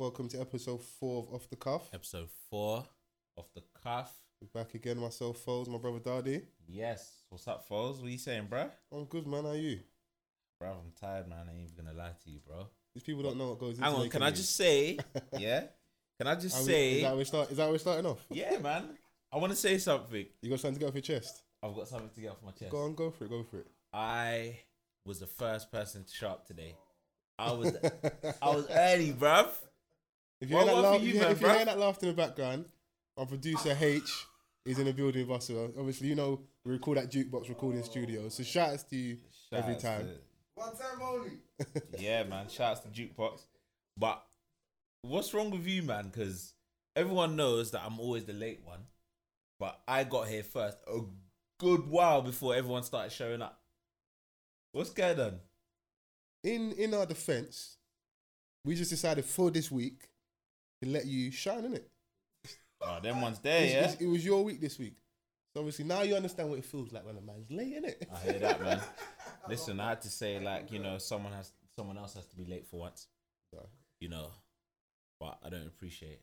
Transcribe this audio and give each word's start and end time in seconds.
welcome 0.00 0.30
to 0.30 0.40
episode 0.40 0.82
four 0.82 1.24
of 1.24 1.34
Off 1.34 1.50
the 1.50 1.56
Cuff. 1.56 1.90
Episode 1.92 2.30
four 2.48 2.86
of 3.36 3.44
the 3.54 3.62
cuff. 3.84 4.10
We're 4.40 4.62
back 4.62 4.72
again, 4.74 4.96
myself, 4.96 5.44
Foles, 5.44 5.68
my 5.68 5.76
brother 5.76 5.98
Dardy. 5.98 6.40
Yes. 6.66 7.16
What's 7.28 7.46
up, 7.46 7.68
Foles? 7.68 7.98
What 7.98 8.06
are 8.06 8.10
you 8.10 8.16
saying, 8.16 8.48
bruh? 8.50 8.70
I'm 8.90 9.04
good, 9.04 9.26
man. 9.26 9.44
How 9.44 9.50
are 9.50 9.56
you? 9.56 9.80
Bro, 10.58 10.70
I'm 10.70 10.92
tired, 10.98 11.28
man. 11.28 11.40
I 11.46 11.52
ain't 11.52 11.70
even 11.70 11.84
gonna 11.84 11.98
lie 11.98 12.12
to 12.24 12.30
you, 12.30 12.38
bro. 12.46 12.66
These 12.94 13.02
people 13.02 13.22
don't 13.22 13.36
know 13.36 13.50
what 13.50 13.58
goes 13.58 13.74
into 13.76 13.84
Hang 13.84 13.94
on, 13.94 14.08
can 14.08 14.22
I 14.22 14.30
just 14.30 14.56
say, 14.56 14.96
yeah? 15.38 15.64
Can 16.18 16.28
I 16.28 16.34
just 16.34 16.56
Are 16.56 16.60
we- 16.60 16.64
say, 16.64 16.92
is 16.94 17.02
that 17.02 17.08
how 17.08 17.16
we're 17.16 17.24
start? 17.26 17.50
Is 17.50 17.56
that 17.58 17.64
how 17.64 17.70
we're 17.70 17.76
starting 17.78 18.06
off? 18.06 18.24
yeah, 18.30 18.56
man? 18.56 18.84
I 19.30 19.36
want 19.36 19.52
to 19.52 19.56
say 19.56 19.76
something. 19.76 20.24
You 20.40 20.48
got 20.48 20.60
something 20.60 20.76
to 20.76 20.80
get 20.80 20.88
off 20.88 20.94
your 20.94 21.02
chest? 21.02 21.42
I've 21.62 21.74
got 21.74 21.88
something 21.88 22.08
to 22.08 22.20
get 22.22 22.30
off 22.30 22.38
my 22.42 22.52
chest. 22.52 22.70
Go 22.70 22.84
on, 22.84 22.94
go 22.94 23.10
for 23.10 23.24
it. 23.26 23.28
Go 23.28 23.42
for 23.42 23.58
it. 23.58 23.66
I 23.92 24.60
was 25.04 25.20
the 25.20 25.26
first 25.26 25.70
person 25.70 26.04
to 26.04 26.10
show 26.10 26.28
up 26.28 26.46
today. 26.46 26.74
I 27.38 27.52
was, 27.52 27.76
I 28.40 28.48
was 28.48 28.66
early, 28.70 29.12
bruv. 29.12 29.48
If 30.40 30.48
you 30.50 30.56
Well, 30.56 30.66
hear 30.66 30.74
that, 30.74 30.80
laugh, 30.82 31.02
you, 31.02 31.08
if 31.08 31.14
you 31.14 31.20
hear- 31.20 31.22
man, 31.22 31.32
if 31.32 31.40
you 31.42 31.48
hear 31.48 31.64
that 31.66 31.78
laughter 31.78 32.06
in 32.08 32.16
the 32.16 32.22
background, 32.22 32.64
our 33.16 33.26
producer 33.26 33.76
H 33.78 34.26
is 34.64 34.78
in 34.78 34.86
the 34.86 34.92
building 34.92 35.26
with 35.26 35.36
us. 35.36 35.46
So 35.46 35.64
uh, 35.64 35.78
obviously, 35.80 36.08
you 36.08 36.14
know 36.14 36.40
we 36.64 36.72
record 36.72 36.98
at 36.98 37.10
Jukebox 37.10 37.48
Recording 37.48 37.82
Studio. 37.82 38.28
So 38.28 38.42
shout 38.42 38.70
outs 38.70 38.82
to 38.84 38.96
you 38.96 39.18
every 39.52 39.76
time. 39.76 40.06
to- 40.06 40.20
One 40.54 40.76
time 40.76 41.00
only. 41.02 41.30
yeah, 41.98 42.22
man. 42.24 42.48
Shouts 42.48 42.80
to 42.80 42.88
Jukebox. 42.88 43.42
But 43.96 44.22
what's 45.02 45.32
wrong 45.34 45.50
with 45.50 45.66
you, 45.66 45.82
man? 45.82 46.06
Because 46.08 46.54
everyone 46.96 47.36
knows 47.36 47.70
that 47.72 47.82
I'm 47.84 47.98
always 48.00 48.24
the 48.24 48.32
late 48.32 48.60
one. 48.64 48.80
But 49.58 49.78
I 49.86 50.04
got 50.04 50.28
here 50.28 50.42
first 50.42 50.78
a 50.86 51.00
good 51.58 51.86
while 51.88 52.22
before 52.22 52.54
everyone 52.54 52.82
started 52.82 53.12
showing 53.12 53.42
up. 53.42 53.60
What's 54.72 54.90
going 54.90 55.20
on? 55.20 55.40
In 56.44 56.72
in 56.72 56.94
our 56.94 57.04
defense, 57.04 57.76
we 58.64 58.74
just 58.74 58.90
decided 58.90 59.24
for 59.26 59.50
this 59.50 59.70
week 59.70 60.08
to 60.82 60.88
let 60.88 61.06
you 61.06 61.30
shine 61.30 61.64
in 61.64 61.74
it. 61.74 61.90
Oh, 62.82 62.98
them 63.02 63.20
ones 63.20 63.38
there, 63.40 63.66
yeah. 63.66 63.94
it 64.00 64.06
was 64.06 64.24
your 64.24 64.42
week 64.42 64.60
this 64.60 64.78
week. 64.78 64.96
So 65.52 65.60
obviously 65.60 65.84
now 65.84 66.02
you 66.02 66.14
understand 66.14 66.48
what 66.48 66.58
it 66.58 66.64
feels 66.64 66.92
like 66.92 67.04
when 67.04 67.16
a 67.16 67.20
man's 67.20 67.50
late, 67.50 67.74
innit? 67.74 68.06
I 68.12 68.30
hear 68.30 68.40
that, 68.40 68.62
man. 68.62 68.80
Listen, 69.48 69.80
I 69.80 69.90
had 69.90 70.00
to 70.02 70.08
say 70.08 70.38
like 70.38 70.70
you 70.70 70.78
know 70.78 70.98
someone 70.98 71.32
has 71.32 71.52
someone 71.76 71.98
else 71.98 72.14
has 72.14 72.26
to 72.26 72.36
be 72.36 72.44
late 72.44 72.66
for 72.66 72.80
once. 72.80 73.08
Yeah. 73.52 73.60
You 74.00 74.08
know, 74.08 74.28
but 75.18 75.38
I 75.44 75.50
don't 75.50 75.66
appreciate 75.66 76.12
it. 76.12 76.22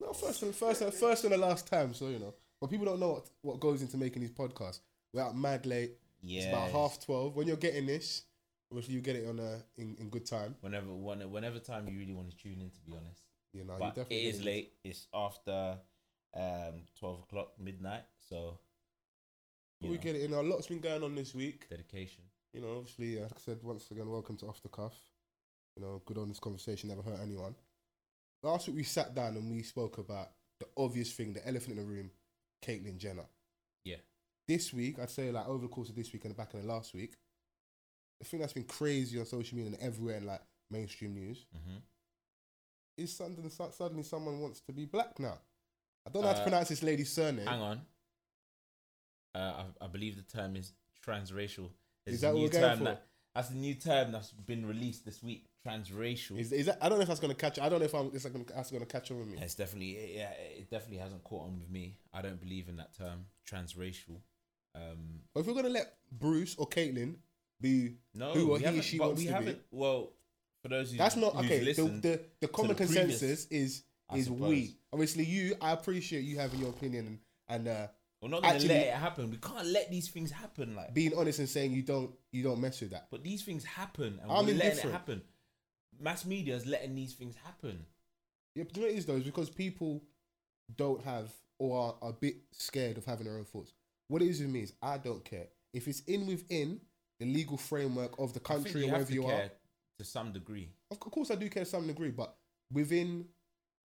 No, 0.00 0.12
first 0.12 0.42
and 0.42 0.54
first 0.54 0.82
and 0.82 0.92
first 0.92 1.24
and 1.24 1.32
the 1.32 1.38
last 1.38 1.66
time, 1.66 1.94
so 1.94 2.08
you 2.08 2.18
know. 2.18 2.34
But 2.60 2.70
people 2.70 2.86
don't 2.86 3.00
know 3.00 3.12
what, 3.12 3.30
what 3.42 3.60
goes 3.60 3.82
into 3.82 3.96
making 3.96 4.22
these 4.22 4.30
podcasts. 4.30 4.80
We're 5.12 5.22
out 5.22 5.36
mad 5.36 5.66
late. 5.66 5.92
Yeah, 6.22 6.42
It's 6.42 6.48
about 6.48 6.70
half 6.70 7.04
twelve. 7.04 7.34
When 7.34 7.46
you're 7.46 7.56
getting 7.56 7.86
this, 7.86 8.22
obviously 8.70 8.94
you 8.94 9.00
get 9.00 9.16
it 9.16 9.28
on 9.28 9.38
a 9.38 9.62
in, 9.80 9.96
in 9.98 10.08
good 10.08 10.26
time. 10.26 10.54
Whenever, 10.60 10.86
when, 10.86 11.20
whenever 11.30 11.58
time 11.58 11.88
you 11.88 11.98
really 11.98 12.14
want 12.14 12.30
to 12.30 12.36
tune 12.36 12.60
in, 12.60 12.70
to 12.70 12.80
be 12.86 12.92
honest. 12.92 13.22
You 13.56 13.64
know, 13.64 13.76
but 13.78 13.88
it 13.88 13.94
definitely 13.94 14.44
late. 14.44 14.72
It's 14.84 15.06
after 15.14 15.78
um 16.34 16.82
twelve 16.98 17.20
o'clock 17.20 17.52
midnight. 17.58 18.04
So 18.28 18.58
we 19.80 19.88
know, 19.88 19.96
get 19.96 20.16
it 20.16 20.22
in. 20.22 20.34
A 20.34 20.42
lot's 20.42 20.66
been 20.66 20.80
going 20.80 21.02
on 21.02 21.14
this 21.14 21.34
week. 21.34 21.68
dedication. 21.70 22.22
You 22.52 22.60
know, 22.60 22.78
obviously, 22.78 23.18
uh, 23.18 23.22
like 23.22 23.32
I 23.36 23.40
said 23.40 23.58
once 23.62 23.90
again, 23.90 24.10
welcome 24.10 24.36
to 24.38 24.46
Off 24.46 24.62
the 24.62 24.68
Cuff. 24.68 24.94
You 25.76 25.82
know, 25.82 26.02
good 26.04 26.18
honest 26.18 26.40
conversation, 26.40 26.88
never 26.88 27.02
hurt 27.02 27.20
anyone. 27.22 27.54
Last 28.42 28.66
week 28.68 28.76
we 28.76 28.82
sat 28.82 29.14
down 29.14 29.36
and 29.36 29.50
we 29.50 29.62
spoke 29.62 29.98
about 29.98 30.30
the 30.60 30.66
obvious 30.76 31.12
thing, 31.12 31.32
the 31.32 31.46
elephant 31.46 31.78
in 31.78 31.84
the 31.84 31.90
room, 31.90 32.10
Caitlyn 32.64 32.98
Jenner. 32.98 33.26
Yeah. 33.84 33.96
This 34.48 34.72
week, 34.72 34.98
I'd 34.98 35.10
say 35.10 35.30
like 35.30 35.48
over 35.48 35.62
the 35.62 35.68
course 35.68 35.88
of 35.88 35.96
this 35.96 36.12
week 36.12 36.24
and 36.24 36.32
the 36.32 36.36
back 36.36 36.54
of 36.54 36.62
the 36.62 36.68
last 36.68 36.94
week, 36.94 37.14
the 38.20 38.26
thing 38.26 38.40
that's 38.40 38.52
been 38.52 38.64
crazy 38.64 39.18
on 39.18 39.26
social 39.26 39.56
media 39.56 39.72
and 39.72 39.82
everywhere 39.82 40.16
in 40.16 40.26
like 40.26 40.40
mainstream 40.70 41.14
news 41.14 41.44
Mm-hmm. 41.56 41.76
Is 42.96 43.14
suddenly, 43.16 43.50
suddenly 43.50 44.02
someone 44.02 44.40
wants 44.40 44.60
to 44.60 44.72
be 44.72 44.84
black 44.86 45.18
now. 45.18 45.38
I 46.06 46.10
don't 46.10 46.22
know 46.22 46.28
how 46.28 46.34
to 46.34 46.40
Uh, 46.40 46.44
pronounce 46.44 46.68
this 46.68 46.82
lady's 46.82 47.12
surname. 47.12 47.46
Hang 47.46 47.60
on. 47.60 47.80
Uh, 49.34 49.64
I, 49.80 49.84
I 49.84 49.88
believe 49.88 50.16
the 50.16 50.22
term 50.22 50.56
is 50.56 50.72
transracial. 51.06 51.68
There's 52.04 52.18
Is 52.18 52.22
a 52.22 52.26
that 52.26 52.34
what 52.34 52.42
we're 52.42 52.48
going 52.48 52.62
term 52.64 52.78
for? 52.78 52.84
That, 52.84 53.06
that's 53.34 53.48
the 53.50 53.56
new 53.56 53.74
term 53.74 54.12
that's 54.12 54.30
been 54.32 54.64
released 54.66 55.04
this 55.04 55.22
week. 55.22 55.46
Transracial. 55.66 56.38
Is, 56.38 56.52
is 56.52 56.66
that, 56.66 56.78
I 56.80 56.88
don't 56.88 56.98
know 56.98 57.02
if 57.02 57.08
that's 57.08 57.20
gonna 57.20 57.34
catch. 57.34 57.58
I 57.58 57.68
don't 57.68 57.80
know 57.80 57.84
if 57.86 57.94
I'm. 57.94 58.10
It's 58.14 58.24
gonna, 58.24 58.44
that's 58.54 58.70
gonna 58.70 58.86
catch 58.86 59.10
on 59.10 59.18
with 59.18 59.28
me. 59.28 59.38
It's 59.42 59.56
definitely 59.56 60.14
yeah. 60.16 60.30
It 60.56 60.70
definitely 60.70 60.98
hasn't 60.98 61.24
caught 61.24 61.46
on 61.48 61.58
with 61.58 61.68
me. 61.68 61.96
I 62.14 62.22
don't 62.22 62.40
believe 62.40 62.68
in 62.68 62.76
that 62.76 62.96
term, 62.96 63.26
transracial. 63.50 64.20
Um, 64.76 65.20
But 65.34 65.40
if 65.40 65.46
we're 65.48 65.54
gonna 65.54 65.68
let 65.70 65.92
Bruce 66.12 66.54
or 66.56 66.68
Caitlyn 66.68 67.16
be 67.60 67.96
no, 68.14 68.32
who 68.32 68.52
or 68.52 68.58
he 68.58 68.64
haven't- 68.64 68.82
she 68.82 68.96
but 68.98 69.08
wants 69.08 69.18
we 69.20 69.26
to 69.26 69.32
be. 69.32 69.34
haven't. 69.34 69.58
Well, 69.72 70.12
for 70.62 70.68
those 70.68 70.90
who 70.92 70.98
That's 70.98 71.16
not 71.16 71.34
okay. 71.36 71.60
The, 71.60 71.64
listened, 71.64 72.02
the 72.02 72.20
the 72.40 72.48
common 72.48 72.70
the 72.70 72.74
previous- 72.74 73.20
consensus 73.20 73.46
is 73.46 73.82
is 74.14 74.30
we. 74.30 74.76
Obviously, 74.92 75.24
you. 75.24 75.56
I 75.60 75.72
appreciate 75.72 76.22
you 76.24 76.38
having 76.38 76.60
your 76.60 76.70
opinion 76.70 77.20
and 77.48 77.68
uh, 77.68 77.86
we're 78.22 78.28
not 78.28 78.42
gonna 78.42 78.54
actually- 78.54 78.68
let 78.68 78.86
it 78.86 78.94
happen. 78.94 79.30
We 79.30 79.36
can't 79.36 79.66
let 79.66 79.90
these 79.90 80.08
things 80.08 80.30
happen. 80.30 80.74
Like, 80.74 80.94
being 80.94 81.12
honest 81.16 81.38
and 81.38 81.48
saying 81.48 81.72
you 81.72 81.82
don't 81.82 82.12
you 82.32 82.42
don't 82.42 82.60
mess 82.60 82.80
with 82.80 82.90
that. 82.90 83.08
but 83.10 83.22
these 83.22 83.42
things 83.44 83.64
happen, 83.64 84.18
and 84.22 84.30
I'm 84.30 84.46
we're 84.46 84.54
letting 84.54 84.88
it 84.88 84.92
happen. 84.92 85.22
Mass 85.98 86.24
media 86.24 86.54
is 86.56 86.66
letting 86.66 86.94
these 86.94 87.14
things 87.14 87.34
happen. 87.44 87.84
Yeah, 88.54 88.64
but 88.64 88.76
you 88.76 88.82
know 88.82 88.88
what 88.88 88.94
it 88.94 88.98
is 88.98 89.06
though 89.06 89.16
is 89.16 89.24
because 89.24 89.50
people 89.50 90.02
don't 90.76 91.02
have 91.04 91.30
or 91.58 91.78
are, 91.80 91.94
are 92.02 92.10
a 92.10 92.12
bit 92.12 92.36
scared 92.52 92.98
of 92.98 93.04
having 93.04 93.26
their 93.26 93.36
own 93.36 93.44
thoughts. 93.44 93.72
What 94.08 94.22
it 94.22 94.28
is 94.28 94.40
with 94.40 94.50
me 94.50 94.60
is 94.60 94.72
I 94.82 94.98
don't 94.98 95.24
care 95.24 95.46
if 95.72 95.88
it's 95.88 96.00
in 96.00 96.26
within 96.26 96.80
the 97.18 97.26
legal 97.26 97.56
framework 97.56 98.18
of 98.18 98.34
the 98.34 98.40
country 98.40 98.84
or 98.84 98.88
wherever 98.92 99.12
you 99.12 99.22
care 99.22 99.44
are. 99.44 99.50
To 99.98 100.04
some 100.04 100.32
degree. 100.32 100.68
Of 100.90 101.00
course, 101.00 101.30
I 101.30 101.34
do 101.36 101.48
care 101.48 101.64
to 101.64 101.70
some 101.70 101.86
degree, 101.86 102.10
but 102.10 102.34
within 102.72 103.26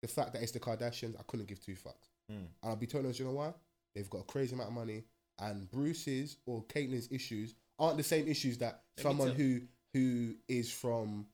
the 0.01 0.07
fact 0.07 0.33
that 0.33 0.41
it's 0.41 0.51
the 0.51 0.59
Kardashians, 0.59 1.15
I 1.19 1.23
couldn't 1.27 1.47
give 1.47 1.59
two 1.63 1.73
fucks. 1.73 2.09
Mm. 2.31 2.35
And 2.37 2.47
I'll 2.63 2.75
be 2.75 2.85
telling 2.85 3.05
honest, 3.05 3.19
you 3.19 3.25
know 3.25 3.31
why? 3.31 3.53
They've 3.95 4.09
got 4.09 4.19
a 4.19 4.23
crazy 4.23 4.53
amount 4.53 4.69
of 4.69 4.75
money, 4.75 5.03
and 5.39 5.69
Bruce's 5.71 6.37
or 6.45 6.63
Caitlyn's 6.65 7.09
issues 7.11 7.55
aren't 7.79 7.97
the 7.97 8.03
same 8.03 8.27
issues 8.27 8.57
that 8.59 8.81
Let 8.97 9.03
someone 9.03 9.31
who 9.31 9.61
who 9.93 10.35
is 10.47 10.71
from 10.71 11.25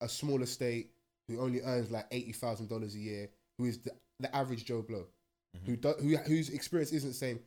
a 0.00 0.08
smaller 0.08 0.46
state 0.46 0.92
who 1.28 1.40
only 1.40 1.60
earns 1.62 1.90
like 1.90 2.06
eighty 2.10 2.32
thousand 2.32 2.68
dollars 2.68 2.94
a 2.94 2.98
year, 2.98 3.28
who 3.58 3.64
is 3.64 3.78
the, 3.78 3.90
the 4.20 4.34
average 4.34 4.64
Joe 4.64 4.82
Blow, 4.82 5.06
Mhm. 5.56 5.66
who 5.66 5.76
do, 5.76 5.92
who 6.00 6.16
whose 6.18 6.50
experience 6.50 6.92
isn't 6.92 7.10
the 7.10 7.14
same. 7.14 7.40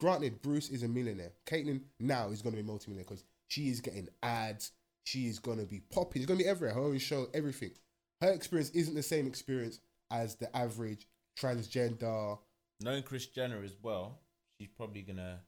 Granted, 0.00 0.42
Bruce 0.42 0.70
is 0.70 0.82
a 0.82 0.88
millionaire. 0.88 1.32
Caitlyn 1.46 1.80
now 2.00 2.30
is 2.30 2.42
going 2.42 2.54
to 2.56 2.60
be 2.60 2.66
multi-millionaire 2.66 3.04
because 3.08 3.24
she 3.48 3.68
is 3.68 3.80
getting 3.80 4.08
ads. 4.24 4.72
She 5.04 5.26
is 5.28 5.38
going 5.38 5.58
to 5.58 5.66
be 5.66 5.80
popping. 5.80 6.20
She's 6.22 6.26
going 6.26 6.38
to 6.38 6.44
be 6.44 6.48
everywhere. 6.50 6.74
Her 6.74 6.80
own 6.80 6.98
show, 6.98 7.28
everything. 7.34 7.72
Her 8.20 8.30
experience 8.32 8.70
isn't 8.70 8.94
the 8.94 9.02
same 9.02 9.26
experience 9.26 9.80
as 10.10 10.36
the 10.36 10.54
average 10.56 11.06
transgender. 11.38 12.38
Knowing 12.80 13.02
Kris 13.02 13.26
Jenner 13.26 13.62
as 13.64 13.74
well, 13.82 14.20
she's 14.58 14.68
probably 14.76 15.02
gonna 15.02 15.40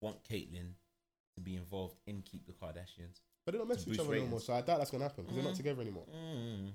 want 0.00 0.22
Caitlyn 0.24 0.72
to 1.36 1.40
be 1.42 1.54
involved 1.56 1.96
in 2.06 2.22
Keep 2.22 2.46
the 2.46 2.52
Kardashians. 2.52 3.20
But 3.44 3.52
they 3.52 3.58
don't 3.58 3.68
mess 3.68 3.86
with 3.86 3.94
each 3.94 4.00
other 4.00 4.16
no 4.18 4.26
more. 4.26 4.40
So 4.40 4.54
I 4.54 4.60
doubt 4.60 4.78
that's 4.78 4.90
going 4.90 5.02
to 5.02 5.08
happen 5.08 5.24
because 5.24 5.36
they're 5.36 5.44
not 5.44 5.54
Mm. 5.54 5.56
together 5.58 5.82
anymore. 5.82 6.06
Mm. 6.12 6.72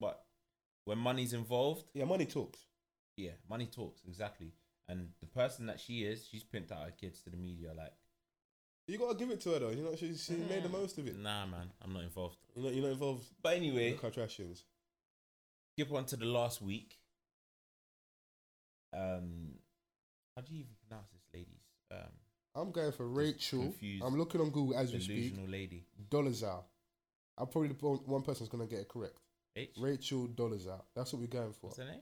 But 0.00 0.24
when 0.84 0.98
money's 0.98 1.32
involved, 1.34 1.84
Yeah, 1.92 2.04
money 2.04 2.24
talks. 2.26 2.58
yeah, 3.16 3.32
money 3.48 3.66
talks 3.66 4.00
exactly. 4.06 4.52
And 4.88 5.10
the 5.20 5.26
person 5.26 5.66
that 5.66 5.80
she 5.80 6.04
is, 6.04 6.26
she's 6.26 6.44
pimped 6.44 6.72
out 6.72 6.84
her 6.84 6.90
kids 6.92 7.20
to 7.22 7.30
the 7.30 7.36
media. 7.36 7.72
Like, 7.76 7.92
You 8.88 8.98
got 8.98 9.10
to 9.12 9.16
give 9.16 9.30
it 9.30 9.40
to 9.42 9.50
her 9.50 9.58
though. 9.60 9.70
You 9.70 9.82
know, 9.84 9.94
she, 9.96 10.14
she 10.16 10.34
made 10.34 10.62
the 10.64 10.68
most 10.68 10.98
of 10.98 11.06
it. 11.06 11.16
nah, 11.18 11.46
man, 11.46 11.70
I'm 11.82 11.92
not 11.92 12.02
involved. 12.02 12.36
You're 12.54 12.64
not, 12.64 12.74
you're 12.74 12.84
not 12.84 12.92
involved 12.92 13.24
But 13.42 13.52
in 13.56 13.62
anyway, 13.64 13.92
the 13.92 13.98
Kardashians. 13.98 14.62
skip 15.74 15.92
on 15.92 16.04
to 16.06 16.16
the 16.16 16.26
last 16.26 16.60
week. 16.60 16.98
Um, 18.94 19.52
how 20.36 20.42
do 20.42 20.52
you 20.52 20.60
even 20.60 20.72
pronounce 20.86 21.08
this 21.10 21.22
lady's 21.32 21.62
um 21.90 22.10
I'm 22.54 22.70
going 22.70 22.92
for 22.92 23.06
Rachel. 23.06 23.62
confused. 23.62 24.04
I'm 24.04 24.18
looking 24.18 24.40
on 24.42 24.50
Google 24.50 24.76
as 24.76 24.92
we 24.92 25.00
speak. 25.00 25.16
delusional 25.32 25.48
lady? 25.48 25.86
Dolezal. 26.10 26.62
I'm 27.38 27.46
probably 27.46 27.68
the 27.68 27.74
one 27.86 27.98
one 28.04 28.22
person's 28.22 28.50
going 28.50 28.66
to 28.66 28.70
get 28.70 28.80
it 28.82 28.88
correct. 28.88 29.16
H. 29.56 29.70
Rachel 29.78 30.28
Dolezal. 30.28 30.82
That's 30.94 31.12
what 31.14 31.20
we're 31.22 31.28
going 31.28 31.52
for. 31.54 31.68
What's 31.68 31.78
her 31.78 31.84
name? 31.86 32.00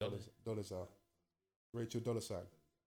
Dollars. 0.00 0.28
Dolezal. 0.44 0.88
Rachel 1.72 2.00
dollar 2.00 2.20
sign. 2.20 2.38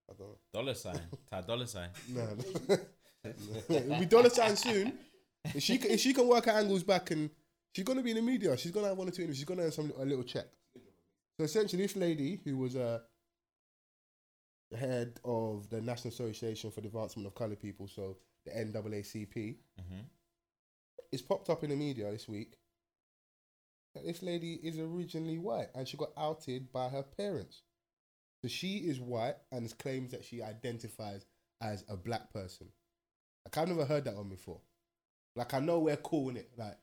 I 0.10 0.14
don't 0.18 0.28
know. 0.28 0.38
Dollar 0.54 0.74
sign. 0.74 1.00
Ty 1.32 1.42
dollar 1.42 1.68
sign. 1.68 1.90
No, 2.10 2.28
no. 2.68 2.78
It'll 3.24 4.00
be 4.00 4.06
dollar 4.06 4.30
sign 4.30 4.56
soon. 4.56 4.94
If 5.54 5.64
she 5.64 5.78
can, 5.78 5.92
if 5.92 6.00
she 6.00 6.14
can 6.14 6.28
work 6.28 6.46
her 6.46 6.52
angles 6.52 6.84
back 6.84 7.12
and 7.12 7.30
she's 7.74 7.86
gonna 7.86 8.02
be 8.04 8.12
in 8.12 8.18
the 8.18 8.22
media, 8.22 8.56
she's 8.58 8.72
gonna 8.72 8.88
have 8.90 8.98
one 8.98 9.08
or 9.08 9.12
two 9.12 9.22
interviews. 9.22 9.38
She's 9.38 9.46
gonna 9.46 9.64
earn 9.64 9.72
some 9.72 9.92
a 9.98 10.06
little 10.06 10.24
check. 10.24 10.46
So 11.38 11.44
essentially, 11.46 11.82
this 11.84 11.96
lady 11.96 12.40
who 12.44 12.58
was 12.58 12.76
uh, 12.76 13.00
the 14.72 14.78
head 14.78 15.20
of 15.24 15.70
the 15.70 15.82
National 15.82 16.14
Association 16.14 16.72
for 16.72 16.82
the 16.82 16.88
Advancement 16.88 17.28
of 17.28 17.36
Colored 17.36 17.60
People, 17.62 17.88
so 17.88 18.18
the 18.46 18.52
NAACP, 18.52 19.56
Mm-hmm. 19.80 20.02
it's 21.12 21.22
popped 21.22 21.50
up 21.50 21.64
in 21.64 21.70
the 21.72 21.76
media 21.76 22.12
this 22.12 22.28
week 22.28 22.58
that 23.96 24.06
this 24.06 24.22
lady 24.22 24.54
is 24.62 24.78
originally 24.78 25.38
white 25.40 25.70
and 25.74 25.88
she 25.88 25.98
got 25.98 26.12
outed 26.18 26.72
by 26.72 26.90
her 26.90 27.04
parents. 27.04 27.64
So 28.44 28.48
she 28.50 28.78
is 28.78 29.00
white 29.00 29.36
and 29.52 29.76
claims 29.80 30.12
that 30.12 30.24
she 30.24 30.42
identifies 30.42 31.26
as 31.62 31.84
a 31.90 31.98
black 31.98 32.32
person. 32.32 32.68
Like 33.46 33.58
I've 33.58 33.68
never 33.68 33.86
heard 33.86 34.06
that 34.06 34.16
one 34.16 34.30
before. 34.30 34.60
Like 35.36 35.54
I 35.54 35.60
know 35.60 35.80
we're 35.80 35.98
cool 35.98 36.30
in 36.30 36.38
it. 36.38 36.52
Like 36.58 36.78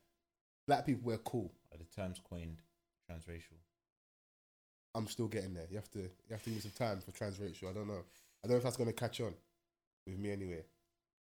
black 0.66 0.86
people 0.86 1.02
we're 1.04 1.18
cool. 1.18 1.52
are 1.72 1.78
the 1.78 1.84
terms 1.84 2.20
coined 2.28 2.58
transracial? 3.10 3.58
I'm 4.94 5.06
still 5.06 5.28
getting 5.28 5.54
there. 5.54 5.66
You 5.70 5.76
have 5.76 5.90
to 5.92 5.98
you 6.00 6.32
have 6.32 6.42
to 6.44 6.50
give 6.50 6.62
some 6.62 6.70
time 6.72 7.00
for 7.00 7.12
transracial. 7.12 7.70
I 7.70 7.74
don't 7.74 7.88
know. 7.88 8.04
I 8.44 8.48
don't 8.48 8.52
know 8.52 8.56
if 8.56 8.62
that's 8.62 8.76
gonna 8.76 8.92
catch 8.92 9.20
on 9.20 9.34
with 10.06 10.18
me 10.18 10.32
anyway. 10.32 10.64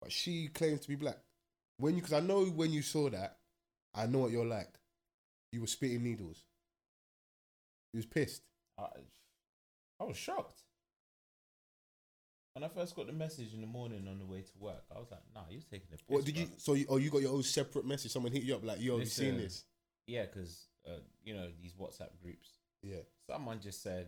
But 0.02 0.12
she 0.12 0.48
claims 0.48 0.81
to 0.81 0.88
be 0.88 0.96
black. 0.96 1.18
When 1.78 1.96
you 1.96 2.02
because 2.02 2.13
I 2.13 2.20
know 2.20 2.46
when 2.46 2.72
you 2.72 2.81
saw 2.81 3.10
that, 3.10 3.38
I 3.94 4.06
know 4.06 4.20
what 4.20 4.31
you're 4.31 4.46
like. 4.46 4.70
You 5.52 5.62
were 5.62 5.68
spitting 5.68 6.04
needles. 6.04 6.44
You 7.94 7.98
was 7.98 8.06
pissed. 8.06 8.44
I, 8.78 8.86
I 10.00 10.04
was 10.04 10.18
shocked. 10.18 10.62
When 12.57 12.63
I 12.63 12.69
first 12.69 12.95
got 12.95 13.06
the 13.06 13.13
message 13.13 13.54
in 13.54 13.62
the 13.62 13.68
morning 13.68 14.07
on 14.09 14.18
the 14.18 14.25
way 14.25 14.42
to 14.42 14.51
work, 14.59 14.83
I 14.89 14.98
was 14.98 15.12
like, 15.12 15.21
"Nah, 15.36 15.44
you're 15.48 15.62
taking 15.62 15.89
the 15.92 15.98
piss." 15.98 16.06
What 16.07 16.25
did 16.25 16.36
you? 16.36 16.50
So 16.57 16.74
you, 16.74 16.88
oh, 16.89 16.98
you 16.98 17.12
got 17.12 17.21
your 17.21 17.36
own 17.36 17.44
separate 17.44 17.86
message. 17.86 18.12
Someone 18.12 18.31
hit 18.31 18.42
you 18.42 18.56
up 18.56 18.65
like, 18.65 18.81
"Yo, 18.81 18.94
have 18.94 19.01
you 19.01 19.06
seen 19.06 19.36
Listen. 19.36 19.44
this?" 19.44 19.65
Yeah, 20.07 20.25
because 20.25 20.65
uh, 20.88 21.01
you 21.24 21.36
know 21.36 21.50
these 21.62 21.74
WhatsApp 21.75 22.19
groups. 22.19 22.50
Yeah. 22.81 23.01
Someone 23.30 23.59
just 23.59 23.83
said, 23.83 24.07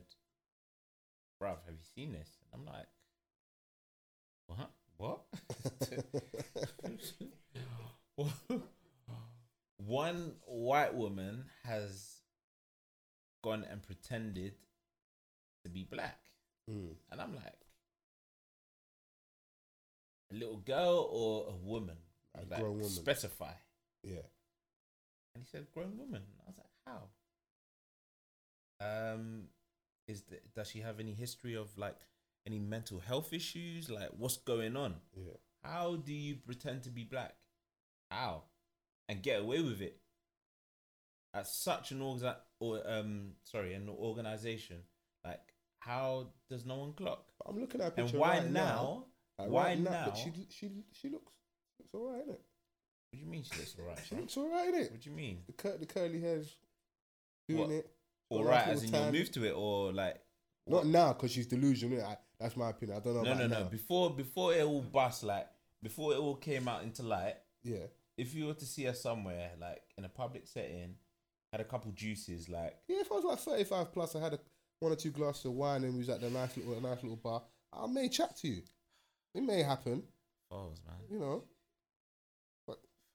"Bruv, 1.39 1.57
have 1.63 1.75
you 1.75 1.83
seen 1.93 2.11
this?" 2.11 2.39
And 2.51 2.59
I'm 2.59 2.65
like, 2.73 2.87
"What? 4.47 4.71
What?" 8.17 8.33
One 9.77 10.33
white 10.47 10.95
woman 10.95 11.45
has 11.65 12.23
gone 13.43 13.63
and 13.69 13.83
pretended 13.83 14.55
to 15.63 15.69
be 15.69 15.83
black, 15.83 16.17
Mm. 16.67 16.95
and 17.11 17.21
I'm 17.21 17.35
like, 17.35 17.53
a 20.31 20.35
little 20.35 20.57
girl 20.57 21.07
or 21.11 21.49
a 21.49 21.55
woman? 21.55 21.97
A 22.35 22.41
Like, 22.49 22.59
grown 22.59 22.75
woman. 22.75 22.89
Specify. 22.89 23.53
Yeah. 24.03 24.25
And 25.35 25.43
he 25.43 25.47
said, 25.49 25.67
grown 25.73 25.97
woman. 25.97 26.23
I 26.45 26.49
was 26.49 26.57
like, 26.57 26.67
how? 26.85 27.09
Um, 28.81 29.43
is 30.07 30.23
the, 30.23 30.39
does 30.55 30.69
she 30.69 30.79
have 30.79 30.99
any 30.99 31.13
history 31.13 31.55
of 31.55 31.77
like 31.77 31.97
any 32.47 32.59
mental 32.59 32.99
health 32.99 33.33
issues? 33.33 33.89
Like, 33.89 34.09
what's 34.17 34.37
going 34.37 34.75
on? 34.75 34.95
Yeah. 35.15 35.33
How 35.63 35.97
do 35.97 36.13
you 36.13 36.35
pretend 36.35 36.83
to 36.83 36.89
be 36.89 37.03
black? 37.03 37.35
How? 38.09 38.43
And 39.07 39.21
get 39.21 39.41
away 39.41 39.61
with 39.61 39.81
it 39.81 39.99
at 41.33 41.47
such 41.47 41.91
an 41.91 41.99
orga- 41.99 42.37
or 42.59 42.81
um 42.89 43.33
sorry 43.43 43.75
an 43.75 43.87
organization 43.87 44.77
like 45.23 45.53
how 45.79 46.27
does 46.49 46.65
no 46.65 46.75
one 46.77 46.93
clock 46.93 47.23
I'm 47.45 47.59
looking 47.59 47.81
at 47.81 47.95
and 47.97 48.09
why 48.13 48.39
right 48.39 48.49
now, 48.51 49.05
Like, 49.39 49.49
why 49.49 49.63
right 49.69 49.79
now 49.79 50.13
she 50.13 50.31
she 50.49 50.69
she 50.91 51.09
looks 51.09 51.31
looks 51.79 51.93
all 51.93 52.11
right, 52.11 52.21
innit? 52.27 52.27
what 52.29 53.13
do 53.13 53.19
you 53.19 53.25
mean 53.25 53.43
she 53.43 53.57
looks 53.57 53.75
alright 53.79 53.99
She 54.07 54.15
looks 54.15 54.37
all 54.37 54.49
right, 54.51 54.73
innit? 54.73 54.91
what 54.91 55.01
do 55.01 55.09
you 55.09 55.15
mean 55.15 55.39
The 55.47 55.53
cur- 55.53 55.77
the 55.77 55.85
curly 55.85 56.19
hair's 56.21 56.55
doing 57.47 57.61
What? 57.61 57.71
it. 57.71 57.89
all 58.29 58.43
Got 58.43 58.67
as 58.67 58.83
in 58.83 58.93
you'll 58.93 59.11
move 59.11 59.31
to 59.31 59.43
it 59.45 59.51
or 59.55 59.91
like 59.93 60.21
Not 60.67 60.85
now 60.85 61.13
because 61.13 61.31
she's 61.31 61.47
delusional. 61.47 62.03
I, 62.05 62.17
that's 62.39 62.55
my 62.55 62.69
opinion. 62.69 62.97
I 62.97 62.99
don't 63.01 63.15
know. 63.15 63.23
no 63.23 63.33
no 63.33 63.47
no 63.47 63.63
now. 63.63 63.69
before 63.69 64.09
before 64.15 64.53
it 64.53 64.63
all 64.63 64.81
bust 64.81 65.23
like 65.23 65.47
before 65.81 66.13
it 66.13 66.17
all 66.19 66.35
came 66.35 66.67
out 66.67 66.83
into 66.83 67.03
light 67.03 67.35
Yeah. 67.63 67.87
if 68.17 68.35
you 68.35 68.45
were 68.47 68.53
to 68.53 68.65
see 68.65 68.83
her 68.83 68.93
somewhere 68.93 69.51
like 69.59 69.81
in 69.97 70.05
a 70.05 70.09
public 70.09 70.45
setting 70.47 70.95
had 71.51 71.61
a 71.61 71.65
couple 71.65 71.91
juices 71.93 72.49
like 72.49 72.75
Yeah, 72.87 72.97
if 72.99 73.11
I 73.11 73.15
was 73.15 73.23
like 73.23 73.39
35 73.39 73.91
plus, 73.93 74.15
I 74.15 74.19
had 74.19 74.33
a, 74.33 74.39
one 74.81 74.91
or 74.91 74.95
two 74.95 75.09
glasses 75.11 75.45
of 75.45 75.53
wine 75.53 75.83
and 75.83 75.93
we 75.93 75.99
was 75.99 76.09
at 76.09 76.21
the 76.21 76.29
nice 76.29 76.55
little, 76.57 76.79
nice 76.81 77.01
little 77.01 77.15
bar, 77.17 77.41
I 77.73 77.87
may 77.87 78.07
chat 78.09 78.35
to 78.37 78.47
you. 78.47 78.61
It 79.35 79.43
may 79.43 79.61
happen, 79.63 80.03
falls 80.49 80.79
man 80.87 80.95
you 81.09 81.19
know. 81.19 81.43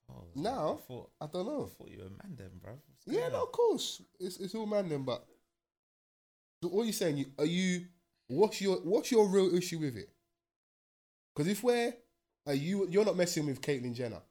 Falls, 0.07 0.29
Now, 0.35 0.79
I 0.83 0.87
thought, 0.87 1.09
I 1.19 1.25
don't 1.27 1.47
I 1.47 1.51
know. 1.51 1.65
thought 1.65 1.89
you 1.89 1.97
were 1.97 2.05
a 2.05 2.09
man 2.09 2.35
then 2.37 2.51
bro. 2.61 2.73
Yeah, 3.07 3.29
no, 3.29 3.43
of 3.43 3.51
course. 3.51 4.01
It's 4.19 4.37
it's 4.37 4.53
all 4.55 4.67
man 4.67 4.87
then, 4.89 5.03
but 5.03 5.25
so 6.61 6.69
what 6.69 6.83
are 6.83 6.85
you 6.85 6.93
saying? 6.93 7.17
You 7.17 7.25
are 7.39 7.45
you 7.45 7.85
what's 8.27 8.61
your 8.61 8.77
what's 8.77 9.11
your 9.11 9.27
real 9.27 9.53
issue 9.55 9.79
with 9.79 9.97
it? 9.97 10.09
Because 11.35 11.51
if 11.51 11.63
we're 11.63 11.93
are 12.47 12.53
you 12.53 12.87
you're 12.89 13.03
not 13.05 13.17
messing 13.17 13.45
with 13.47 13.61
Caitlyn 13.61 13.95
Jenner, 13.95 14.21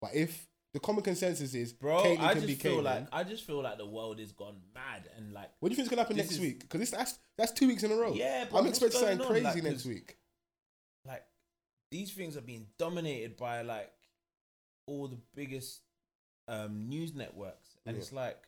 but 0.00 0.14
if 0.14 0.46
the 0.72 0.80
common 0.80 1.02
consensus 1.02 1.54
is 1.54 1.72
bro. 1.72 2.02
Caitlyn 2.04 2.20
I 2.20 2.32
can 2.34 2.42
just 2.42 2.46
be 2.46 2.54
feel 2.54 2.76
Caitlyn, 2.78 2.84
like 2.84 3.06
I 3.12 3.24
just 3.24 3.44
feel 3.44 3.62
like 3.62 3.78
the 3.78 3.86
world 3.86 4.20
is 4.20 4.30
gone 4.32 4.58
mad 4.74 5.08
and 5.16 5.32
like 5.32 5.50
what 5.58 5.68
do 5.68 5.72
you 5.72 5.76
think's 5.76 5.90
gonna 5.90 6.02
happen 6.02 6.16
next 6.18 6.32
is- 6.32 6.40
week? 6.40 6.60
Because 6.60 6.88
that's 6.90 7.18
that's 7.36 7.50
two 7.52 7.66
weeks 7.66 7.82
in 7.82 7.90
a 7.90 7.96
row. 7.96 8.12
yeah, 8.14 8.44
but 8.50 8.58
I'm 8.58 8.66
expecting 8.68 9.00
something 9.00 9.20
on? 9.22 9.26
crazy 9.26 9.44
Like, 9.44 9.62
next 9.64 9.86
week. 9.86 10.16
These 11.90 12.12
things 12.12 12.36
are 12.36 12.40
being 12.42 12.66
dominated 12.78 13.36
by 13.36 13.62
like 13.62 13.92
all 14.86 15.08
the 15.08 15.18
biggest 15.34 15.80
um 16.48 16.88
news 16.88 17.14
networks, 17.14 17.76
and 17.86 17.96
Yeah. 17.96 18.02
it's 18.02 18.12
like 18.12 18.46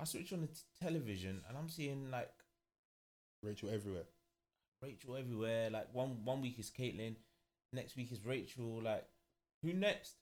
I 0.00 0.04
switch 0.04 0.32
on 0.32 0.42
the 0.42 0.46
t- 0.48 0.60
television 0.80 1.42
and 1.48 1.56
I'm 1.58 1.68
seeing 1.68 2.10
like 2.10 2.32
Rachel 3.42 3.70
everywhere. 3.70 4.04
Rachel 4.82 5.16
everywhere. 5.16 5.70
Like 5.70 5.92
one 5.94 6.24
one 6.24 6.40
week 6.40 6.58
is 6.58 6.70
Caitlyn, 6.70 7.16
next 7.72 7.96
week 7.96 8.12
is 8.12 8.24
Rachel. 8.24 8.80
Like 8.82 9.06
who 9.62 9.72
next? 9.72 10.14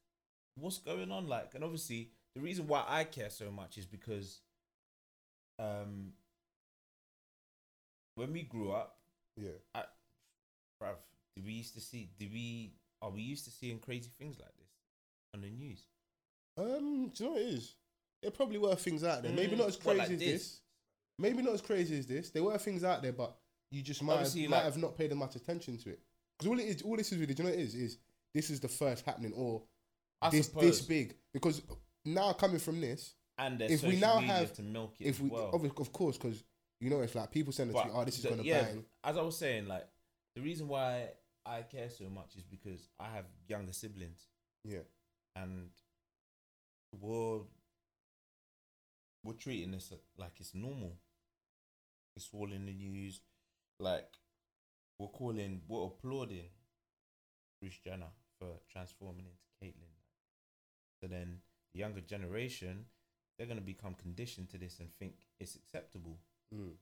What's 0.58 0.78
going 0.78 1.12
on? 1.12 1.28
Like, 1.28 1.54
and 1.54 1.62
obviously 1.62 2.10
the 2.34 2.40
reason 2.40 2.66
why 2.66 2.84
I 2.88 3.04
care 3.04 3.28
so 3.31 3.50
much 3.50 3.76
is 3.76 3.84
because 3.87 4.40
um 5.58 6.12
when 8.14 8.32
we 8.32 8.43
grew 8.43 8.72
up, 8.72 8.96
Yeah. 9.37 9.50
I, 9.75 9.84
bruv, 10.82 10.96
did 11.36 11.44
we 11.44 11.52
used 11.52 11.74
to 11.74 11.80
see? 11.80 12.10
Did 12.18 12.32
we? 12.32 12.72
Are 13.02 13.10
we 13.10 13.20
used 13.22 13.44
to 13.44 13.50
seeing 13.50 13.78
crazy 13.78 14.10
things 14.18 14.36
like 14.40 14.56
this 14.58 14.70
on 15.34 15.42
the 15.42 15.50
news? 15.50 15.80
Um, 16.58 17.10
do 17.14 17.24
you 17.24 17.30
know 17.30 17.32
what 17.34 17.42
it 17.42 17.48
is? 17.48 17.74
There 18.22 18.30
probably 18.30 18.58
were 18.58 18.74
things 18.74 19.04
out 19.04 19.22
there. 19.22 19.32
Maybe 19.32 19.54
Mm, 19.54 19.58
not 19.58 19.68
as 19.68 19.76
what, 19.76 19.84
crazy 19.84 19.98
like 19.98 20.10
as 20.12 20.18
this? 20.18 20.32
this. 20.32 20.60
Maybe 21.18 21.42
not 21.42 21.54
as 21.54 21.60
crazy 21.60 21.98
as 21.98 22.06
this. 22.06 22.30
There 22.30 22.42
were 22.42 22.56
things 22.58 22.82
out 22.84 23.02
there, 23.02 23.12
but 23.12 23.36
you 23.70 23.82
just 23.82 24.02
might 24.02 24.12
have, 24.14 24.20
Obviously, 24.26 24.48
might 24.48 24.62
have 24.64 24.78
not 24.78 24.96
paid 24.96 25.14
much 25.14 25.36
attention 25.36 25.76
to 25.78 25.90
it. 25.90 26.00
Because 26.38 26.50
all 26.50 26.58
it 26.58 26.64
is, 26.64 26.82
all 26.82 26.96
this 26.96 27.12
is 27.12 27.18
really, 27.18 27.34
do 27.34 27.42
you 27.42 27.48
know 27.48 27.54
what 27.54 27.60
it 27.60 27.66
is? 27.66 27.74
Is 27.74 27.98
this 28.34 28.50
is 28.50 28.60
the 28.60 28.68
first 28.68 29.04
happening 29.04 29.32
or 29.34 29.62
I 30.22 30.30
this 30.30 30.46
suppose. 30.46 30.62
this 30.64 30.80
big? 30.82 31.14
Because 31.34 31.62
now 32.04 32.32
coming 32.32 32.58
from 32.58 32.80
this, 32.80 33.14
and 33.38 33.60
if 33.60 33.82
we 33.82 33.96
now 33.96 34.18
have- 34.20 34.52
to 34.54 34.62
milk 34.62 34.94
it 35.00 35.08
if 35.08 35.20
we 35.20 35.28
well. 35.28 35.50
of, 35.52 35.92
course, 35.92 36.16
because 36.16 36.42
you 36.80 36.88
know 36.90 37.00
it's 37.02 37.14
like 37.14 37.30
people 37.30 37.52
send 37.52 37.70
it 37.70 37.74
to 37.74 37.78
you, 37.84 37.90
oh, 37.92 38.04
this 38.04 38.16
is 38.16 38.22
the- 38.22 38.30
gonna 38.30 38.42
yeah, 38.42 38.62
bang. 38.62 38.84
As 39.04 39.16
I 39.18 39.22
was 39.22 39.36
saying, 39.36 39.66
like 39.68 39.86
the 40.34 40.40
reason 40.40 40.68
why 40.68 41.08
I 41.46 41.62
care 41.62 41.88
so 41.88 42.08
much 42.10 42.37
is 42.37 42.43
because 42.44 42.88
I 43.00 43.08
have 43.10 43.25
younger 43.48 43.72
siblings, 43.72 44.26
Yeah, 44.64 44.82
and 45.37 45.70
we're 46.93 47.43
we're 49.22 49.34
treating 49.34 49.72
this 49.72 49.93
like 50.16 50.40
it's 50.40 50.54
normal. 50.54 50.96
It's 52.17 52.29
all 52.32 52.53
in 52.53 52.67
the 52.67 52.72
news, 52.72 53.20
like 53.79 54.19
we're 54.98 55.08
calling, 55.08 55.62
we're 55.69 55.86
applauding 55.86 56.50
Bruce 57.60 57.79
Jenner 57.84 58.12
for 58.38 58.60
transforming 58.70 59.26
into 59.26 59.44
Caitlyn. 59.62 59.93
So 61.00 61.06
then 61.08 61.41
the 61.72 61.81
younger 61.81 62.00
generation, 62.00 62.86
they're 63.38 63.46
gonna 63.46 63.60
become 63.60 63.94
conditioned 63.94 64.50
to 64.50 64.58
this 64.58 64.81
and 64.81 64.88
think 64.98 65.15
it's 65.41 65.55
acceptable. 65.56 66.19
mm. 66.55 66.76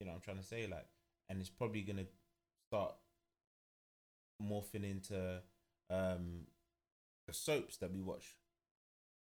You 0.00 0.06
know 0.06 0.12
what 0.12 0.16
I'm 0.16 0.22
trying 0.22 0.38
to 0.38 0.42
say? 0.44 0.66
Like, 0.66 0.86
and 1.28 1.40
it's 1.40 1.50
probably 1.50 1.82
gonna 1.82 2.06
start 2.68 2.94
morphing 4.42 4.88
into 4.88 5.40
um 5.90 6.46
the 7.26 7.32
soaps 7.32 7.76
that 7.78 7.92
we 7.92 8.00
watch 8.00 8.36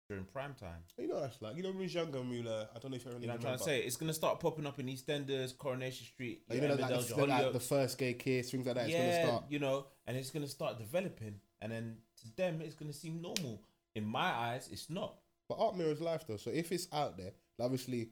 during 0.09 0.23
prime 0.25 0.53
time. 0.53 0.83
you 0.99 1.07
know 1.07 1.19
that's 1.19 1.41
like 1.41 1.57
you 1.57 1.63
know 1.63 1.71
when 1.71 1.89
younger, 1.89 2.19
and 2.19 2.29
we 2.29 2.41
were, 2.41 2.49
like, 2.49 2.69
I 2.75 2.79
don't 2.79 2.91
know 2.91 2.97
if 2.97 3.01
everyone 3.01 3.21
You 3.21 3.27
know 3.27 3.33
what 3.33 3.37
I'm 3.37 3.41
trying 3.41 3.57
to 3.57 3.63
say? 3.63 3.79
It's 3.79 3.97
gonna 3.97 4.13
start 4.13 4.39
popping 4.39 4.65
up 4.65 4.79
in 4.79 4.85
EastEnders, 4.85 5.57
Coronation 5.57 6.05
Street, 6.05 6.43
you 6.51 6.61
know, 6.61 6.75
like, 6.75 7.07
the, 7.07 7.25
like 7.25 7.53
the 7.53 7.59
first 7.59 7.97
gay 7.97 8.13
kiss, 8.13 8.51
things 8.51 8.65
like 8.65 8.75
that. 8.75 8.85
It's 8.85 8.93
yeah, 8.93 9.21
gonna 9.21 9.27
start. 9.27 9.43
you 9.49 9.59
know, 9.59 9.87
and 10.05 10.15
it's 10.15 10.29
gonna 10.29 10.47
start 10.47 10.77
developing, 10.77 11.39
and 11.61 11.71
then 11.71 11.97
to 12.21 12.35
them, 12.35 12.61
it's 12.61 12.75
gonna 12.75 12.93
seem 12.93 13.21
normal. 13.21 13.61
In 13.95 14.05
my 14.05 14.29
eyes, 14.29 14.69
it's 14.71 14.89
not. 14.89 15.15
But 15.47 15.57
art 15.59 15.77
mirrors 15.77 16.01
life 16.01 16.25
though. 16.27 16.37
So 16.37 16.51
if 16.51 16.71
it's 16.71 16.87
out 16.91 17.17
there, 17.17 17.31
obviously 17.59 18.09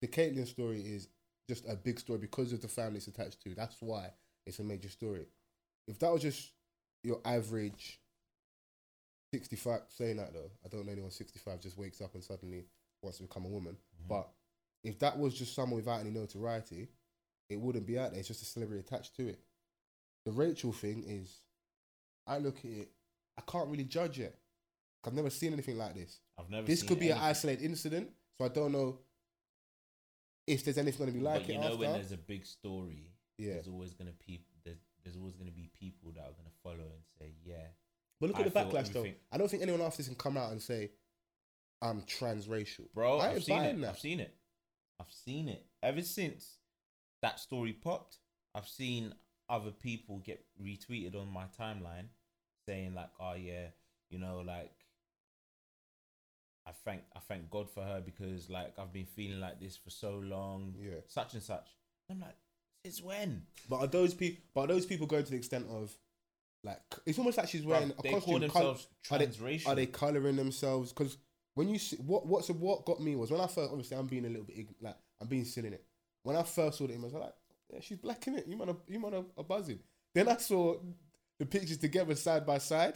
the 0.00 0.08
Caitlyn 0.08 0.46
story 0.46 0.80
is 0.80 1.08
just 1.48 1.66
a 1.68 1.74
big 1.74 1.98
story 1.98 2.18
because 2.18 2.52
of 2.52 2.62
the 2.62 2.68
family 2.68 2.98
it's 2.98 3.08
attached 3.08 3.42
to. 3.42 3.54
That's 3.54 3.76
why 3.80 4.10
it's 4.46 4.58
a 4.58 4.64
major 4.64 4.88
story. 4.88 5.26
If 5.86 5.98
that 6.00 6.12
was 6.12 6.22
just 6.22 6.52
your 7.02 7.20
average 7.24 8.00
sixty 9.32 9.56
five 9.56 9.80
saying 9.88 10.16
that 10.16 10.32
though, 10.32 10.50
I 10.64 10.68
don't 10.68 10.86
know 10.86 10.92
anyone 10.92 11.10
sixty 11.10 11.38
five 11.38 11.60
just 11.60 11.78
wakes 11.78 12.00
up 12.00 12.14
and 12.14 12.22
suddenly 12.24 12.64
wants 13.02 13.18
to 13.18 13.24
become 13.24 13.44
a 13.44 13.48
woman. 13.48 13.72
Mm-hmm. 13.74 14.08
But 14.08 14.28
if 14.82 14.98
that 15.00 15.18
was 15.18 15.34
just 15.34 15.54
someone 15.54 15.76
without 15.76 16.00
any 16.00 16.10
notoriety, 16.10 16.88
it 17.50 17.60
wouldn't 17.60 17.86
be 17.86 17.98
out 17.98 18.10
there. 18.10 18.18
It's 18.20 18.28
just 18.28 18.42
a 18.42 18.46
celebrity 18.46 18.80
attached 18.80 19.16
to 19.16 19.28
it. 19.28 19.40
The 20.24 20.32
Rachel 20.32 20.72
thing 20.72 21.04
is 21.06 21.40
I 22.26 22.38
look 22.38 22.58
at 22.58 22.64
it, 22.64 22.90
I 23.38 23.42
can't 23.50 23.68
really 23.68 23.84
judge 23.84 24.18
it. 24.20 24.38
I've 25.06 25.12
never 25.12 25.28
seen 25.28 25.52
anything 25.52 25.76
like 25.76 25.94
this 25.94 26.20
I've 26.38 26.48
never. 26.48 26.66
this 26.66 26.82
could 26.82 26.98
be 26.98 27.10
an 27.10 27.18
isolated 27.18 27.62
incident, 27.62 28.08
so 28.38 28.46
I 28.46 28.48
don't 28.48 28.72
know 28.72 29.00
if 30.46 30.64
there's 30.64 30.78
anything 30.78 30.98
going 30.98 31.12
to 31.12 31.18
be 31.18 31.24
like 31.24 31.42
but 31.42 31.50
it 31.50 31.52
you 31.54 31.58
know, 31.58 31.66
after. 31.66 31.76
when 31.78 31.92
there's 31.92 32.12
a 32.12 32.16
big 32.16 32.46
story, 32.46 33.10
Yeah. 33.36 33.54
there's 33.54 33.68
always 33.68 33.92
gonna 33.92 34.12
peop- 34.12 34.46
there's, 34.52 34.53
there's 35.04 35.16
always 35.16 35.36
gonna 35.36 35.50
be 35.50 35.70
people 35.78 36.12
that 36.12 36.22
are 36.22 36.32
gonna 36.32 36.50
follow 36.62 36.90
and 36.92 37.04
say, 37.18 37.34
yeah, 37.44 37.66
But 38.20 38.28
look 38.30 38.38
I 38.38 38.42
at 38.42 38.52
the 38.52 38.58
backlash, 38.60 38.92
though. 38.92 39.06
I 39.32 39.36
don't 39.38 39.48
think 39.50 39.62
anyone 39.62 39.82
after 39.82 39.98
this 39.98 40.06
can 40.06 40.16
come 40.16 40.36
out 40.36 40.50
and 40.52 40.60
say, 40.62 40.90
I'm 41.82 42.02
transracial, 42.02 42.86
bro. 42.94 43.18
I 43.18 43.32
I've 43.32 43.44
seen 43.44 43.62
it. 43.62 43.80
that. 43.80 43.88
I've 43.90 43.98
seen 43.98 44.20
it. 44.20 44.34
I've 45.00 45.12
seen 45.12 45.48
it 45.48 45.66
ever 45.82 46.02
since 46.02 46.58
that 47.22 47.38
story 47.40 47.72
popped. 47.72 48.18
I've 48.54 48.68
seen 48.68 49.14
other 49.48 49.70
people 49.72 50.18
get 50.20 50.44
retweeted 50.62 51.14
on 51.14 51.28
my 51.28 51.44
timeline 51.60 52.06
saying 52.66 52.94
like, 52.94 53.10
"Oh 53.20 53.34
yeah, 53.34 53.66
you 54.08 54.18
know, 54.18 54.40
like 54.40 54.72
I 56.66 56.70
thank 56.84 57.02
I 57.14 57.18
thank 57.20 57.50
God 57.50 57.68
for 57.68 57.82
her 57.82 58.00
because 58.04 58.48
like 58.48 58.78
I've 58.78 58.92
been 58.92 59.04
feeling 59.06 59.40
like 59.40 59.60
this 59.60 59.76
for 59.76 59.90
so 59.90 60.14
long, 60.16 60.74
Yeah. 60.78 61.00
such 61.08 61.34
and 61.34 61.42
such." 61.42 61.68
I'm 62.10 62.20
like, 62.20 62.36
since 62.84 63.02
when? 63.02 63.42
But 63.68 63.76
are 63.80 63.86
those 63.86 64.14
people? 64.14 64.42
But 64.54 64.62
are 64.62 64.66
those 64.74 64.86
people 64.86 65.06
going 65.06 65.24
to 65.24 65.30
the 65.30 65.36
extent 65.36 65.66
of 65.70 65.92
like 66.62 66.80
it's 67.06 67.18
almost 67.18 67.38
like 67.38 67.48
she's 67.48 67.64
wearing 67.64 67.90
Bruv, 67.90 67.98
a 67.98 68.02
they 68.02 68.10
call 68.10 68.20
costume. 68.20 68.40
themselves 68.40 68.88
col- 69.08 69.16
are 69.16 69.18
they- 69.18 69.26
transracial. 69.26 69.68
Are 69.68 69.74
they 69.74 69.86
coloring 69.86 70.36
themselves? 70.36 70.92
Because 70.92 71.16
when 71.54 71.68
you 71.68 71.78
see 71.78 71.96
what 71.96 72.26
what's 72.26 72.48
what 72.50 72.84
got 72.84 73.00
me 73.00 73.16
was 73.16 73.30
when 73.30 73.40
I 73.40 73.46
first 73.46 73.70
obviously 73.70 73.96
I'm 73.96 74.06
being 74.06 74.24
a 74.26 74.28
little 74.28 74.44
bit 74.44 74.56
ign- 74.58 74.74
like 74.82 74.96
I'm 75.20 75.28
being 75.28 75.44
silly 75.44 75.68
in 75.68 75.74
it. 75.74 75.84
When 76.22 76.36
I 76.36 76.42
first 76.42 76.78
saw 76.78 76.86
the 76.86 76.94
image, 76.94 77.12
I 77.12 77.18
was 77.18 77.22
like, 77.24 77.34
yeah, 77.72 77.80
she's 77.80 77.98
black 77.98 78.26
in 78.26 78.36
it. 78.36 78.46
You 78.46 78.56
man, 78.56 78.70
are, 78.70 78.76
you 78.88 78.98
man 78.98 79.14
are, 79.14 79.24
are 79.36 79.44
buzzing. 79.44 79.78
Then 80.14 80.28
I 80.28 80.36
saw 80.38 80.76
the 81.38 81.46
pictures 81.46 81.78
together 81.78 82.14
side 82.14 82.46
by 82.46 82.58
side. 82.58 82.94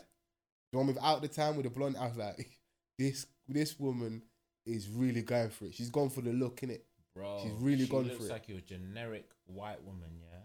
The 0.72 0.78
one 0.78 0.86
without 0.86 1.20
the 1.22 1.28
tan 1.28 1.56
with 1.56 1.64
the 1.64 1.70
blonde. 1.70 1.96
I 1.98 2.06
was 2.08 2.16
like, 2.16 2.48
this 2.98 3.26
this 3.48 3.78
woman 3.78 4.22
is 4.66 4.88
really 4.88 5.22
going 5.22 5.50
for 5.50 5.66
it. 5.66 5.74
She's 5.74 5.90
gone 5.90 6.10
for 6.10 6.20
the 6.22 6.32
look 6.32 6.62
in 6.62 6.70
it. 6.70 6.84
Bro, 7.18 7.40
She's 7.42 7.52
really 7.60 7.84
she 7.84 7.90
gone 7.90 8.04
looks 8.04 8.16
for 8.18 8.24
it. 8.26 8.30
like 8.30 8.48
you're 8.48 8.58
a 8.58 8.62
generic 8.62 9.28
white 9.46 9.82
woman, 9.82 10.20
yeah. 10.20 10.38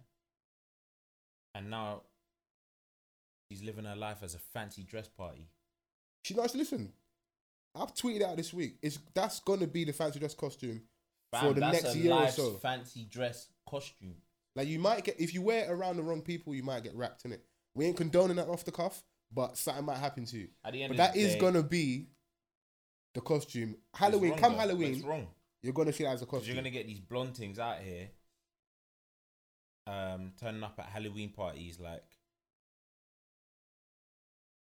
And 1.54 1.70
now 1.70 2.02
she's 3.48 3.62
living 3.62 3.86
her 3.86 3.96
life 3.96 4.24
as 4.24 4.34
a 4.34 4.40
fancy 4.40 4.82
dress 4.84 5.08
party. 5.08 5.50
She 6.24 6.34
knows. 6.34 6.56
Listen, 6.56 6.92
I've 7.76 7.94
tweeted 7.94 8.24
out 8.24 8.38
this 8.38 8.52
week. 8.54 8.78
It's 8.82 8.98
that's 9.14 9.40
gonna 9.42 9.68
be 9.68 9.84
the 9.84 9.94
fancy 9.94 10.18
dress 10.18 10.34
costume 10.34 10.82
Fam, 11.32 11.42
for 11.42 11.60
the 11.60 11.72
next 11.72 11.96
year 11.96 12.12
or 12.12 12.28
so. 12.30 12.54
fancy 12.54 13.06
dress 13.06 13.50
costume. 13.70 14.16
Like 14.56 14.68
you 14.68 14.80
might 14.80 15.04
get 15.04 15.20
if 15.20 15.32
you 15.32 15.44
wear 15.44 15.66
it 15.66 15.70
around 15.70 15.98
the 15.98 16.04
wrong 16.04 16.24
people, 16.24 16.56
you 16.56 16.64
might 16.64 16.84
get 16.84 16.96
wrapped 16.96 17.24
in 17.26 17.34
it. 17.34 17.46
We 17.76 17.86
ain't 17.86 17.98
condoning 17.98 18.38
that 18.38 18.48
off 18.48 18.66
the 18.66 18.72
cuff, 18.72 19.04
but 19.32 19.58
something 19.58 19.86
might 19.86 19.98
happen 20.00 20.26
to 20.26 20.38
you. 20.38 20.48
At 20.66 20.74
the 20.74 20.82
end 20.82 20.90
But 20.90 20.98
that 20.98 21.16
is 21.16 21.34
day, 21.34 21.40
gonna 21.40 21.62
be 21.62 22.08
the 23.14 23.22
costume. 23.22 23.76
Halloween, 23.94 24.32
wrong 24.32 24.40
come 24.40 24.54
though, 24.54 24.60
Halloween, 24.60 24.94
It's 24.96 25.04
wrong 25.04 25.28
you're 25.64 25.74
gonna 25.74 25.94
see 25.94 26.04
that 26.04 26.12
as 26.14 26.22
a 26.22 26.26
costume. 26.26 26.48
you're 26.54 26.56
gonna 26.64 26.70
get 26.70 26.86
these 26.88 27.00
blonde 27.00 27.36
things 27.36 27.58
out 27.58 27.80
here, 27.80 28.10
um, 29.88 30.34
turning 30.40 30.64
up 30.64 30.76
at 30.80 30.86
Halloween 30.86 31.30
parties 31.30 31.80
like 31.80 32.04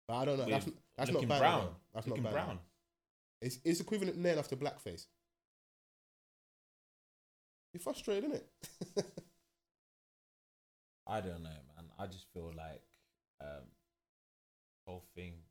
But 0.07 0.15
I 0.15 0.25
don't 0.25 0.37
know. 0.39 0.45
That's 0.45 0.69
that's 0.97 1.11
not 1.11 1.27
bad. 1.27 1.39
brown. 1.39 1.75
That's 1.93 2.07
looking 2.07 2.23
not 2.23 2.33
bad. 2.33 2.45
brown. 2.45 2.59
It's 3.41 3.59
it's 3.63 3.79
equivalent 3.79 4.17
near 4.17 4.33
enough 4.33 4.47
to 4.49 4.57
blackface. 4.57 5.05
You're 7.73 7.81
frustrated, 7.81 8.25
isn't 8.25 8.35
it? 8.35 9.05
I 11.07 11.21
don't 11.21 11.43
know, 11.43 11.49
man. 11.49 11.85
I 11.97 12.07
just 12.07 12.25
feel 12.33 12.51
like 12.55 12.83
um, 13.41 13.63
whole 14.85 15.05
thing 15.15 15.33
actually 15.33 15.37
like 15.37 15.47
a 15.47 15.50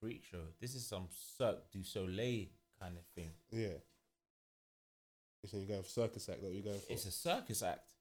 freak 0.00 0.22
show. 0.30 0.42
This 0.60 0.74
is 0.74 0.86
some 0.86 1.08
Cirque 1.38 1.70
du 1.72 1.82
Soleil 1.84 2.46
kind 2.80 2.96
of 2.96 3.04
thing. 3.14 3.30
yeah. 3.50 3.78
So 5.46 5.56
you're 5.56 5.66
going 5.66 5.82
for 5.82 5.88
circus 5.88 6.28
act 6.28 6.42
that 6.42 6.52
you're 6.52 6.64
going 6.64 6.80
for. 6.80 6.92
It's 6.92 7.06
a 7.06 7.12
circus 7.12 7.62
act. 7.62 7.92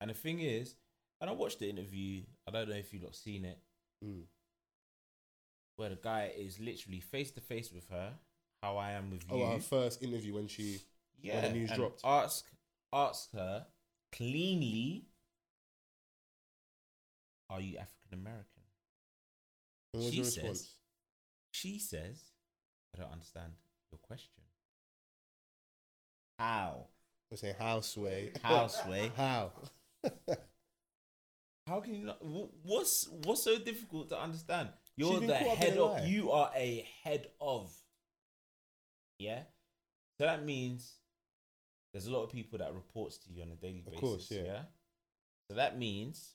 And 0.00 0.08
the 0.08 0.14
thing 0.14 0.40
is, 0.40 0.76
and 1.20 1.28
I 1.28 1.32
watched 1.32 1.58
the 1.58 1.68
interview. 1.68 2.22
I 2.46 2.52
don't 2.52 2.68
know 2.68 2.76
if 2.76 2.92
you 2.94 3.00
lot 3.00 3.14
seen 3.16 3.44
it, 3.44 3.58
Mm. 4.04 4.22
where 5.76 5.90
the 5.90 5.96
guy 5.96 6.32
is 6.36 6.58
literally 6.60 7.00
face 7.00 7.30
to 7.32 7.40
face 7.40 7.70
with 7.72 7.88
her. 7.90 8.14
How 8.62 8.76
I 8.76 8.92
am 8.92 9.10
with 9.10 9.24
Oh, 9.30 9.36
you. 9.38 9.46
her 9.46 9.58
first 9.60 10.02
interview 10.02 10.34
when 10.34 10.46
she 10.46 10.78
yeah, 11.20 11.42
when 11.42 11.52
the 11.52 11.58
news 11.58 11.72
dropped. 11.72 12.00
Ask 12.04 12.44
ask 12.92 13.30
her 13.32 13.66
cleanly. 14.12 15.04
Are 17.50 17.60
you 17.60 17.78
African 17.78 18.18
American? 18.20 18.46
She 20.00 20.24
says- 20.24 20.36
response? 20.36 20.74
She 21.52 21.78
says, 21.78 22.22
I 22.94 22.98
don't 23.02 23.12
understand 23.12 23.52
your 23.90 23.98
question. 23.98 24.42
How? 26.38 26.86
I 27.32 27.36
say 27.36 27.54
houseway. 27.58 28.32
Houseway? 28.42 29.10
How? 29.16 29.52
How 31.66 31.80
can 31.80 31.94
you 31.94 32.04
not? 32.06 32.18
What's 32.64 33.08
what's 33.24 33.44
so 33.44 33.58
difficult 33.58 34.08
to 34.10 34.20
understand? 34.20 34.70
You're 34.96 35.20
the 35.20 35.26
caught 35.28 35.36
up 35.36 35.42
in 35.42 35.56
head 35.56 35.78
of. 35.78 35.90
lie. 35.92 36.04
You 36.06 36.30
are 36.32 36.50
a 36.56 36.86
head 37.04 37.28
of. 37.40 37.72
Yeah, 39.18 39.42
so 40.18 40.24
that 40.26 40.44
means 40.44 40.94
there's 41.92 42.06
a 42.08 42.10
lot 42.10 42.24
of 42.24 42.30
people 42.32 42.58
that 42.58 42.74
reports 42.74 43.18
to 43.18 43.32
you 43.32 43.42
on 43.42 43.52
a 43.52 43.54
daily 43.54 43.78
Of 43.86 43.92
basis. 43.92 44.00
course, 44.00 44.30
yeah. 44.32 44.62
So 45.48 45.56
that 45.56 45.78
means 45.78 46.34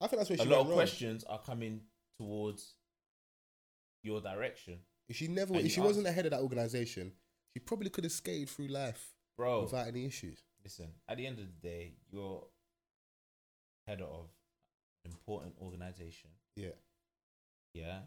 I 0.00 0.06
think 0.06 0.20
that's 0.20 0.30
where 0.30 0.46
a 0.46 0.50
lot 0.50 0.60
of 0.60 0.66
wrong. 0.68 0.76
questions 0.76 1.24
are 1.24 1.40
coming 1.40 1.80
towards 2.18 2.74
your 4.02 4.20
direction, 4.20 4.78
If 5.08 5.16
she 5.16 5.28
never, 5.28 5.52
And 5.54 5.60
if 5.60 5.64
you 5.64 5.70
she 5.70 5.80
wasn't 5.80 6.06
the 6.06 6.12
head 6.12 6.26
of 6.26 6.30
that 6.32 6.40
organization, 6.40 7.12
she 7.54 7.60
probably 7.60 7.90
could 7.90 8.04
have 8.04 8.12
skated 8.12 8.48
through 8.48 8.68
life 8.68 9.14
bro. 9.36 9.62
without 9.62 9.86
any 9.88 10.04
issues. 10.06 10.42
Listen, 10.64 10.88
at 11.08 11.16
the 11.16 11.26
end 11.26 11.38
of 11.38 11.46
the 11.46 11.68
day, 11.68 11.94
you're 12.10 12.44
head 13.86 14.00
of 14.00 14.28
an 15.04 15.12
important 15.12 15.54
organization. 15.60 16.30
Yeah. 16.56 16.70
Yeah. 17.72 18.00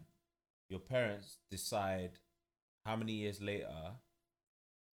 Your 0.68 0.80
parents 0.80 1.38
decide 1.50 2.12
how 2.84 2.96
many 2.96 3.12
years 3.12 3.40
later 3.40 3.68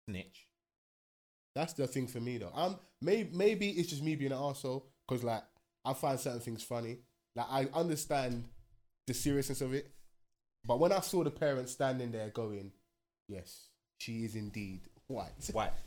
snitch. 0.08 0.46
That's 1.54 1.72
the 1.72 1.86
thing 1.86 2.06
for 2.06 2.20
me 2.20 2.38
though. 2.38 2.52
Um, 2.54 2.78
maybe 3.00 3.30
maybe 3.34 3.70
it's 3.70 3.88
just 3.88 4.02
me 4.02 4.14
being 4.14 4.32
an 4.32 4.38
arsehole 4.38 4.84
because 5.08 5.24
like 5.24 5.42
I 5.84 5.92
find 5.94 6.20
certain 6.20 6.40
things 6.40 6.62
funny. 6.62 6.98
Like 7.34 7.46
I 7.50 7.68
understand 7.74 8.48
the 9.06 9.14
seriousness 9.14 9.60
of 9.60 9.72
it, 9.74 9.90
but 10.64 10.78
when 10.80 10.92
I 10.92 11.00
saw 11.00 11.22
the 11.24 11.30
parents 11.30 11.72
standing 11.72 12.10
there 12.12 12.28
going, 12.30 12.72
"Yes, 13.28 13.68
she 13.98 14.24
is 14.24 14.34
indeed 14.34 14.82
white. 15.08 15.50
White. 15.52 15.72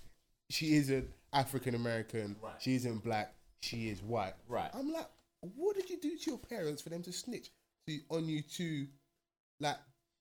She 0.52 0.78
isn't 0.78 1.08
African 1.32 1.76
American. 1.76 2.36
Right. 2.42 2.56
She 2.60 2.74
isn't 2.74 3.04
black. 3.04 3.36
She 3.62 3.90
is 3.90 4.02
white." 4.02 4.34
Right. 4.48 4.72
I'm 4.74 4.92
like, 4.92 5.06
what 5.42 5.76
did 5.76 5.90
you 5.90 5.98
do 6.02 6.18
to 6.18 6.30
your 6.32 6.40
parents 6.40 6.82
for 6.82 6.90
them 6.90 7.04
to 7.04 7.12
snitch 7.12 7.50
to, 7.88 8.00
on 8.10 8.28
you 8.28 8.42
to, 8.42 8.88
like, 9.60 9.78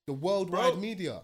the 0.07 0.13
worldwide 0.13 0.73
Bro, 0.73 0.81
media? 0.81 1.23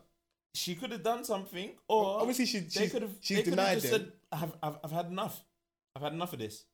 She 0.54 0.75
could 0.75 0.90
have 0.93 1.02
done 1.02 1.23
something, 1.25 1.73
or 1.88 2.21
Obviously, 2.21 2.47
she 2.47 2.61
they 2.61 2.88
could 2.88 3.02
have. 3.02 3.11
she's 3.21 3.38
they 3.38 3.43
could 3.43 3.59
have 3.59 3.59
denied 3.59 3.81
just 3.81 3.90
them. 3.93 4.00
said, 4.00 4.12
"I've, 4.33 4.52
I've, 4.62 4.78
I've 4.85 4.93
had 4.93 5.07
enough. 5.07 5.45
I've 5.95 6.02
had 6.02 6.12
enough 6.14 6.33
of 6.33 6.38
this. 6.38 6.64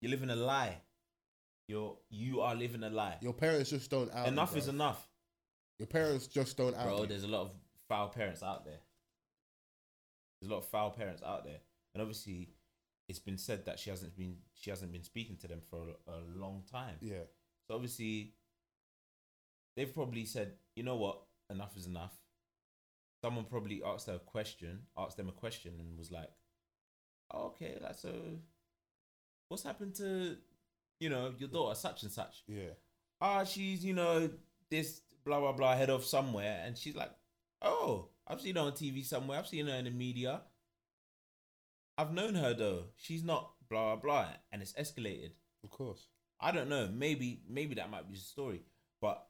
You're 0.00 0.10
living 0.10 0.30
a 0.30 0.36
lie. 0.36 0.76
You're, 1.68 1.96
you 2.10 2.40
are 2.40 2.54
living 2.54 2.82
a 2.82 2.90
lie. 2.90 3.16
Your 3.20 3.32
parents 3.32 3.70
just 3.70 3.90
don't 3.90 4.12
out. 4.12 4.26
you, 4.26 4.32
enough 4.32 4.56
is 4.56 4.68
enough, 4.68 5.08
Your 5.78 5.86
parents 5.86 6.26
just 6.26 6.56
don't 6.56 6.76
out. 6.76 6.86
bro. 6.86 7.00
you. 7.02 7.06
There's 7.06 7.24
a 7.24 7.28
lot 7.28 7.42
of 7.42 7.50
foul 7.88 8.08
parents 8.08 8.42
out 8.42 8.64
there. 8.64 8.80
There's 10.40 10.50
a 10.50 10.54
lot 10.54 10.60
of 10.60 10.68
foul 10.68 10.90
parents 10.90 11.22
out 11.24 11.44
there, 11.44 11.60
and 11.94 12.02
obviously, 12.02 12.50
it's 13.08 13.18
been 13.18 13.38
said 13.38 13.64
that 13.66 13.78
she 13.78 13.88
hasn't 13.90 14.14
been 14.16 14.36
she 14.54 14.68
hasn't 14.70 14.92
been 14.92 15.02
speaking 15.04 15.36
to 15.38 15.48
them 15.48 15.60
for 15.70 15.78
a, 16.06 16.10
a 16.12 16.20
long 16.38 16.62
time. 16.70 16.96
Yeah. 17.00 17.24
So 17.66 17.74
obviously, 17.74 18.34
they've 19.76 19.92
probably 19.94 20.26
said, 20.26 20.52
you 20.76 20.82
know 20.82 20.96
what, 20.96 21.22
enough 21.50 21.76
is 21.78 21.86
enough. 21.86 22.12
Someone 23.22 23.44
probably 23.46 23.82
asked 23.82 24.06
her 24.08 24.14
a 24.16 24.18
question, 24.18 24.80
asked 24.98 25.16
them 25.16 25.30
a 25.30 25.32
question, 25.32 25.72
and 25.78 25.96
was 25.98 26.10
like, 26.12 26.28
oh, 27.32 27.46
"Okay, 27.46 27.78
like 27.82 27.94
so, 27.96 28.12
what's 29.48 29.62
happened 29.62 29.94
to, 29.94 30.36
you 31.00 31.08
know, 31.10 31.34
your 31.38 31.48
daughter, 31.48 31.74
such 31.74 32.02
and 32.02 32.12
such? 32.12 32.42
Yeah. 32.46 32.74
Ah, 33.20 33.44
she's, 33.44 33.84
you 33.84 33.94
know, 33.94 34.30
this 34.70 35.00
blah 35.24 35.40
blah 35.40 35.52
blah, 35.52 35.76
head 35.76 35.90
off 35.90 36.04
somewhere." 36.04 36.62
And 36.64 36.76
she's 36.76 36.94
like, 36.96 37.10
"Oh, 37.62 38.08
I've 38.26 38.40
seen 38.40 38.56
her 38.56 38.62
on 38.62 38.72
TV 38.72 39.02
somewhere. 39.02 39.38
I've 39.38 39.48
seen 39.48 39.66
her 39.66 39.74
in 39.74 39.84
the 39.84 39.90
media. 39.90 40.42
I've 41.96 42.12
known 42.12 42.34
her 42.34 42.54
though. 42.54 42.84
She's 42.96 43.24
not 43.24 43.52
blah 43.68 43.96
blah 43.96 44.02
blah." 44.02 44.28
And 44.52 44.62
it's 44.62 44.72
escalated. 44.74 45.32
Of 45.62 45.70
course. 45.70 46.08
I 46.40 46.52
don't 46.52 46.68
know. 46.68 46.88
Maybe 46.92 47.42
maybe 47.48 47.74
that 47.76 47.90
might 47.90 48.08
be 48.08 48.14
the 48.14 48.20
story, 48.20 48.62
but 49.00 49.26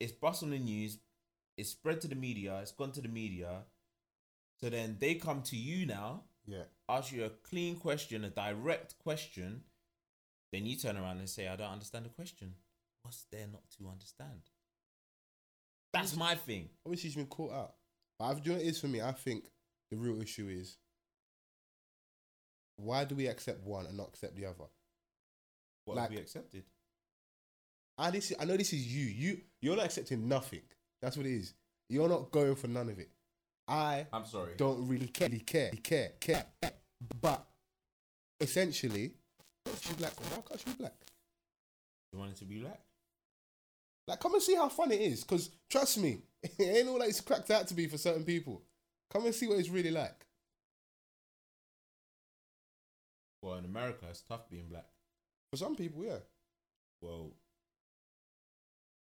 it's 0.00 0.12
bust 0.12 0.42
on 0.42 0.50
the 0.50 0.58
news. 0.58 0.98
It's 1.56 1.70
spread 1.70 2.00
to 2.02 2.08
the 2.08 2.14
media. 2.14 2.58
It's 2.60 2.72
gone 2.72 2.92
to 2.92 3.00
the 3.00 3.08
media. 3.08 3.62
So 4.60 4.70
then 4.70 4.96
they 5.00 5.14
come 5.14 5.42
to 5.42 5.56
you 5.56 5.86
now, 5.86 6.24
Yeah. 6.46 6.64
ask 6.88 7.12
you 7.12 7.24
a 7.24 7.30
clean 7.30 7.76
question, 7.76 8.24
a 8.24 8.30
direct 8.30 8.98
question. 8.98 9.64
Then 10.52 10.64
you 10.66 10.76
turn 10.76 10.96
around 10.96 11.18
and 11.18 11.28
say, 11.28 11.48
"I 11.48 11.56
don't 11.56 11.70
understand 11.72 12.04
the 12.06 12.10
question." 12.10 12.54
What's 13.02 13.24
there 13.30 13.46
not 13.46 13.68
to 13.78 13.88
understand? 13.88 14.42
That's 15.92 16.16
my 16.16 16.34
thing. 16.34 16.70
Obviously, 16.84 17.08
she's 17.10 17.16
been 17.16 17.26
caught 17.26 17.52
out. 17.52 17.74
But 18.18 18.24
I've, 18.26 18.42
do 18.42 18.50
you 18.50 18.56
know 18.56 18.58
what 18.60 18.66
it 18.66 18.70
is 18.70 18.80
for 18.80 18.88
me? 18.88 19.00
I 19.02 19.12
think 19.12 19.50
the 19.90 19.96
real 19.96 20.20
issue 20.20 20.48
is 20.48 20.76
why 22.76 23.04
do 23.04 23.14
we 23.14 23.26
accept 23.26 23.60
one 23.64 23.86
and 23.86 23.96
not 23.96 24.08
accept 24.08 24.36
the 24.36 24.46
other? 24.46 24.64
What 25.84 25.96
Like- 25.96 26.02
have 26.02 26.10
we 26.10 26.18
accepted? 26.18 26.64
I 27.98 28.10
this 28.10 28.32
I 28.38 28.44
know 28.44 28.56
this 28.56 28.72
is 28.72 28.86
you. 28.94 29.06
You 29.06 29.44
you're 29.62 29.76
not 29.76 29.86
accepting 29.86 30.28
nothing. 30.28 30.62
That's 31.00 31.16
what 31.16 31.26
it 31.26 31.32
is. 31.32 31.54
You're 31.88 32.08
not 32.08 32.30
going 32.30 32.54
for 32.56 32.68
none 32.68 32.90
of 32.90 32.98
it. 32.98 33.10
I 33.68 34.06
I'm 34.12 34.24
sorry. 34.26 34.52
don't 34.56 34.86
really 34.86 35.08
care, 35.08 35.28
really 35.28 35.40
care, 35.40 35.70
care, 35.82 36.12
care. 36.20 36.44
But 37.20 37.44
essentially, 38.40 39.12
she's 39.80 39.96
black. 39.96 40.12
Why 40.30 40.42
can't 40.48 40.60
she 40.60 40.66
be 40.66 40.76
black? 40.78 40.94
You 42.12 42.18
want 42.18 42.32
it 42.32 42.36
to 42.38 42.44
be 42.44 42.58
black? 42.60 42.80
Like, 44.06 44.20
come 44.20 44.34
and 44.34 44.42
see 44.42 44.54
how 44.54 44.68
fun 44.68 44.92
it 44.92 45.00
is. 45.00 45.24
Cause 45.24 45.50
trust 45.68 45.98
me, 45.98 46.18
it 46.42 46.60
ain't 46.60 46.88
all 46.88 46.98
like 46.98 47.08
it's 47.08 47.20
cracked 47.20 47.50
out 47.50 47.66
to 47.68 47.74
be 47.74 47.88
for 47.88 47.98
certain 47.98 48.24
people. 48.24 48.62
Come 49.12 49.26
and 49.26 49.34
see 49.34 49.48
what 49.48 49.58
it's 49.58 49.68
really 49.68 49.90
like. 49.90 50.24
Well, 53.42 53.54
in 53.56 53.64
America, 53.64 54.06
it's 54.08 54.22
tough 54.22 54.48
being 54.50 54.68
black. 54.68 54.86
For 55.50 55.56
some 55.56 55.76
people, 55.76 56.04
yeah. 56.04 56.18
Well, 57.00 57.30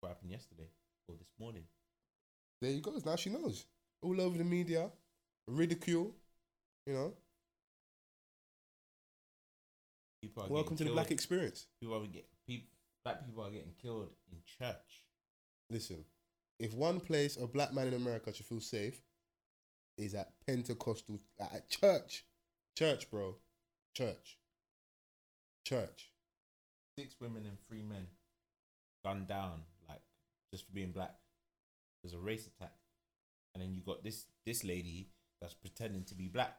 what 0.01 0.11
happened 0.11 0.31
yesterday 0.31 0.69
or 1.09 1.15
this 1.17 1.33
morning? 1.39 1.65
There 2.61 2.71
you 2.71 2.81
go. 2.81 2.93
Now 3.05 3.17
she 3.17 3.31
knows. 3.31 3.67
All 4.03 4.21
over 4.21 4.37
the 4.37 4.45
media, 4.45 4.91
ridicule. 5.47 6.15
You 6.87 6.95
know. 6.95 7.13
People 10.23 10.45
are 10.45 10.49
Welcome 10.49 10.77
to 10.77 10.85
getting 10.85 10.95
the 10.95 11.01
black 11.01 11.11
experience. 11.11 11.67
People 11.81 11.97
are 11.97 12.07
get 12.07 12.27
people, 12.47 12.69
black 13.05 13.25
people 13.27 13.45
are 13.45 13.51
getting 13.51 13.73
killed 13.81 14.09
in 14.31 14.39
church. 14.59 15.05
Listen, 15.71 16.05
if 16.61 16.75
one 16.75 17.01
place 17.01 17.37
a 17.37 17.47
black 17.47 17.73
man 17.73 17.89
in 17.89 17.95
America 17.95 18.33
should 18.33 18.47
feel 18.47 18.61
safe, 18.61 19.03
is 19.99 20.15
at 20.15 20.33
Pentecostal 20.47 21.21
at 21.41 21.69
church, 21.69 22.25
church, 22.77 23.11
bro, 23.11 23.37
church, 23.95 24.39
church. 25.67 26.11
Six 26.99 27.15
women 27.21 27.45
and 27.47 27.59
three 27.69 27.83
men 27.83 28.07
gunned 29.05 29.27
down, 29.27 29.63
like 29.89 30.03
just 30.53 30.67
for 30.67 30.73
being 30.73 30.93
black. 30.93 31.15
There's 32.03 32.15
a 32.15 32.19
race 32.19 32.47
attack, 32.47 32.75
and 33.55 33.63
then 33.63 33.73
you 33.75 33.83
got 33.83 34.03
this 34.03 34.27
this 34.47 34.65
lady 34.65 35.09
that's 35.41 35.55
pretending 35.55 36.05
to 36.05 36.15
be 36.15 36.29
black, 36.29 36.57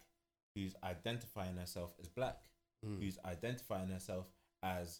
who's 0.55 0.75
identifying 0.83 1.57
herself 1.57 1.91
as 1.99 2.07
black, 2.07 2.37
Mm. 2.85 3.01
who's 3.01 3.17
identifying 3.23 3.87
herself 3.89 4.25
as 4.61 4.99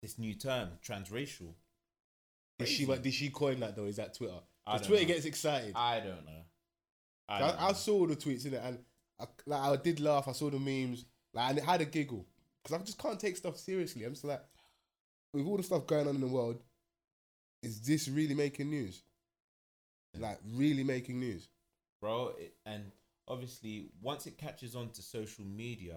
this 0.00 0.18
new 0.18 0.34
term, 0.34 0.70
transracial. 0.86 1.54
Did 2.58 2.68
she? 2.68 2.86
But 2.86 3.02
did 3.02 3.14
she 3.14 3.30
coin 3.30 3.60
that 3.60 3.74
though? 3.74 3.86
Is 3.86 3.96
that 3.96 4.14
Twitter? 4.14 4.38
Twitter 4.78 5.02
know. 5.02 5.08
gets 5.08 5.24
excited. 5.24 5.72
I 5.74 5.98
don't 5.98 6.24
know. 6.24 6.42
I, 7.28 7.36
I, 7.36 7.38
don't 7.40 7.60
I, 7.62 7.66
know. 7.68 7.72
saw 7.72 8.06
the 8.06 8.16
tweets 8.16 8.46
in 8.46 8.54
it, 8.54 8.62
and 8.62 8.78
I, 9.20 9.26
like 9.46 9.60
I 9.60 9.76
did 9.82 9.98
laugh. 10.00 10.28
I 10.28 10.32
saw 10.32 10.50
the 10.50 10.58
memes, 10.58 11.04
like, 11.32 11.50
and 11.50 11.58
it 11.58 11.64
had 11.64 11.80
a 11.80 11.84
giggle 11.84 12.26
because 12.62 12.80
I 12.80 12.84
just 12.84 12.98
can't 12.98 13.18
take 13.18 13.36
stuff 13.36 13.56
seriously. 13.56 14.04
I'm 14.04 14.12
just 14.12 14.24
like, 14.24 14.42
with 15.32 15.46
all 15.46 15.56
the 15.56 15.62
stuff 15.62 15.86
going 15.86 16.06
on 16.06 16.14
in 16.14 16.20
the 16.20 16.26
world, 16.28 16.62
is 17.62 17.80
this 17.80 18.08
really 18.08 18.34
making 18.34 18.70
news? 18.70 19.02
Like, 20.18 20.38
really 20.54 20.84
making 20.84 21.20
news? 21.20 21.48
bro. 22.00 22.32
It, 22.38 22.54
and 22.66 22.84
obviously, 23.28 23.86
once 24.02 24.26
it 24.26 24.36
catches 24.36 24.74
on 24.76 24.90
to 24.90 25.02
social 25.02 25.44
media, 25.44 25.96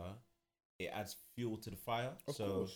it 0.80 0.92
adds 0.94 1.16
fuel 1.36 1.58
to 1.58 1.70
the 1.70 1.76
fire. 1.76 2.12
Of 2.28 2.36
so 2.36 2.48
course. 2.48 2.76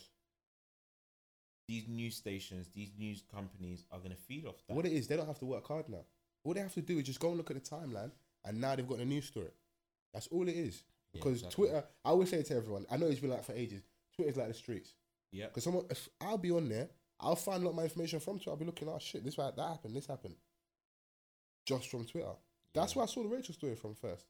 these 1.67 1.87
news 1.87 2.15
stations, 2.15 2.67
these 2.75 2.91
news 2.97 3.23
companies 3.33 3.85
are 3.91 3.99
gonna 3.99 4.15
feed 4.15 4.45
off 4.45 4.55
that. 4.67 4.75
What 4.75 4.85
it 4.85 4.91
is, 4.91 5.07
they 5.07 5.15
don't 5.15 5.27
have 5.27 5.39
to 5.39 5.45
work 5.45 5.67
hard 5.67 5.87
now. 5.89 6.03
All 6.43 6.53
they 6.53 6.59
have 6.59 6.73
to 6.73 6.81
do 6.81 6.97
is 6.97 7.05
just 7.05 7.19
go 7.19 7.29
and 7.29 7.37
look 7.37 7.51
at 7.51 7.63
the 7.63 7.69
timeline, 7.75 8.11
and 8.43 8.59
now 8.59 8.75
they've 8.75 8.87
got 8.87 8.99
a 8.99 9.05
news 9.05 9.25
story. 9.25 9.51
That's 10.13 10.27
all 10.27 10.47
it 10.47 10.55
is. 10.55 10.83
Yeah, 11.13 11.19
Because 11.19 11.33
exactly. 11.43 11.67
Twitter, 11.67 11.83
I 12.03 12.09
always 12.09 12.29
say 12.29 12.41
to 12.43 12.55
everyone, 12.55 12.85
I 12.91 12.97
know 12.97 13.05
it's 13.07 13.19
been 13.19 13.29
like 13.29 13.45
for 13.45 13.53
ages. 13.53 13.83
Twitter's 14.15 14.37
like 14.37 14.47
the 14.47 14.53
streets. 14.53 14.93
Yeah. 15.31 15.45
Because 15.45 15.63
someone, 15.63 15.85
if 15.89 16.09
I'll 16.19 16.37
be 16.37 16.51
on 16.51 16.67
there, 16.67 16.89
I'll 17.19 17.35
find 17.35 17.61
a 17.61 17.65
lot 17.65 17.71
of 17.71 17.77
my 17.77 17.83
information 17.83 18.19
from 18.19 18.37
Twitter. 18.37 18.49
I'll 18.49 18.57
be 18.57 18.65
looking, 18.65 18.89
oh 18.89 18.97
shit, 18.99 19.23
this 19.23 19.35
that 19.35 19.53
happened, 19.57 19.95
this 19.95 20.07
happened, 20.07 20.35
just 21.71 21.89
from 21.89 22.05
Twitter. 22.05 22.33
That's 22.73 22.95
where 22.95 23.03
I 23.03 23.07
saw 23.07 23.23
the 23.23 23.29
Rachel 23.29 23.53
story 23.53 23.75
from 23.75 23.95
first. 23.95 24.25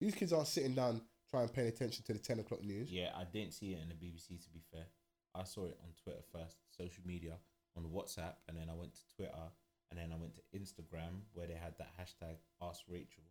These 0.00 0.14
kids 0.14 0.32
aren't 0.32 0.48
sitting 0.48 0.74
down 0.74 1.02
trying 1.30 1.48
paying 1.48 1.68
attention 1.68 2.04
to 2.06 2.12
the 2.12 2.18
ten 2.18 2.38
o'clock 2.40 2.62
news. 2.62 2.90
Yeah, 2.90 3.10
I 3.16 3.24
didn't 3.24 3.54
see 3.54 3.72
it 3.72 3.80
in 3.82 3.88
the 3.88 3.94
BBC. 3.94 4.42
To 4.42 4.50
be 4.50 4.62
fair, 4.72 4.86
I 5.34 5.44
saw 5.44 5.66
it 5.66 5.78
on 5.82 5.90
Twitter 6.02 6.22
first, 6.32 6.56
social 6.76 7.02
media, 7.06 7.34
on 7.76 7.84
WhatsApp, 7.84 8.34
and 8.48 8.56
then 8.56 8.68
I 8.70 8.74
went 8.74 8.94
to 8.94 9.00
Twitter, 9.16 9.50
and 9.90 9.98
then 9.98 10.12
I 10.12 10.16
went 10.16 10.34
to 10.34 10.58
Instagram 10.58 11.22
where 11.32 11.46
they 11.46 11.54
had 11.54 11.74
that 11.78 11.92
hashtag 12.00 12.36
Ask 12.62 12.82
Rachel. 12.88 13.24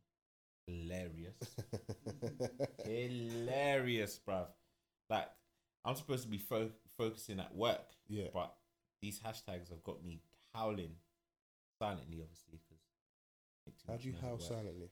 Hilarious, 0.68 1.34
hilarious, 2.86 4.20
bruv. 4.28 4.48
Like 5.10 5.28
I'm 5.84 5.96
supposed 5.96 6.24
to 6.24 6.30
be 6.30 6.38
fo- 6.38 6.70
focusing 6.96 7.40
at 7.40 7.56
work, 7.56 7.88
yeah. 8.08 8.28
but 8.32 8.54
these 9.02 9.20
hashtags 9.20 9.70
have 9.70 9.84
got 9.84 10.06
me 10.06 10.22
howling 10.54 10.92
silently, 11.80 12.20
obviously. 12.22 12.60
How 13.90 13.98
do 13.98 14.08
you 14.08 14.14
howl 14.22 14.40
silently? 14.40 14.90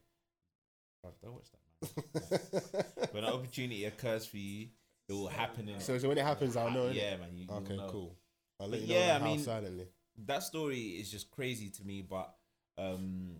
Don't 1.23 1.33
watch 1.33 1.47
that, 1.51 2.81
man. 3.03 3.07
when 3.11 3.23
an 3.23 3.31
opportunity 3.33 3.85
occurs 3.85 4.25
for 4.25 4.37
you, 4.37 4.67
it 5.07 5.13
will 5.13 5.27
happen. 5.27 5.69
In 5.69 5.79
so, 5.79 5.97
so 5.97 6.09
when 6.09 6.17
it 6.17 6.25
happens, 6.25 6.57
I'll 6.57 6.69
know. 6.71 6.89
Yeah, 6.89 7.15
man. 7.17 7.29
You, 7.33 7.45
Okay, 7.49 7.77
know. 7.77 7.87
cool. 7.89 8.17
I'll 8.59 8.67
But 8.67 8.79
let 8.79 8.81
you 8.81 8.93
know 8.95 8.99
yeah, 8.99 9.19
I 9.21 9.23
mean- 9.23 9.39
silently. 9.39 9.87
That 10.25 10.41
story 10.41 10.79
is 10.79 11.11
just 11.11 11.29
crazy 11.29 11.69
to 11.69 11.83
me, 11.85 12.01
but 12.01 12.33
um, 12.79 13.39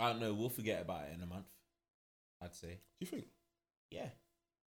I 0.00 0.10
don't 0.10 0.20
know. 0.20 0.34
We'll 0.34 0.48
forget 0.48 0.82
about 0.82 1.02
it 1.04 1.14
in 1.14 1.22
a 1.22 1.26
month. 1.26 1.46
I'd 2.42 2.54
say, 2.54 2.66
Do 2.98 3.00
you 3.00 3.06
think? 3.06 3.26
yeah. 3.92 4.08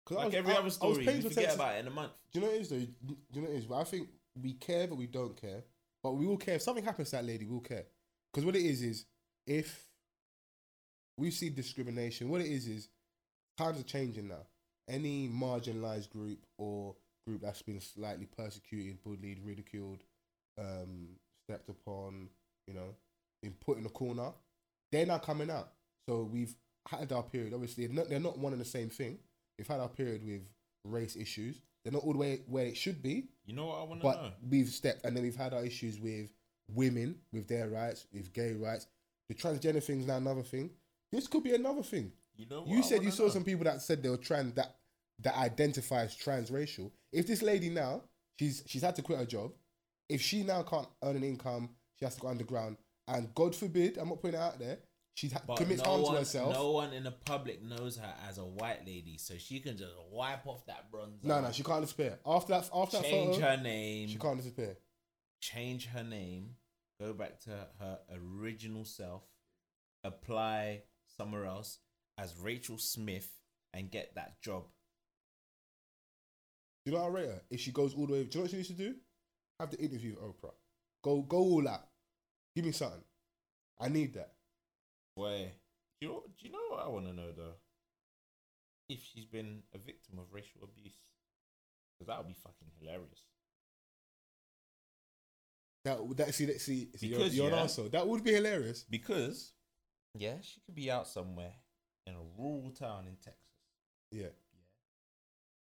'Cause 0.06 0.18
Like 0.18 0.26
was- 0.28 0.36
every 0.36 0.52
I- 0.54 0.58
other 0.58 0.70
story, 0.70 1.02
attention- 1.04 1.30
forget 1.32 1.56
about 1.56 1.76
it 1.76 1.80
in 1.80 1.88
a 1.88 1.92
month. 1.92 2.12
Do 2.32 2.40
you 2.40 2.46
know 2.46 2.52
what 2.52 2.58
it 2.58 2.62
is 2.62 2.70
though? 2.70 2.78
Do 2.80 2.86
you 3.34 3.42
know 3.42 3.42
what 3.48 3.50
it 3.52 3.58
is? 3.58 3.66
But 3.66 3.76
I 3.78 3.84
think 3.86 4.10
we 4.40 4.54
care, 4.54 4.88
but 4.88 4.96
we 4.98 5.08
don't 5.08 5.36
care. 5.40 5.64
But 6.04 6.12
we 6.12 6.28
will 6.28 6.38
care. 6.38 6.56
If 6.56 6.62
something 6.62 6.84
happens 6.84 7.10
to 7.12 7.16
that 7.16 7.26
lady, 7.26 7.46
we'll 7.46 7.62
care. 7.62 7.86
Because 8.32 8.46
what 8.46 8.56
it 8.58 8.62
is 8.66 8.82
is 8.84 9.06
if 9.48 9.86
we 11.18 11.32
see 11.32 11.50
discrimination, 11.50 12.30
what 12.30 12.42
it 12.42 12.48
is 12.48 12.68
is 12.68 12.90
times 13.58 13.80
are 13.80 13.84
changing 13.84 14.28
now. 14.28 14.46
Any 14.88 15.28
marginalized 15.30 16.10
group 16.10 16.40
or 16.58 16.96
group 17.26 17.42
that's 17.42 17.62
been 17.62 17.80
slightly 17.82 18.28
persecuted, 18.38 19.02
bullied, 19.04 19.40
ridiculed, 19.44 20.04
um, 20.60 21.08
stepped 21.48 21.70
upon, 21.70 22.30
you 22.68 22.74
know, 22.74 22.96
been 23.42 23.54
put 23.66 23.78
in 23.78 23.86
a 23.86 23.90
corner, 23.90 24.32
they're 24.92 25.06
now 25.06 25.18
coming 25.18 25.50
out. 25.50 25.70
So 26.08 26.30
we've 26.32 26.54
had 26.88 27.12
our 27.12 27.24
period. 27.24 27.54
Obviously, 27.54 27.88
they're 27.88 27.96
not, 27.96 28.10
they're 28.10 28.20
not 28.20 28.38
one 28.38 28.52
and 28.54 28.62
the 28.62 28.66
same 28.66 28.90
thing. 28.90 29.18
We've 29.58 29.68
had 29.68 29.80
our 29.80 29.90
period 29.90 30.24
with 30.26 30.42
race 30.84 31.16
issues. 31.16 31.60
They're 31.84 31.94
not 31.94 32.04
all 32.04 32.14
the 32.14 32.20
way 32.20 32.42
where 32.48 32.66
it 32.66 32.78
should 32.78 33.02
be, 33.02 33.26
You 33.46 33.56
know 33.56 33.68
what 33.68 33.80
I 33.80 33.84
want 33.84 34.02
to 34.02 34.08
know? 34.08 34.14
but 34.14 34.38
we've 34.50 34.70
stepped. 34.70 35.06
And 35.06 35.16
then 35.16 35.24
we've 35.24 35.36
had 35.36 35.54
our 35.54 35.64
issues 35.64 36.00
with 36.00 36.32
women, 36.74 37.16
with 37.32 37.48
their 37.48 37.70
rights, 37.70 38.06
with 38.14 38.34
gay 38.34 38.54
rights. 38.54 38.88
The 39.30 39.36
transgender 39.36 39.84
thing's 39.84 40.06
now 40.06 40.18
another 40.18 40.44
thing. 40.44 40.70
This 41.12 41.28
could 41.28 41.44
be 41.44 41.56
another 41.56 41.84
thing. 41.84 42.12
You 42.36 42.46
know, 42.50 42.62
what 42.62 42.70
You 42.70 42.84
said 42.84 43.04
you 43.04 43.12
saw 43.12 43.24
know? 43.24 43.30
some 43.30 43.44
people 43.44 43.64
that 43.66 43.82
said 43.82 44.04
they 44.04 44.10
were 44.10 44.18
trans 44.18 44.54
that 44.54 44.76
that 45.20 45.38
identify 45.38 46.04
as 46.04 46.16
transracial. 46.16 46.92
If 47.12 47.28
this 47.28 47.42
lady 47.42 47.70
now 47.70 48.04
she's 48.40 48.64
she's 48.66 48.82
had 48.82 48.96
to 48.98 49.02
quit 49.02 49.20
her 49.20 49.26
job, 49.26 49.54
if 50.10 50.22
she 50.22 50.44
now 50.44 50.64
can't 50.64 50.88
earn 51.04 51.16
an 51.16 51.24
income, 51.24 51.70
she 51.98 52.06
has 52.06 52.16
to 52.16 52.22
go 52.22 52.28
underground, 52.28 52.78
and 53.08 53.34
God 53.34 53.56
forbid, 53.56 53.98
I'm 53.98 54.10
not 54.10 54.22
putting 54.22 54.40
it 54.40 54.44
out 54.44 54.60
there, 54.60 54.80
she 55.16 55.32
commits 55.56 55.82
no 55.84 55.90
harm 55.90 56.02
one, 56.02 56.12
to 56.14 56.20
herself. 56.20 56.54
No 56.54 56.72
one 56.72 56.92
in 56.92 57.04
the 57.06 57.12
public 57.12 57.64
knows 57.64 57.98
her 57.98 58.14
as 58.28 58.38
a 58.38 58.44
white 58.44 58.86
lady, 58.86 59.18
so 59.18 59.36
she 59.38 59.62
can 59.62 59.78
just 59.78 59.94
wipe 60.12 60.46
off 60.46 60.66
that 60.66 60.92
bronze. 60.92 61.24
No, 61.24 61.40
no, 61.40 61.52
she 61.54 61.64
can't 61.64 61.82
disappear. 61.82 62.20
After 62.26 62.54
that, 62.54 62.70
after 62.74 62.98
that 62.98 63.06
change 63.06 63.36
photo, 63.36 63.48
her 63.48 63.58
name. 63.58 64.10
she 64.10 64.18
can't 64.18 64.38
disappear. 64.38 64.78
change 65.40 65.86
her 65.88 66.04
name, 66.04 66.56
go 67.00 67.14
back 67.14 67.40
to 67.42 67.52
her 67.80 68.00
original 68.14 68.86
self, 68.86 69.24
apply 70.04 70.84
somewhere 71.18 71.46
else 71.46 71.80
as 72.18 72.36
Rachel 72.38 72.78
Smith, 72.78 73.30
and 73.74 73.92
get 73.92 74.16
that 74.16 74.42
job. 74.42 74.64
Do 76.86 76.92
you 76.92 76.98
know 76.98 77.04
how 77.04 77.10
I 77.10 77.12
rate 77.12 77.26
her? 77.28 77.42
If 77.50 77.60
she 77.60 77.72
goes 77.72 77.94
all 77.94 78.08
the 78.08 78.14
way, 78.14 78.24
do 78.24 78.30
you 78.30 78.36
know 78.36 78.42
what 78.44 78.52
she 78.52 78.58
needs 78.58 78.70
to 78.70 78.74
do? 78.74 78.96
Have 79.60 79.72
the 79.72 79.80
interview 79.80 80.16
with 80.16 80.24
Oprah. 80.24 80.54
Go, 81.04 81.22
go 81.22 81.38
all 81.38 81.68
out. 81.68 81.88
Give 82.56 82.66
me 82.66 82.72
something. 82.72 83.04
I 83.80 83.90
need 83.90 84.14
that. 84.14 84.32
Where 85.16 85.52
do 86.00 86.08
you 86.08 86.08
know? 86.10 86.24
Do 86.38 86.46
you 86.46 86.52
know 86.52 86.60
what 86.70 86.86
I 86.86 86.90
want 86.90 87.08
to 87.08 87.14
know 87.14 87.32
though? 87.36 87.56
If 88.90 89.00
she's 89.02 89.26
been 89.26 89.64
a 89.74 89.78
victim 89.78 90.20
of 90.20 90.32
racial 90.32 90.62
abuse, 90.64 90.94
because 91.98 92.08
that 92.08 92.18
would 92.18 92.28
be 92.28 92.34
fucking 92.34 92.72
hilarious. 92.80 93.24
That, 95.86 96.18
that 96.18 96.34
see, 96.34 96.46
that, 96.46 96.60
see, 96.60 96.90
see 96.96 97.10
Because, 97.10 97.36
you're 97.36 97.50
yeah. 97.50 97.68
That 97.92 98.08
would 98.08 98.24
be 98.24 98.34
hilarious. 98.34 98.84
Because, 98.90 99.54
yeah, 100.16 100.38
she 100.42 100.60
could 100.66 100.74
be 100.74 100.90
out 100.90 101.08
somewhere 101.08 101.54
in 102.08 102.16
a 102.16 102.42
rural 102.42 102.72
town 102.72 103.06
in 103.08 103.16
Texas. 103.16 103.42
Yeah. 104.12 104.34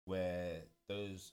where 0.04 0.62
those 0.88 1.32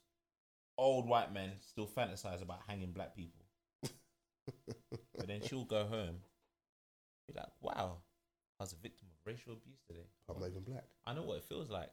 old 0.78 1.08
white 1.08 1.32
men 1.32 1.52
still 1.60 1.88
fantasize 1.88 2.42
about 2.42 2.62
hanging 2.68 2.92
black 2.92 3.16
people. 3.16 3.46
but 3.84 5.28
then 5.28 5.42
she'll 5.44 5.66
go 5.66 5.86
home, 5.86 6.16
be 7.28 7.34
like, 7.36 7.50
wow, 7.62 7.98
I 8.60 8.64
was 8.64 8.74
a 8.74 8.78
victim 8.78 9.08
of 9.12 9.28
racial 9.32 9.54
abuse 9.54 9.82
today. 9.88 10.08
I'm 10.28 10.40
not 10.40 10.50
even 10.50 10.64
black. 10.64 10.86
I 11.06 11.14
know 11.14 11.24
what 11.24 11.38
it 11.38 11.44
feels 11.44 11.70
like. 11.70 11.92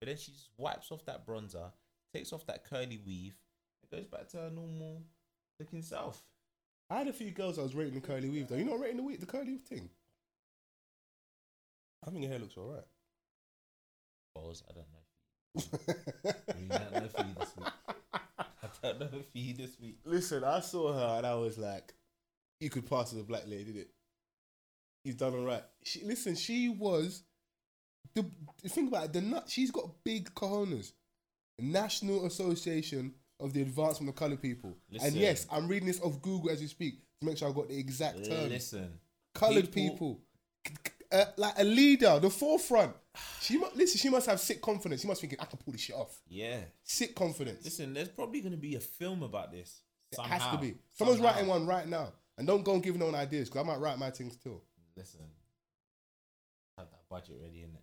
But 0.00 0.06
then 0.06 0.16
she 0.16 0.30
just 0.30 0.50
wipes 0.56 0.92
off 0.92 1.04
that 1.06 1.26
bronzer, 1.26 1.72
takes 2.14 2.32
off 2.32 2.46
that 2.46 2.64
curly 2.64 3.00
weave, 3.04 3.34
and 3.82 3.90
goes 3.90 4.06
back 4.06 4.28
to 4.28 4.36
her 4.36 4.50
normal 4.50 5.02
Took 5.58 5.70
himself. 5.70 6.22
I 6.90 6.98
had 6.98 7.08
a 7.08 7.12
few 7.12 7.30
girls 7.30 7.58
I 7.58 7.62
was 7.62 7.74
rating 7.74 7.94
the 7.94 8.06
curly 8.06 8.28
weave 8.28 8.48
though. 8.48 8.56
You 8.56 8.64
not 8.64 8.80
rating 8.80 8.98
the 8.98 9.02
weave, 9.02 9.20
the 9.20 9.26
curly 9.26 9.52
weave 9.52 9.62
thing. 9.62 9.90
I 12.06 12.10
think 12.10 12.22
your 12.22 12.30
hair 12.30 12.38
looks 12.38 12.56
alright. 12.56 12.84
Balls, 14.34 14.62
I 14.68 14.72
don't 14.72 14.86
know. 14.92 14.98
I 16.48 16.58
mean, 16.58 16.72
I 16.72 16.78
don't 16.78 16.92
know 17.02 17.08
for 17.08 17.24
you 17.24 17.34
this 17.38 17.56
week. 17.56 17.68
I 18.38 18.68
don't 18.82 19.00
know 19.00 19.08
for 19.08 19.38
you 19.38 19.54
this 19.54 19.80
week. 19.80 19.98
Listen, 20.04 20.44
I 20.44 20.60
saw 20.60 20.92
her 20.92 21.18
and 21.18 21.26
I 21.26 21.34
was 21.34 21.58
like, 21.58 21.92
you 22.60 22.70
could 22.70 22.88
pass 22.88 23.12
as 23.12 23.18
a 23.18 23.24
black 23.24 23.44
lady, 23.46 23.64
did 23.64 23.76
it? 23.76 23.90
You've 25.04 25.16
done 25.16 25.34
all 25.34 25.44
right. 25.44 25.64
She, 25.82 26.04
listen, 26.04 26.36
she 26.36 26.68
was 26.68 27.22
the, 28.14 28.24
the 28.62 28.68
thing 28.68 28.88
about 28.88 29.06
it, 29.06 29.12
the 29.12 29.20
nut. 29.20 29.48
She's 29.48 29.70
got 29.70 30.04
big 30.04 30.32
cojones. 30.34 30.92
National 31.58 32.26
Association 32.26 33.14
of 33.40 33.52
the 33.52 33.62
Advancement 33.62 34.08
of 34.10 34.16
Colored 34.16 34.42
People. 34.42 34.76
And 35.02 35.14
yes, 35.14 35.46
I'm 35.50 35.68
reading 35.68 35.86
this 35.88 36.00
off 36.00 36.20
Google 36.22 36.50
as 36.50 36.60
we 36.60 36.66
speak 36.66 37.00
to 37.20 37.26
make 37.26 37.38
sure 37.38 37.48
I 37.48 37.52
got 37.52 37.68
the 37.68 37.78
exact 37.78 38.24
term. 38.24 38.48
Listen, 38.48 38.98
Colored 39.34 39.70
people- 39.72 39.90
people, 39.94 40.20
Uh, 41.10 41.24
like 41.38 41.54
a 41.56 41.64
leader, 41.64 42.18
the 42.20 42.28
forefront. 42.28 42.94
She 43.40 43.56
must 43.56 43.74
listen. 43.74 43.98
She 43.98 44.10
must 44.10 44.26
have 44.26 44.38
sick 44.38 44.60
confidence. 44.60 45.00
She 45.00 45.08
must 45.08 45.20
think 45.22 45.34
I 45.40 45.44
can 45.46 45.58
pull 45.58 45.72
this 45.72 45.80
shit 45.80 45.96
off. 45.96 46.20
yeah. 46.28 46.60
Sick 46.82 47.14
confidence. 47.14 47.64
Listen, 47.64 47.94
there's 47.94 48.08
probably 48.10 48.40
going 48.42 48.52
to 48.52 48.58
be 48.58 48.74
a 48.74 48.80
film 48.80 49.22
about 49.22 49.50
this. 49.50 49.80
it 50.12 50.20
has 50.20 50.42
to 50.52 50.58
be. 50.58 50.74
Someone's 50.90 51.18
Somehow. 51.18 51.32
writing 51.32 51.48
one 51.48 51.66
right 51.66 51.88
now, 51.88 52.12
and 52.36 52.46
don't 52.46 52.62
go 52.62 52.74
and 52.74 52.82
give 52.82 52.96
no 52.98 53.06
one 53.06 53.14
ideas 53.14 53.48
because 53.48 53.64
I 53.64 53.66
might 53.66 53.80
write 53.80 53.98
my 53.98 54.10
things 54.10 54.36
too. 54.36 54.60
Listen, 54.96 55.20
have 56.76 56.90
that 56.90 57.08
budget 57.08 57.38
ready, 57.40 57.58
innit? 57.60 57.80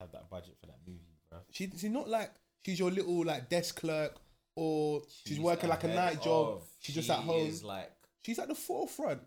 Have 0.00 0.12
that 0.12 0.30
budget 0.30 0.56
for 0.60 0.66
that 0.66 0.78
movie, 0.86 1.00
bro. 1.30 1.40
She, 1.50 1.68
she's 1.70 1.84
not 1.90 2.08
like 2.08 2.30
she's 2.64 2.78
your 2.78 2.90
little 2.90 3.24
like 3.24 3.48
desk 3.48 3.80
clerk 3.80 4.16
or 4.56 5.02
she's, 5.24 5.38
working 5.38 5.68
like 5.68 5.84
a 5.84 5.88
night 5.88 6.22
job. 6.22 6.62
She's 6.80 6.94
just 6.94 7.10
at 7.10 7.18
home. 7.20 7.52
Like 7.62 7.92
She's 8.24 8.38
at 8.40 8.48
the 8.48 8.54
forefront. 8.54 9.20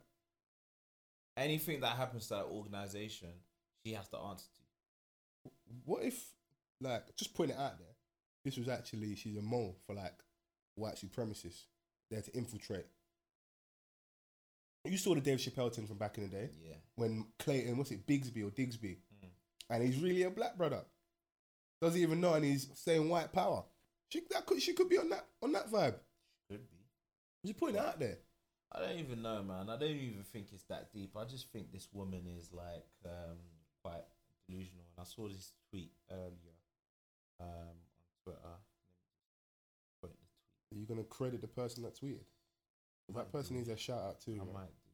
anything 1.37 1.79
that 1.81 1.95
happens 1.95 2.27
to 2.27 2.33
that 2.35 2.45
organization, 2.45 3.29
she 3.85 3.93
has 3.93 4.07
to 4.09 4.17
answer 4.17 4.45
to. 5.45 5.51
What 5.85 6.03
if, 6.03 6.21
like, 6.81 7.15
just 7.15 7.33
putting 7.33 7.55
it 7.55 7.59
out 7.59 7.77
there, 7.77 7.87
this 8.43 8.57
was 8.57 8.67
actually 8.67 9.15
she's 9.15 9.37
a 9.37 9.41
mole 9.41 9.77
for 9.87 9.93
like 9.95 10.17
white 10.75 10.95
supremacists 10.95 11.63
there 12.09 12.21
to 12.21 12.31
infiltrate. 12.35 12.87
You 14.85 14.97
saw 14.97 15.13
the 15.13 15.21
Dave 15.21 15.37
Chappelle 15.39 15.73
thing 15.73 15.85
from 15.87 15.97
back 15.97 16.17
in 16.17 16.23
the 16.23 16.29
day 16.29 16.49
Yeah. 16.61 16.75
when 16.95 17.27
Clayton, 17.37 17.77
what's 17.77 17.91
it, 17.91 18.07
Bigsby 18.07 18.43
or 18.45 18.49
Digsby, 18.51 18.97
Mm. 19.23 19.29
and 19.69 19.83
he's 19.83 20.01
really 20.01 20.23
a 20.23 20.29
black 20.31 20.57
brother. 20.57 20.83
Doesn't 21.81 22.01
even 22.01 22.19
know, 22.21 22.33
and 22.33 22.43
he's 22.45 22.67
saying 22.77 23.07
white 23.07 23.31
power. 23.31 23.63
She 24.09 24.21
that 24.31 24.45
could 24.45 24.61
she 24.61 24.73
could 24.73 24.89
be 24.89 24.97
on 24.97 25.09
that 25.09 25.25
on 25.41 25.51
that 25.53 25.71
vibe. 25.71 25.95
Could 26.49 26.69
be. 26.69 26.77
Just 27.45 27.59
putting 27.59 27.75
it 27.75 27.81
out 27.81 27.99
there. 27.99 28.17
I 28.71 28.81
don't 28.81 28.99
even 28.99 29.21
know, 29.21 29.41
man. 29.43 29.69
I 29.69 29.77
don't 29.77 29.89
even 29.89 30.23
think 30.31 30.47
it's 30.53 30.63
that 30.63 30.91
deep. 30.93 31.15
I 31.17 31.25
just 31.25 31.51
think 31.51 31.71
this 31.71 31.87
woman 31.91 32.21
is 32.37 32.51
like 32.53 32.85
um, 33.05 33.37
quite 33.83 34.03
delusional. 34.47 34.85
And 34.95 35.01
I 35.01 35.03
saw 35.03 35.27
this 35.27 35.53
tweet 35.69 35.91
earlier 36.11 36.57
um, 37.39 37.47
on 37.47 38.05
Twitter. 38.23 38.39
Let 38.43 38.51
me 38.51 39.77
just 39.81 40.01
put 40.01 40.11
the 40.11 40.17
tweet. 40.17 40.77
Are 40.77 40.79
you 40.81 40.85
gonna 40.85 41.03
credit 41.03 41.41
the 41.41 41.47
person 41.47 41.83
that 41.83 41.99
tweeted? 41.99 42.25
That 43.15 43.31
person 43.31 43.55
needs 43.55 43.69
a 43.69 43.77
shout 43.77 44.01
out 44.01 44.21
too. 44.21 44.33
I 44.33 44.45
man. 44.45 44.53
might 44.53 44.67
do. 44.67 44.89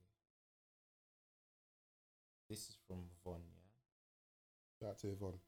This 2.49 2.59
is 2.59 2.77
from 2.87 2.97
Von, 3.23 3.39
yeah. 3.41 4.87
Shout 4.87 4.89
out 4.91 4.99
to 4.99 5.07
Yvonne. 5.07 5.39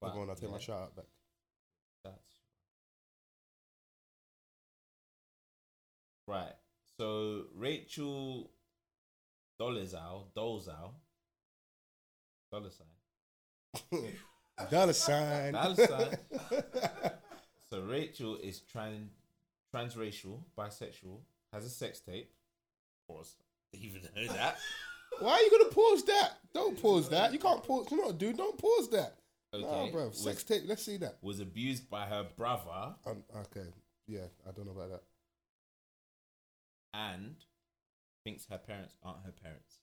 But, 0.00 0.10
Yvonne, 0.10 0.30
I'll 0.30 0.36
take 0.36 0.50
my 0.50 0.56
yeah, 0.56 0.62
shout 0.62 0.82
out 0.82 0.96
back. 0.96 1.06
That's 2.04 2.14
right. 6.26 6.52
So 6.98 7.44
Rachel 7.54 8.50
Dolezal, 9.60 10.24
Dolezal, 10.36 10.92
dollar 12.52 12.70
sign. 12.70 12.86
Dollar 14.70 14.92
sign. 14.92 15.52
Dollar 15.52 15.74
sign. 15.74 16.18
So 17.70 17.80
Rachel 17.80 18.36
is 18.36 18.60
trans 18.60 19.10
transracial, 19.74 20.40
bisexual, 20.56 21.20
has 21.52 21.64
a 21.64 21.70
sex 21.70 22.00
tape. 22.00 22.30
Pause. 23.08 23.36
Even 23.72 24.02
know 24.02 24.32
that. 24.32 24.56
Why 25.20 25.32
are 25.32 25.40
you 25.40 25.50
gonna 25.50 25.70
pause 25.70 26.04
that? 26.04 26.38
Don't 26.52 26.80
pause 26.80 27.08
that. 27.10 27.32
You 27.32 27.38
can't 27.38 27.62
pause. 27.62 27.90
Know, 27.90 28.06
what, 28.06 28.18
dude. 28.18 28.36
Don't 28.36 28.58
pause 28.58 28.90
that. 28.90 29.16
Okay. 29.54 29.64
Nah, 29.64 29.90
bro. 29.90 30.08
was, 30.08 30.18
Sex 30.18 30.42
tape. 30.44 30.62
Let's 30.66 30.82
see 30.84 30.96
that. 30.98 31.16
was 31.22 31.40
abused 31.40 31.88
by 31.88 32.06
her 32.06 32.26
brother 32.36 32.94
Um, 33.06 33.22
okay. 33.36 33.68
Yeah, 34.06 34.26
I 34.46 34.50
don't 34.52 34.66
know 34.66 34.72
about 34.72 34.90
that. 34.90 35.02
and 36.94 37.36
thinks 38.24 38.46
her 38.50 38.58
parents 38.58 38.94
aren't 39.02 39.24
her 39.24 39.32
parents. 39.42 39.76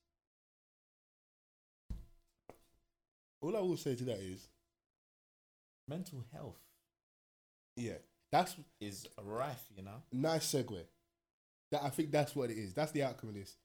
All 3.42 3.56
I 3.58 3.60
will 3.60 3.78
say 3.78 3.96
to 3.96 4.04
that 4.06 4.20
is, 4.20 4.48
Mental 5.88 6.24
health 6.32 6.56
yeah, 7.76 7.94
that's 8.32 8.56
is 8.80 9.06
rife, 9.22 9.64
you 9.76 9.84
know. 9.84 10.02
nice 10.14 10.46
segue. 10.54 10.80
That 11.72 11.84
I 11.84 11.90
think 11.90 12.12
that's 12.12 12.36
what 12.36 12.52
it 12.52 12.58
is. 12.58 12.74
That's 12.74 12.92
the 12.94 13.04
outcome 13.04 13.30
of 13.30 13.36
this. 13.36 13.58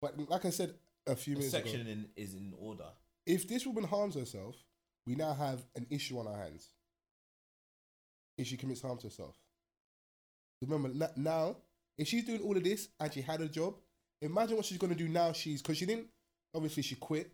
But 0.00 0.14
like 0.30 0.44
I 0.44 0.50
said 0.50 0.74
a 1.06 1.16
few 1.16 1.34
The 1.34 1.38
minutes 1.40 1.54
ago, 1.54 1.64
section 1.64 1.86
in, 1.88 2.06
is 2.14 2.34
in 2.34 2.52
order. 2.60 2.84
if 3.26 3.48
this 3.48 3.66
woman 3.66 3.84
harms 3.84 4.14
herself, 4.14 4.54
we 5.06 5.14
now 5.14 5.34
have 5.34 5.62
an 5.76 5.86
issue 5.90 6.18
on 6.18 6.26
our 6.26 6.36
hands. 6.36 6.68
If 8.36 8.46
she 8.48 8.56
commits 8.56 8.82
harm 8.82 8.98
to 8.98 9.06
herself. 9.06 9.36
Remember, 10.62 11.08
now, 11.16 11.56
if 11.98 12.08
she's 12.08 12.24
doing 12.24 12.40
all 12.40 12.56
of 12.56 12.64
this 12.64 12.88
and 12.98 13.12
she 13.12 13.20
had 13.20 13.40
a 13.40 13.48
job, 13.48 13.74
imagine 14.22 14.56
what 14.56 14.64
she's 14.64 14.78
going 14.78 14.92
to 14.92 14.98
do 14.98 15.08
now. 15.08 15.32
She's, 15.32 15.62
because 15.62 15.76
she 15.78 15.86
didn't, 15.86 16.06
obviously, 16.54 16.82
she 16.82 16.96
quit, 16.96 17.30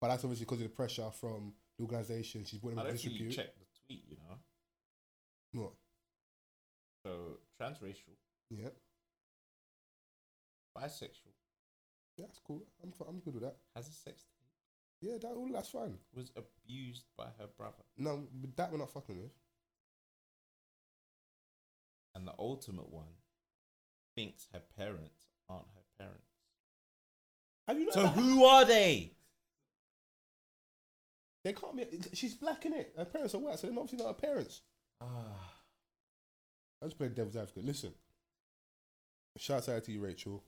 but 0.00 0.08
that's 0.08 0.24
obviously 0.24 0.44
because 0.46 0.60
of 0.62 0.68
the 0.70 0.74
pressure 0.74 1.10
from 1.20 1.52
the 1.78 1.84
organization. 1.84 2.44
She's 2.44 2.62
in 2.62 2.74
don't 2.76 3.04
you 3.04 3.30
checked 3.30 3.58
the 3.58 3.66
tweet, 3.86 4.04
you 4.08 4.16
know. 4.16 5.62
What? 5.62 5.72
So 7.04 7.38
transracial, 7.60 8.14
Yeah. 8.50 8.68
bisexual, 10.76 11.34
Yeah, 12.16 12.26
that's 12.26 12.38
cool. 12.46 12.62
I'm, 12.82 12.92
I'm 13.08 13.18
good 13.20 13.34
with 13.34 13.42
that. 13.42 13.56
has 13.74 13.88
a 13.88 13.92
sex 13.92 14.22
Yeah, 15.00 15.16
that 15.22 15.28
all 15.28 15.48
that's 15.52 15.70
fine. 15.70 15.98
was 16.14 16.30
abused 16.36 17.04
by 17.16 17.24
her 17.38 17.46
brother, 17.56 17.82
No, 17.96 18.26
but 18.34 18.56
that 18.56 18.70
we're 18.72 18.78
not 18.78 18.90
fucking 18.92 19.18
with. 19.18 19.30
and 22.14 22.26
the 22.26 22.34
ultimate 22.38 22.90
one 22.90 23.14
thinks 24.16 24.48
her 24.52 24.62
parents 24.76 25.26
aren't 25.48 25.66
her 25.74 25.82
parents. 26.04 26.26
Have 27.68 27.78
you 27.78 27.84
not 27.86 27.94
So 27.94 28.00
ever- 28.06 28.20
who 28.20 28.44
are 28.44 28.64
they? 28.64 29.12
They 31.44 31.52
can't 31.54 31.76
be. 31.76 32.00
She's 32.14 32.34
black 32.34 32.66
in 32.66 32.74
it. 32.74 32.92
Her 32.96 33.04
parents 33.06 33.34
are 33.34 33.38
white, 33.38 33.58
so 33.58 33.66
they're 33.68 33.78
obviously 33.78 34.04
not 34.04 34.08
her 34.14 34.20
parents. 34.28 34.60
Ah, 35.00 35.54
I 36.82 36.86
just 36.86 36.98
play 36.98 37.08
devil's 37.08 37.36
advocate. 37.36 37.64
Listen, 37.64 37.94
shout 39.38 39.66
out 39.70 39.84
to 39.84 39.92
you, 39.92 40.00
Rachel. 40.00 40.44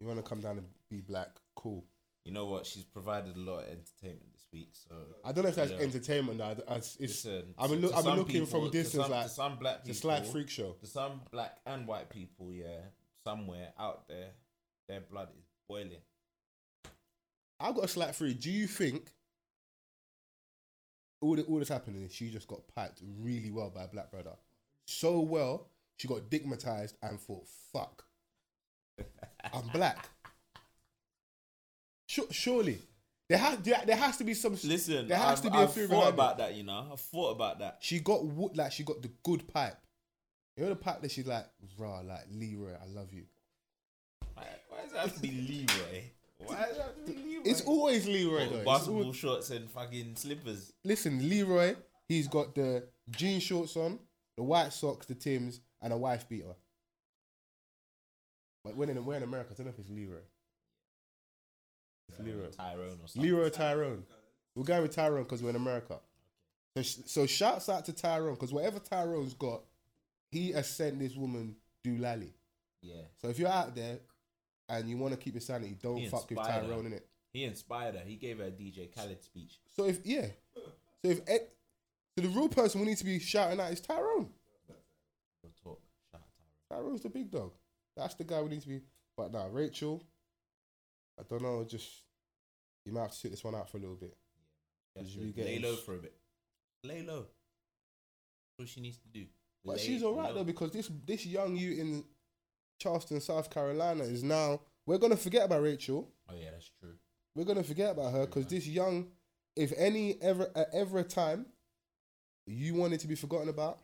You 0.00 0.06
want 0.06 0.22
to 0.22 0.28
come 0.28 0.40
down 0.40 0.58
and 0.58 0.68
be 0.90 1.00
black? 1.00 1.30
Cool. 1.56 1.84
You 2.26 2.32
know 2.32 2.46
what? 2.46 2.66
She's 2.66 2.82
provided 2.82 3.36
a 3.36 3.38
lot 3.38 3.60
of 3.60 3.64
entertainment 3.68 4.32
this 4.32 4.44
week. 4.52 4.70
So 4.72 4.96
I 5.24 5.30
don't 5.30 5.44
know 5.44 5.50
if 5.50 5.54
that's 5.54 5.70
entertainment 5.70 6.38
now. 6.38 6.56
It's, 6.76 6.96
it's 6.96 7.24
listen, 7.24 7.54
I've 7.56 7.70
been 7.70 7.80
look- 7.80 7.94
I've 7.94 8.04
been 8.04 8.16
looking 8.16 8.46
from 8.46 8.62
people- 8.62 8.70
distance 8.70 8.92
to 8.94 9.02
some, 9.02 9.10
like 9.12 9.28
some 9.28 9.56
black 9.58 9.84
people, 9.84 9.94
slight 9.94 10.26
freak 10.26 10.50
show. 10.50 10.72
to 10.72 10.86
some 10.88 11.20
black 11.30 11.58
and 11.64 11.86
white 11.86 12.10
people, 12.10 12.52
yeah, 12.52 12.80
somewhere 13.24 13.68
out 13.78 14.08
there, 14.08 14.30
their 14.88 15.02
blood 15.02 15.28
is 15.38 15.44
boiling. 15.68 16.02
I've 17.60 17.76
got 17.76 17.84
a 17.84 17.88
slight 17.88 18.14
freak. 18.16 18.40
Do 18.40 18.50
you 18.50 18.66
think 18.66 19.12
all, 21.20 21.36
the, 21.36 21.42
all 21.44 21.58
that's 21.58 21.70
happening 21.70 22.02
is 22.02 22.12
she 22.12 22.28
just 22.30 22.48
got 22.48 22.60
piped 22.74 23.02
really 23.20 23.52
well 23.52 23.70
by 23.70 23.84
a 23.84 23.88
black 23.88 24.10
brother? 24.10 24.32
So 24.88 25.20
well, 25.20 25.68
she 25.96 26.08
got 26.08 26.28
digmatized 26.28 26.94
and 27.02 27.20
thought, 27.20 27.46
fuck, 27.72 28.04
I'm 29.54 29.68
black. 29.72 30.08
Su- 32.16 32.28
surely. 32.30 32.78
There, 33.28 33.38
has 33.38 33.58
there, 33.58 33.96
has 33.96 34.16
to 34.18 34.24
be 34.24 34.34
some. 34.34 34.52
Listen, 34.64 35.08
there 35.08 35.18
has 35.18 35.38
I've, 35.40 35.44
to 35.46 35.50
be 35.50 35.58
a 35.58 35.60
I've 35.62 35.72
theory 35.72 35.88
thought 35.88 36.08
about 36.12 36.34
it. 36.34 36.38
that. 36.38 36.54
You 36.54 36.62
know, 36.62 36.88
I've 36.92 37.00
thought 37.00 37.30
about 37.32 37.58
that. 37.58 37.78
She 37.80 37.98
got 38.00 38.24
wo- 38.24 38.52
like 38.54 38.70
she 38.72 38.84
got 38.84 39.02
the 39.02 39.10
good 39.24 39.46
pipe. 39.52 39.76
You 40.56 40.62
know 40.62 40.70
the 40.70 40.76
pipe 40.76 41.02
that 41.02 41.10
she's 41.10 41.26
like, 41.26 41.44
raw, 41.76 42.00
like 42.00 42.24
Leroy, 42.32 42.72
I 42.80 42.86
love 42.86 43.12
you. 43.12 43.24
Why, 44.34 44.44
why 44.68 44.82
does 44.82 44.92
it 44.92 44.98
have 44.98 45.14
to 45.14 45.20
be 45.20 45.30
Leroy? 45.30 46.02
Why 46.38 46.56
does 46.68 46.76
it 46.76 46.82
have 46.82 46.94
to 47.04 47.12
be 47.12 47.18
Leroy? 47.22 47.42
It's 47.44 47.60
always 47.62 48.06
Leroy 48.06 48.48
though. 48.48 48.64
Basketball 48.64 49.02
always- 49.02 49.16
shorts 49.16 49.50
and 49.50 49.68
fucking 49.70 50.14
slippers. 50.16 50.72
listen, 50.84 51.28
Leroy, 51.28 51.74
he's 52.08 52.28
got 52.28 52.54
the 52.54 52.84
jean 53.10 53.40
shorts 53.40 53.76
on, 53.76 53.98
the 54.36 54.42
white 54.44 54.72
socks, 54.72 55.04
the 55.06 55.14
Tims, 55.14 55.60
and 55.82 55.92
a 55.92 55.96
wife 55.96 56.28
beater. 56.28 56.54
But 58.64 58.76
when 58.76 58.88
in, 58.88 59.04
we're 59.04 59.16
in 59.16 59.22
America, 59.22 59.50
I 59.52 59.54
don't 59.56 59.66
know 59.66 59.72
if 59.72 59.78
it's 59.78 59.90
Leroy. 59.90 60.20
It's 62.08 62.18
Leroy. 62.20 62.46
Uh, 62.46 62.50
Tyrone 62.50 62.98
or 63.02 63.08
something. 63.08 63.22
Leroy 63.22 63.48
Tyrone. 63.48 64.04
We're 64.54 64.64
going 64.64 64.82
with 64.82 64.94
Tyrone 64.94 65.24
because 65.24 65.42
we're 65.42 65.50
in 65.50 65.56
America. 65.56 65.98
So, 66.76 66.82
sh- 66.82 66.96
so 67.06 67.26
shouts 67.26 67.68
out 67.68 67.84
to 67.86 67.92
Tyrone 67.92 68.34
because 68.34 68.52
whatever 68.52 68.78
Tyrone's 68.78 69.34
got, 69.34 69.62
he 70.30 70.52
has 70.52 70.68
sent 70.68 70.98
this 70.98 71.14
woman 71.16 71.56
do 71.84 71.96
lally. 71.98 72.32
Yeah. 72.82 73.02
So 73.20 73.28
if 73.28 73.38
you're 73.38 73.48
out 73.48 73.74
there 73.74 73.98
and 74.68 74.88
you 74.88 74.96
want 74.96 75.12
to 75.14 75.18
keep 75.18 75.34
your 75.34 75.40
sanity, 75.40 75.76
don't 75.82 75.96
He 75.98 76.08
fuck 76.08 76.28
with 76.28 76.38
inspired 76.38 76.62
her. 76.64 76.68
Tyrone 76.70 76.86
in 76.86 76.92
it. 76.94 77.06
He 77.32 77.44
inspired 77.44 77.94
her. 77.96 78.02
He 78.04 78.16
gave 78.16 78.38
her 78.38 78.44
a 78.44 78.50
DJ 78.50 78.94
Khaled 78.94 79.22
speech. 79.22 79.58
So 79.74 79.84
if 79.84 80.00
yeah, 80.04 80.26
so 80.54 81.10
if 81.10 81.20
Ed, 81.28 81.40
so 82.16 82.22
the 82.22 82.28
real 82.28 82.48
person 82.48 82.80
we 82.80 82.86
need 82.86 82.96
to 82.98 83.04
be 83.04 83.18
shouting 83.18 83.60
at 83.60 83.72
is 83.72 83.80
Tyrone. 83.80 84.30
Real 85.42 85.52
talk. 85.62 85.80
Shout 86.10 86.22
out 86.22 86.28
Tyrone. 86.70 86.84
Tyrone's 86.84 87.02
the 87.02 87.10
big 87.10 87.30
dog. 87.30 87.52
That's 87.96 88.14
the 88.14 88.24
guy 88.24 88.40
we 88.40 88.48
need 88.50 88.62
to 88.62 88.68
be. 88.68 88.80
But 89.16 89.32
now 89.32 89.48
Rachel, 89.48 90.02
I 91.18 91.22
don't 91.28 91.42
know. 91.42 91.64
Just 91.64 91.88
you 92.84 92.92
might 92.92 93.02
have 93.02 93.10
to 93.12 93.16
sit 93.16 93.30
this 93.30 93.44
one 93.44 93.54
out 93.54 93.68
for 93.70 93.78
a 93.78 93.80
little 93.80 93.96
bit. 93.96 94.16
Yeah, 94.94 95.02
you 95.02 95.32
get 95.32 95.44
lay 95.46 95.58
low 95.58 95.76
for 95.76 95.94
a 95.94 95.98
bit. 95.98 96.14
Lay 96.84 97.02
low. 97.02 97.26
That's 98.58 98.58
what 98.58 98.68
she 98.68 98.80
needs 98.80 98.98
to 98.98 99.08
do. 99.08 99.26
But 99.64 99.76
Lay 99.76 99.82
she's 99.82 100.02
all 100.02 100.14
right 100.14 100.28
low. 100.30 100.36
though 100.36 100.44
because 100.44 100.70
this 100.72 100.90
this 101.06 101.26
young 101.26 101.56
you 101.56 101.72
in 101.72 102.04
Charleston, 102.80 103.20
South 103.20 103.50
Carolina 103.50 104.04
is 104.04 104.22
now. 104.22 104.60
We're 104.86 104.98
gonna 104.98 105.16
forget 105.16 105.44
about 105.46 105.62
Rachel. 105.62 106.08
Oh 106.30 106.34
yeah, 106.40 106.50
that's 106.52 106.70
true. 106.80 106.94
We're 107.34 107.44
gonna 107.44 107.64
forget 107.64 107.90
about 107.92 108.12
her 108.12 108.26
because 108.26 108.46
this 108.46 108.66
young, 108.66 109.08
if 109.56 109.72
any 109.76 110.16
ever 110.22 110.50
uh, 110.54 110.64
ever 110.72 111.00
a 111.00 111.04
time, 111.04 111.46
you 112.46 112.74
wanted 112.74 113.00
to 113.00 113.08
be 113.08 113.14
forgotten 113.16 113.48
about. 113.48 113.80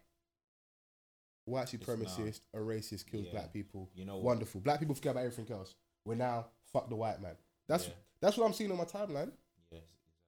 White 1.45 1.67
supremacist, 1.67 2.41
a 2.55 2.59
racist, 2.59 3.07
kills 3.07 3.25
Yeah. 3.27 3.33
black 3.33 3.53
people. 3.53 3.91
You 3.97 4.05
know? 4.05 4.19
Wonderful. 4.19 4.61
Black 4.61 4.79
people 4.79 4.95
forget 4.95 5.11
about 5.13 5.25
everything 5.25 5.53
else. 5.53 5.75
We're 6.05 6.15
now 6.15 6.47
fuck 6.73 6.89
the 6.89 6.97
white 6.97 7.21
man. 7.21 7.37
That's 7.69 7.87
Yeah. 7.89 7.95
that's 8.21 8.37
what 8.37 8.47
I'm 8.47 8.53
seeing 8.53 8.71
on 8.71 8.79
my 8.79 8.85
timeline. 8.85 9.33
Yes, 9.71 9.83
exactly. 9.85 10.23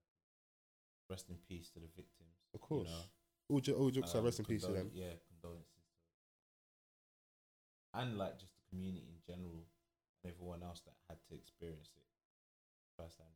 Rest 1.10 1.28
in 1.30 1.36
peace 1.48 1.70
to 1.70 1.80
the 1.80 1.88
victims. 1.88 2.36
Of 2.54 2.60
course. 2.60 2.88
You 2.88 2.94
know? 2.94 3.02
All, 3.50 3.60
jo- 3.60 3.74
all 3.74 3.90
jokes 3.90 4.14
are 4.14 4.18
Um, 4.18 4.24
rest 4.24 4.38
in 4.38 4.44
peace 4.46 4.62
to 4.62 4.68
condol- 4.68 4.74
them. 4.74 4.90
Yeah, 4.94 5.12
condolences. 5.28 5.70
And 7.92 8.18
like 8.18 8.38
just 8.38 8.52
the 8.56 8.62
community 8.70 9.06
in 9.08 9.20
general 9.26 9.66
and 10.24 10.32
everyone 10.32 10.62
else 10.62 10.80
that 10.80 10.94
had 11.08 11.18
to 11.28 11.34
experience 11.36 11.90
it 11.96 12.02
firsthand. 12.96 13.28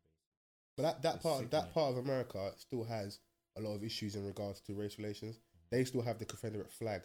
But 0.77 0.83
that, 0.83 1.03
that 1.03 1.15
It's 1.17 1.23
part 1.23 1.51
that 1.51 1.73
part 1.75 1.93
of 1.93 1.99
America 1.99 2.53
still 2.57 2.85
has 2.85 3.21
a 3.57 3.61
lot 3.61 3.75
of 3.75 3.83
issues 3.85 4.15
in 4.17 4.25
regards 4.27 4.61
to 4.63 4.75
race 4.75 4.99
relations. 4.99 5.37
Mm-hmm. 5.37 5.67
They 5.71 5.85
still 5.85 6.03
have 6.03 6.19
the 6.19 6.25
Confederate 6.25 6.71
flag 6.71 7.03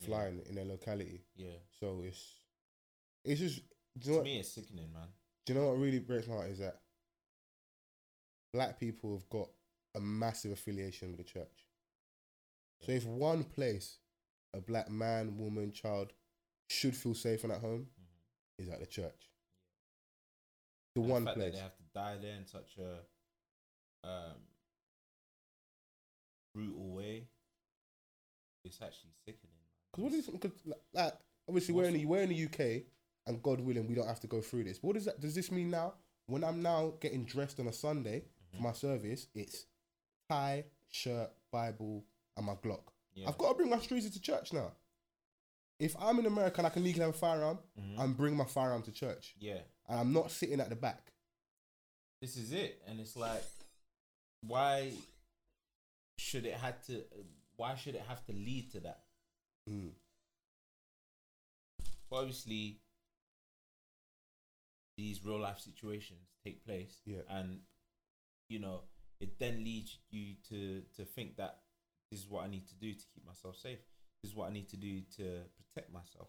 Yeah. 0.00 0.06
flying 0.06 0.40
in 0.46 0.54
their 0.54 0.64
locality. 0.64 1.24
Yeah. 1.34 1.58
So 1.80 2.02
it's 2.02 2.40
it's 3.24 3.40
just 3.40 3.56
do 3.98 4.04
you 4.04 4.06
know 4.06 4.12
To 4.12 4.16
what, 4.18 4.24
me, 4.24 4.38
it's 4.40 4.48
sickening, 4.52 4.92
man. 4.92 5.08
Do 5.48 5.54
you 5.54 5.60
know 5.60 5.68
what 5.68 5.78
really 5.78 5.98
breaks 5.98 6.28
my 6.28 6.34
heart 6.34 6.50
is 6.50 6.58
that 6.58 6.76
black 8.52 8.78
people 8.78 9.14
have 9.14 9.26
got 9.30 9.48
a 9.94 10.00
massive 10.00 10.52
affiliation 10.52 11.08
with 11.08 11.16
the 11.16 11.24
church. 11.24 11.64
So 12.82 12.92
if 12.92 13.06
one 13.06 13.44
place 13.44 13.96
a 14.52 14.60
black 14.60 14.90
man, 14.90 15.38
woman, 15.38 15.72
child 15.72 16.12
should 16.68 16.94
feel 16.94 17.14
safe 17.14 17.44
and 17.44 17.52
at 17.54 17.62
home 17.62 17.88
Mhm. 17.98 18.62
is 18.62 18.68
at 18.68 18.80
the 18.80 18.86
church. 18.86 19.30
The 20.94 21.00
And 21.00 21.10
one 21.10 21.24
that 21.24 21.34
place. 21.34 21.54
they 21.54 21.60
have 21.60 21.76
to 21.78 21.82
die 21.94 22.18
there 22.18 22.36
in 22.36 22.44
such 22.46 22.76
a 22.76 23.06
um, 24.06 24.46
brutal 26.54 26.92
way. 26.92 27.26
It's 28.66 28.82
actually 28.82 29.12
sickening. 29.24 29.56
Because 29.92 30.04
what 30.04 30.12
is 30.12 30.26
because 30.26 30.66
like, 30.66 30.82
like 30.92 31.14
obviously 31.48 31.72
we're 31.74 31.84
in 31.84 31.94
the 31.94 32.04
we're 32.04 32.20
in 32.20 32.28
the 32.28 32.44
UK 32.44 32.84
and 33.28 33.40
God 33.42 33.60
willing 33.60 33.86
we 33.86 33.94
don't 33.94 34.08
have 34.08 34.20
to 34.20 34.26
go 34.26 34.40
through 34.40 34.64
this. 34.64 34.82
What 34.82 34.94
does 34.94 35.04
that 35.04 35.20
does 35.20 35.34
this 35.36 35.52
mean 35.52 35.70
now? 35.70 35.94
When 36.26 36.42
I'm 36.42 36.60
now 36.62 36.94
getting 37.00 37.24
dressed 37.24 37.60
on 37.60 37.68
a 37.68 37.72
Sunday 37.72 38.24
Mm-hmm. 38.48 38.56
for 38.56 38.62
my 38.68 38.72
service, 38.72 39.26
it's 39.34 39.66
tie, 40.30 40.64
shirt, 40.90 41.30
Bible, 41.52 42.02
and 42.36 42.46
my 42.46 42.54
Glock. 42.54 42.80
Yeah. 43.14 43.28
I've 43.28 43.36
got 43.36 43.50
to 43.50 43.54
bring 43.54 43.68
my 43.68 43.76
streezy 43.76 44.10
to 44.10 44.20
church 44.20 44.54
now. 44.54 44.72
If 45.78 45.94
I'm 46.00 46.18
in 46.18 46.24
America 46.26 46.58
and 46.58 46.66
I 46.66 46.70
can 46.70 46.82
legally 46.82 47.04
have 47.04 47.14
a 47.14 47.18
firearm, 47.18 47.58
Mhm. 47.78 47.98
I'm 47.98 48.14
bringing 48.14 48.38
my 48.38 48.46
firearm 48.46 48.82
to 48.84 48.90
church, 48.92 49.34
yeah. 49.38 49.60
and 49.86 50.00
I'm 50.00 50.12
not 50.14 50.30
sitting 50.30 50.60
at 50.60 50.70
the 50.70 50.76
back. 50.76 51.12
this 52.22 52.36
is 52.36 52.50
it 52.52 52.82
and 52.86 52.98
it's 52.98 53.14
like 53.16 53.44
why 54.40 54.92
should 56.18 56.44
it 56.46 56.54
had 56.54 56.82
to 56.84 57.04
why 57.56 57.76
should 57.76 57.94
it 57.94 58.02
have 58.08 58.24
to 58.26 58.32
lead 58.32 58.72
to 58.72 58.80
that 58.80 59.04
Mm. 59.70 59.92
but 62.10 62.16
obviously 62.16 62.80
these 64.98 65.24
real 65.24 65.40
life 65.40 65.60
situations 65.60 66.28
take 66.44 66.62
place 66.66 67.00
Yeah. 67.06 67.22
and 67.30 67.60
you 68.50 68.58
know 68.58 68.82
it 69.20 69.38
then 69.38 69.64
leads 69.64 69.96
you 70.10 70.34
to 70.50 70.82
to 70.96 71.04
think 71.04 71.36
that 71.36 71.60
this 72.10 72.20
is 72.20 72.28
what 72.28 72.44
i 72.44 72.48
need 72.48 72.66
to 72.68 72.74
do 72.74 72.92
to 72.92 73.04
keep 73.14 73.24
myself 73.26 73.56
safe 73.56 73.78
this 74.22 74.30
is 74.32 74.36
what 74.36 74.50
i 74.50 74.52
need 74.52 74.68
to 74.70 74.76
do 74.76 75.00
to 75.16 75.24
protect 75.56 75.92
myself 75.92 76.28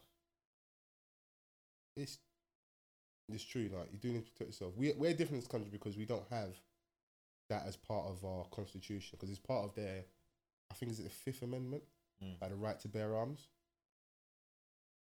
It's 1.97 2.19
it's 3.31 3.43
true. 3.43 3.69
Like 3.71 3.89
you 3.91 3.99
do 3.99 4.09
need 4.11 4.25
to 4.25 4.31
protect 4.31 4.49
yourself. 4.51 4.73
We 4.75 4.91
we're 4.97 5.11
different 5.11 5.33
in 5.33 5.39
this 5.41 5.47
country 5.47 5.69
because 5.71 5.97
we 5.97 6.05
don't 6.05 6.27
have 6.31 6.55
that 7.49 7.67
as 7.67 7.75
part 7.75 8.05
of 8.07 8.23
our 8.25 8.45
constitution 8.45 9.11
because 9.17 9.29
it's 9.29 9.39
part 9.39 9.65
of 9.65 9.75
their. 9.75 10.03
I 10.71 10.75
think 10.75 10.91
is 10.91 10.99
it 10.99 11.03
the 11.03 11.09
Fifth 11.09 11.41
Amendment, 11.43 11.83
Mm. 12.23 12.35
like 12.41 12.49
the 12.49 12.55
right 12.57 12.79
to 12.81 12.87
bear 12.89 13.15
arms. 13.15 13.47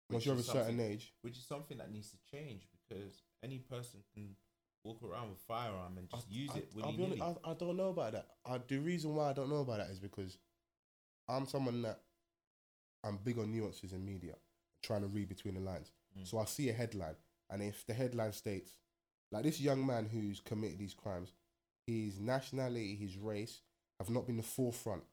Once 0.09 0.25
you're 0.25 0.33
of 0.33 0.39
a 0.39 0.43
certain 0.43 0.79
age, 0.79 1.13
which 1.21 1.37
is 1.37 1.45
something 1.45 1.77
that 1.77 1.91
needs 1.91 2.09
to 2.09 2.17
change 2.31 2.67
because 2.87 3.23
any 3.43 3.59
person 3.59 3.99
can 4.13 4.35
walk 4.83 5.03
around 5.03 5.29
with 5.29 5.39
a 5.39 5.41
firearm 5.41 5.97
and 5.97 6.09
just 6.09 6.31
use 6.31 6.49
I, 6.53 6.59
it 6.59 6.69
I'll 6.81 6.93
be 6.93 7.03
honest. 7.03 7.21
I, 7.21 7.51
I 7.51 7.53
don't 7.53 7.75
know 7.75 7.89
about 7.89 8.13
that. 8.13 8.27
I, 8.45 8.59
the 8.65 8.77
reason 8.77 9.15
why 9.15 9.29
I 9.29 9.33
don't 9.33 9.49
know 9.49 9.57
about 9.57 9.79
that 9.79 9.89
is 9.89 9.99
because 9.99 10.37
I'm 11.27 11.45
someone 11.45 11.81
that 11.81 11.99
I'm 13.03 13.19
big 13.23 13.37
on 13.37 13.51
nuances 13.51 13.93
in 13.93 14.05
media, 14.05 14.35
trying 14.81 15.01
to 15.01 15.07
read 15.07 15.29
between 15.29 15.55
the 15.55 15.59
lines. 15.59 15.91
Mm. 16.17 16.27
So 16.27 16.39
I 16.39 16.45
see 16.45 16.69
a 16.69 16.73
headline, 16.73 17.15
and 17.49 17.61
if 17.61 17.85
the 17.85 17.93
headline 17.93 18.31
states, 18.31 18.71
like 19.31 19.43
this 19.43 19.59
young 19.59 19.85
man 19.85 20.07
who's 20.11 20.39
committed 20.39 20.79
these 20.79 20.93
crimes, 20.93 21.33
his 21.85 22.19
nationality, 22.19 22.95
his 22.95 23.17
race 23.17 23.61
have 23.99 24.09
not 24.09 24.25
been 24.25 24.37
the 24.37 24.43
forefront. 24.43 25.03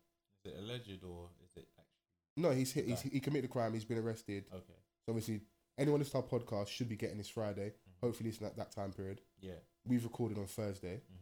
Is 0.44 0.52
it 0.52 0.58
alleged 0.58 1.04
or 1.04 1.30
is 1.42 1.50
it 1.56 1.66
actually 1.78 2.42
No, 2.42 2.50
he's, 2.50 2.72
hit, 2.72 2.86
he's 2.86 3.00
he 3.00 3.20
committed 3.20 3.50
a 3.50 3.52
crime. 3.52 3.72
He's 3.72 3.84
been 3.84 3.98
arrested. 3.98 4.44
okay? 4.52 4.74
So 5.06 5.12
obviously, 5.12 5.42
anyone 5.78 6.00
listening 6.00 6.22
to 6.22 6.34
our 6.36 6.40
podcast 6.40 6.68
should 6.68 6.88
be 6.88 6.96
getting 6.96 7.18
this 7.18 7.28
Friday. 7.28 7.70
Mhm. 7.70 8.00
Hopefully, 8.00 8.30
it's 8.30 8.40
not 8.40 8.56
that 8.56 8.72
time 8.72 8.92
period. 8.92 9.20
Yeah. 9.40 9.58
We've 9.86 10.04
recorded 10.04 10.38
on 10.38 10.46
Thursday, 10.46 11.02
hmm 11.08 11.16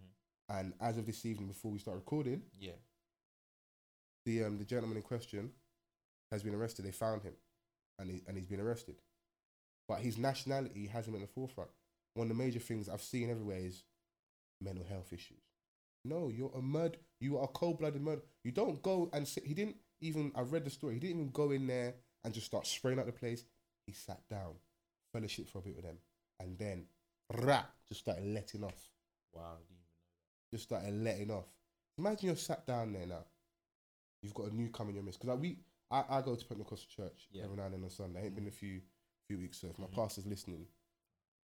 and 0.48 0.74
as 0.80 0.98
of 0.98 1.06
this 1.06 1.24
evening, 1.24 1.48
before 1.48 1.70
we 1.70 1.78
start 1.78 1.96
recording, 1.96 2.42
Yeah. 2.58 2.76
the 4.26 4.44
um 4.44 4.58
the 4.58 4.64
gentleman 4.64 4.96
in 4.96 5.02
question 5.02 5.52
has 6.30 6.42
been 6.42 6.54
arrested. 6.54 6.84
They 6.84 6.92
found 6.92 7.22
him, 7.22 7.34
and 7.98 8.10
he 8.10 8.22
and 8.26 8.36
he's 8.36 8.46
been 8.46 8.60
arrested. 8.60 8.96
But 9.88 10.00
his 10.00 10.16
nationality 10.18 10.86
hasn't 10.86 11.12
been 11.14 11.22
at 11.22 11.28
the 11.28 11.34
forefront. 11.34 11.70
One 12.14 12.30
of 12.30 12.36
the 12.36 12.42
major 12.42 12.60
things 12.60 12.88
I've 12.88 13.02
seen 13.02 13.30
everywhere 13.30 13.58
is 13.58 13.84
mental 14.60 14.84
health 14.84 15.12
issues. 15.12 15.42
No, 16.04 16.28
you're 16.28 16.52
a 16.54 16.62
murder. 16.62 16.98
You 17.20 17.38
are 17.38 17.44
a 17.44 17.48
cold-blooded 17.48 18.00
murder. 18.02 18.22
You 18.44 18.52
don't 18.52 18.82
go 18.82 19.08
and 19.12 19.26
sit. 19.26 19.44
He 19.46 19.54
didn't 19.54 19.76
even. 20.00 20.32
I 20.34 20.42
read 20.42 20.64
the 20.64 20.70
story. 20.70 20.94
He 20.94 21.00
didn't 21.00 21.16
even 21.20 21.30
go 21.32 21.50
in 21.50 21.66
there 21.66 21.94
and 22.24 22.32
just 22.34 22.46
start 22.46 22.66
spraying 22.66 22.98
out 22.98 23.06
the 23.06 23.12
place. 23.12 23.44
He 23.92 23.96
sat 23.98 24.26
down, 24.30 24.54
fellowship 25.12 25.50
for 25.50 25.58
a 25.58 25.60
bit 25.60 25.76
with 25.76 25.84
them, 25.84 25.98
and 26.40 26.58
then 26.58 26.86
rah, 27.42 27.64
just 27.86 28.00
started 28.00 28.24
letting 28.24 28.64
off. 28.64 28.90
Wow. 29.34 29.42
I 29.42 29.56
didn't 29.58 29.66
even 29.68 29.76
know 29.76 30.50
Just 30.50 30.64
started 30.64 30.94
letting 31.04 31.30
off. 31.30 31.44
Imagine 31.98 32.26
you're 32.28 32.36
sat 32.36 32.66
down 32.66 32.94
there 32.94 33.04
now. 33.06 33.26
You've 34.22 34.32
got 34.32 34.50
a 34.50 34.56
newcomer 34.56 34.88
in 34.90 34.94
your 34.96 35.04
midst. 35.04 35.20
Because 35.20 35.34
like 35.34 35.42
we, 35.42 35.58
I, 35.90 36.04
I 36.08 36.22
go 36.22 36.34
to 36.34 36.44
Pentecostal 36.46 36.88
church 37.04 37.28
Yeah. 37.32 37.44
every 37.44 37.56
now 37.58 37.64
and 37.64 37.74
then 37.74 37.84
on 37.84 37.90
Sunday. 37.90 38.20
I 38.20 38.24
ain't 38.24 38.34
been 38.34 38.46
a 38.46 38.50
few 38.50 38.80
few 39.28 39.38
weeks. 39.38 39.58
So 39.60 39.66
if 39.68 39.78
my 39.78 39.84
Mhm. 39.88 39.94
pastor's 39.94 40.26
listening. 40.26 40.64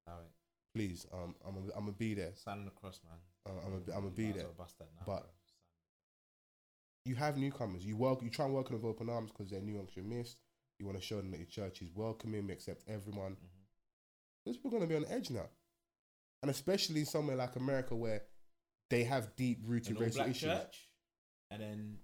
Now 0.06 0.14
it. 0.20 0.32
please, 0.74 1.06
um, 1.12 1.34
I'm 1.46 1.56
a, 1.56 1.60
I'm 1.76 1.80
gonna 1.84 1.92
be 1.92 2.14
there. 2.14 2.32
Sign 2.34 2.60
on 2.60 2.64
the 2.64 2.70
cross, 2.70 2.98
man. 3.04 3.18
Uh, 3.44 3.60
I'm 3.66 3.74
a, 3.74 3.76
You 3.76 3.92
I'm 3.92 4.00
gonna 4.04 4.10
be 4.10 4.32
there. 4.32 4.44
well 4.44 4.54
Bust 4.56 4.78
that 4.78 4.88
now, 4.96 5.02
But- 5.04 5.20
bro. 5.24 5.30
You 7.04 7.14
have 7.16 7.36
newcomers. 7.36 7.84
You 7.84 7.98
work. 7.98 8.22
You 8.22 8.30
try 8.30 8.46
and 8.46 8.54
welcome 8.54 8.74
them 8.76 8.82
with 8.86 8.94
open 8.96 9.10
arms 9.10 9.30
because 9.32 9.50
they're 9.50 9.60
new 9.60 9.74
amongst 9.74 9.96
your 9.96 10.04
midst. 10.06 10.38
You 10.78 10.86
want 10.86 10.98
to 10.98 11.04
show 11.04 11.16
them 11.16 11.30
that 11.32 11.38
your 11.38 11.46
church 11.46 11.82
is 11.82 11.90
welcoming, 11.94 12.46
we 12.46 12.52
accept 12.52 12.84
everyone. 12.88 13.32
Mhm. 13.36 13.64
Those 14.46 14.56
people 14.56 14.76
are 14.76 14.86
gonna 14.86 14.86
be 14.86 14.96
on 14.96 15.06
edge 15.06 15.30
now, 15.30 15.48
and 16.42 16.50
especially 16.50 17.04
somewhere 17.04 17.36
like 17.36 17.56
America 17.56 17.96
where 17.96 18.26
they 18.90 19.04
have 19.04 19.34
deep 19.36 19.58
rooted 19.64 19.98
racial 19.98 20.22
issues. 20.22 20.40
church, 20.40 20.88
and 21.50 21.62
then 21.62 21.98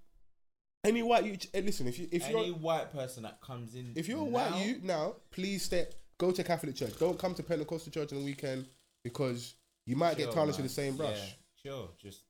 Any 0.86 1.02
white 1.02 1.24
you 1.24 1.38
eh, 1.54 1.60
listen. 1.60 1.86
If 1.86 1.98
you 1.98 2.08
if 2.12 2.24
any 2.24 2.48
you're 2.48 2.56
white 2.56 2.90
person 2.92 3.22
that 3.22 3.40
comes 3.40 3.74
in, 3.74 3.94
If 3.96 4.06
you're 4.06 4.18
a 4.18 4.24
now, 4.24 4.50
white 4.50 4.66
you 4.66 4.80
now, 4.82 5.16
please 5.30 5.62
stay. 5.62 5.90
Go 6.18 6.30
to 6.30 6.44
Catholic 6.44 6.76
church. 6.76 6.98
Don't 6.98 7.18
come 7.18 7.34
to 7.36 7.42
Pentecostal 7.42 7.90
church 7.90 8.12
on 8.12 8.18
the 8.18 8.24
weekend 8.24 8.68
because 9.02 9.54
you 9.86 9.96
might 9.96 10.18
get 10.18 10.24
chill, 10.24 10.32
tarnished 10.34 10.58
with 10.58 10.66
the 10.66 10.74
same 10.74 10.96
brush. 10.98 11.16
Yeah, 11.16 11.34
chill, 11.62 11.94
just 11.96 12.24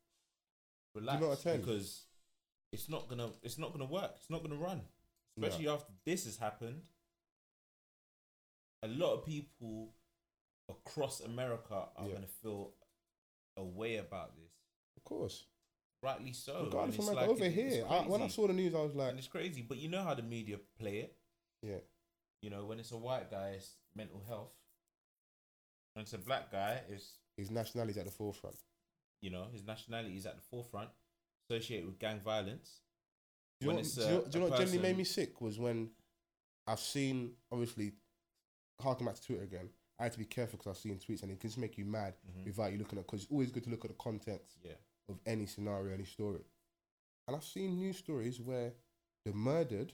relax 0.94 1.20
not 1.20 1.32
attend. 1.32 1.62
because 1.62 2.06
it's 2.70 2.88
not 2.88 3.08
gonna 3.08 3.32
it's 3.42 3.58
not 3.58 3.72
gonna 3.72 3.86
work. 3.86 4.12
It's 4.18 4.30
not 4.30 4.42
gonna 4.44 4.54
run, 4.54 4.82
especially 5.36 5.68
after 5.68 5.92
this 6.04 6.24
has 6.24 6.36
happened. 6.36 6.82
A 8.82 8.88
lot 8.88 9.14
of 9.14 9.24
people 9.24 9.94
across 10.68 11.20
America 11.20 11.88
are 11.96 12.06
Yeah. 12.06 12.14
gonna 12.14 12.26
feel 12.26 12.74
a 13.56 13.64
way 13.64 13.96
about 13.96 14.36
this. 14.36 14.52
Of 14.96 15.04
course. 15.04 15.46
rightly 16.02 16.34
so. 16.34 16.56
and 16.58 16.66
Regardless 16.66 16.98
America, 16.98 17.20
like- 17.22 17.28
over 17.30 17.44
it- 17.44 17.56
it's 17.56 17.74
here, 17.76 17.86
I, 17.86 18.00
when 18.06 18.20
I 18.20 18.24
crazy. 18.24 18.34
saw 18.34 18.46
the 18.46 18.52
news, 18.52 18.74
I 18.74 18.82
was 18.82 18.94
like, 18.94 19.08
and 19.08 19.18
it's 19.18 19.26
crazy, 19.28 19.62
but 19.62 19.78
you 19.78 19.88
know 19.88 20.02
how 20.02 20.12
the 20.12 20.22
media 20.22 20.58
play 20.78 20.98
it. 20.98 21.18
yeah, 21.62 21.80
You 22.42 22.50
know, 22.50 22.66
when 22.66 22.78
it's 22.78 22.92
a 22.92 22.98
white 22.98 23.30
guy, 23.30 23.52
it's 23.52 23.78
mental 23.94 24.22
health. 24.24 24.52
When 25.94 26.02
it's 26.02 26.12
a 26.12 26.18
black 26.18 26.50
guy, 26.50 26.84
it's 26.90 27.20
his 27.38 27.50
nationality's 27.50 27.96
at 27.96 28.04
the 28.04 28.10
forefront. 28.10 28.58
you 29.22 29.30
know 29.30 29.46
his 29.48 29.62
nationality 29.64 30.14
is 30.18 30.26
at 30.26 30.36
the 30.36 30.42
forefront, 30.42 30.90
associated 31.48 31.86
with 31.86 31.98
gang 31.98 32.20
violence. 32.20 32.82
Do 33.64 33.70
you, 33.70 33.76
know, 33.76 33.82
what- 33.82 33.94
do 33.94 34.00
you 34.00 34.06
do 34.30 34.38
you 34.38 34.44
know 34.44 34.50
what 34.50 34.58
generally 34.58 34.78
made 34.78 34.96
me 34.96 35.04
sick 35.04 35.40
was 35.40 35.58
when 35.58 35.90
I've 36.66 36.80
seen, 36.80 37.36
obviously, 37.52 37.92
harking 38.80 39.06
back 39.06 39.16
to 39.16 39.22
Twitter 39.22 39.42
again. 39.44 39.68
I 39.98 40.04
had 40.04 40.12
to 40.12 40.18
be 40.18 40.24
careful 40.24 40.58
because 40.58 40.70
I've 40.70 40.82
seen 40.82 40.98
tweets 40.98 41.22
and 41.22 41.30
it 41.30 41.38
can 41.38 41.48
just 41.48 41.58
make 41.58 41.78
you 41.78 41.84
mad 41.84 42.14
Mhm. 42.26 42.44
without 42.46 42.72
you 42.72 42.78
looking 42.78 42.98
at. 42.98 43.06
Because 43.06 43.22
it's 43.22 43.30
always 43.30 43.50
good 43.52 43.64
to 43.64 43.70
look 43.70 43.84
at 43.84 43.90
the 43.90 43.96
context 43.96 44.58
Yeah, 44.64 44.72
of 45.08 45.20
any 45.26 45.46
scenario, 45.46 45.92
any 45.94 46.04
story. 46.04 46.44
And 47.26 47.36
I've 47.36 47.44
seen 47.44 47.76
news 47.76 47.98
stories 47.98 48.40
where 48.40 48.74
the 49.24 49.32
murdered, 49.32 49.92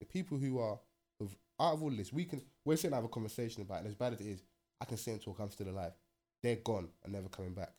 the 0.00 0.06
people 0.06 0.38
who 0.38 0.58
are 0.58 0.78
of 1.20 1.36
out 1.58 1.74
of 1.74 1.82
all 1.82 1.90
this, 1.90 2.12
we 2.12 2.24
can 2.24 2.42
we're 2.64 2.76
sitting 2.76 2.94
have 2.94 3.04
a 3.04 3.08
conversation 3.08 3.62
about 3.62 3.76
it. 3.76 3.78
And 3.80 3.88
as 3.88 3.94
bad 3.94 4.12
as 4.12 4.20
it 4.20 4.26
is, 4.26 4.42
I 4.80 4.84
can 4.84 4.96
sit 4.96 5.12
and 5.12 5.22
talk. 5.22 5.38
I'm 5.40 5.50
still 5.50 5.68
alive. 5.68 5.94
They're 6.42 6.56
gone 6.56 6.92
and 7.02 7.12
never 7.12 7.28
coming 7.28 7.54
back. 7.54 7.74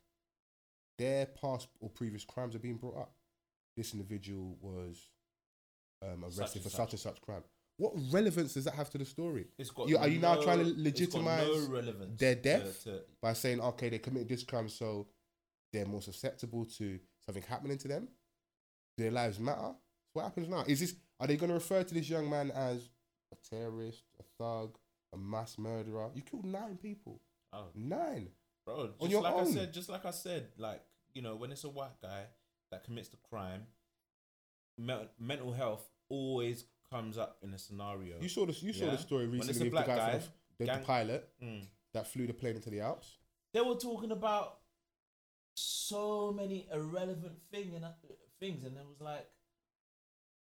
Their 0.97 1.27
past 1.27 1.69
or 1.79 1.89
previous 1.89 2.25
crimes 2.25 2.55
are 2.55 2.59
being 2.59 2.77
brought 2.77 2.97
up. 2.97 3.15
This 3.77 3.93
individual 3.93 4.57
was 4.59 5.07
um, 6.01 6.23
arrested 6.23 6.55
and 6.55 6.63
for 6.63 6.69
such. 6.69 6.77
such 6.77 6.91
and 6.93 6.99
such 6.99 7.21
crime. 7.21 7.43
What 7.77 7.93
relevance 8.11 8.53
does 8.55 8.65
that 8.65 8.73
have 8.73 8.89
to 8.91 8.97
the 8.97 9.05
story? 9.05 9.47
it's 9.57 9.69
got. 9.71 9.87
You- 9.87 9.97
are 9.97 10.07
you 10.07 10.19
now 10.19 10.35
trying 10.41 10.59
to 10.59 10.73
legitimize 10.77 11.47
no 11.69 11.81
their 12.17 12.35
death? 12.35 12.83
to- 12.83 13.01
By 13.21 13.33
saying, 13.33 13.61
okay, 13.61 13.89
they 13.89 13.99
committed 13.99 14.27
this 14.29 14.43
crime, 14.43 14.67
so 14.69 15.07
they're 15.71 15.85
more 15.85 16.01
susceptible 16.01 16.65
to 16.77 16.99
something 17.25 17.43
happening 17.43 17.77
to 17.77 17.87
them? 17.87 18.07
Do 18.97 19.03
their 19.03 19.11
lives 19.11 19.39
matter? 19.39 19.73
What 20.13 20.23
happens 20.23 20.49
now? 20.49 20.63
Is 20.67 20.79
this 20.81 20.95
are 21.19 21.27
they 21.27 21.37
going 21.37 21.49
to 21.49 21.53
refer 21.55 21.83
to 21.83 21.93
this 21.93 22.09
young 22.09 22.29
man 22.29 22.51
as 22.51 22.89
a 23.31 23.55
terrorist, 23.55 24.03
a 24.19 24.23
thug, 24.37 24.77
a 25.13 25.17
mass 25.17 25.57
murderer? 25.57 26.09
You 26.13 26.21
killed 26.21 26.45
nine 26.45 26.77
people. 26.77 27.21
oh, 27.53 27.67
Nine. 27.75 28.29
bro, 28.65 28.87
just 28.87 29.01
On 29.01 29.09
your 29.09 29.21
like 29.21 29.35
I 29.35 29.45
said, 29.45 29.73
just 29.73 29.89
like 29.89 30.05
I 30.05 30.11
said, 30.11 30.47
like 30.57 30.81
you 31.13 31.21
know, 31.21 31.35
when 31.35 31.51
it's 31.51 31.63
a 31.63 31.69
white 31.69 31.99
guy 32.01 32.23
that 32.71 32.83
commits 32.83 33.09
the 33.09 33.17
crime, 33.29 33.67
me- 34.79 35.09
mental 35.19 35.51
health 35.51 35.87
always 36.09 36.65
comes 36.89 37.17
up 37.17 37.37
in 37.43 37.53
a 37.53 37.57
scenario. 37.59 38.19
You 38.21 38.29
saw 38.29 38.45
this. 38.45 38.63
You 38.63 38.73
saw 38.73 38.85
Yeah. 38.85 38.91
the 38.91 38.97
story 38.97 39.27
When 39.27 39.39
it's 39.39 39.47
recently 39.47 39.67
with 39.69 39.73
black 39.73 39.85
the 39.85 39.91
guy, 39.95 40.11
guy, 40.13 40.19
from 40.19 40.31
the, 40.57 40.65
the 40.65 40.71
gang- 40.71 40.83
pilot 40.83 41.29
Mm. 41.43 41.67
that 41.93 42.07
flew 42.07 42.25
the 42.27 42.33
plane 42.33 42.55
into 42.55 42.69
the 42.69 42.79
Alps. 42.81 43.17
they 43.53 43.61
were 43.61 43.75
talking 43.75 44.11
about 44.11 44.59
so 45.55 46.31
many 46.31 46.67
irrelevant 46.71 47.37
thing 47.51 47.75
and 47.75 47.85
uh, 47.85 47.89
things, 48.39 48.63
and 48.63 48.77
it 48.77 48.85
was 48.87 49.01
like, 49.01 49.27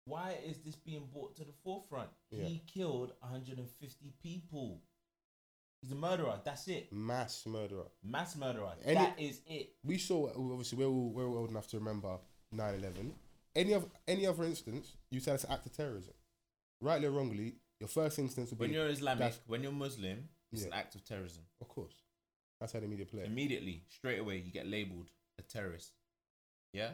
why 0.05 0.37
is 0.45 0.57
this 0.59 0.75
being 0.75 1.07
brought 1.13 1.35
to 1.37 1.43
the 1.45 1.53
forefront? 1.63 2.09
He 2.29 2.61
killed 2.67 3.13
150 3.21 4.13
people. 4.21 4.81
He's 5.81 5.91
a 5.91 5.95
murderer. 5.95 6.39
That's 6.43 6.67
it. 6.67 6.91
Mass 6.91 7.45
murderer. 7.45 7.85
Mass 8.03 8.35
murderer. 8.35 8.73
Any- 8.83 8.95
that 8.95 9.19
is 9.19 9.41
it. 9.47 9.75
we 9.83 9.97
saw 9.97 10.29
obviously 10.29 10.77
we're 10.77 10.87
all, 10.87 11.09
we're 11.11 11.27
all 11.27 11.37
old 11.39 11.49
enough 11.49 11.67
to 11.67 11.77
remember 11.77 12.17
9-11 12.53 13.11
any 13.55 13.73
of 13.73 13.85
any 14.07 14.25
other 14.25 14.43
instance 14.43 14.93
you 15.11 15.19
said 15.19 15.35
it's 15.35 15.43
an 15.43 15.51
act 15.51 15.65
of 15.65 15.75
terrorism 15.75 16.13
rightly 16.81 17.07
or 17.07 17.11
wrongly 17.11 17.55
your 17.79 17.87
first 17.87 18.17
instance 18.19 18.49
would 18.49 18.59
be 18.59 18.65
When 18.65 18.73
you're 18.73 18.87
Islamic, 18.87 19.19
that's- 19.19 19.41
when 19.47 19.61
you're 19.63 19.71
Muslim, 19.71 20.29
it's 20.51 20.61
Yeah. 20.61 20.67
an 20.67 20.73
act 20.73 20.95
of 20.95 21.03
terrorism. 21.03 21.43
of 21.61 21.67
course 21.67 21.95
that's 22.59 22.71
how 22.71 22.79
the 22.79 22.87
media 22.87 23.05
play 23.05 23.23
it. 23.23 23.25
Immediately, 23.25 23.83
straight 23.89 24.19
away, 24.19 24.37
you 24.37 24.49
get 24.49 24.65
labeled 24.65 25.09
a 25.37 25.41
terrorist. 25.41 25.91
Yeah. 26.71 26.93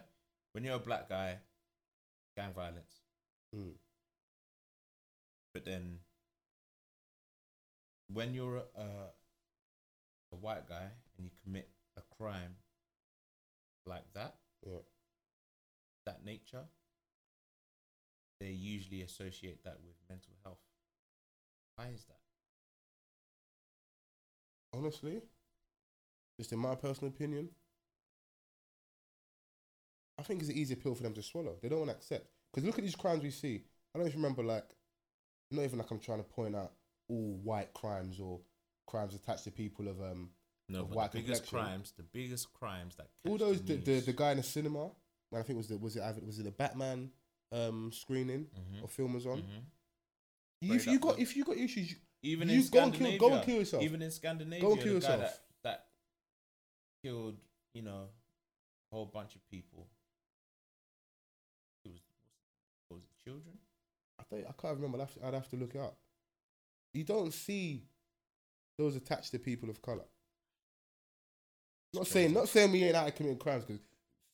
When 0.53 0.63
you're 0.63 0.77
a 0.77 0.79
black 0.79 1.07
guy, 1.09 1.37
gang 2.35 2.53
violence. 2.53 3.01
Mm. 3.55 3.73
But 5.53 5.65
then, 5.65 5.99
when 8.11 8.33
you're 8.33 8.57
a, 8.75 9.11
a 10.31 10.35
white 10.35 10.67
guy 10.67 10.89
and 11.17 11.25
you 11.25 11.31
commit 11.43 11.69
a 11.97 12.01
crime 12.17 12.55
like 13.85 14.11
that, 14.13 14.37
yeah 14.65 14.79
that 16.09 16.25
nature, 16.25 16.63
they 18.39 18.47
usually 18.49 19.01
associate 19.03 19.63
that 19.63 19.77
with 19.85 19.95
mental 20.09 20.33
health. 20.43 20.59
Why 21.75 21.87
is 21.93 22.03
that? 22.05 22.15
honestly 24.71 25.19
just 26.37 26.51
in 26.53 26.59
my 26.59 26.75
personal 26.75 27.09
opinion 27.09 27.49
I 30.19 30.21
think 30.21 30.41
it's 30.41 30.49
an 30.51 30.57
easy 30.57 30.75
pill 30.75 30.93
for 30.93 31.01
them 31.01 31.13
to 31.13 31.23
swallow 31.23 31.55
they 31.61 31.69
don't 31.69 31.79
want 31.79 31.89
to 31.89 31.95
accept 31.97 32.27
because 32.53 32.65
look 32.65 32.77
at 32.77 32.83
these 32.83 32.95
crimes 32.95 33.23
we 33.23 33.31
see 33.31 33.63
I 33.93 33.97
don't 33.97 34.07
even 34.07 34.21
remember 34.21 34.43
like 34.43 34.65
not 35.49 35.63
even 35.63 35.79
like 35.79 35.89
I'm 35.89 35.97
trying 35.99 36.19
to 36.19 36.23
point 36.23 36.55
out 36.55 36.73
all 37.09 37.39
white 37.43 37.73
crimes 37.73 38.19
or 38.19 38.39
crimes 38.85 39.15
attached 39.15 39.45
to 39.45 39.51
people 39.51 39.87
of 39.87 39.99
um 40.01 40.29
No, 40.69 40.81
Of 40.81 40.89
but 40.89 40.95
white 40.97 41.11
the 41.13 41.21
biggest 41.21 41.43
complexion. 41.47 41.71
crimes, 41.71 41.93
the 41.97 42.03
biggest 42.03 42.53
crimes 42.53 42.95
that 42.97 43.07
all 43.27 43.39
those 43.39 43.61
the, 43.63 43.77
the, 43.77 44.01
the 44.01 44.13
guy 44.13 44.31
in 44.31 44.37
the 44.37 44.43
cinema 44.43 44.91
I 45.33 45.41
think 45.43 45.49
it 45.51 45.57
was 45.57 45.67
the 45.67 45.77
was 45.77 45.95
it 45.95 46.01
either- 46.03 46.21
was 46.25 46.39
it 46.39 46.43
the 46.43 46.51
Batman 46.51 47.11
um 47.51 47.91
screening 47.91 48.45
Mhm, 48.45 48.83
or 48.83 48.87
film 48.87 49.13
was 49.13 49.25
on 49.25 49.41
mhm. 49.41 50.75
if 50.75 50.85
you 50.87 50.99
got 50.99 51.19
if 51.19 51.35
you 51.35 51.43
got 51.43 51.57
issues 51.57 51.91
you, 51.91 51.97
Even 52.21 52.49
you 52.49 52.61
in 52.61 52.67
go 52.67 52.83
and 52.83 52.93
kill 52.93 53.07
Scandinavia, 53.07 53.19
go 53.19 53.33
and 53.33 53.43
kill 53.45 53.55
yourself 53.59 53.83
even 53.83 54.01
in 54.01 54.11
Scandinavia, 54.11 54.61
Go 54.61 54.73
and 54.73 54.81
kill 54.81 54.93
yourself. 54.93 55.21
that, 55.21 55.39
that 55.63 55.87
killed, 57.03 57.37
you 57.73 57.81
know, 57.81 58.09
a 58.91 58.95
whole 58.95 59.05
bunch 59.05 59.35
of 59.35 59.49
people. 59.49 59.87
It 61.85 61.91
was, 61.91 62.01
was 62.91 63.01
it 63.03 63.23
children? 63.23 63.57
I 64.19 64.23
think 64.23 64.45
I 64.47 64.51
can't 64.61 64.75
remember 64.75 64.97
I'd 64.97 65.01
have, 65.01 65.13
to, 65.15 65.25
I'd 65.25 65.33
have 65.33 65.49
to 65.49 65.55
look 65.55 65.73
it 65.75 65.81
up 65.81 65.97
you 66.93 67.03
don't 67.03 67.33
see 67.33 67.83
those 68.77 68.95
attached 68.95 69.31
to 69.31 69.39
people 69.39 69.69
of 69.69 69.81
color 69.81 70.05
not 71.93 72.05
saying 72.07 72.33
not 72.33 72.49
saying 72.49 72.71
we 72.71 72.83
ain't 72.83 72.95
out 72.95 73.07
of 73.07 73.15
committing 73.15 73.37
crimes 73.39 73.63
because 73.65 73.81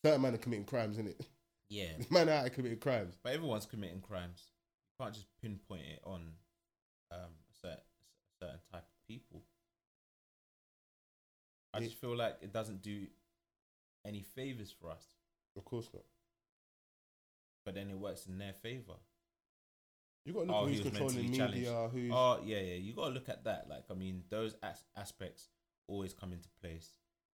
certain 0.06 0.22
men 0.22 0.34
are 0.36 0.38
committing 0.38 0.65
crimes 0.65 0.98
in 0.98 1.08
it 1.08 1.26
Yeah, 1.70 1.91
man 2.10 2.30
are 2.30 2.34
out 2.46 2.54
committing 2.54 2.80
crimes 2.80 3.15
but 3.24 3.34
everyone's 3.34 3.65
committing 3.65 4.02
crimes. 4.02 4.44
You 5.00 5.04
can't 5.04 5.13
just 5.15 5.28
pinpoint 5.41 5.82
it 5.94 6.00
on 6.06 6.22
um, 7.12 7.20
a 7.50 7.54
certain, 7.62 7.78
a 7.80 8.46
certain 8.46 8.60
type 8.72 8.84
of 8.84 9.08
people. 9.08 9.41
I 11.74 11.80
Yeah. 11.80 11.86
just 11.88 12.00
feel 12.00 12.15
like 12.15 12.38
it 12.41 12.54
doesn't 12.54 12.82
do 12.82 13.08
any 14.06 14.22
favors 14.22 14.72
for 14.80 14.91
us, 14.91 15.04
of 15.58 15.65
course 15.65 15.89
not 15.94 16.04
but 17.65 17.74
then 17.74 17.89
it 17.89 17.98
works 17.98 18.28
in 18.28 18.38
their 18.38 18.54
favor. 18.54 18.94
you 20.24 20.34
got 20.34 20.41
to 20.41 20.46
look 20.46 20.56
Oh, 20.56 20.65
at 20.65 20.70
who's 20.70 20.82
controlling 20.82 21.32
media 21.32 21.89
who's 21.91 22.12
Oh 22.13 22.39
yeah, 22.46 22.60
yeah. 22.60 22.76
You 22.76 22.94
gotta 22.94 23.10
look 23.15 23.28
at 23.28 23.44
that. 23.46 23.68
Like, 23.68 23.86
I 23.89 23.96
mean, 23.96 24.24
those 24.30 24.54
as- 24.62 24.84
aspects 24.96 25.50
always 25.88 26.13
come 26.13 26.32
into 26.32 26.48
place. 26.62 26.91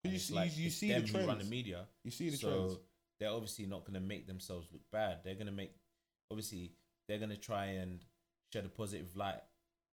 You 0.07 0.11
And 0.11 0.17
it's 0.17 0.25
see- 0.25 0.35
like 0.35 0.57
you 0.57 0.67
it's 0.67 0.77
see 0.77 0.89
the 0.93 1.01
them 1.01 1.07
who 1.09 1.19
run 1.19 1.27
the 1.27 1.35
trends. 1.35 1.51
media. 1.51 1.87
you 2.05 2.11
see 2.11 2.31
the 2.31 2.37
so 2.37 2.49
trends 2.67 2.79
they're 3.19 3.31
obviously 3.31 3.67
not 3.67 3.85
gonna 3.85 4.01
make 4.01 4.27
themselves 4.27 4.69
look 4.73 4.83
bad. 4.93 5.21
They're 5.25 5.35
gonna 5.37 5.51
make, 5.53 5.73
obviously, 6.31 6.73
they're 7.09 7.19
gonna 7.19 7.37
try 7.37 7.67
and 7.67 8.05
shed 8.53 8.65
a 8.67 8.69
positive 8.69 9.17
light 9.17 9.41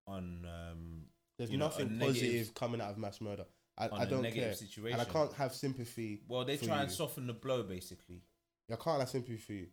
on 0.08 0.45
um 0.45 1.06
there's 1.38 1.52
you 1.52 1.58
know, 1.58 1.65
a 1.65 1.69
nothing 1.69 1.97
negative- 1.97 2.21
positive 2.21 2.54
coming 2.56 2.82
out 2.82 2.91
of 2.91 2.97
mass 2.97 3.21
murder 3.21 3.45
I, 3.78 3.88
on 3.88 4.00
I 4.02 4.04
a 4.04 4.08
don't 4.08 4.21
negative 4.24 4.43
care 4.43 4.54
situation. 4.56 5.00
and 5.00 5.08
I 5.08 5.12
can't 5.12 5.34
have 5.34 5.54
sympathy 5.56 6.21
Well, 6.28 6.45
they 6.45 6.58
for 6.58 6.65
try 6.65 6.82
and 6.82 6.91
soften 6.91 7.26
the 7.28 7.34
blow, 7.34 7.63
basically. 7.63 8.21
I 8.71 8.76
can't 8.76 9.00
have 9.00 9.10
sympathy 9.10 9.38
for 9.38 9.54
you. 9.54 9.67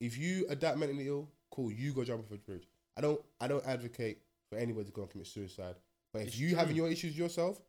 If 0.00 0.18
you 0.18 0.46
are 0.50 0.54
that 0.56 0.78
mentally 0.78 1.08
ill, 1.08 1.30
cool, 1.50 1.70
you 1.72 1.92
go 1.92 2.04
jump 2.04 2.24
off 2.24 2.30
a 2.32 2.38
bridge. 2.38 2.66
I 2.96 3.00
don't 3.00 3.20
I 3.40 3.48
don't 3.48 3.64
advocate 3.66 4.18
for 4.50 4.58
anybody 4.58 4.86
to 4.86 4.92
go 4.92 5.02
and 5.02 5.10
commit 5.10 5.26
suicide. 5.26 5.76
But 6.12 6.22
if 6.22 6.28
It's 6.28 6.38
you 6.38 6.48
true. 6.50 6.58
having 6.58 6.76
your 6.76 6.88
issues 6.88 7.16
yourself, 7.18 7.60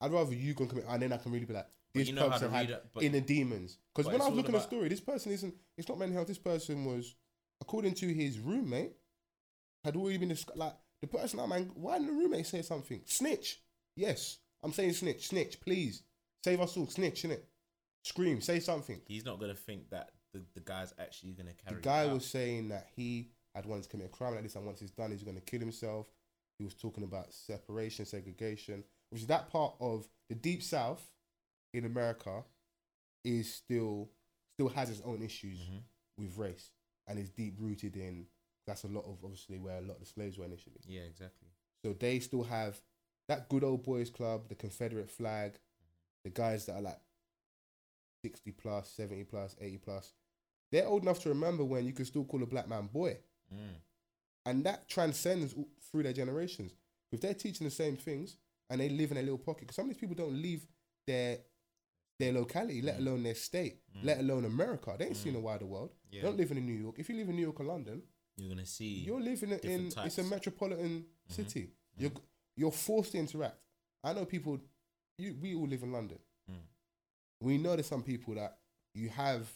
I'd 0.00 0.12
rather 0.12 0.34
you 0.34 0.54
go 0.54 0.62
and 0.62 0.70
commit 0.70 0.86
and 0.88 1.02
then 1.02 1.12
I 1.12 1.16
can 1.16 1.32
really 1.32 1.44
be 1.44 1.54
like, 1.54 1.66
this 1.92 2.08
you 2.08 2.14
know 2.14 2.28
how 2.28 2.38
person 2.38 2.50
had 2.50 2.70
it. 2.70 2.84
Inner 3.00 3.20
demons. 3.20 3.78
Because 3.94 4.10
when 4.10 4.20
I 4.20 4.28
was 4.28 4.36
looking 4.36 4.54
at 4.54 4.62
the 4.62 4.66
story, 4.66 4.88
this 4.88 5.00
person 5.00 5.32
isn't 5.32 5.54
it's 5.76 5.88
not 5.88 5.98
mental 5.98 6.16
health, 6.16 6.28
this 6.28 6.38
person 6.38 6.84
was 6.84 7.14
according 7.60 7.94
to 7.94 8.06
his 8.12 8.38
roommate, 8.38 8.92
had 9.84 9.96
already 9.96 10.18
been 10.18 10.28
discussed 10.28 10.58
like 10.58 10.74
the 11.00 11.06
person 11.06 11.38
that 11.38 11.48
man, 11.48 11.70
why 11.74 11.98
didn't 11.98 12.14
the 12.14 12.22
roommate 12.22 12.46
say 12.46 12.62
something? 12.62 13.00
Snitch. 13.06 13.60
Yes. 13.96 14.38
I'm 14.62 14.72
saying 14.72 14.92
snitch, 14.92 15.28
snitch, 15.28 15.60
please. 15.60 16.02
Save 16.44 16.60
us 16.60 16.76
all, 16.76 16.86
snitch, 16.86 17.22
innit? 17.22 17.40
Scream, 18.02 18.40
say 18.40 18.60
something. 18.60 19.00
he's 19.06 19.24
not 19.24 19.40
gonna 19.40 19.54
think 19.54 19.90
that 19.90 20.10
the, 20.32 20.42
the 20.54 20.60
guy's 20.60 20.94
actually 20.98 21.32
gonna 21.32 21.52
carry. 21.52 21.76
The 21.76 21.82
guy 21.82 22.06
was 22.06 22.24
saying 22.26 22.68
that 22.68 22.88
he 22.94 23.30
had 23.54 23.66
wanted 23.66 23.84
to 23.84 23.88
commit 23.88 24.06
a 24.06 24.10
crime 24.10 24.34
like 24.34 24.42
this, 24.42 24.54
and 24.54 24.64
once 24.64 24.80
he's 24.80 24.90
done, 24.90 25.10
he's 25.10 25.22
going 25.22 25.36
to 25.36 25.42
kill 25.42 25.60
himself. 25.60 26.06
He 26.58 26.64
was 26.64 26.74
talking 26.74 27.04
about 27.04 27.32
separation, 27.32 28.04
segregation, 28.04 28.84
which 29.10 29.22
is 29.22 29.26
that 29.28 29.50
part 29.50 29.74
of 29.80 30.08
the 30.28 30.34
deep 30.34 30.62
south 30.62 31.12
in 31.74 31.84
America 31.84 32.44
is 33.24 33.52
still 33.52 34.10
still 34.54 34.68
has 34.68 34.90
its 34.90 35.00
own 35.02 35.22
issues 35.22 35.58
Mhm. 35.60 35.82
with 36.18 36.36
race 36.36 36.70
and 37.06 37.18
is 37.18 37.30
deep 37.30 37.54
rooted 37.58 37.96
in. 37.96 38.26
That's 38.66 38.84
a 38.84 38.88
lot 38.88 39.04
of 39.04 39.22
obviously 39.24 39.58
where 39.58 39.78
a 39.78 39.80
lot 39.80 39.94
of 39.94 40.00
the 40.00 40.06
slaves 40.06 40.36
were 40.38 40.44
initially. 40.44 40.80
Yeah, 40.86 41.02
exactly. 41.02 41.48
So 41.82 41.92
they 41.94 42.20
still 42.20 42.44
have 42.44 42.80
that 43.28 43.48
good 43.48 43.64
old 43.64 43.82
boys 43.82 44.10
club, 44.10 44.48
the 44.48 44.54
Confederate 44.54 45.08
flag, 45.10 45.58
the 46.24 46.30
guys 46.30 46.66
that 46.66 46.74
are 46.74 46.82
like 46.82 47.00
60 48.22 48.52
plus, 48.52 48.90
70 48.90 49.24
plus, 49.24 49.56
80 49.60 49.78
plus, 49.78 50.12
they're 50.70 50.86
old 50.86 51.02
enough 51.02 51.20
to 51.20 51.30
remember 51.30 51.64
when 51.64 51.86
you 51.86 51.92
could 51.92 52.06
still 52.06 52.24
call 52.24 52.42
a 52.42 52.46
black 52.46 52.68
man 52.68 52.86
boy. 52.86 53.18
Mm. 53.52 53.80
And 54.46 54.64
that 54.64 54.88
transcends 54.88 55.54
through 55.80 56.02
their 56.02 56.12
generations. 56.12 56.74
If 57.12 57.20
they're 57.20 57.34
teaching 57.34 57.64
the 57.66 57.70
same 57.70 57.96
things 57.96 58.36
and 58.70 58.80
they 58.80 58.88
live 58.88 59.10
in 59.10 59.18
a 59.18 59.22
little 59.22 59.38
pocket, 59.38 59.62
because 59.62 59.76
some 59.76 59.84
of 59.86 59.90
these 59.90 60.00
people 60.00 60.14
don't 60.16 60.40
leave 60.40 60.66
their 61.06 61.38
their 62.18 62.32
locality, 62.32 62.82
let 62.82 62.96
Mm. 62.96 63.00
alone 63.06 63.22
their 63.22 63.34
state, 63.34 63.80
Mm. 63.96 64.04
let 64.04 64.18
alone 64.20 64.44
America. 64.44 64.94
They 64.98 65.06
ain't 65.06 65.16
seen 65.16 65.32
Mm. 65.32 65.36
the 65.36 65.40
wider 65.40 65.64
world. 65.66 65.94
Yeah. 66.10 66.20
They 66.20 66.28
don't 66.28 66.36
live 66.36 66.50
in 66.50 66.66
New 66.66 66.74
York. 66.74 66.98
If 66.98 67.08
you 67.08 67.16
live 67.16 67.30
in 67.30 67.36
New 67.36 67.42
York 67.42 67.58
or 67.60 67.64
London, 67.64 68.02
You're 68.36 68.50
gonna 68.50 68.66
see. 68.66 69.00
you're 69.04 69.20
living 69.22 69.50
in 69.52 69.56
different 69.58 69.86
it's 69.86 69.94
a 69.96 70.00
types. 70.02 70.16
Mm-hmm. 70.16 70.28
metropolitan 70.30 71.06
city. 71.28 71.70
You're 71.96 72.12
you're 72.56 72.72
forced 72.72 73.12
to 73.12 73.18
interact. 73.18 73.58
I 74.04 74.12
know 74.12 74.26
people. 74.26 74.60
You, 75.16 75.34
we 75.40 75.54
all 75.54 75.66
live 75.66 75.82
in 75.82 75.92
London. 75.92 76.18
Mm. 76.50 76.60
We 77.40 77.56
know 77.58 77.74
there's 77.74 77.86
some 77.86 78.02
people 78.02 78.34
that 78.34 78.58
you 78.94 79.08
have, 79.10 79.50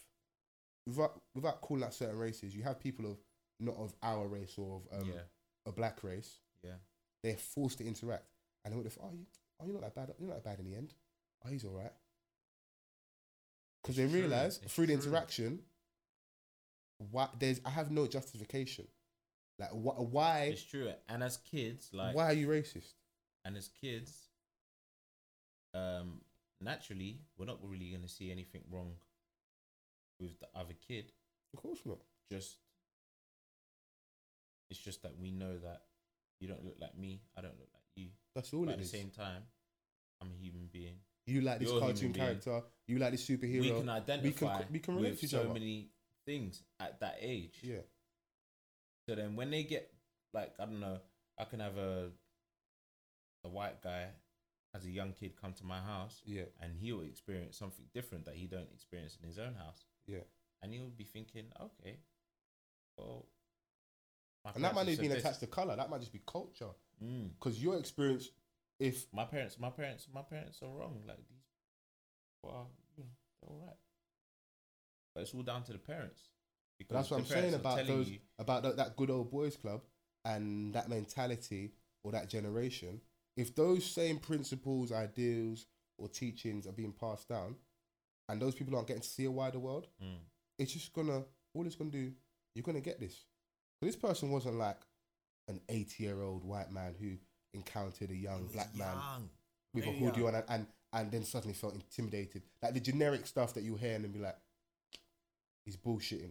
without, 0.87 1.21
without 1.35 1.61
calling 1.61 1.83
out 1.83 1.93
certain 1.95 2.19
races, 2.19 2.55
you 2.55 2.63
have 2.63 2.79
people 2.81 3.11
of 3.11 3.19
not 3.61 3.77
of 3.77 3.95
our 4.03 4.27
race 4.27 4.57
or 4.59 4.83
of 4.91 5.03
um, 5.03 5.09
yeah. 5.13 5.21
a 5.67 5.73
black 5.73 6.03
race. 6.03 6.41
Yeah. 6.63 6.77
They're 7.23 7.37
forced 7.37 7.79
to 7.79 7.85
interact, 7.87 8.25
and 8.65 8.73
they 8.73 8.77
would 8.77 8.87
have. 8.87 8.99
Oh, 9.03 9.11
you, 9.13 9.27
oh, 9.61 9.65
you're 9.67 9.75
not 9.75 9.83
that 9.83 9.95
bad. 9.95 10.15
You're 10.19 10.29
not 10.29 10.43
that 10.43 10.45
bad 10.45 10.59
in 10.61 10.71
the 10.71 10.77
end. 10.77 10.95
Oh, 11.45 11.49
he's 11.51 11.65
all 11.65 11.73
right. 11.73 11.93
Because 13.83 13.97
they 13.97 14.09
true, 14.09 14.21
realize 14.23 14.61
it's 14.63 14.73
through 14.75 14.87
the 14.87 14.97
true. 14.97 15.05
interaction, 15.05 15.61
why 17.11 17.29
there's 17.39 17.61
I 17.65 17.71
have 17.71 17.91
no 17.91 18.07
justification. 18.07 18.87
Like 19.59 19.71
wh- 19.71 20.13
why 20.13 20.49
It's 20.53 20.63
true. 20.63 20.91
And 21.09 21.23
as 21.23 21.37
kids, 21.37 21.91
like, 21.93 22.15
why 22.15 22.25
are 22.27 22.33
you 22.33 22.49
racist? 22.49 22.93
and 23.45 23.57
as 23.57 23.69
kids, 23.81 24.29
um, 25.75 26.23
naturally, 26.61 27.21
we're 27.37 27.45
not 27.47 27.59
really 27.63 27.91
gonna 27.91 28.09
see 28.09 28.31
anything 28.31 28.63
wrong 28.71 28.93
with 30.19 30.39
the 30.41 30.49
other 30.55 30.75
kid. 30.89 31.13
Of 31.53 31.61
course 31.61 31.81
not. 31.85 31.99
Just, 32.33 32.57
it's 34.71 34.81
just 34.81 35.03
that 35.03 35.19
we 35.19 35.31
know 35.31 35.59
that 35.59 35.83
you 36.41 36.49
don't 36.49 36.65
look 36.65 36.77
like 36.81 36.97
me. 36.97 37.21
I 37.37 37.43
don't 37.43 37.59
look 37.59 37.69
like 37.75 37.84
you. 37.97 38.09
That's 38.35 38.53
all 38.53 38.65
but 38.65 38.71
it 38.71 38.73
at 38.75 38.79
the 38.81 38.85
same 38.87 39.11
time, 39.11 39.43
I'm 40.21 40.29
a 40.31 40.43
human 40.43 40.69
being. 40.73 40.95
You 41.27 41.41
like 41.41 41.61
this 41.61 41.69
You're 41.69 41.79
a 41.79 41.81
human 41.81 41.95
cartoon 41.95 42.13
being. 42.13 42.27
character. 42.27 42.63
You 42.87 42.99
like 42.99 43.13
this 43.13 43.27
superhero. 43.27 43.61
we 43.61 43.71
can 43.71 43.89
identify 43.89 44.63
we 44.71 44.79
can 44.79 44.97
relate 44.97 45.11
with 45.13 45.21
to 45.21 45.25
each 45.27 45.31
so 45.33 45.41
other. 45.41 45.49
many 45.55 45.89
things 46.27 46.63
at 46.81 47.01
that 47.01 47.17
age. 47.21 47.59
yeah. 47.63 47.81
So 49.09 49.15
then 49.15 49.37
when 49.37 49.51
they 49.51 49.63
get 49.65 49.91
like 50.33 50.55
I 50.59 50.65
don't 50.65 50.81
know, 50.81 50.99
I 51.39 51.45
can 51.45 51.61
have 51.61 51.77
a 51.77 52.11
a 53.45 53.49
white 53.49 53.83
guy 53.83 54.07
as 54.75 54.85
a 54.87 54.91
young 54.91 55.13
kid 55.13 55.33
come 55.41 55.53
to 55.53 55.65
my 55.65 55.79
house 55.81 56.21
Yeah. 56.25 56.45
and 56.61 56.75
he'll 56.77 57.03
experience 57.03 57.57
something 57.59 57.85
different 57.95 58.25
that 58.25 58.35
he 58.35 58.47
don't 58.47 58.69
experience 58.75 59.17
in 59.23 59.29
his 59.29 59.39
own 59.39 59.55
house. 59.55 59.85
Yeah. 60.07 60.21
And 60.63 60.73
he'll 60.73 60.89
be 60.89 61.05
thinking, 61.05 61.45
okay, 61.61 61.99
well 62.97 63.27
my 64.45 64.53
And 64.55 64.65
that 64.65 64.73
parents 64.73 64.75
might 64.75 64.81
have 64.81 64.87
not 64.89 64.97
said 64.97 65.03
be 65.03 65.09
this. 65.09 65.19
attached 65.25 65.41
to 65.41 65.47
color. 65.47 65.77
That 65.77 65.91
might 65.91 66.01
just 66.01 66.13
be 66.13 66.23
culture. 66.27 66.71
Mm. 67.03 67.31
Because 67.39 67.63
your 67.63 67.77
experience, 67.79 68.31
if 68.81 69.07
My 69.13 69.25
parents 69.25 69.59
my 69.59 69.71
parents 69.71 70.07
my 70.13 70.23
parents 70.23 70.61
are 70.63 70.69
wrong. 70.69 71.03
Like 71.07 71.19
these 71.29 71.45
well, 72.43 72.71
you 72.97 73.05
know, 73.05 73.11
they're 73.43 73.51
all 73.51 73.65
right. 73.67 73.77
But 75.15 75.23
it's 75.23 75.35
all 75.35 75.43
down 75.43 75.63
to 75.65 75.73
the 75.73 75.79
parents. 75.79 76.21
But 76.89 76.97
that's 76.97 77.09
the 77.09 77.15
what 77.15 77.21
I'm 77.21 77.27
saying 77.27 77.41
parents 77.53 77.57
are 77.57 77.61
about 77.61 77.77
telling 77.79 77.97
those 77.97 78.11
you- 78.11 78.19
about 78.39 78.63
that, 78.65 78.77
that 78.77 78.97
good 78.97 79.11
old 79.11 79.31
boys 79.31 79.57
club 79.57 79.83
and 80.25 80.75
that 80.75 80.89
mentality 80.89 81.73
or 82.03 82.13
that 82.13 82.29
generation. 82.29 83.01
If 83.37 83.55
those 83.55 83.85
same 83.85 84.19
principles, 84.19 84.93
ideals, 84.93 85.67
or 85.99 86.09
teachings 86.09 86.67
are 86.67 86.73
being 86.73 86.93
passed 86.93 87.29
down, 87.29 87.57
and 88.29 88.41
those 88.43 88.55
people 88.55 88.75
aren't 88.75 88.89
getting 88.89 89.03
to 89.03 89.09
see 89.09 89.25
a 89.25 89.31
wider 89.31 89.59
world, 89.59 89.87
Mm. 90.03 90.19
it's 90.59 90.73
just 90.73 90.93
gonna 90.93 91.25
all 91.55 91.67
it's 91.67 91.77
gonna 91.77 91.91
do. 91.91 92.13
You're 92.55 92.63
gonna 92.65 92.81
get 92.81 92.99
this. 93.01 93.15
So 93.81 93.87
this 93.87 93.97
person 93.97 94.31
wasn't 94.31 94.57
like 94.57 94.81
an 95.49 95.61
80 95.69 96.03
year 96.03 96.23
old 96.23 96.45
white 96.45 96.71
man 96.71 96.95
who 97.01 97.17
encountered 97.53 98.11
a 98.11 98.17
young 98.17 98.47
black 98.53 98.75
man 98.75 98.97
young, 98.97 99.31
with 99.73 99.87
a 99.87 99.93
hoodie 99.93 100.21
young. 100.21 100.29
on 100.29 100.35
and, 100.37 100.45
and 100.49 100.67
and 100.95 101.11
then 101.11 101.25
suddenly 101.25 101.55
felt 101.55 101.75
intimidated. 101.75 102.43
Like 102.63 102.75
the 102.75 102.81
generic 102.81 103.27
stuff 103.27 103.55
that 103.55 103.65
you 103.65 103.75
hear 103.75 103.97
and 103.97 104.05
then 104.05 104.13
be 104.13 104.21
like, 104.21 104.37
he's 105.65 105.77
bullshitting. 105.77 106.31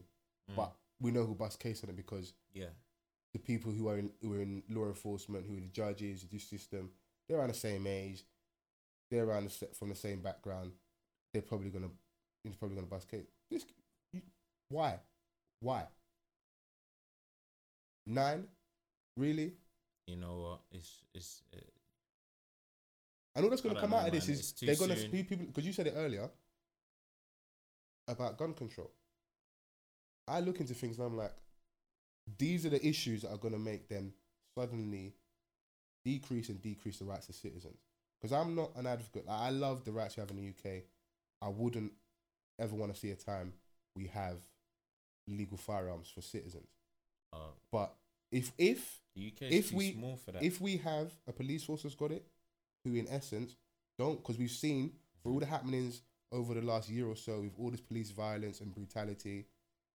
Mm. 0.50 0.56
But 0.56 0.74
we 1.02 1.12
know 1.12 1.26
who 1.26 1.36
bust 1.36 1.60
case 1.60 1.84
on 1.84 1.90
it 1.90 1.98
because 1.98 2.34
yeah. 2.54 2.68
the 3.34 3.40
people 3.40 3.72
who 3.74 3.90
are 3.90 3.98
in 3.98 4.10
who 4.22 4.34
are 4.34 4.42
in 4.42 4.64
law 4.70 4.86
enforcement, 4.86 5.46
who 5.46 5.58
are 5.58 5.62
the 5.62 5.68
judges, 5.68 6.22
the 6.22 6.28
justice 6.28 6.62
system, 6.62 6.92
they're 7.28 7.38
around 7.38 7.50
the 7.50 7.56
same 7.56 7.86
age, 7.86 8.24
they're 9.12 9.26
around 9.26 9.50
the, 9.50 9.68
from 9.74 9.90
the 9.90 9.96
same 9.96 10.22
background. 10.22 10.72
They're 11.34 11.42
probably 11.42 11.70
gonna, 11.70 11.90
he's 12.44 12.56
probably 12.56 12.76
gonna 12.76 12.88
bust 12.88 13.10
case. 13.10 13.26
This, 13.50 13.66
why, 14.70 15.00
why? 15.60 15.88
Nine, 18.06 18.46
really? 19.18 19.54
You 20.08 20.18
know 20.18 20.40
what? 20.40 20.60
It's 20.72 21.04
it's 21.14 21.42
uh, 21.54 21.60
And 23.36 23.46
all 23.46 23.50
that's 23.50 23.62
going 23.62 23.76
to 23.76 23.82
come 23.82 23.92
know, 23.92 23.98
out 23.98 24.08
of 24.08 24.14
this 24.14 24.30
is 24.30 24.54
they're 24.62 24.76
going 24.76 24.90
to 24.92 24.98
speak 24.98 25.30
people 25.30 25.46
because 25.46 25.66
you 25.66 25.74
said 25.74 25.88
it 25.88 25.94
earlier 25.96 26.30
about 28.08 28.38
gun 28.38 28.54
control. 28.54 28.92
I 30.28 30.40
look 30.40 30.60
into 30.60 30.74
things 30.74 30.98
and 30.98 31.08
I'm 31.08 31.18
like, 31.18 31.34
these 32.38 32.66
are 32.66 32.70
the 32.70 32.86
issues 32.86 33.22
that 33.22 33.32
are 33.32 33.38
going 33.38 33.54
to 33.54 33.60
make 33.60 33.90
them 33.90 34.14
suddenly 34.58 35.14
decrease 36.06 36.50
and 36.50 36.62
decrease 36.62 37.00
the 37.00 37.06
rights 37.06 37.30
of 37.30 37.36
citizens. 37.36 37.78
Because 38.22 38.34
I'm 38.38 38.56
not 38.56 38.72
an 38.78 38.88
advocate. 38.88 39.28
Like, 39.28 39.40
I 39.40 39.50
love 39.50 39.84
the 39.84 39.92
rights 39.92 40.16
we 40.16 40.22
have 40.22 40.32
in 40.32 40.38
the 40.38 40.50
UK. 40.50 40.84
I 41.42 41.50
wouldn't 41.50 41.92
ever 42.60 42.74
want 42.76 42.94
to 42.94 43.00
see 43.00 43.12
a 43.12 43.16
time 43.16 43.54
we 43.96 44.08
have 44.08 44.38
legal 45.28 45.58
firearms 45.58 46.10
for 46.10 46.22
citizens. 46.22 46.70
uh, 47.34 47.52
But 47.72 47.94
if 48.34 48.52
if 48.58 49.02
the 49.16 49.28
UK 49.28 49.42
is 49.44 49.54
If 49.54 49.70
too 49.70 49.76
we- 49.78 49.94
small 49.94 50.16
for 50.18 50.32
that. 50.34 50.44
if 50.44 50.60
we 50.60 50.78
have 50.78 51.12
a 51.28 51.32
police 51.34 51.64
force 51.64 51.84
that's 51.84 51.96
got 51.96 52.12
it, 52.12 52.26
who 52.84 52.96
in 52.96 53.08
essence 53.10 53.56
don't, 53.98 54.18
because 54.18 54.38
we've 54.38 54.50
seen 54.52 54.92
for 55.22 55.32
all 55.32 55.40
the 55.40 55.46
happenings 55.46 56.02
over 56.32 56.54
the 56.56 56.62
last 56.62 56.90
year 56.90 57.08
or 57.08 57.16
so 57.16 57.42
with 57.42 57.54
all 57.60 57.70
this 57.70 57.80
police 57.82 58.10
violence 58.12 58.60
and 58.60 58.74
brutality, 58.74 59.46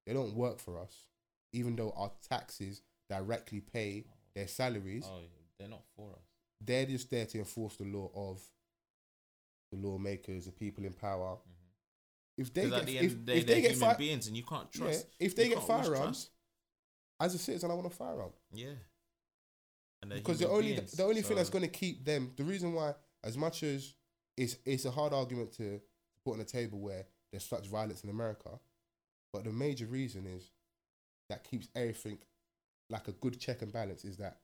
they 0.07 0.13
don't 0.15 0.35
work 0.35 0.59
for 0.61 0.79
us, 0.81 1.07
even 1.53 1.75
though 1.77 1.93
our 1.97 2.13
taxes 2.29 2.83
directly 3.11 3.61
pay 3.61 4.05
their 4.35 4.47
salaries. 4.47 5.05
oh, 5.07 5.21
they're 5.59 5.69
not 5.69 5.83
for 5.97 6.13
us. 6.13 6.23
They're 6.61 6.87
just 6.87 7.11
there 7.11 7.27
to 7.27 7.39
enforce 7.39 7.77
the 7.77 7.85
law 7.85 8.11
of 8.15 8.41
the 9.73 9.79
lawmakers, 9.79 10.47
the 10.47 10.53
people 10.53 10.85
in 10.85 10.93
power. 10.93 11.37
Mm-hmm. 11.37 12.43
If 12.43 12.55
they 12.55 12.65
Because 12.67 12.71
get, 12.71 12.81
at 12.81 12.87
the 12.87 12.99
end 12.99 13.07
if, 13.07 13.13
of 13.13 13.27
the 13.27 13.33
day, 13.33 13.39
if 13.39 13.47
they're 13.47 13.55
they 13.57 13.63
get 13.63 13.71
human 13.73 13.91
fi- 13.91 13.97
beings, 13.97 14.27
and 14.29 14.37
you 14.37 14.43
can't 14.45 14.69
yeah, 14.75 14.81
trust. 14.81 15.07
if 15.19 15.35
they 15.37 15.43
you 15.45 15.49
get 15.51 15.59
can't 15.59 15.71
always 15.71 15.87
firearms, 15.89 16.05
trust. 16.25 16.31
As 17.21 17.35
a 17.35 17.39
citizen, 17.39 17.71
I 17.71 17.75
want 17.75 17.87
a 17.87 17.91
firearm. 17.91 18.31
yeah. 18.53 18.75
And 20.01 20.13
because 20.13 20.39
the 20.39 20.49
only 20.49 20.75
beings, 20.75 20.93
the 20.93 21.03
only 21.03 21.23
thing 21.23 21.37
that's 21.37 21.51
going 21.51 21.65
to 21.65 21.71
keep 21.71 22.05
them 22.05 22.31
the 22.37 22.45
reason 22.45 22.73
why 22.73 22.95
as 23.25 23.37
much 23.37 23.65
as 23.65 23.95
it's 24.37 24.57
it's 24.65 24.85
a 24.85 24.93
hard 24.93 25.13
argument 25.13 25.53
to 25.55 25.81
put 26.25 26.33
on 26.33 26.39
the 26.39 26.45
table 26.45 26.79
where 26.79 27.05
there's 27.33 27.45
such 27.45 27.67
violence 27.67 28.05
in 28.05 28.11
America, 28.11 28.51
but 29.33 29.43
the 29.43 29.51
major 29.51 29.87
reason 29.87 30.25
is 30.27 30.53
that 31.29 31.43
keeps 31.43 31.69
everything 31.75 32.19
like 32.91 33.09
a 33.09 33.13
good 33.13 33.39
check 33.41 33.63
and 33.63 33.73
balance 33.73 34.05
is 34.05 34.17
that 34.19 34.39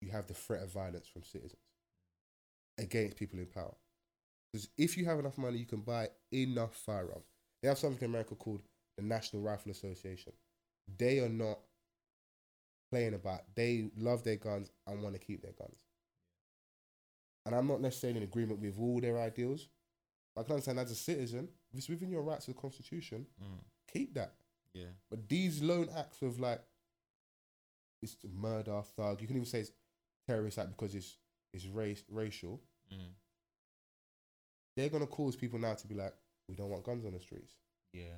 you 0.00 0.10
have 0.10 0.26
the 0.26 0.34
threat 0.34 0.62
of 0.62 0.72
violence 0.72 1.06
from 1.06 1.22
citizens 1.22 1.62
against 2.78 3.16
people 3.16 3.38
in 3.38 3.46
power. 3.46 3.74
Because 4.52 4.68
if 4.76 4.96
you 4.96 5.04
have 5.04 5.18
enough 5.18 5.38
money, 5.38 5.58
you 5.58 5.66
can 5.66 5.80
buy 5.80 6.08
enough 6.32 6.74
firearms. 6.74 7.26
They 7.62 7.68
have 7.68 7.78
something 7.78 8.02
in 8.02 8.10
America 8.10 8.34
called 8.34 8.62
the 8.96 9.04
National 9.04 9.42
Rifle 9.42 9.70
Association. 9.70 10.32
They 10.98 11.20
are 11.20 11.28
not 11.28 11.58
playing 12.90 13.14
about. 13.14 13.40
They 13.54 13.90
love 13.96 14.24
their 14.24 14.36
guns 14.36 14.70
and 14.86 15.02
want 15.02 15.14
to 15.14 15.20
keep 15.20 15.42
their 15.42 15.52
guns. 15.52 15.76
And 17.46 17.54
I'm 17.54 17.66
not 17.66 17.80
necessarily 17.80 18.18
in 18.18 18.24
agreement 18.24 18.60
with 18.60 18.78
all 18.78 19.00
their 19.00 19.18
ideals. 19.18 19.68
I 20.36 20.42
can 20.42 20.52
understand 20.52 20.78
as 20.78 20.90
a 20.90 20.94
citizen, 20.94 21.48
if 21.72 21.78
it's 21.78 21.88
within 21.88 22.10
your 22.10 22.22
rights 22.22 22.48
of 22.48 22.54
the 22.54 22.60
Constitution, 22.60 23.26
Mm, 23.42 23.60
keep 23.92 24.14
that. 24.14 24.34
yeah. 24.74 24.90
But 25.08 25.28
these 25.28 25.62
lone 25.62 25.88
acts 25.96 26.22
of 26.22 26.38
like, 26.40 26.60
it's 28.02 28.16
murder, 28.32 28.80
thug. 28.96 29.20
You 29.20 29.26
can 29.26 29.36
even 29.36 29.46
say 29.46 29.60
it's 29.60 29.72
terrorist 30.26 30.58
act 30.58 30.70
because 30.70 30.94
it's 30.94 31.16
it's 31.52 31.66
race 31.66 32.02
racial. 32.08 32.60
Mm, 32.92 33.12
They're 34.76 34.88
gonna 34.88 35.06
cause 35.06 35.36
people 35.36 35.58
now 35.58 35.74
to 35.74 35.86
be 35.86 35.94
like, 35.94 36.14
we 36.48 36.54
don't 36.54 36.70
want 36.70 36.84
guns 36.84 37.04
on 37.04 37.12
the 37.12 37.20
streets. 37.20 37.54
yeah. 37.92 38.16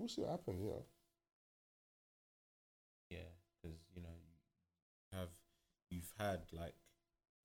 We'll 0.00 0.08
see 0.08 0.22
what 0.22 0.30
happens. 0.30 0.60
You 0.60 0.68
know. 0.68 0.84
Yeah, 3.10 3.28
because 3.60 3.76
you 3.94 4.02
know 4.02 4.16
you 4.16 5.18
have 5.18 5.28
you've 5.90 6.12
had 6.18 6.40
like 6.52 6.74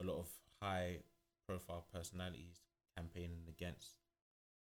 a 0.01 0.05
lot 0.05 0.19
of 0.19 0.27
high 0.61 0.99
profile 1.47 1.85
personalities 1.93 2.63
campaigning 2.95 3.43
against 3.49 3.97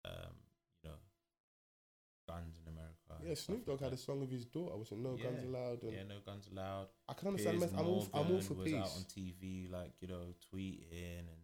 um 0.03 0.35
you 0.83 0.89
know 0.89 0.97
guns 2.27 2.59
in 2.61 2.67
America. 2.67 3.23
Yeah, 3.25 3.35
Snoop 3.35 3.65
Dogg 3.65 3.81
like 3.81 3.91
had 3.91 3.93
a 3.93 4.01
song 4.01 4.19
with 4.19 4.31
his 4.31 4.43
daughter. 4.43 4.75
Was 4.75 4.91
it 4.91 4.97
No 4.97 5.15
Guns 5.15 5.43
Allowed? 5.43 5.83
And 5.83 5.93
yeah, 5.93 6.03
no 6.03 6.19
guns 6.25 6.49
allowed. 6.51 6.87
I 7.07 7.13
can 7.13 7.29
understand. 7.29 7.59
Piers 7.59 7.71
I'm 7.71 7.85
all, 7.85 8.07
I'm 8.13 8.31
all 8.31 8.41
for 8.41 8.53
was 8.55 8.65
peace. 8.65 8.75
out 8.75 8.91
on 8.97 9.03
TV, 9.07 9.71
like 9.71 9.93
you 10.01 10.09
know, 10.09 10.35
tweeting 10.53 11.31
and 11.31 11.41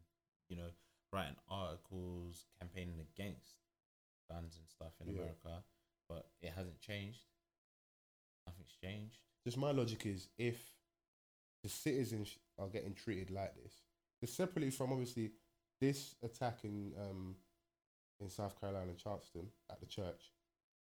you 0.50 0.58
know, 0.58 0.68
writing 1.14 1.38
articles, 1.50 2.46
campaigning 2.60 3.00
against 3.00 3.56
guns 4.30 4.58
and 4.58 4.68
stuff 4.68 4.92
in 5.00 5.14
Yeah. 5.14 5.22
America. 5.22 5.64
But 6.14 6.28
it 6.42 6.54
hasn't 6.56 6.80
changed. 6.80 7.22
Nothing's 8.46 8.76
changed. 8.82 9.18
Just 9.46 9.58
my 9.58 9.72
logic 9.72 10.06
is 10.06 10.28
if 10.38 10.72
the 11.64 11.70
citizens 11.70 12.38
are 12.60 12.68
getting 12.68 12.94
treated 12.94 13.32
like 13.32 13.56
this, 13.56 13.74
just 14.22 14.38
separately 14.38 14.70
from 14.70 14.92
obviously 14.92 15.32
this 15.82 16.16
attack 16.24 16.60
in 16.64 16.94
um 17.00 17.36
in 18.20 18.30
South 18.30 18.60
Carolina, 18.60 18.92
Charleston, 19.02 19.48
at 19.72 19.80
the 19.80 19.86
church, 19.86 20.32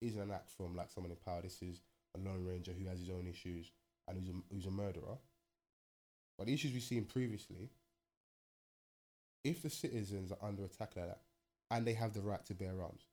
isn't 0.01 0.21
an 0.21 0.31
act 0.31 0.49
from 0.51 0.75
like 0.75 0.89
someone 0.89 1.11
in 1.11 1.17
power. 1.17 1.41
This 1.41 1.61
is 1.61 1.81
a 2.15 2.19
lone 2.19 2.45
ranger 2.45 2.71
who 2.71 2.87
has 2.87 2.99
his 2.99 3.09
own 3.09 3.27
issues 3.27 3.71
and 4.07 4.17
who's 4.17 4.29
a, 4.29 4.53
who's 4.53 4.65
a 4.65 4.71
murderer. 4.71 5.17
But 6.37 6.47
the 6.47 6.53
issues 6.53 6.71
we've 6.71 6.81
seen 6.81 7.03
previously, 7.03 7.69
if 9.43 9.61
the 9.61 9.69
citizens 9.69 10.31
are 10.31 10.47
under 10.47 10.63
attack 10.63 10.93
like 10.95 11.07
that 11.07 11.21
and 11.69 11.85
they 11.85 11.93
have 11.93 12.13
the 12.13 12.21
right 12.21 12.43
to 12.45 12.53
bear 12.53 12.81
arms, 12.81 13.03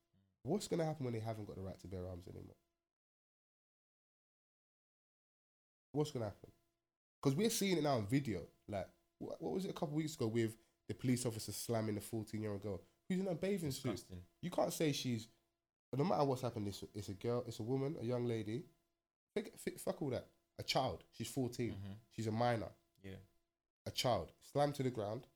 what's 0.47 0.69
going 0.69 0.81
to 0.81 0.87
happen 0.87 1.05
when 1.05 1.15
they 1.15 1.21
haven't 1.21 1.47
got 1.47 1.57
the 1.57 1.63
right 1.63 1.79
to 1.81 1.87
bear 1.89 2.07
arms 2.07 2.27
anymore? 2.29 2.57
What's 5.93 6.11
going 6.11 6.23
to 6.23 6.27
happen? 6.29 6.51
Because 7.23 7.37
we're 7.37 7.51
seeing 7.51 7.79
it 7.79 7.83
now 7.83 7.97
in 7.99 8.07
video. 8.07 8.41
Like, 8.69 8.89
what, 9.19 9.41
what 9.43 9.53
was 9.53 9.65
it 9.65 9.71
a 9.71 9.75
couple 9.75 9.97
weeks 9.97 10.15
ago 10.15 10.27
with 10.27 10.57
the 10.89 10.95
police 10.95 11.25
officer 11.27 11.53
slamming 11.53 11.95
the 11.95 12.01
14 12.01 12.41
year 12.41 12.53
old 12.53 12.63
girl 12.63 12.81
who's 13.09 13.19
in 13.21 13.27
a 13.29 13.35
bathing 13.35 13.71
suit? 13.71 14.05
You 14.43 14.51
can't 14.51 14.73
say 14.73 14.93
she's. 14.93 15.29
No 15.97 16.05
matter 16.05 16.25
what's 16.25 16.43
happened, 16.43 16.69
it's, 16.69 16.85
it's 16.95 17.09
a 17.09 17.15
girl, 17.15 17.43
it's 17.47 17.59
a 17.61 17.63
woman, 17.63 17.97
a 18.01 18.05
young 18.05 18.27
lady. 18.27 18.65
Fuck, 19.35 19.45
fuck- 19.57 19.79
fuck 19.79 20.03
all 20.03 20.11
that. 20.11 20.27
A 20.59 20.63
child. 20.63 21.05
She's 21.13 21.29
14. 21.29 21.71
Mhm. 21.71 21.95
She's 22.11 22.27
a 22.27 22.33
minor. 22.33 22.69
Yeah. 23.03 23.13
A 23.87 23.91
child. 23.91 24.33
Slammed 24.53 24.75
to 24.75 24.83
the 24.83 24.91
ground. 24.91 25.27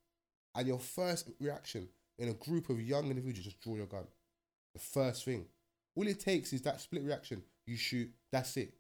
And 0.54 0.66
your 0.66 0.78
first 0.78 1.30
reaction 1.38 1.88
in 2.18 2.28
a 2.28 2.34
group 2.34 2.68
of 2.68 2.80
young 2.80 3.08
individuals, 3.08 3.44
just 3.44 3.60
draw 3.60 3.76
your 3.76 3.86
gun. 3.86 4.04
The 4.74 4.80
first 4.80 5.24
thing. 5.24 5.46
All 5.96 6.06
it 6.06 6.20
takes 6.20 6.52
is 6.52 6.62
that 6.62 6.80
split 6.80 7.02
reaction. 7.02 7.42
You 7.66 7.76
shoot. 7.76 8.10
That's 8.32 8.56
it. 8.56 8.74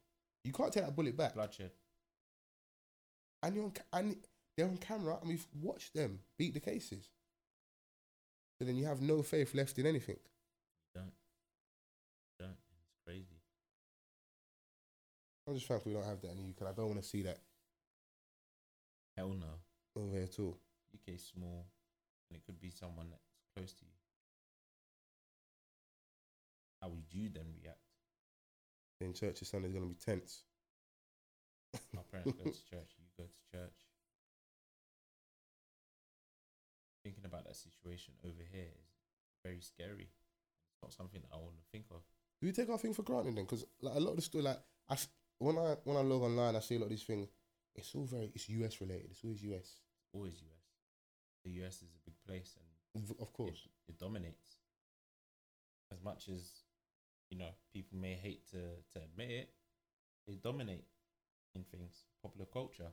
You 0.44 0.52
can't 0.52 0.72
take 0.72 0.84
that 0.84 0.96
bullet 0.96 1.16
back. 1.16 1.34
Bloodshed. 1.34 1.72
And 3.42 3.54
you're 3.54 3.64
on, 3.64 3.70
ca- 3.72 3.82
and 3.98 4.16
they're 4.56 4.66
on 4.66 4.76
camera, 4.76 5.16
and 5.20 5.28
we've 5.28 5.46
watched 5.60 5.94
them 5.94 6.20
beat 6.38 6.54
the 6.54 6.60
cases. 6.60 7.08
So 8.58 8.64
then 8.64 8.76
you 8.76 8.86
have 8.86 9.00
no 9.00 9.22
faith 9.22 9.54
left 9.54 9.78
in 9.78 9.86
anything. 9.86 10.18
Don't. 10.94 11.12
Don't. 12.38 12.50
It's 12.50 12.98
crazy. 13.06 13.40
I'm 15.48 15.54
just 15.54 15.66
thankful 15.66 15.90
we 15.90 15.98
don't 15.98 16.06
have 16.06 16.20
that 16.20 16.30
in 16.32 16.36
the 16.36 16.50
UK. 16.66 16.70
I 16.70 16.76
don't 16.76 16.88
want 16.88 17.02
to 17.02 17.08
see 17.08 17.22
that 17.22 17.38
Hell 19.16 19.30
no. 19.30 20.00
over 20.00 20.12
here 20.12 20.24
at 20.24 20.38
all. 20.38 20.56
UK 20.94 21.18
small, 21.18 21.66
and 22.30 22.36
it 22.36 22.44
could 22.44 22.60
be 22.60 22.70
someone 22.70 23.06
that's 23.10 23.22
close 23.56 23.72
to 23.72 23.84
you. 23.84 23.92
How 26.80 26.88
would 26.88 27.04
you 27.10 27.28
then 27.28 27.46
react? 27.62 27.78
In 29.00 29.14
church 29.14 29.40
this 29.40 29.48
Sunday 29.48 29.68
is 29.68 29.74
going 29.74 29.88
to 29.88 29.94
be 29.94 29.98
tense. 29.98 30.44
My 31.94 32.02
parents 32.10 32.32
go 32.32 32.44
to 32.44 32.50
church. 32.68 32.90
You 32.98 33.06
go 33.16 33.24
to 33.24 33.56
church. 33.56 33.78
Thinking 37.02 37.24
about 37.24 37.46
that 37.46 37.56
situation 37.56 38.12
over 38.24 38.44
here 38.52 38.68
is 38.76 38.88
very 39.42 39.60
scary. 39.60 40.08
It's 40.10 40.82
not 40.82 40.92
something 40.92 41.22
that 41.22 41.32
I 41.32 41.38
want 41.38 41.56
to 41.56 41.64
think 41.72 41.86
of. 41.90 42.02
Do 42.40 42.46
we 42.46 42.52
take 42.52 42.68
our 42.68 42.78
thing 42.78 42.92
for 42.92 43.02
granted 43.02 43.36
then? 43.36 43.44
Because 43.44 43.64
like 43.80 43.96
a 43.96 44.00
lot 44.00 44.10
of 44.10 44.16
the 44.16 44.22
story, 44.22 44.44
like 44.44 44.58
I 44.88 44.96
when 45.38 45.56
I 45.56 45.76
when 45.84 45.96
I 45.96 46.00
log 46.00 46.22
online, 46.22 46.56
I 46.56 46.60
see 46.60 46.76
a 46.76 46.78
lot 46.78 46.86
of 46.86 46.90
these 46.90 47.02
things. 47.02 47.28
It's 47.74 47.94
all 47.94 48.04
very 48.04 48.30
it's 48.34 48.48
US 48.50 48.80
related. 48.80 49.08
It's 49.10 49.24
always 49.24 49.42
US, 49.42 49.80
Always 50.12 50.34
US. 50.34 50.64
The 51.44 51.50
US 51.64 51.76
is 51.76 51.88
a 51.94 52.04
big 52.04 52.14
place, 52.26 52.56
and 52.94 53.04
of 53.04 53.10
it, 53.10 53.32
course. 53.32 53.68
it 53.88 53.98
dominates. 53.98 54.56
As 55.92 56.02
much 56.02 56.28
as 56.28 56.59
you 57.30 57.38
know, 57.38 57.50
people 57.72 57.98
may 57.98 58.14
hate 58.14 58.46
to 58.50 58.58
to 58.92 59.04
admit 59.04 59.30
it, 59.30 59.50
they 60.26 60.34
dominate 60.34 60.84
in 61.54 61.64
things. 61.64 62.04
Popular 62.22 62.46
culture, 62.52 62.92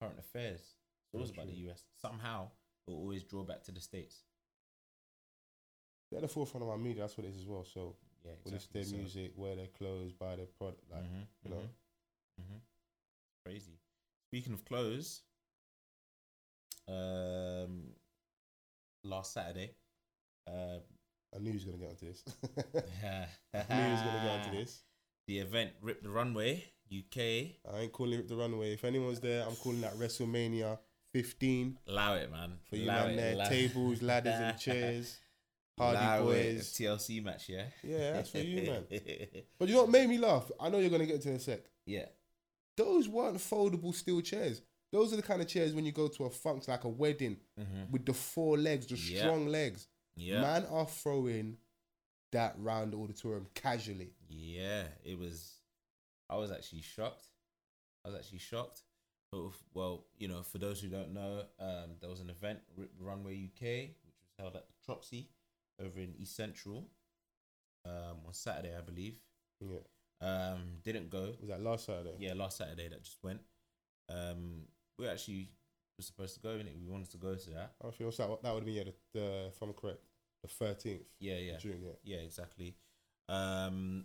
current 0.00 0.18
affairs. 0.18 0.60
It's 0.60 1.14
always 1.14 1.30
about 1.30 1.46
the. 1.46 1.54
US. 1.70 1.84
Somehow, 2.00 2.50
it 2.86 2.90
will 2.90 2.98
always 3.00 3.24
draw 3.24 3.42
back 3.42 3.62
to 3.64 3.72
the 3.72 3.80
states. 3.80 4.22
They're 6.10 6.18
at 6.18 6.22
the 6.22 6.28
forefront 6.28 6.62
of 6.64 6.70
our 6.70 6.78
media. 6.78 7.02
That's 7.02 7.16
what 7.18 7.26
it 7.26 7.30
is 7.30 7.38
as 7.38 7.46
well. 7.46 7.64
So 7.64 7.96
Yeah, 8.24 8.32
whether 8.42 8.56
it's 8.56 8.66
exactly. 8.66 8.80
their 8.82 8.90
So- 8.90 8.96
music, 8.96 9.32
wear 9.36 9.56
their 9.56 9.68
clothes, 9.68 10.12
buy 10.12 10.36
their 10.36 10.46
product, 10.46 10.82
like 10.90 11.04
Mhm, 11.04 11.26
you 11.44 11.50
know. 11.50 11.68
mhm, 12.40 12.44
mhm. 12.44 12.60
Crazy. 13.44 13.78
Speaking 14.26 14.52
of 14.52 14.64
clothes, 14.64 15.22
um, 16.88 17.94
last 19.02 19.32
Saturday, 19.32 19.74
uh, 20.46 20.80
I 21.34 21.38
knew 21.38 21.50
he 21.50 21.56
was 21.56 21.64
gonna 21.64 21.78
get 21.78 21.90
onto 21.90 22.06
this. 22.06 22.22
I 23.54 23.74
knew 23.74 23.84
he 23.84 23.92
was 23.92 24.00
gonna 24.00 24.22
get 24.24 24.46
onto 24.46 24.58
this. 24.58 24.82
The 25.26 25.38
event 25.40 25.70
Rip 25.82 26.02
the 26.02 26.08
Runway 26.10 26.64
UK. 26.90 27.18
I 27.18 27.80
ain't 27.80 27.92
calling 27.92 28.18
it 28.20 28.28
the 28.28 28.36
runway. 28.36 28.72
If 28.72 28.84
anyone's 28.84 29.20
there, 29.20 29.44
I'm 29.46 29.54
calling 29.56 29.82
that 29.82 29.94
WrestleMania 29.98 30.78
15 31.12 31.78
Allow 31.88 32.14
it, 32.14 32.30
man. 32.30 32.52
for 32.68 32.76
you 32.76 32.84
Allow 32.86 33.04
man 33.06 33.10
it, 33.12 33.16
there. 33.16 33.32
allow- 33.34 33.48
Tables, 33.48 34.02
ladders, 34.02 34.34
and 34.34 34.58
chairs. 34.66 35.18
Hardy 35.78 35.98
Allow 35.98 36.24
boys. 36.24 36.72
TLC 36.72 37.22
match, 37.22 37.48
yeah. 37.50 37.64
Yeah, 37.84 38.12
that's 38.14 38.30
for 38.30 38.38
you, 38.38 38.62
man. 38.70 38.84
But 39.58 39.68
you 39.68 39.74
know 39.74 39.82
what 39.82 39.90
made 39.90 40.08
me 40.08 40.18
laugh? 40.18 40.50
I 40.58 40.70
know 40.70 40.78
you're 40.78 40.90
gonna 40.90 41.06
get 41.06 41.20
to 41.22 41.28
in 41.30 41.36
a 41.36 41.40
sec. 41.40 41.60
yeah. 41.86 42.06
Those 42.76 43.08
weren't 43.08 43.36
foldable 43.38 43.92
steel 43.94 44.20
chairs. 44.20 44.62
Those 44.92 45.12
are 45.12 45.16
the 45.16 45.22
kind 45.22 45.42
of 45.42 45.48
chairs 45.48 45.74
when 45.74 45.84
you 45.84 45.92
go 45.92 46.08
to 46.08 46.24
a 46.24 46.30
funk, 46.30 46.66
like 46.68 46.84
a 46.84 46.88
wedding 46.88 47.36
Mm-hmm. 47.60 47.92
with 47.92 48.06
the 48.06 48.14
four 48.14 48.56
legs, 48.56 48.86
the 48.86 48.96
Yeah. 48.96 49.20
strong 49.20 49.46
legs. 49.48 49.86
Yeah. 50.18 50.40
Man 50.40 50.66
are 50.70 50.86
throwing 50.86 51.56
that 52.32 52.54
round 52.58 52.92
the 52.92 52.96
auditorium 52.98 53.46
casually. 53.54 54.12
Yeah, 54.28 54.84
it 55.04 55.18
was. 55.18 55.54
I 56.28 56.36
was 56.36 56.50
actually 56.50 56.82
shocked. 56.82 57.24
I 58.04 58.10
was 58.10 58.18
actually 58.18 58.38
shocked. 58.38 58.82
Well, 59.74 60.06
you 60.16 60.28
know, 60.28 60.42
for 60.42 60.58
those 60.58 60.80
who 60.80 60.88
don't 60.88 61.12
know, 61.12 61.42
um, 61.60 61.96
there 62.00 62.08
was 62.08 62.20
an 62.20 62.30
event, 62.30 62.60
Rip 62.76 62.90
Runway 62.98 63.34
UK, 63.34 63.90
which 64.04 64.16
was 64.22 64.32
held 64.38 64.56
at 64.56 64.64
the 64.66 64.92
Troxy 64.92 65.26
over 65.82 66.00
in 66.00 66.14
East 66.18 66.34
Central 66.34 66.88
um, 67.84 68.16
on 68.26 68.32
Saturday, 68.32 68.74
I 68.76 68.80
believe. 68.80 69.18
Yeah. 69.60 69.78
Um, 70.20 70.62
didn't 70.82 71.10
go. 71.10 71.34
Was 71.40 71.50
that 71.50 71.60
last 71.60 71.86
Saturday? 71.86 72.14
Yeah, 72.18 72.34
last 72.34 72.56
Saturday 72.56 72.88
that 72.88 73.04
just 73.04 73.18
went. 73.22 73.40
Um, 74.08 74.62
we 74.98 75.06
actually 75.06 75.50
were 75.98 76.04
supposed 76.04 76.34
to 76.34 76.40
go 76.40 76.50
in 76.50 76.66
it. 76.66 76.76
We 76.80 76.90
wanted 76.90 77.10
to 77.10 77.18
go 77.18 77.34
to 77.34 77.50
that. 77.50 77.72
Oh, 77.82 77.90
feel 77.90 78.10
that 78.10 78.42
that 78.42 78.54
would 78.54 78.60
have 78.60 78.64
been 78.64 78.74
yeah, 78.74 78.84
the, 78.84 79.18
the 79.18 79.46
if 79.48 79.60
I'm 79.60 79.72
correct, 79.74 80.00
the 80.42 80.48
thirteenth 80.48 81.02
Yeah, 81.18 81.36
yeah. 81.38 81.56
June. 81.58 81.80
Yeah. 81.82 82.16
Yeah, 82.16 82.22
exactly. 82.24 82.76
Um, 83.28 84.04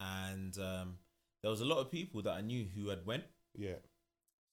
and 0.00 0.56
um, 0.58 0.94
there 1.42 1.50
was 1.50 1.60
a 1.60 1.64
lot 1.64 1.78
of 1.78 1.90
people 1.90 2.22
that 2.22 2.32
I 2.32 2.40
knew 2.40 2.66
who 2.74 2.88
had 2.88 3.04
went, 3.04 3.24
Yeah. 3.56 3.74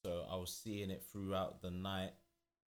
so 0.05 0.25
I 0.29 0.35
was 0.35 0.51
seeing 0.53 0.89
it 0.89 1.03
throughout 1.11 1.61
the 1.61 1.69
night 1.71 2.13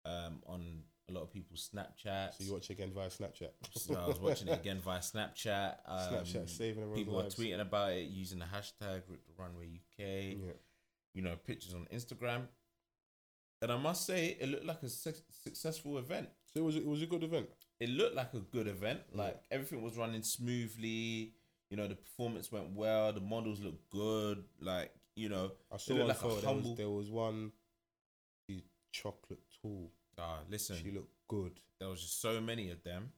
um, 0.04 0.42
on 0.46 0.82
a 1.08 1.12
lot 1.12 1.22
of 1.22 1.32
people's 1.32 1.70
Snapchat. 1.74 2.34
So 2.36 2.44
you 2.44 2.52
watch 2.52 2.68
again 2.70 2.90
via 2.94 3.08
Snapchat. 3.08 3.50
So 3.74 3.94
I 3.94 4.06
was 4.06 4.20
watching 4.20 4.48
it 4.48 4.58
again 4.60 4.80
via 4.84 4.98
Snapchat. 5.00 5.76
Um, 5.86 5.98
Snapchat 6.14 6.50
saving 6.50 6.82
everyone's 6.82 6.98
people 6.98 7.14
were 7.14 7.22
tweeting 7.24 7.60
about 7.60 7.92
it 7.92 8.08
using 8.08 8.38
the 8.38 8.44
hashtag 8.44 9.02
Rip 9.08 9.24
the 9.26 9.32
Runway 9.42 9.66
UK. 9.66 9.98
Yeah. 9.98 10.52
You 11.14 11.22
know, 11.22 11.36
pictures 11.46 11.74
on 11.74 11.86
Instagram. 11.94 12.42
And 13.60 13.72
I 13.72 13.76
must 13.76 14.06
say, 14.06 14.36
it 14.40 14.48
looked 14.48 14.64
like 14.66 14.82
a 14.82 14.88
suc 14.88 15.14
successful 15.30 15.98
event. 15.98 16.28
So 16.46 16.60
it 16.60 16.64
was 16.64 16.76
it 16.76 16.86
was 16.86 17.02
a 17.02 17.06
good 17.06 17.22
event. 17.24 17.48
it 17.80 17.88
looked 17.90 18.14
like 18.16 18.32
a 18.34 18.40
good 18.40 18.68
event. 18.68 19.00
Yeah. 19.12 19.22
Like 19.22 19.40
everything 19.50 19.82
was 19.82 19.96
running 19.96 20.22
smoothly. 20.22 21.34
You 21.70 21.76
know, 21.76 21.86
the 21.88 21.96
performance 21.96 22.50
went 22.50 22.70
well. 22.74 23.12
The 23.12 23.20
models 23.20 23.60
looked 23.60 23.90
good. 23.90 24.44
Like 24.60 24.92
you 25.16 25.28
know, 25.28 25.52
I 25.72 25.76
saw 25.78 25.94
like 25.94 26.10
a 26.16 26.20
photo. 26.20 26.40
There 26.40 26.54
was, 26.54 26.76
there 26.76 26.90
was 26.90 27.10
one. 27.10 27.52
Chocolate 28.90 29.40
tall. 29.60 29.92
ah, 30.18 30.40
listen, 30.50 30.76
She 30.82 30.90
looked 30.90 31.12
good. 31.28 31.60
there 31.78 31.88
was 31.88 32.00
just 32.00 32.20
so 32.22 32.40
many 32.40 32.70
of 32.70 32.82
them. 32.84 33.12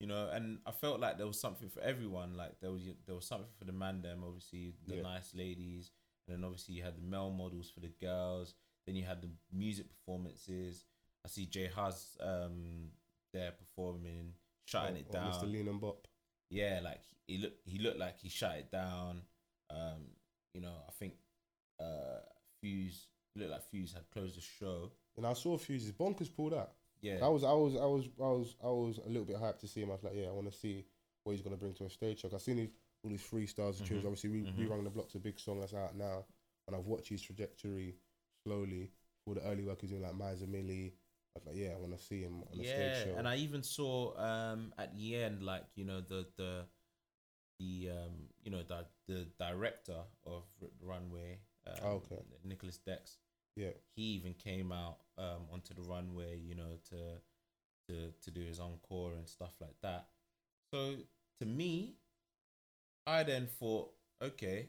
You 0.00 0.08
know, 0.08 0.28
and 0.32 0.58
I 0.66 0.72
felt 0.72 1.00
like 1.00 1.16
there 1.16 1.26
was 1.26 1.40
something 1.40 1.68
for 1.70 1.80
everyone. 1.80 2.36
Like 2.36 2.60
there 2.60 2.72
was 2.72 2.82
there 3.06 3.14
was 3.14 3.26
something 3.26 3.48
for 3.58 3.64
the 3.64 3.72
man 3.72 4.02
them, 4.02 4.22
obviously 4.26 4.74
the 4.86 4.96
Yeah. 4.96 5.02
nice 5.02 5.32
ladies, 5.34 5.92
and 6.26 6.36
then 6.36 6.44
obviously 6.44 6.74
you 6.74 6.82
had 6.82 6.96
the 6.96 7.02
male 7.02 7.30
models 7.30 7.70
for 7.70 7.80
the 7.80 7.92
girls. 8.00 8.54
Then 8.86 8.96
you 8.96 9.04
had 9.04 9.22
the 9.22 9.30
music 9.52 9.86
performances. 9.90 10.84
I 11.24 11.28
see 11.28 11.46
J 11.46 11.66
Hus 11.68 12.16
um 12.20 12.90
there 13.32 13.52
performing, 13.52 14.34
shutting 14.66 14.96
Or- 14.96 14.98
it 15.00 15.10
down. 15.12 15.32
Mr. 15.32 15.50
Lean 15.50 15.68
and 15.68 15.80
Bop. 15.80 16.06
yeah, 16.50 16.80
like 16.82 17.00
he 17.26 17.38
looked 17.38 17.66
he 17.68 17.78
looked 17.78 17.98
like 17.98 18.18
he 18.20 18.28
shut 18.28 18.56
it 18.58 18.70
down. 18.70 19.22
Um, 19.70 20.10
you 20.54 20.60
know, 20.60 20.74
I 20.86 20.92
think 20.92 21.14
uh 21.80 22.20
Fuse 22.60 23.08
looked 23.36 23.50
like 23.50 23.62
Fuse 23.70 23.92
had 23.92 24.08
closed 24.10 24.36
the 24.36 24.40
show. 24.40 24.92
And 25.16 25.26
I 25.26 25.32
saw 25.32 25.56
Fuse's 25.56 25.92
bonkers 25.92 26.34
pulled 26.34 26.54
out. 26.54 26.72
Yeah. 27.00 27.18
I 27.22 27.28
was 27.28 27.44
I 27.44 27.52
was 27.52 27.74
I 27.76 27.84
was 27.86 28.08
I 28.20 28.26
was 28.26 28.56
I 28.62 28.66
was 28.68 28.98
a 28.98 29.08
little 29.08 29.24
bit 29.24 29.36
hyped 29.36 29.58
to 29.60 29.68
see 29.68 29.80
him. 29.82 29.90
I 29.90 29.94
was 29.94 30.04
like, 30.04 30.14
yeah, 30.16 30.28
I 30.28 30.32
want 30.32 30.50
to 30.52 30.58
see 30.58 30.84
what 31.24 31.32
he's 31.32 31.42
gonna 31.42 31.56
bring 31.56 31.74
to 31.74 31.84
a 31.86 31.90
stage 31.90 32.20
show. 32.20 32.30
I've 32.32 32.40
seen 32.42 32.58
his, 32.58 32.68
all 33.02 33.10
his 33.10 33.20
freestyles 33.22 33.78
and 33.78 33.86
tunes. 33.86 34.02
Mhm. 34.04 34.06
Obviously, 34.06 34.30
we 34.30 34.42
Mhm. 34.42 34.58
we 34.58 34.66
rung 34.66 34.84
the 34.84 34.90
block's 34.90 35.14
a 35.14 35.18
big 35.18 35.38
song 35.40 35.60
that's 35.60 35.74
out 35.74 35.96
now, 35.96 36.24
and 36.66 36.76
I've 36.76 36.86
watched 36.86 37.08
his 37.08 37.22
trajectory 37.22 37.96
slowly. 38.44 38.90
All 39.26 39.34
the 39.34 39.42
early 39.42 39.64
work 39.64 39.80
he's 39.80 39.90
doing, 39.90 40.02
like 40.02 40.12
Miza 40.14 40.48
Millie. 40.48 40.94
I 41.36 41.38
was 41.40 41.46
like, 41.46 41.56
yeah, 41.56 41.70
I 41.74 41.78
want 41.78 41.96
to 41.98 42.04
see 42.04 42.22
him 42.22 42.42
on 42.52 42.58
the 42.58 42.64
yeah, 42.64 42.64
stage 42.64 43.02
show. 43.02 43.16
and 43.16 43.26
I 43.28 43.36
even 43.36 43.62
saw 43.62 44.16
um 44.18 44.72
at 44.78 44.96
the 44.96 45.16
end, 45.16 45.42
like 45.42 45.64
you 45.74 45.84
know 45.84 46.00
the 46.00 46.26
the 46.36 46.64
the 47.60 47.90
um 47.90 48.28
you 48.44 48.50
know 48.50 48.62
the 48.62 48.86
the 49.08 49.26
director 49.38 50.00
of 50.26 50.44
R- 50.62 50.68
Runway, 50.82 51.38
um, 51.66 51.74
Oh, 51.82 52.02
okay. 52.04 52.22
Nicholas 52.44 52.78
Dex. 52.78 53.18
yeah, 53.56 53.70
He 53.96 54.02
even 54.18 54.34
came 54.34 54.72
out 54.72 54.98
um 55.18 55.46
onto 55.52 55.74
the 55.74 55.82
runway, 55.82 56.38
you 56.38 56.54
know, 56.54 56.78
to 56.90 57.20
to 57.88 58.12
to 58.22 58.30
do 58.30 58.42
his 58.42 58.60
encore 58.60 59.12
and 59.14 59.28
stuff 59.28 59.54
like 59.60 59.76
that. 59.82 60.08
So 60.72 60.96
to 61.40 61.46
me, 61.46 61.96
I 63.06 63.22
then 63.22 63.46
thought, 63.46 63.94
okay, 64.20 64.68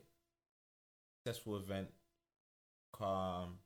successful 1.24 1.58
event, 1.58 1.90
calm, 2.92 3.60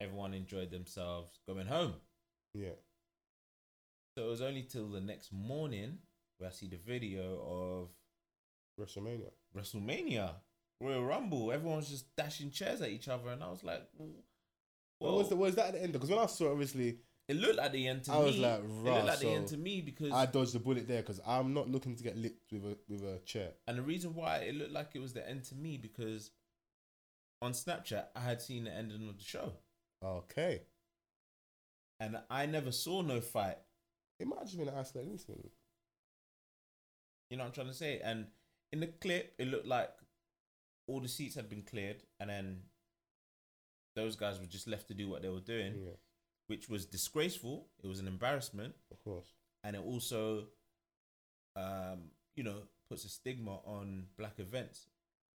everyone 0.00 0.34
enjoyed 0.34 0.70
themselves, 0.70 1.38
going 1.46 1.66
home. 1.66 1.94
yeah, 2.54 2.70
So 4.16 4.24
it 4.26 4.30
was 4.30 4.42
only 4.42 4.62
till 4.62 4.88
the 4.88 5.00
next 5.00 5.32
morning 5.32 5.98
where 6.38 6.48
I 6.48 6.52
see 6.52 6.68
the 6.68 6.76
video 6.78 7.38
of 7.46 7.88
WrestleMania. 8.80 9.30
WrestleMania, 9.56 10.30
Royal 10.80 11.04
Rumble. 11.04 11.52
Everyone's 11.52 11.90
just 11.90 12.14
dashing 12.16 12.50
chairs 12.50 12.80
at 12.80 12.88
each 12.90 13.08
other, 13.08 13.28
and 13.30 13.42
I 13.42 13.50
was 13.50 13.62
like, 13.62 13.86
What 13.98 14.08
well, 15.00 15.18
was 15.18 15.28
the, 15.28 15.36
was 15.36 15.54
that 15.56 15.68
at 15.68 15.72
the 15.74 15.82
end? 15.82 15.92
Because 15.92 16.08
when 16.10 16.18
I 16.18 16.26
saw, 16.26 16.46
it, 16.48 16.52
obviously, 16.52 16.98
it 17.28 17.36
looked 17.36 17.56
like 17.56 17.72
the 17.72 17.86
end 17.86 18.04
to 18.04 18.12
I 18.12 18.14
me. 18.16 18.20
I 18.20 18.24
was 18.24 18.38
like, 18.38 18.60
it 18.64 18.70
looked 18.70 19.06
like 19.06 19.18
the 19.18 19.28
end 19.28 19.46
to 19.48 19.56
me 19.58 19.80
because, 19.82 20.12
I 20.12 20.26
dodged 20.26 20.54
the 20.54 20.58
bullet 20.60 20.88
there 20.88 21.02
because 21.02 21.20
I'm 21.26 21.52
not 21.52 21.68
looking 21.68 21.94
to 21.94 22.02
get 22.02 22.16
licked 22.16 22.50
with 22.52 22.64
a 22.64 22.78
with 22.88 23.02
a 23.02 23.18
chair. 23.26 23.50
and 23.68 23.76
the 23.78 23.82
reason 23.82 24.14
why 24.14 24.38
it 24.38 24.54
looked 24.54 24.72
like 24.72 24.90
it 24.94 25.00
was 25.00 25.12
the 25.12 25.28
end 25.28 25.44
to 25.44 25.54
me 25.54 25.76
because 25.76 26.30
on 27.42 27.52
Snapchat 27.52 28.06
I 28.16 28.20
had 28.20 28.40
seen 28.42 28.64
the 28.64 28.72
ending 28.74 29.08
of 29.08 29.18
the 29.18 29.24
show, 29.24 29.52
Okay, 30.04 30.62
and 31.98 32.18
I 32.30 32.46
never 32.46 32.72
saw 32.72 33.02
no 33.02 33.20
fight. 33.20 33.58
it 34.18 34.26
might 34.26 34.38
have 34.40 34.46
just 34.46 34.58
been 34.58 34.68
an 34.68 34.74
isolated 34.78 35.10
incident. 35.12 35.50
You 37.30 37.36
know 37.36 37.44
what 37.44 37.48
I'm 37.48 37.54
trying 37.54 37.66
to 37.68 37.74
say? 37.74 38.00
And 38.02 38.26
in 38.72 38.80
the 38.80 38.86
clip, 38.88 39.34
it 39.38 39.48
looked 39.48 39.66
like 39.66 39.90
all 40.88 41.00
the 41.00 41.08
seats 41.08 41.34
had 41.36 41.48
been 41.48 41.62
cleared, 41.62 42.02
and 42.18 42.28
then 42.30 42.62
those 43.94 44.16
guys 44.16 44.38
were 44.40 44.46
just 44.46 44.66
left 44.68 44.88
to 44.88 44.94
do 44.94 45.08
what 45.08 45.22
they 45.22 45.28
were 45.28 45.40
doing, 45.40 45.74
Yeah, 45.84 45.92
which 46.48 46.68
was 46.68 46.86
disgraceful. 46.86 47.68
It 47.82 47.86
was 47.86 48.00
an 48.00 48.06
embarrassment, 48.08 48.74
of 48.90 49.02
course. 49.04 49.26
and 49.64 49.76
it 49.76 49.82
also, 49.84 50.46
um, 51.56 52.10
you 52.36 52.42
know, 52.42 52.62
puts 52.88 53.04
a 53.04 53.08
stigma 53.08 53.56
on 53.64 54.06
black 54.16 54.38
events. 54.38 54.86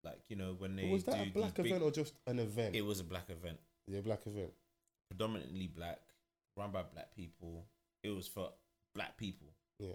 Like 0.02 0.20
you 0.28 0.36
know 0.36 0.54
when 0.58 0.76
they 0.76 0.82
But 0.84 0.90
was 0.92 1.04
that 1.04 1.24
do 1.24 1.30
a 1.30 1.32
black 1.32 1.54
big- 1.54 1.66
event 1.66 1.82
or 1.82 1.90
just 1.90 2.14
an 2.26 2.38
event? 2.38 2.74
It 2.76 2.82
was 2.84 3.00
a 3.00 3.04
black 3.04 3.30
event, 3.30 3.58
yeah, 3.86 4.00
black 4.00 4.26
event. 4.26 4.52
predominantly 5.10 5.66
black, 5.68 6.00
run 6.56 6.70
by 6.72 6.82
black 6.82 7.14
people. 7.14 7.66
It 8.02 8.10
was 8.10 8.26
for 8.26 8.52
black 8.94 9.16
people, 9.16 9.48
Yeah. 9.78 9.94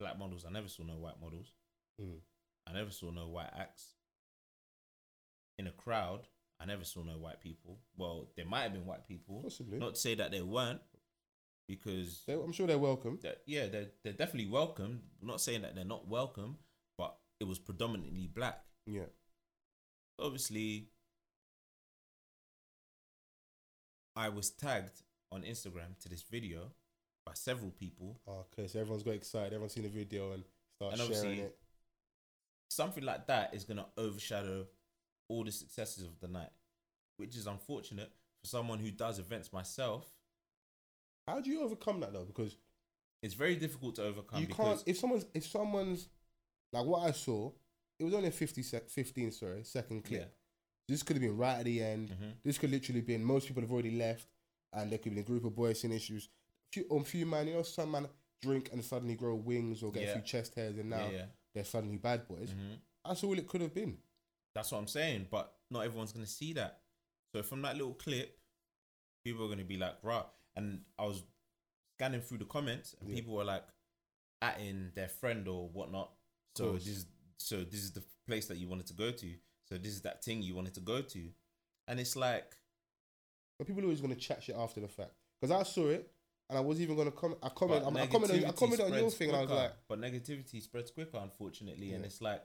black 0.00 0.18
models. 0.18 0.44
I 0.44 0.50
never 0.50 0.68
saw 0.68 0.82
no 0.82 0.96
white 0.98 1.20
models. 1.20 1.52
Mm. 2.00 2.20
I 2.66 2.72
never 2.72 2.90
saw 2.90 3.10
no 3.10 3.28
white 3.28 3.52
acts. 3.54 3.94
In 5.58 5.66
a 5.66 5.72
crowd, 5.72 6.26
I 6.58 6.64
never 6.64 6.84
saw 6.84 7.02
no 7.02 7.18
white 7.18 7.40
people. 7.40 7.78
Well, 7.96 8.30
there 8.36 8.46
might 8.46 8.62
have 8.62 8.72
been 8.72 8.86
white 8.86 9.06
people. 9.06 9.42
Possibly. 9.42 9.78
Not 9.78 9.94
to 9.94 10.00
say 10.00 10.14
that 10.14 10.30
they 10.30 10.42
weren't, 10.42 10.80
because 11.68 12.24
They- 12.24 12.34
I'm 12.34 12.52
sure 12.52 12.66
they're 12.66 12.78
welcome. 12.78 13.18
that- 13.20 13.42
yeah, 13.46 13.66
they're 13.66 13.92
they're 14.02 14.12
definitely 14.14 14.50
welcome. 14.50 15.10
I'm 15.20 15.26
not 15.28 15.40
saying 15.40 15.62
that 15.62 15.74
they're 15.74 15.84
not 15.84 16.06
welcome, 16.08 16.58
but 16.96 17.20
it 17.40 17.44
was 17.44 17.58
predominantly 17.58 18.26
black. 18.26 18.64
Yeah. 18.86 19.06
Obviously, 20.18 20.90
I 24.16 24.28
was 24.28 24.50
tagged 24.50 25.02
on 25.30 25.42
Instagram 25.42 25.98
to 26.00 26.08
this 26.08 26.22
video 26.22 26.70
by 27.24 27.32
several 27.34 27.70
people. 27.70 28.20
Okay, 28.28 28.66
so 28.68 28.80
everyone's 28.80 29.02
got 29.02 29.14
excited. 29.14 29.52
Everyone's 29.52 29.72
seen 29.74 29.84
the 29.84 29.88
video 29.88 30.32
and 30.32 30.44
start 30.76 30.98
And 30.98 31.14
sharing 31.14 31.38
it. 31.38 31.56
something 32.68 33.04
like 33.04 33.26
that 33.28 33.54
is 33.54 33.64
gonna 33.64 33.86
overshadow 33.96 34.66
all 35.28 35.44
the 35.44 35.52
successes 35.52 36.04
of 36.04 36.18
the 36.20 36.28
night, 36.28 36.50
which 37.16 37.36
is 37.36 37.46
unfortunate 37.46 38.10
for 38.42 38.48
someone 38.48 38.78
who 38.78 38.90
does 38.90 39.18
events 39.18 39.52
myself. 39.52 40.10
How 41.26 41.40
do 41.40 41.50
you 41.50 41.62
overcome 41.62 42.00
that 42.00 42.12
though? 42.12 42.24
Because 42.24 42.56
It's 43.22 43.34
very 43.34 43.54
difficult 43.54 43.94
to 43.96 44.02
overcome 44.02 44.40
you 44.40 44.48
can't. 44.48 44.82
If 44.84 44.98
someone's, 44.98 45.24
if 45.32 45.46
someone's, 45.46 46.08
like 46.72 46.84
what 46.84 47.08
I 47.08 47.12
saw, 47.12 47.52
it 48.00 48.04
was 48.04 48.14
only 48.14 48.28
a 48.28 48.32
50 48.32 48.62
sec, 48.64 48.88
15 48.90 49.30
sorry 49.30 49.62
second 49.62 50.02
clip. 50.04 50.20
yeah, 50.22 50.26
This 50.88 51.02
could 51.02 51.16
have 51.16 51.22
been 51.22 51.36
right 51.36 51.58
at 51.58 51.64
the 51.64 51.82
end. 51.82 52.10
mhm. 52.10 52.34
This 52.44 52.58
could 52.58 52.70
literally 52.70 53.00
been 53.00 53.24
most 53.24 53.46
people 53.46 53.62
have 53.62 53.72
already 53.72 53.92
left, 53.92 54.26
and 54.72 54.90
there 54.90 54.98
could 54.98 55.14
be 55.14 55.20
a 55.20 55.24
group 55.24 55.44
of 55.44 55.54
boys 55.54 55.80
seeing 55.80 55.92
issues. 55.94 56.28
Few, 56.72 56.84
on 56.90 57.04
few 57.04 57.26
man, 57.26 57.46
you 57.48 57.54
know, 57.54 57.62
some 57.62 57.90
man 57.90 58.08
drink 58.40 58.70
and 58.72 58.84
suddenly 58.84 59.14
grow 59.14 59.34
wings 59.36 59.82
or 59.82 59.92
get 59.92 60.02
a 60.08 60.12
few 60.14 60.22
chest 60.22 60.54
hairs, 60.54 60.76
and 60.78 60.90
now 60.90 61.06
yeah, 61.10 61.16
yeah. 61.18 61.24
they're 61.54 61.64
suddenly 61.64 61.96
bad 61.98 62.26
boys. 62.26 62.50
mhm. 62.50 62.78
That's 63.04 63.22
all 63.24 63.38
it 63.38 63.46
could 63.48 63.60
have 63.60 63.74
been. 63.74 63.98
That's 64.54 64.70
what 64.72 64.78
I'm 64.78 64.86
saying. 64.88 65.28
But 65.30 65.52
not 65.70 65.80
everyone's 65.84 66.12
gonna 66.12 66.26
see 66.26 66.52
that. 66.54 66.82
So 67.34 67.42
from 67.42 67.62
that 67.62 67.76
little 67.76 67.94
clip, 67.94 68.38
people 69.24 69.46
are 69.46 69.48
gonna 69.48 69.64
be 69.64 69.76
like, 69.78 70.02
"Right." 70.02 70.26
And 70.56 70.84
I 70.98 71.06
was 71.06 71.22
scanning 71.96 72.20
through 72.20 72.38
the 72.38 72.44
comments, 72.44 72.94
and 73.00 73.08
Yeah. 73.08 73.16
people 73.16 73.34
were 73.34 73.44
like, 73.44 73.64
"atting 74.42 74.92
their 74.94 75.08
friend 75.08 75.46
or 75.48 75.68
whatnot." 75.68 76.12
So 76.56 76.72
this, 76.74 76.86
is, 76.88 77.06
so 77.38 77.64
this 77.64 77.82
is 77.82 77.92
the 77.92 78.02
place 78.26 78.46
that 78.48 78.58
you 78.58 78.68
wanted 78.68 78.86
to 78.88 78.92
go 78.94 79.10
to. 79.12 79.38
So 79.72 79.78
this 79.78 79.92
is 79.92 80.02
that 80.02 80.22
thing 80.22 80.42
you 80.42 80.54
wanted 80.54 80.74
to 80.74 80.80
go 80.80 81.00
to, 81.00 81.28
and 81.88 81.98
it's 81.98 82.14
like, 82.14 82.56
But 83.58 83.66
people 83.66 83.82
are 83.82 83.86
always 83.86 84.02
going 84.02 84.14
to 84.14 84.20
chat 84.20 84.42
shit 84.42 84.54
after 84.54 84.80
the 84.80 84.88
fact. 84.88 85.12
Because 85.40 85.58
I 85.58 85.62
saw 85.62 85.88
it, 85.88 86.10
and 86.50 86.58
I 86.58 86.60
was 86.60 86.78
even 86.78 86.94
going 86.94 87.10
to 87.10 87.16
comment. 87.16 87.40
I 87.42 87.48
comment. 87.48 87.82
I 87.82 88.06
commented. 88.06 88.44
On, 88.44 88.50
I 88.50 88.52
commented 88.52 88.86
on 88.86 88.98
your 88.98 89.10
thing, 89.10 89.30
and 89.30 89.38
I 89.38 89.40
was 89.40 89.50
like, 89.50 89.72
but 89.88 89.98
negativity 89.98 90.60
spreads 90.60 90.90
quicker, 90.90 91.18
unfortunately, 91.22 91.92
and 91.94 92.04
it's 92.04 92.20
like. 92.20 92.42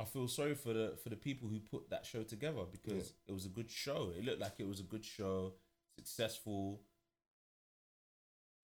I 0.00 0.04
feel 0.04 0.28
sorry 0.28 0.54
for 0.54 0.72
the 0.72 0.96
for 1.02 1.08
the 1.08 1.16
people 1.16 1.48
who 1.48 1.58
put 1.58 1.90
that 1.90 2.06
show 2.06 2.22
together 2.22 2.60
because 2.70 3.14
it 3.26 3.32
was 3.32 3.46
a 3.46 3.48
good 3.48 3.68
show. 3.68 4.12
It 4.16 4.24
looked 4.24 4.40
like 4.40 4.54
it 4.60 4.68
was 4.68 4.78
a 4.78 4.84
good 4.84 5.04
show, 5.04 5.54
successful. 5.98 6.80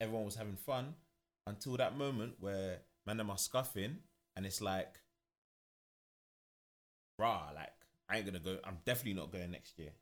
Everyone 0.00 0.24
was 0.24 0.36
having 0.36 0.54
fun 0.54 0.94
until 1.48 1.76
that 1.76 1.98
moment 1.98 2.34
where 2.38 2.78
man 3.04 3.16
them 3.16 3.30
are 3.30 3.36
scuffing, 3.36 3.96
and 4.36 4.46
it's 4.46 4.60
like, 4.60 5.00
rah, 7.18 7.50
like 7.54 7.72
I 8.08 8.16
ain't 8.16 8.26
gonna 8.26 8.38
go. 8.38 8.58
I'm 8.64 8.78
definitely 8.84 9.14
not 9.14 9.32
going 9.32 9.50
next 9.50 9.78
year. 9.78 9.92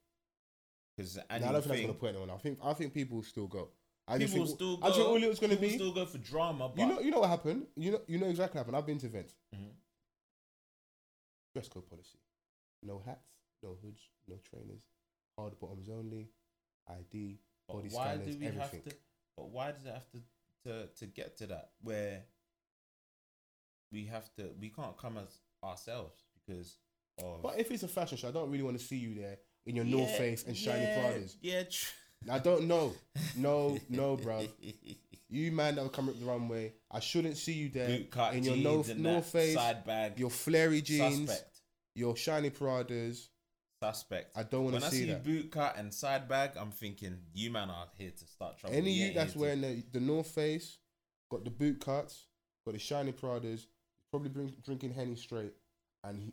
Because 0.96 1.16
nah, 1.16 1.22
I 1.30 1.38
don't 1.38 1.52
think 1.62 1.66
that's 1.66 1.80
to 1.86 1.92
put 1.94 2.10
anyone. 2.10 2.30
I 2.30 2.36
think. 2.36 2.58
I 2.62 2.72
think 2.74 2.92
people 2.92 3.16
will 3.16 3.24
still 3.24 3.46
go. 3.46 3.68
I 4.06 4.18
people 4.18 4.40
will 4.40 4.46
think, 4.46 4.56
still 4.56 4.76
go. 4.76 4.86
I 4.86 4.90
think 4.92 5.06
all 5.06 5.22
it 5.22 5.28
was 5.28 5.38
people 5.38 5.56
be. 5.56 5.74
still 5.74 5.92
go 5.92 6.04
for 6.06 6.18
drama, 6.18 6.68
but 6.68 6.82
you 6.82 6.88
know. 6.88 7.00
You 7.00 7.10
know 7.10 7.20
what 7.20 7.30
happened. 7.30 7.66
You 7.76 7.92
know. 7.92 8.00
You 8.06 8.18
know 8.18 8.26
exactly 8.26 8.58
what 8.58 8.66
happened. 8.66 8.76
I've 8.76 8.86
been 8.86 8.98
to 8.98 9.06
events. 9.06 9.34
Mhm. 9.54 9.70
Dress 11.54 11.68
code 11.68 11.88
policy. 11.88 12.18
No 12.82 13.02
hats. 13.04 13.28
No 13.62 13.76
hoods. 13.82 14.02
No 14.28 14.36
trainers. 14.50 14.82
Hard 15.38 15.58
bottoms 15.60 15.88
only. 15.88 16.28
ID. 16.88 17.38
But 17.68 17.74
body 17.74 17.88
why 17.90 18.04
scanners, 18.06 18.26
do 18.26 18.40
we 18.40 18.46
everything. 18.46 18.60
have 18.60 18.84
to? 18.84 18.96
But 19.36 19.50
why 19.50 19.72
does 19.72 19.86
it 19.86 19.92
have 19.92 20.10
to 20.10 20.18
to 20.64 20.86
to 20.88 21.06
get 21.06 21.36
to 21.38 21.46
that 21.46 21.70
where 21.82 22.24
we 23.92 24.06
have 24.06 24.34
to? 24.34 24.50
We 24.60 24.68
can't 24.70 24.96
come 24.96 25.16
as 25.16 25.38
ourselves 25.62 26.24
because 26.44 26.76
of. 27.22 27.42
But 27.42 27.58
if 27.58 27.70
it's 27.70 27.82
a 27.82 27.88
fashion 27.88 28.18
show, 28.18 28.28
I 28.28 28.32
don't 28.32 28.50
really 28.50 28.64
want 28.64 28.78
to 28.78 28.84
see 28.84 28.96
you 28.96 29.14
there 29.14 29.38
in 29.66 29.76
your 29.76 29.84
North 29.84 30.10
Face 30.16 30.44
and 30.46 30.56
shiny 30.56 30.82
yeah, 30.82 30.98
Pradas. 30.98 31.34
Yeah, 31.40 31.62
tr- 31.64 31.92
I 32.30 32.38
don't 32.38 32.66
know. 32.68 32.92
No, 33.36 33.78
no, 33.88 34.16
bro. 34.16 34.46
You 35.28 35.50
man 35.52 35.76
that 35.76 35.82
will 35.82 35.88
come 35.88 36.08
up 36.08 36.18
the 36.18 36.26
runway. 36.26 36.74
I 36.90 37.00
shouldn't 37.00 37.36
see 37.38 37.54
you 37.54 37.68
there 37.70 37.88
Boot 37.88 38.10
cut 38.10 38.34
in 38.34 38.44
your 38.44 38.56
North, 38.56 38.94
North 38.96 39.26
Face, 39.26 39.54
side 39.54 39.84
bag, 39.84 40.18
your 40.18 40.30
flary 40.30 40.82
jeans, 40.82 41.30
suspect, 41.30 41.60
your 41.94 42.16
shiny 42.16 42.50
Pradas. 42.50 43.28
suspect. 43.82 44.36
I 44.36 44.42
don't 44.42 44.64
want 44.64 44.76
to 44.82 44.90
see 44.90 45.06
that. 45.06 45.22
when 45.22 45.22
I 45.22 45.24
see 45.24 45.32
that. 45.32 45.42
boot 45.42 45.50
cut 45.50 45.76
and 45.78 45.92
side 45.92 46.28
bag, 46.28 46.50
I'm 46.56 46.70
thinking 46.70 47.16
you 47.32 47.50
man 47.50 47.70
are 47.70 47.86
here 47.96 48.10
to 48.10 48.26
start 48.26 48.58
trouble. 48.58 48.76
Any 48.76 48.92
You 48.92 49.14
that's 49.14 49.32
here 49.32 49.32
to- 49.32 49.38
wearing 49.38 49.60
the, 49.62 49.82
the 49.92 50.00
North 50.00 50.28
Face, 50.28 50.78
got 51.30 51.44
the 51.44 51.50
boot 51.50 51.80
cuts, 51.80 52.26
got 52.66 52.74
the 52.74 52.78
shiny 52.78 53.12
Pradas, 53.12 53.66
probably 54.10 54.28
bring, 54.28 54.52
drinking 54.62 54.92
Henny 54.92 55.16
straight, 55.16 55.54
and 56.04 56.20
he, 56.20 56.32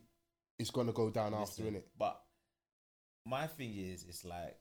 it's 0.60 0.70
gonna 0.70 0.92
go 0.92 1.10
down 1.10 1.34
after, 1.34 1.64
innit? 1.64 1.84
But 1.98 2.22
my 3.26 3.48
thing 3.48 3.74
is, 3.76 4.06
it's 4.08 4.26
like 4.26 4.60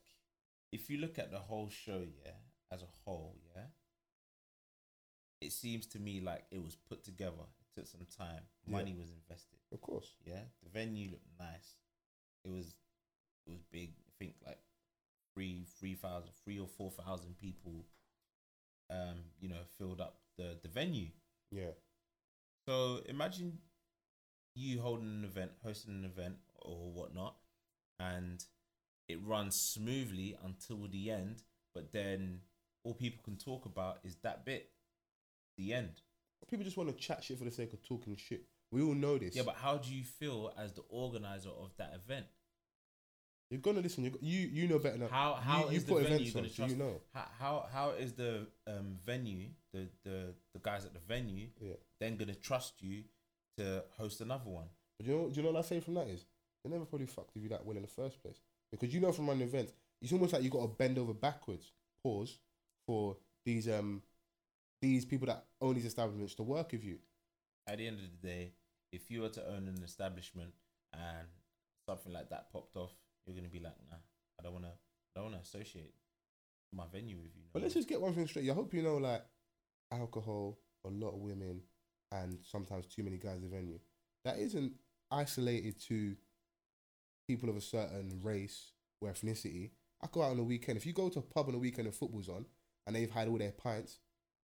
if 0.73 0.89
you 0.89 0.99
look 0.99 1.19
at 1.19 1.31
the 1.31 1.39
whole 1.39 1.69
show, 1.69 2.03
yeah, 2.25 2.33
as 2.73 2.83
a 2.83 2.87
whole, 3.05 3.37
yeah, 3.55 3.65
it 5.41 5.53
seems 5.53 5.87
to 5.89 5.99
me 5.99 6.21
like 6.21 6.45
it 6.51 6.63
was 6.63 6.77
put 6.77 7.05
together. 7.05 7.33
It 7.61 7.81
took 7.81 7.87
some 7.89 8.07
time. 8.17 8.43
Yeah. 8.67 8.77
Money 8.77 8.95
was 8.99 9.11
invested. 9.11 9.59
Of 9.73 9.81
course. 9.81 10.15
Yeah, 10.25 10.41
the 10.63 10.71
venue 10.71 11.11
looked 11.11 11.27
nice. 11.39 11.77
It 12.45 12.51
was, 12.51 12.75
it 13.47 13.51
was 13.51 13.63
big. 13.71 13.91
I 14.07 14.13
think 14.19 14.35
like 14.47 14.59
three, 15.35 15.67
three 15.79 15.95
thousand, 15.95 16.31
three 16.45 16.59
or 16.59 16.69
four 16.69 16.91
thousand 16.91 17.37
people. 17.41 17.85
Um, 18.91 19.17
you 19.39 19.51
know, 19.51 19.57
filled 19.77 20.01
up 20.01 20.21
the 20.39 20.57
the 20.63 20.69
venue. 20.69 21.09
Yeah. 21.51 21.73
So 22.67 23.01
imagine 23.07 23.59
you 24.59 24.81
holding 24.81 25.09
an 25.09 25.25
event, 25.25 25.53
hosting 25.65 25.95
an 25.95 26.05
event 26.05 26.37
or 26.57 26.91
whatnot, 26.91 27.37
and 27.99 28.45
it 29.09 29.19
runs 29.25 29.59
smoothly 29.59 30.37
until 30.45 30.87
the 30.89 31.11
end, 31.11 31.43
but 31.75 31.93
then 31.93 32.41
all 32.85 32.95
people 32.95 33.21
can 33.25 33.37
talk 33.37 33.67
about 33.67 33.99
is 34.05 34.17
that 34.23 34.45
bit, 34.45 34.71
the 35.57 35.73
end. 35.73 36.01
People 36.49 36.65
just 36.65 36.77
want 36.77 36.89
to 36.89 36.97
chat 36.97 37.23
shit 37.25 37.39
for 37.39 37.45
the 37.45 37.51
sake 37.51 37.73
of 37.73 37.83
talking 37.83 38.17
shit. 38.17 38.45
We 38.71 38.83
all 38.83 38.95
know 38.95 39.19
this. 39.19 39.35
Yeah, 39.35 39.43
but 39.45 39.57
how 39.57 39.79
do 39.79 39.93
you 39.95 40.05
feel 40.05 40.53
as 40.59 40.73
the 40.73 40.83
organizer 40.89 41.51
of 41.51 41.71
that 41.79 41.95
event? 41.95 42.27
you're 43.51 43.61
gonna 43.61 43.81
listen. 43.81 44.05
You 44.05 44.13
you 44.21 44.49
you 44.53 44.69
know 44.69 44.79
better 44.79 44.99
than 44.99 45.09
How 45.09 45.35
how 45.35 45.65
you, 45.65 45.71
you 45.71 45.77
is 45.79 45.85
the 45.85 45.95
venue 45.95 46.33
going 46.33 46.45
on, 46.45 46.51
to 46.51 46.51
so 46.51 46.57
trust? 46.57 46.71
you 46.71 46.77
know. 46.77 47.01
How, 47.15 47.27
how 47.39 47.67
how 47.73 47.91
is 47.91 48.13
the 48.13 48.47
um 48.67 48.99
venue 49.05 49.47
the 49.73 49.89
the 50.05 50.35
the 50.53 50.61
guys 50.61 50.85
at 50.85 50.93
the 50.93 51.01
venue 51.01 51.49
Yeah. 51.61 51.75
then 51.99 52.17
going 52.17 52.29
to 52.29 52.35
trust 52.35 52.83
you 52.83 53.05
to 53.59 53.85
host 53.97 54.21
another 54.21 54.49
one? 54.51 54.67
But 54.99 55.07
you 55.07 55.15
know, 55.15 55.29
do 55.29 55.37
you 55.37 55.43
know 55.43 55.53
what 55.53 55.65
I 55.65 55.69
say 55.69 55.81
from 55.81 55.95
that 55.95 56.09
is 56.09 56.25
they 56.65 56.71
never 56.71 56.85
probably 56.85 57.07
fucked 57.07 57.35
with 57.35 57.43
you 57.43 57.49
that 57.51 57.65
well 57.65 57.77
in 57.77 57.83
the 57.83 57.89
first 57.89 58.21
place 58.23 58.41
because 58.71 58.93
you 58.93 59.01
know 59.01 59.13
from 59.13 59.29
running 59.29 59.43
events, 59.47 59.73
it's 60.03 60.13
almost 60.13 60.33
like 60.33 60.43
you 60.43 60.51
got 60.51 60.63
to 60.63 60.69
bend 60.69 60.99
over 60.99 61.15
backwards, 61.15 61.73
pause 62.03 62.39
for 62.87 63.17
these 63.45 63.69
um 63.69 64.03
these 64.81 65.05
people 65.05 65.27
that 65.27 65.45
own 65.61 65.75
these 65.75 65.87
establishments 65.87 66.35
to 66.37 66.43
work 66.43 66.73
with 66.73 66.85
you. 66.85 66.99
At 67.67 67.79
the 67.79 67.87
end 67.87 67.99
of 67.99 68.03
the 68.03 68.27
day, 68.29 68.53
if 68.93 69.11
you 69.11 69.23
were 69.23 69.29
to 69.31 69.47
own 69.49 69.69
an 69.69 69.83
establishment 69.85 70.53
and 70.93 71.29
something 71.87 72.13
like 72.13 72.31
that 72.31 72.51
popped 72.53 72.77
off, 72.77 72.93
you're 73.27 73.35
going 73.35 73.45
to 73.45 73.51
be 73.51 73.59
like, 73.59 73.75
nah, 73.91 73.97
I 74.39 74.43
don't 74.43 74.53
want 74.53 74.65
to. 74.65 74.71
I 75.17 75.21
don't 75.21 75.33
want 75.33 75.43
to 75.45 75.59
associate 75.59 75.95
my 76.73 76.85
venue 76.93 77.17
with 77.17 77.35
you. 77.35 77.43
no 77.43 77.49
But 77.53 77.63
let's 77.63 77.75
just 77.75 77.89
get 77.89 78.01
one 78.01 78.15
thing 78.15 78.27
straight. 78.29 78.49
I 78.49 78.55
hope 78.55 78.73
you 78.73 78.83
know 78.83 78.97
like 78.97 79.25
alcohol, 79.91 80.59
a 80.85 80.89
lot 80.89 81.09
of 81.09 81.21
women, 81.21 81.63
and 82.13 82.39
sometimes 82.43 82.87
too 82.87 83.03
many 83.03 83.17
guys 83.19 83.37
at 83.37 83.43
the 83.43 83.49
venue. 83.49 83.79
That 84.25 84.39
isn't 84.39 84.73
isolated 85.11 85.81
to 85.89 86.17
people 87.27 87.49
of 87.49 87.57
a 87.57 87.61
certain 87.61 88.21
race 88.23 88.73
or 89.01 89.11
ethnicity. 89.11 89.71
I 90.03 90.07
go 90.11 90.23
out 90.23 90.31
on 90.31 90.37
the 90.37 90.45
weekend. 90.45 90.77
If 90.79 90.87
you 90.87 90.93
go 90.93 91.09
to 91.09 91.19
a 91.19 91.23
pub 91.23 91.47
on 91.47 91.53
the 91.53 91.59
weekend 91.59 91.87
and 91.87 91.95
football's 91.95 92.29
on 92.29 92.47
and 92.87 92.95
they've 92.97 93.11
had 93.11 93.29
all 93.29 93.39
their 93.39 93.53
pints, 93.53 93.99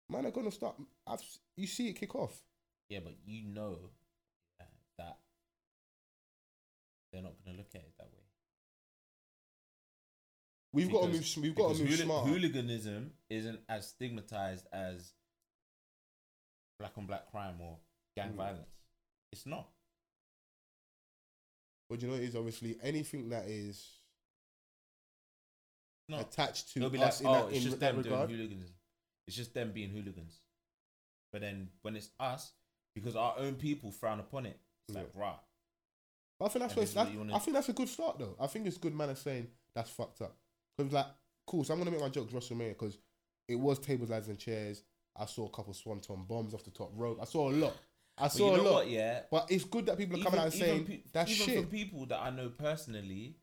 man 0.09 0.27
are 0.27 0.31
gonna 0.31 0.51
start. 0.51 0.77
I've 1.07 1.21
you 1.57 1.67
see 1.67 1.89
it 1.89 1.95
kick 1.95 2.15
off. 2.15 2.43
Yeah, 2.89 3.01
but 3.03 3.15
you 3.25 3.45
know 3.45 3.79
that 4.99 5.17
they're 7.13 7.23
not 7.23 7.33
going 7.45 7.57
to 7.57 7.63
look 7.63 7.71
at 7.75 7.81
it 7.81 7.93
that 7.99 8.07
way. 8.07 8.23
We've 10.73 10.91
got 10.93 11.03
to 11.03 11.07
move. 11.09 11.13
Because- 11.21 11.37
We've 11.39 11.55
got 11.55 11.75
to 11.77 11.83
move 11.83 11.89
hooli- 11.93 12.03
smart. 12.05 12.27
hooliganism 12.29 13.13
isn't 13.31 13.61
as 13.69 13.89
stigmatized 13.89 14.67
as 14.73 15.13
black 16.83 16.99
on 16.99 17.07
black 17.07 17.31
crime 17.31 17.61
or 17.61 17.79
gang 18.17 18.33
Mm. 18.33 18.37
violence. 18.37 18.69
It's 19.31 19.47
not. 19.47 19.69
But 21.89 22.03
you 22.03 22.09
know, 22.09 22.15
it 22.15 22.23
is 22.25 22.35
obviously 22.37 22.77
anything 22.83 23.29
that 23.31 23.45
is 23.47 24.01
No. 26.09 26.19
attached 26.21 26.73
to 26.73 26.85
us 26.87 26.93
like, 26.93 27.21
in 27.21 27.27
oh, 27.27 27.33
that, 27.47 27.49
it's 27.55 27.57
in 27.57 27.63
just 27.63 27.81
that 27.81 27.95
them 27.95 28.03
regard. 28.03 28.29
doing 28.29 28.41
hooliganism. 28.41 28.75
It's 29.27 29.37
just 29.37 29.55
them 29.55 29.73
being 29.73 29.91
hooligans. 29.91 30.41
But 31.33 31.41
then 31.43 31.71
when 31.83 31.97
it's 31.97 32.11
us, 32.19 32.53
because 32.95 33.15
our 33.17 33.39
own 33.39 33.55
people 33.57 33.91
frown 33.93 34.21
upon 34.21 34.47
it, 34.47 34.59
it's 34.89 34.97
like, 34.97 35.11
rah. 35.15 35.39
But 36.39 36.47
I 36.47 36.49
think 36.49 36.75
that's, 36.75 36.93
that's 36.95 37.11
wanna- 37.15 37.35
I 37.37 37.39
think 37.39 37.55
that's 37.55 37.69
a 37.69 37.73
good 37.73 37.89
start 37.89 38.19
though. 38.19 38.37
I 38.41 38.47
think 38.49 38.67
it's 38.67 38.77
good 38.79 38.95
man 38.95 39.11
of 39.11 39.19
saying 39.19 39.51
that's 39.75 39.91
fucked 39.91 40.21
up. 40.23 40.37
Because 40.77 40.93
like, 40.93 41.07
cool. 41.47 41.63
So 41.65 41.73
I'm 41.73 41.79
gonna 41.79 41.93
make 41.93 42.01
my 42.01 42.09
jokes 42.09 42.33
WrestleMania 42.33 42.71
because 42.71 42.99
it 43.49 43.55
was 43.57 43.79
tables, 43.79 44.11
ladders, 44.11 44.29
and 44.29 44.39
chairs. 44.39 44.83
I 45.17 45.27
saw 45.27 45.47
a 45.47 45.51
couple 45.51 45.75
swanton 45.75 46.25
bombs 46.27 46.55
off 46.55 46.65
the 46.65 46.71
top 46.71 46.91
rope. 46.95 47.19
I 47.21 47.25
saw 47.25 47.51
a 47.51 47.53
lot. 47.53 47.77
I 48.19 48.29
saw 48.29 48.55
you 48.55 48.61
a 48.61 48.63
lot. 48.63 48.73
what, 48.75 48.91
yeah? 48.91 49.21
But 49.31 49.51
it's 49.51 49.65
good 49.65 49.87
that 49.87 49.97
people 49.99 50.21
are 50.21 50.25
coming 50.25 50.39
out 50.41 50.47
and 50.47 50.55
saying 50.55 50.85
pe- 50.85 51.01
that's 51.13 51.31
even 51.31 51.47
shit. 51.47 51.57
from 51.61 51.67
people 51.71 52.07
that 52.07 52.21
I 52.21 52.31
know 52.31 52.49
personally, 52.51 53.37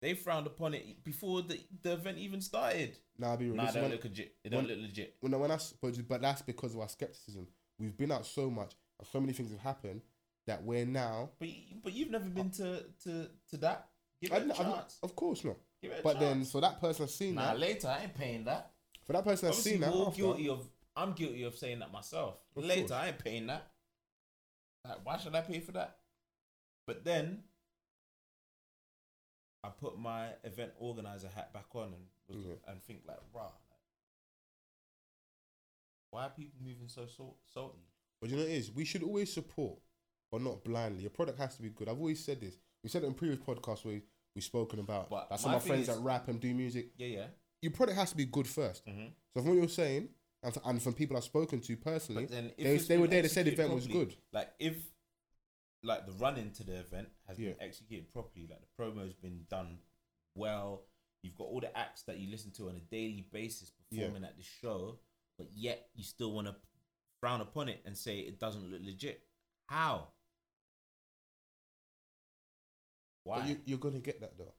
they 0.00 0.14
frowned 0.14 0.46
upon 0.46 0.74
it 0.74 1.04
before 1.04 1.42
the, 1.42 1.58
the 1.82 1.92
event 1.92 2.18
even 2.18 2.40
started. 2.40 2.96
Nah, 3.18 3.30
I'll 3.30 3.36
be 3.36 3.46
real. 3.46 3.54
Nah, 3.56 3.66
they 3.66 3.72
don't 3.74 3.82
when- 3.82 3.92
look 3.92 4.04
legit. 4.04 4.34
They 4.42 4.50
don't 4.50 4.64
when- 4.66 4.72
look 4.76 4.88
legit. 4.88 5.16
when, 5.20 5.38
when 5.38 5.50
I, 5.50 5.54
s- 5.54 5.74
but, 5.80 6.08
but 6.08 6.20
that's 6.22 6.42
because 6.42 6.74
of 6.74 6.80
our 6.80 6.88
skepticism. 6.88 7.46
We've 7.78 7.96
been 7.96 8.10
out 8.12 8.26
so 8.26 8.50
much, 8.50 8.74
and 8.98 9.06
so 9.08 9.20
many 9.20 9.32
things 9.32 9.50
have 9.52 9.60
happened 9.60 10.00
that 10.46 10.62
we're 10.64 10.86
now. 10.86 11.30
But 11.38 11.48
but 11.84 11.92
you've 11.92 12.10
never 12.10 12.28
been 12.28 12.50
to 12.52 12.84
to 13.04 13.28
to 13.50 13.56
that. 13.58 13.88
Give 14.20 14.32
it 14.32 14.36
a 14.36 14.40
didn't- 14.40 14.58
I'm 14.60 14.72
chance. 14.72 14.98
of 15.02 15.14
course 15.14 15.44
not. 15.44 15.56
Give 15.82 15.92
it 15.92 16.00
a 16.00 16.02
But 16.02 16.18
then 16.18 16.38
chance. 16.38 16.50
for 16.52 16.60
that 16.62 16.80
person 16.80 17.04
that's 17.04 17.14
seen 17.14 17.34
nah, 17.36 17.46
that, 17.52 17.58
later 17.60 17.86
I 17.88 18.02
ain't 18.04 18.14
paying 18.14 18.44
that. 18.46 18.72
for 19.06 19.12
that 19.12 19.24
person 19.24 19.46
that's 19.48 19.58
Obviously, 19.58 19.72
seen 19.72 19.80
that, 19.82 19.94
we're 19.94 20.06
after, 20.06 20.16
guilty 20.22 20.48
of. 20.48 20.68
I'm 20.98 21.12
guilty 21.12 21.44
of 21.44 21.54
saying 21.56 21.78
that 21.78 21.92
myself. 21.92 22.34
Of 22.56 22.64
later 22.64 22.80
course. 22.88 22.90
I 22.92 23.06
ain't 23.08 23.18
paying 23.18 23.46
that. 23.46 23.68
Like, 24.86 24.98
why 25.04 25.16
should 25.18 25.34
I 25.34 25.40
pay 25.42 25.60
for 25.60 25.72
that? 25.72 25.96
But 26.86 27.04
then 27.04 27.44
I 29.62 29.68
put 29.68 29.98
my 29.98 30.28
event 30.44 30.72
organizer 30.78 31.28
hat 31.34 31.52
back 31.52 31.66
on 31.74 31.92
and 31.94 32.06
was, 32.28 32.44
Yeah. 32.46 32.54
and 32.72 32.82
think 32.82 33.02
like, 33.06 33.18
rah, 33.32 33.42
like, 33.44 33.52
why 36.10 36.24
are 36.24 36.30
people 36.30 36.58
moving 36.64 36.88
so 36.88 37.06
salt, 37.06 37.36
salty? 37.52 37.78
But 38.20 38.30
you 38.30 38.36
know 38.36 38.42
it 38.42 38.50
is? 38.50 38.72
We 38.72 38.84
should 38.84 39.02
always 39.02 39.32
support, 39.32 39.78
but 40.32 40.40
not 40.42 40.64
blindly. 40.64 41.02
Your 41.02 41.10
product 41.10 41.38
has 41.38 41.56
to 41.56 41.62
be 41.62 41.68
good. 41.68 41.88
I've 41.88 41.98
always 41.98 42.24
said 42.24 42.40
this. 42.40 42.56
We 42.82 42.88
said 42.88 43.02
it 43.04 43.06
in 43.06 43.14
previous 43.14 43.40
podcasts 43.40 43.84
where 43.84 44.00
we've 44.34 44.44
spoken 44.44 44.78
about 44.80 45.10
But 45.10 45.30
like 45.30 45.40
some 45.40 45.50
my 45.52 45.56
of 45.58 45.64
my 45.64 45.68
friends 45.68 45.88
is- 45.88 45.94
that 45.96 46.02
rap 46.02 46.28
and 46.28 46.40
do 46.40 46.52
music. 46.54 46.90
Yeah, 46.96 47.06
yeah. 47.06 47.26
Your 47.60 47.72
product 47.72 47.98
has 47.98 48.10
to 48.10 48.16
be 48.16 48.24
good 48.24 48.46
first. 48.46 48.86
Mm-hmm. 48.86 49.06
So 49.34 49.40
from 49.42 49.48
what 49.50 49.58
you're 49.58 49.68
saying, 49.68 50.08
and, 50.42 50.56
and 50.64 50.82
from 50.82 50.92
people 50.94 51.16
I've 51.16 51.24
spoken 51.24 51.60
to 51.60 51.76
personally, 51.76 52.24
But 52.24 52.30
then 52.32 52.52
if 52.56 52.64
they, 52.64 52.74
it's 52.76 52.86
they 52.86 52.98
were 52.98 53.06
there 53.08 53.22
to 53.22 53.28
say 53.28 53.42
the 53.42 53.50
executed 53.50 53.62
event 53.64 53.74
was 53.74 53.86
properly, 53.86 54.04
good. 54.06 54.16
Like 54.32 54.48
if 54.58 54.76
like 55.82 56.06
the 56.06 56.12
run 56.12 56.36
into 56.36 56.64
the 56.64 56.78
event 56.78 57.08
has 57.26 57.38
Yeah. 57.38 57.50
been 57.50 57.62
executed 57.62 58.12
properly, 58.12 58.46
like 58.50 58.60
the 58.60 58.66
promo's 58.76 59.14
been 59.14 59.44
done 59.50 59.78
well. 60.34 60.84
You've 61.22 61.34
got 61.36 61.44
all 61.44 61.60
the 61.60 61.76
acts 61.76 62.02
that 62.02 62.18
you 62.18 62.30
listen 62.30 62.52
to 62.52 62.68
on 62.68 62.76
a 62.76 62.80
daily 62.80 63.26
basis 63.32 63.72
Yeah. 63.90 64.02
performing 64.02 64.24
at 64.24 64.36
the 64.36 64.42
show, 64.44 64.98
but 65.36 65.48
yet 65.54 65.88
you 65.94 66.04
still 66.04 66.32
want 66.32 66.46
to 66.48 66.54
frown 67.20 67.40
upon 67.40 67.68
it 67.68 67.80
and 67.84 67.96
say 67.96 68.20
it 68.20 68.38
doesn't 68.38 68.70
look 68.70 68.80
legit. 68.84 69.22
How? 69.66 70.08
Why? 73.24 73.40
But 73.40 73.48
you, 73.48 73.56
you're 73.66 73.78
gonna 73.78 73.98
get 73.98 74.20
that 74.20 74.38
though, 74.38 74.54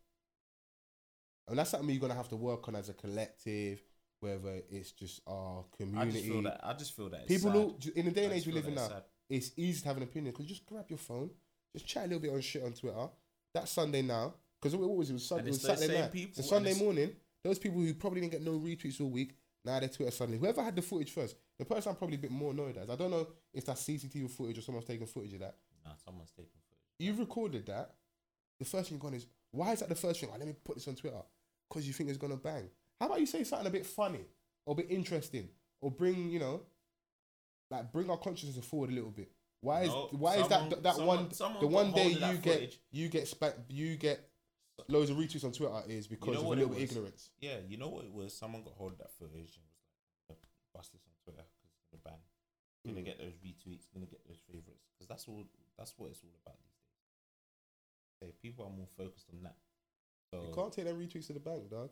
and 1.48 1.58
that's 1.58 1.70
something 1.72 1.90
you're 1.90 2.00
gonna 2.02 2.14
have 2.16 2.30
to 2.30 2.36
work 2.36 2.68
on 2.68 2.76
as 2.76 2.90
a 2.90 2.94
collective, 2.94 3.82
whether 4.22 4.62
it's 4.70 4.92
just 4.92 5.22
our 5.28 5.64
I 5.74 5.78
community. 5.78 6.12
just 6.12 6.26
feel 6.26 6.42
that. 6.44 6.60
I 6.64 6.74
just 6.74 6.96
feel 6.96 7.10
that. 7.10 7.22
it's 7.22 7.28
people 7.44 7.52
sad. 7.52 7.84
who, 7.94 8.00
in 8.00 8.06
the 8.06 8.12
day 8.12 8.26
and 8.26 8.34
age 8.34 8.46
we 8.48 8.54
live 8.54 8.68
in 8.68 8.76
now, 8.76 8.82
it's 8.84 8.92
sad. 8.94 9.04
it's 9.30 9.52
easy 9.58 9.82
to 9.82 9.88
have 9.88 9.98
an 9.98 10.04
opinion 10.04 10.32
because 10.32 10.46
you 10.46 10.50
just 10.56 10.66
grab 10.66 10.86
your 10.90 10.98
phone, 11.00 11.30
just 11.74 11.86
chat 11.88 12.04
a 12.06 12.08
little 12.08 12.20
bit 12.22 12.34
on 12.34 12.42
shit 12.42 12.64
on 12.64 12.74
Twitter. 12.74 13.08
That 13.54 13.68
Sunday 13.68 14.02
now, 14.04 14.34
because 14.62 14.76
what 14.76 14.90
was 14.96 15.10
it? 15.10 15.14
Was, 15.14 15.26
Sun- 15.26 15.40
And 15.40 15.48
it 15.48 15.52
was 15.52 15.62
Saturday 15.62 16.02
night. 16.02 16.12
people, 16.12 16.44
so 16.44 16.48
Sunday 16.50 16.76
morning, 16.76 17.12
those 17.44 17.58
people 17.58 17.80
who 17.80 17.94
probably 17.96 18.22
didn't 18.22 18.34
get 18.34 18.44
no 18.44 18.52
retweets 18.60 19.02
all 19.02 19.10
week, 19.10 19.36
now 19.66 19.80
their 19.80 19.90
Twitter 19.90 20.12
suddenly. 20.12 20.38
Whoever 20.40 20.62
had 20.64 20.76
the 20.76 20.82
footage 20.82 21.12
first, 21.12 21.36
the 21.58 21.66
person 21.66 21.90
I'm 21.90 21.96
probably 21.96 22.16
a 22.18 22.20
bit 22.20 22.32
more 22.32 22.52
annoyed 22.52 22.78
as. 22.78 22.90
I 22.90 22.96
don't 22.96 23.10
know 23.12 23.28
if 23.54 23.66
that's 23.66 23.84
CCTV 23.84 24.30
footage 24.30 24.58
or 24.58 24.62
someone's 24.62 24.86
taking 24.88 25.08
footage 25.08 25.34
of 25.34 25.40
that. 25.40 25.56
Nah, 25.84 25.92
someone's 26.06 26.30
taking 26.32 26.52
footage. 26.52 26.80
You've 27.00 27.20
recorded 27.20 27.66
that. 27.68 27.96
The 28.60 28.66
first 28.66 28.90
thing 28.90 28.96
you've 28.98 29.02
gone 29.02 29.14
is, 29.16 29.26
why 29.52 29.72
is 29.74 29.80
that 29.80 29.90
the 29.90 29.96
first 29.96 30.20
thing? 30.20 30.30
Oh, 30.32 30.38
let 30.38 30.48
me 30.48 30.54
put 30.64 30.76
this 30.76 30.88
on 30.88 30.96
Twitter 30.96 31.22
because 31.68 31.88
you 31.88 31.94
think 31.94 32.10
it's 32.10 32.18
gonna 32.20 32.36
bang. 32.38 32.70
How 33.00 33.06
about 33.08 33.20
you 33.20 33.26
say 33.26 33.43
something 33.43 33.68
a 33.68 33.72
bit 33.72 33.86
funny 33.86 34.26
or 34.66 34.74
a 34.74 34.76
bit 34.76 34.88
interesting 34.89 35.50
or 35.82 35.89
bring 35.91 36.30
you 36.30 36.39
know, 36.39 36.62
like 37.72 37.91
bring 37.91 38.10
our 38.10 38.18
consciousness 38.18 38.66
forward 38.66 38.89
a 38.89 38.93
little 38.93 39.12
bit. 39.12 39.32
Why 39.62 39.84
is 39.84 39.89
No, 39.89 40.08
why 40.12 40.38
is 40.38 40.47
that 40.47 40.84
that 40.84 40.95
someone- 40.95 41.18
one 41.26 41.34
someone 41.34 41.62
the 41.62 41.68
one 41.68 41.91
day 41.91 42.14
that 42.16 42.32
you 42.34 42.38
get 42.39 42.54
footage. 42.54 42.80
you 42.91 43.10
get 43.10 43.28
spa- 43.28 43.54
you 43.70 43.95
get 43.97 44.30
loads 44.88 45.10
of 45.10 45.18
retweets 45.18 45.43
on 45.43 45.52
Twitter 45.52 45.84
is 45.88 46.08
because 46.08 46.34
know 46.36 46.39
of 46.41 46.45
a 46.45 46.50
little 46.50 46.70
bit 46.70 46.82
ignorance. 46.89 47.30
Yeah, 47.39 47.60
you 47.68 47.78
know 47.78 47.89
what 47.89 48.06
it 48.06 48.12
was? 48.14 48.34
Someone 48.34 48.64
got 48.64 48.74
hold 48.74 48.93
of 48.93 48.97
that 49.00 49.12
footage 49.12 49.56
and 49.58 49.66
was 49.68 50.30
like, 50.30 50.39
"Bust 50.74 50.93
this 50.93 51.02
on 51.06 51.14
Twitter 51.24 51.43
because 51.58 51.72
it's 51.76 51.88
gonna 51.91 52.04
ban. 52.04 52.24
Gonna 52.86 53.02
Mm. 53.02 53.06
get 53.06 53.18
those 53.18 53.34
retweets. 53.43 53.91
Gonna 53.93 54.06
get 54.06 54.26
those 54.26 54.39
favorites 54.47 54.86
because 54.93 55.08
that's 55.08 55.28
all. 55.28 55.43
That's 55.78 55.97
what 55.97 56.12
it's 56.12 56.24
all 56.24 56.32
about 56.45 56.58
these 56.64 56.72
days. 56.80 56.95
Hey, 58.22 58.32
people 58.41 58.66
are 58.66 58.72
more 58.72 58.88
focused 58.88 59.30
on 59.34 59.43
that. 59.43 59.58
So 60.32 60.47
You 60.47 60.54
can't 60.56 60.72
take 60.72 60.86
them 60.86 60.97
retweets 61.00 61.28
to 61.28 61.34
the 61.34 61.39
bank, 61.41 61.70
dog. 61.70 61.91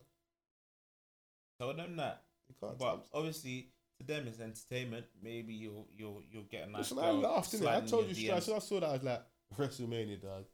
Tell 1.60 1.74
them 1.74 1.95
that. 1.97 2.24
You 2.49 2.55
can't. 2.60 2.78
But 2.78 3.05
obviously, 3.14 3.70
to 3.99 4.08
them 4.08 4.28
it's 4.28 4.39
entertainment. 4.39 5.05
Maybe 5.22 5.53
you'll 5.53 5.88
you'll 5.97 6.22
you'll 6.32 6.43
get 6.43 6.68
a 6.68 6.72
nice. 6.72 6.91
Listen, 6.91 6.99
I 6.99 7.12
laughed, 7.12 7.53
innit? 7.53 7.68
I 7.68 7.82
told 7.82 8.08
you 8.08 8.14
straight. 8.14 8.32
As 8.32 8.45
soon 8.45 8.55
as 8.55 8.64
I 8.64 8.68
saw 8.68 8.80
that, 8.80 8.89
I 8.89 8.93
was 8.93 9.03
like, 9.03 9.22
WrestleMania, 9.58 10.22
dog. 10.22 10.45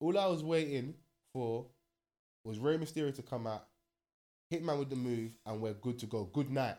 All 0.00 0.18
I 0.18 0.26
was 0.26 0.42
waiting 0.42 0.94
for 1.32 1.66
was 2.44 2.58
Rey 2.58 2.76
Mysterio 2.76 3.14
to 3.14 3.22
come 3.22 3.46
out, 3.46 3.66
Hitman 4.52 4.78
with 4.78 4.90
the 4.90 4.96
move, 4.96 5.32
and 5.46 5.60
we're 5.60 5.74
good 5.74 5.98
to 6.00 6.06
go. 6.06 6.24
Good 6.24 6.50
night. 6.50 6.76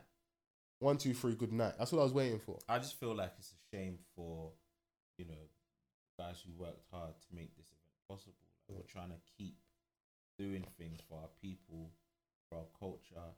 One, 0.80 0.98
two, 0.98 1.14
three, 1.14 1.34
good 1.34 1.52
night. 1.52 1.74
That's 1.80 1.92
what 1.92 2.02
I 2.02 2.04
was 2.04 2.14
waiting 2.14 2.40
for. 2.40 2.60
I 2.70 2.78
just 2.78 3.00
feel 3.00 3.16
like 3.16 3.34
it's 3.40 3.52
a 3.52 3.76
shame 3.76 3.98
for, 4.16 4.52
you 5.18 5.26
know, 5.26 5.34
guys 6.20 6.36
who 6.46 6.52
worked 6.64 6.84
hard 6.92 7.14
to 7.20 7.36
make 7.36 7.56
this 7.58 7.66
event 7.66 7.98
possible. 8.08 8.34
Like 8.70 8.78
We're 8.78 8.84
trying 8.84 9.10
to 9.10 9.20
keep 9.38 9.56
doing 10.38 10.64
things 10.78 11.00
for 11.10 11.18
our 11.20 11.30
people, 11.42 11.90
for 12.50 12.60
our 12.60 12.66
culture, 12.80 13.34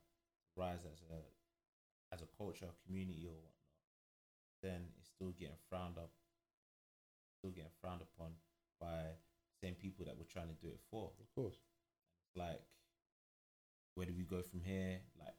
rise 0.59 0.83
as 0.83 0.99
a 1.07 1.19
as 2.13 2.21
a 2.21 2.29
culture, 2.37 2.67
community 2.85 3.23
or 3.25 3.33
whatnot. 3.39 3.71
Then 4.61 4.81
it's 4.99 5.07
still 5.07 5.31
getting 5.39 5.55
frowned 5.69 5.97
up 5.97 6.11
still 7.39 7.51
getting 7.51 7.71
frowned 7.81 8.01
upon 8.01 8.31
by 8.79 9.15
the 9.15 9.67
same 9.67 9.75
people 9.75 10.05
that 10.05 10.15
we're 10.17 10.31
trying 10.31 10.49
to 10.49 10.59
do 10.61 10.67
it 10.67 10.79
for. 10.91 11.11
Of 11.19 11.33
course. 11.33 11.55
Like, 12.35 12.61
where 13.95 14.05
do 14.05 14.13
we 14.15 14.23
go 14.23 14.41
from 14.41 14.61
here? 14.61 14.99
Like, 15.17 15.35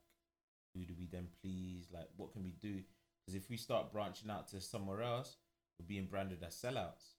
who 0.75 0.85
do 0.85 0.95
we 0.99 1.07
then 1.07 1.29
please? 1.43 1.89
Like, 1.93 2.09
what 2.17 2.33
can 2.33 2.43
we 2.43 2.53
do? 2.61 2.83
Because 3.21 3.37
if 3.37 3.49
we 3.51 3.57
start 3.57 3.93
branching 3.93 4.31
out 4.31 4.49
to 4.49 4.61
somewhere 4.61 5.03
else, 5.03 5.37
we're 5.79 5.87
being 5.87 6.07
branded 6.07 6.43
as 6.47 6.55
sellouts. 6.55 7.17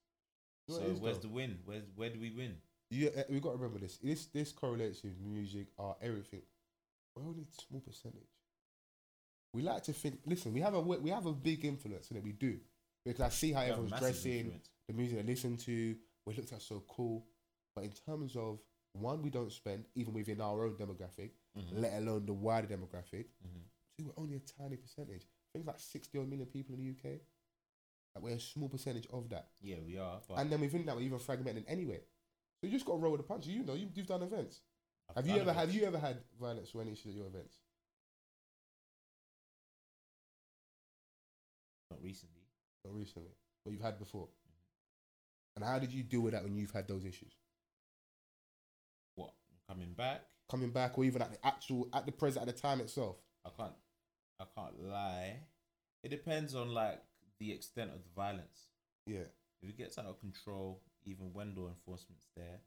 Know 0.68 0.76
so 0.76 0.80
what 0.80 0.82
it 0.82 0.92
is, 0.92 1.00
where's 1.00 1.16
though? 1.18 1.22
the 1.22 1.34
win? 1.34 1.58
Where's 1.64 1.84
where 1.94 2.10
do 2.10 2.20
we 2.20 2.30
win? 2.30 2.56
You, 2.90 3.10
uh, 3.16 3.22
we 3.30 3.40
got 3.40 3.52
to 3.52 3.56
remember 3.56 3.78
this. 3.78 3.96
This 3.98 4.26
this 4.26 4.52
correlates 4.52 5.02
with 5.02 5.18
music, 5.20 5.68
art, 5.78 5.98
everything. 6.02 6.42
We're 7.14 7.24
only 7.28 7.42
a 7.42 7.62
small 7.68 7.80
percentage. 7.80 8.28
We 9.54 9.62
like 9.62 9.82
to 9.84 9.92
think. 9.92 10.20
Listen, 10.26 10.52
we 10.52 10.60
have 10.60 10.74
a 10.74 10.80
we 10.80 11.10
have 11.10 11.26
a 11.26 11.32
big 11.32 11.64
influence 11.64 12.10
in 12.10 12.16
it. 12.16 12.22
We 12.24 12.32
do 12.32 12.58
because 13.04 13.20
I 13.20 13.28
see 13.28 13.52
how 13.52 13.60
We 13.64 13.66
everyone's 13.70 14.00
dressing, 14.00 14.32
influence. 14.38 14.70
the 14.88 14.94
music 14.94 15.18
they 15.18 15.24
listen 15.32 15.56
to. 15.58 15.96
We 16.26 16.34
looked 16.34 16.52
at 16.52 16.62
so 16.62 16.82
cool, 16.88 17.26
but 17.74 17.84
in 17.84 17.90
terms 18.06 18.36
of 18.36 18.60
one, 18.94 19.22
we 19.22 19.30
don't 19.30 19.52
spend 19.52 19.84
even 19.94 20.14
within 20.14 20.40
our 20.40 20.64
own 20.64 20.74
demographic, 20.76 21.30
Mhm. 21.56 21.80
let 21.80 21.92
alone 21.94 22.24
the 22.26 22.32
wider 22.32 22.66
demographic. 22.68 23.26
Mhm. 23.44 23.62
Two, 23.98 24.04
we're 24.04 24.12
only 24.22 24.36
a 24.36 24.40
tiny 24.40 24.76
percentage. 24.76 25.24
I 25.24 25.58
think 25.58 25.66
like 25.66 25.80
sixty 25.80 26.18
odd 26.18 26.28
million 26.28 26.46
people 26.46 26.74
in 26.74 26.80
the 26.80 26.86
UK. 26.90 27.20
Like 28.14 28.24
we're 28.24 28.36
a 28.36 28.40
small 28.40 28.68
percentage 28.70 29.06
of 29.08 29.28
that. 29.30 29.50
Yeah, 29.60 29.80
we 29.80 29.98
are. 29.98 30.22
And 30.36 30.50
then 30.50 30.60
within 30.60 30.86
that, 30.86 30.96
we're 30.96 31.02
even 31.02 31.18
fragmented 31.18 31.64
anyway. 31.66 32.00
So 32.60 32.66
you 32.68 32.70
just 32.70 32.84
got 32.86 32.92
to 32.92 32.98
roll 32.98 33.12
with 33.12 33.20
the 33.22 33.26
punches. 33.26 33.52
You 33.52 33.64
know, 33.64 33.74
you, 33.74 33.90
you've 33.94 34.06
done 34.06 34.22
events. 34.22 34.60
Have 35.14 35.26
you 35.26 35.36
ever 35.36 35.52
have 35.52 35.74
you 35.74 35.84
ever 35.84 35.98
had 35.98 36.18
violence 36.40 36.70
or 36.74 36.82
any 36.82 36.92
issues 36.92 37.14
at 37.14 37.18
your 37.18 37.26
events? 37.26 37.54
Not 41.90 42.02
recently. 42.02 42.42
Not 42.84 42.94
recently, 42.94 43.30
but 43.64 43.72
you've 43.72 43.82
had 43.82 43.98
before. 43.98 44.26
Mm-hmm. 44.26 45.56
And 45.56 45.64
how 45.64 45.78
did 45.78 45.92
you 45.92 46.02
deal 46.02 46.22
with 46.22 46.32
that 46.32 46.42
when 46.42 46.56
you've 46.56 46.70
had 46.70 46.88
those 46.88 47.04
issues? 47.04 47.32
What 49.14 49.32
coming 49.68 49.92
back? 49.92 50.22
Coming 50.50 50.70
back, 50.70 50.98
or 50.98 51.04
even 51.04 51.22
at 51.22 51.32
the 51.32 51.46
actual 51.46 51.88
at 51.92 52.06
the 52.06 52.12
present 52.12 52.48
at 52.48 52.54
the 52.54 52.60
time 52.60 52.80
itself. 52.80 53.16
I 53.44 53.50
can't. 53.56 53.74
I 54.40 54.44
can't 54.56 54.82
lie. 54.88 55.36
It 56.02 56.08
depends 56.08 56.54
on 56.54 56.68
like 56.70 57.00
the 57.38 57.52
extent 57.52 57.90
of 57.90 58.02
the 58.02 58.10
violence. 58.16 58.68
Yeah, 59.06 59.26
If 59.62 59.70
it 59.70 59.76
gets 59.76 59.98
out 59.98 60.06
of 60.06 60.20
control, 60.20 60.80
even 61.04 61.32
when 61.32 61.54
law 61.56 61.68
enforcement's 61.68 62.28
there, 62.36 62.60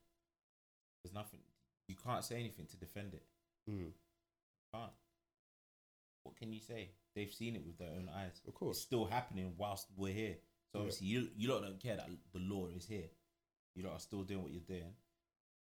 there's 1.02 1.14
nothing. 1.14 1.40
You 1.88 1.94
can't 1.96 2.24
say 2.24 2.36
anything 2.40 2.66
to 2.66 2.76
defend 2.76 3.14
it. 3.14 3.24
mm, 3.70 3.92
Can't. 4.74 4.92
What 6.24 6.36
can 6.36 6.52
you 6.52 6.60
say? 6.60 6.90
They've 7.14 7.32
seen 7.32 7.54
it 7.56 7.64
with 7.64 7.78
their 7.78 7.90
own 7.90 8.08
eyes. 8.14 8.40
of 8.46 8.54
course, 8.54 8.78
It's 8.78 8.86
still 8.86 9.04
happening 9.06 9.54
whilst 9.56 9.86
we're 9.96 10.12
here. 10.12 10.36
So 10.72 10.78
Yeah. 10.78 10.80
obviously, 10.80 11.06
you 11.06 11.30
you 11.36 11.48
lot 11.48 11.62
don't 11.62 11.80
care 11.80 11.96
that 11.96 12.08
the 12.32 12.38
law 12.40 12.66
is 12.66 12.86
here. 12.86 13.08
You 13.74 13.84
lot 13.84 13.92
are 13.94 14.00
still 14.00 14.24
doing 14.24 14.42
what 14.42 14.52
you're 14.52 14.60
doing, 14.62 14.94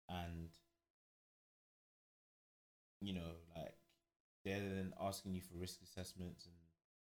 and 0.09 0.51
you 3.01 3.13
know, 3.13 3.33
like 3.57 3.75
they're 4.45 4.61
then 4.61 4.95
asking 5.01 5.35
you 5.35 5.41
for 5.43 5.57
risk 5.59 5.83
assessments 5.83 6.47
and 6.47 6.55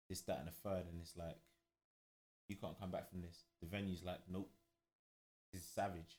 this, 0.09 0.21
that, 0.23 0.39
and 0.39 0.47
the 0.49 0.53
third, 0.53 0.87
and 0.87 1.01
it's 1.01 1.17
like 1.17 1.37
you 2.49 2.57
can't 2.57 2.79
come 2.79 2.91
back 2.91 3.11
from 3.11 3.23
this. 3.23 3.45
The 3.61 3.67
venue's 3.67 4.03
like, 4.05 4.21
nope, 4.31 4.51
this 5.53 5.63
is 5.63 5.69
savage, 5.69 6.19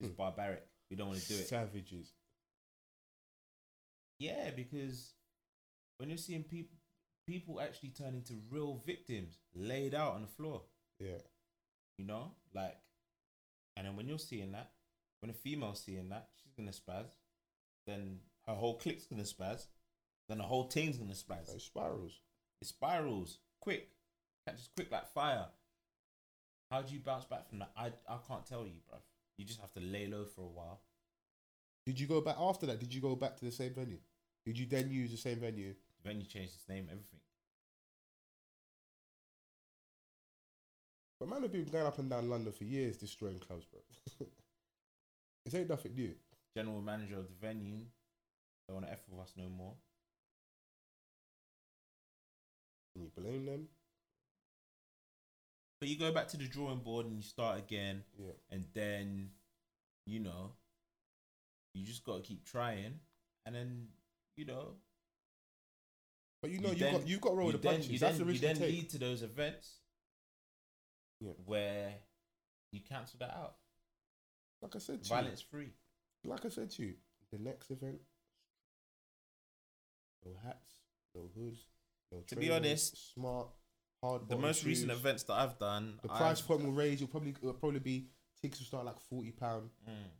it's 0.00 0.10
Hmm. 0.10 0.14
barbaric. 0.16 0.66
We 0.90 0.96
don't 0.96 1.08
want 1.08 1.20
to 1.20 1.28
do 1.28 1.34
it. 1.34 1.48
Savages. 1.48 2.12
Yeah, 4.18 4.50
because 4.54 5.14
when 5.96 6.08
you're 6.08 6.18
seeing 6.18 6.42
people 6.44 6.76
people 7.26 7.60
actually 7.60 7.90
turn 7.90 8.14
into 8.14 8.34
real 8.50 8.82
victims 8.84 9.38
laid 9.54 9.94
out 9.94 10.14
on 10.14 10.22
the 10.22 10.26
floor, 10.28 10.62
Yeah, 10.98 11.18
you 11.96 12.04
know, 12.04 12.32
like, 12.54 12.76
and 13.76 13.86
then 13.86 13.94
when 13.96 14.08
you're 14.08 14.18
seeing 14.18 14.52
that, 14.52 14.72
when 15.20 15.30
a 15.30 15.34
female's 15.34 15.80
seeing 15.84 16.08
that, 16.08 16.30
she's 16.42 16.52
gonna 16.54 16.72
spaz, 16.72 17.06
then 17.86 18.18
her 18.46 18.54
whole 18.54 18.78
clique's 18.78 19.06
gonna 19.06 19.22
spaz, 19.22 19.66
then 20.28 20.38
the 20.38 20.44
whole 20.44 20.66
team's 20.68 20.98
gonna 20.98 21.12
spaz. 21.12 21.48
like 21.48 21.60
spirals. 21.60 22.20
It 22.60 22.66
spirals 22.66 23.38
quick, 23.60 23.90
catches 24.46 24.68
quick 24.74 24.90
like 24.90 25.08
fire. 25.14 25.46
How 26.70 26.82
do 26.82 26.92
you 26.94 27.00
bounce 27.00 27.24
back 27.24 27.48
from 27.48 27.60
that? 27.60 27.70
I 27.76 27.92
I 28.08 28.18
can't 28.26 28.44
tell 28.46 28.64
you, 28.66 28.80
bruv. 28.90 29.00
You 29.40 29.46
just 29.46 29.62
have 29.62 29.72
to 29.72 29.80
lay 29.80 30.06
low 30.06 30.26
for 30.26 30.42
a 30.42 30.48
while. 30.48 30.82
Did 31.86 31.98
you 31.98 32.06
go 32.06 32.20
back 32.20 32.36
after 32.38 32.66
that? 32.66 32.78
Did 32.78 32.92
you 32.92 33.00
go 33.00 33.16
back 33.16 33.38
to 33.38 33.46
the 33.46 33.50
same 33.50 33.72
venue? 33.72 33.96
Did 34.44 34.58
you 34.58 34.66
then 34.66 34.90
use 34.90 35.10
the 35.10 35.16
same 35.16 35.38
venue? 35.38 35.72
The 36.02 36.08
venue 36.10 36.26
changed 36.26 36.56
its 36.56 36.68
name, 36.68 36.88
everything. 36.90 37.20
But 41.18 41.30
man 41.30 41.40
have 41.40 41.52
been 41.52 41.64
going 41.64 41.86
up 41.86 41.98
and 41.98 42.10
down 42.10 42.28
London 42.28 42.52
for 42.52 42.64
years 42.64 42.98
destroying 42.98 43.38
clubs, 43.38 43.64
bro. 43.64 43.80
it 45.46 45.54
ain't 45.54 45.70
nothing 45.70 45.94
new. 45.94 46.12
general 46.54 46.82
manager 46.82 47.16
of 47.16 47.28
the 47.28 47.46
venue 47.46 47.86
don't 48.68 48.74
want 48.74 48.86
to 48.88 48.92
f 48.92 49.00
with 49.08 49.20
us 49.20 49.32
no 49.38 49.48
more. 49.48 49.72
Can 52.92 53.04
you 53.04 53.10
blame 53.16 53.46
them? 53.46 53.68
But 55.80 55.88
you 55.88 55.96
go 55.98 56.12
back 56.12 56.28
to 56.28 56.36
the 56.36 56.44
drawing 56.44 56.80
board 56.80 57.06
and 57.06 57.16
you 57.16 57.22
start 57.22 57.58
again, 57.58 58.04
Yeah. 58.18 58.32
and 58.50 58.66
then 58.74 59.30
you 60.06 60.20
know 60.20 60.52
you 61.74 61.84
just 61.86 62.04
got 62.04 62.16
to 62.16 62.22
keep 62.22 62.44
trying, 62.44 63.00
and 63.46 63.54
then 63.54 63.88
you 64.36 64.44
know 64.44 64.76
But 66.42 66.50
you 66.50 66.58
know 66.60 66.70
You 66.70 66.76
then- 66.76 66.92
got 66.94 67.06
you've 67.08 67.20
got 67.20 67.30
to 67.30 67.36
roll 67.36 67.46
you 67.48 67.52
the 67.52 67.58
then, 67.58 67.72
punches. 67.74 67.90
you 67.90 67.98
That's 67.98 68.16
then, 68.16 68.18
the 68.18 68.24
you 68.24 68.30
risk 68.32 68.42
you 68.42 68.48
then 68.48 68.56
take. 68.56 68.70
lead 68.74 68.90
to 68.90 68.98
those 68.98 69.22
events 69.22 69.80
Yeah. 71.20 71.32
where 71.44 72.02
you 72.72 72.80
cancel 72.80 73.18
that 73.18 73.30
out, 73.34 73.58
Like 74.62 74.74
I 74.74 74.78
said 74.78 75.02
to 75.02 75.04
you, 75.04 75.08
violence 75.08 75.42
free. 75.42 75.72
like 76.24 76.44
I 76.46 76.48
said 76.48 76.70
to 76.70 76.82
you, 76.82 76.96
the 77.30 77.38
next 77.38 77.70
event, 77.70 78.00
no 80.24 80.34
hats, 80.42 80.80
no 81.14 81.28
hoods, 81.34 81.66
no. 82.10 82.22
To 82.22 82.36
be 82.36 82.50
honest, 82.50 83.12
smart, 83.12 83.50
hard. 84.02 84.28
The 84.28 84.36
most 84.36 84.64
recent 84.64 84.90
events 84.90 85.22
that 85.24 85.34
I've 85.34 85.58
done, 85.58 85.98
the 86.02 86.10
I've- 86.10 86.18
price 86.18 86.40
point 86.40 86.62
will 86.64 86.72
raise. 86.72 87.00
You'll 87.00 87.08
probably 87.10 87.30
it'll 87.40 87.54
probably 87.54 87.80
be 87.80 88.06
tickets 88.40 88.60
will 88.60 88.66
start 88.66 88.86
like 88.86 89.00
forty 89.00 89.30
pound. 89.32 89.70
Mm, 89.88 90.10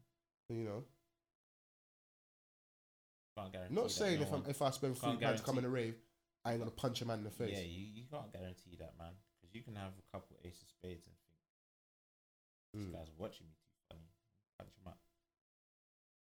You 0.51 0.65
know, 0.65 0.85
not 3.71 3.91
saying 3.91 4.17
no 4.19 4.23
if 4.27 4.31
one- 4.31 4.43
I'm 4.45 4.51
if 4.51 4.61
I 4.63 4.71
spend 4.71 4.97
forty 4.99 5.17
pound 5.19 5.39
to 5.39 5.43
come 5.43 5.59
in 5.59 5.65
a 5.65 5.69
rave, 5.69 5.95
I 6.45 6.53
ain't 6.53 6.61
gonna 6.61 6.71
punch 6.71 7.01
a 7.03 7.05
man 7.07 7.19
in 7.19 7.25
the 7.25 7.31
face. 7.31 7.57
Yeah, 7.57 7.63
you, 7.65 7.87
you 7.87 8.05
can't 8.11 8.33
guarantee 8.33 8.77
that, 8.79 8.95
man. 8.99 9.13
Because 9.41 9.55
you 9.55 9.63
can 9.63 9.77
have 9.77 9.93
a 9.99 10.03
couple 10.17 10.37
ace 10.45 10.61
of 10.63 10.69
spades 10.69 11.07
and 11.07 11.15
think 11.25 11.39
this 12.75 12.83
Mm. 12.87 12.93
guy's 12.93 13.11
watching 13.17 13.47
me 13.47 13.55
too 13.55 13.79
funny. 13.89 14.09
Punch 14.59 14.73
him 14.77 14.87
up. 14.89 14.99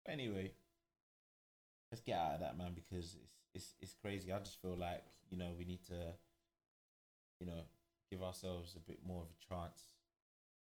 But 0.05 0.13
anyway, 0.13 0.53
let's 1.91 2.03
get 2.03 2.19
out 2.19 2.35
of 2.35 2.41
that, 2.41 2.57
man, 2.57 2.75
because 2.75 3.15
it's 3.17 3.35
it's 3.55 3.75
it's 3.81 3.95
crazy. 3.95 4.33
I 4.33 4.39
just 4.39 4.61
feel 4.63 4.77
like 4.77 5.05
you 5.31 5.37
know 5.39 5.53
we 5.59 5.65
need 5.65 5.85
to, 5.87 6.15
you 7.41 7.47
know, 7.47 7.63
give 8.11 8.23
ourselves 8.23 8.77
a 8.77 8.81
bit 8.81 8.99
more 9.07 9.23
of 9.23 9.29
a 9.29 9.55
chance. 9.55 9.83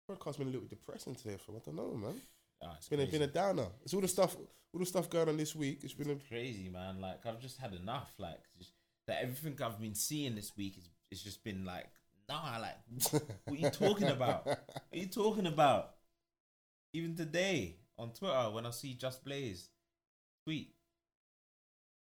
Broadcast's 0.08 0.38
been 0.38 0.48
a 0.48 0.52
little 0.52 0.68
bit 0.68 0.80
depressing 0.80 1.16
today, 1.16 1.38
from 1.38 1.58
I 1.58 1.60
don't 1.66 1.76
know, 1.76 1.94
man. 1.94 2.22
Ah, 2.64 2.74
it's 2.78 2.80
It's 2.80 2.90
been 2.90 3.00
a, 3.02 3.06
been 3.06 3.22
a 3.22 3.28
downer. 3.28 3.68
It's 3.84 3.94
all 3.94 4.02
the 4.02 4.08
stuff, 4.08 4.36
all 4.36 4.80
the 4.80 4.86
stuff 4.86 5.10
going 5.10 5.30
on 5.30 5.38
this 5.38 5.56
week. 5.56 5.82
It's 5.84 5.94
been 5.94 6.10
a 6.10 6.16
crazy, 6.16 6.70
man. 6.70 7.00
Like 7.00 7.26
I've 7.26 7.40
just 7.40 7.60
had 7.60 7.74
enough. 7.74 8.12
Like 8.18 8.40
just 8.58 8.72
that 9.08 9.22
everything 9.22 9.56
I've 9.64 9.80
been 9.80 9.96
seeing 9.96 10.36
this 10.36 10.56
week 10.58 10.78
is 10.78 10.90
it's 11.12 11.22
just 11.22 11.44
been 11.44 11.66
like 11.66 11.88
nah. 12.28 12.58
Like 12.60 12.78
what 13.46 13.58
are 13.58 13.62
you 13.62 13.70
talking 13.70 14.08
about? 14.08 14.46
What 14.90 14.98
are 14.98 14.98
you 14.98 15.08
talking 15.08 15.46
about? 15.46 15.92
Even 16.94 17.16
today 17.16 17.78
on 18.00 18.12
Twitter, 18.12 18.50
when 18.52 18.66
I 18.66 18.72
see 18.72 18.96
Just 18.96 19.24
Blaze 19.24 19.70
tweet 20.44 20.74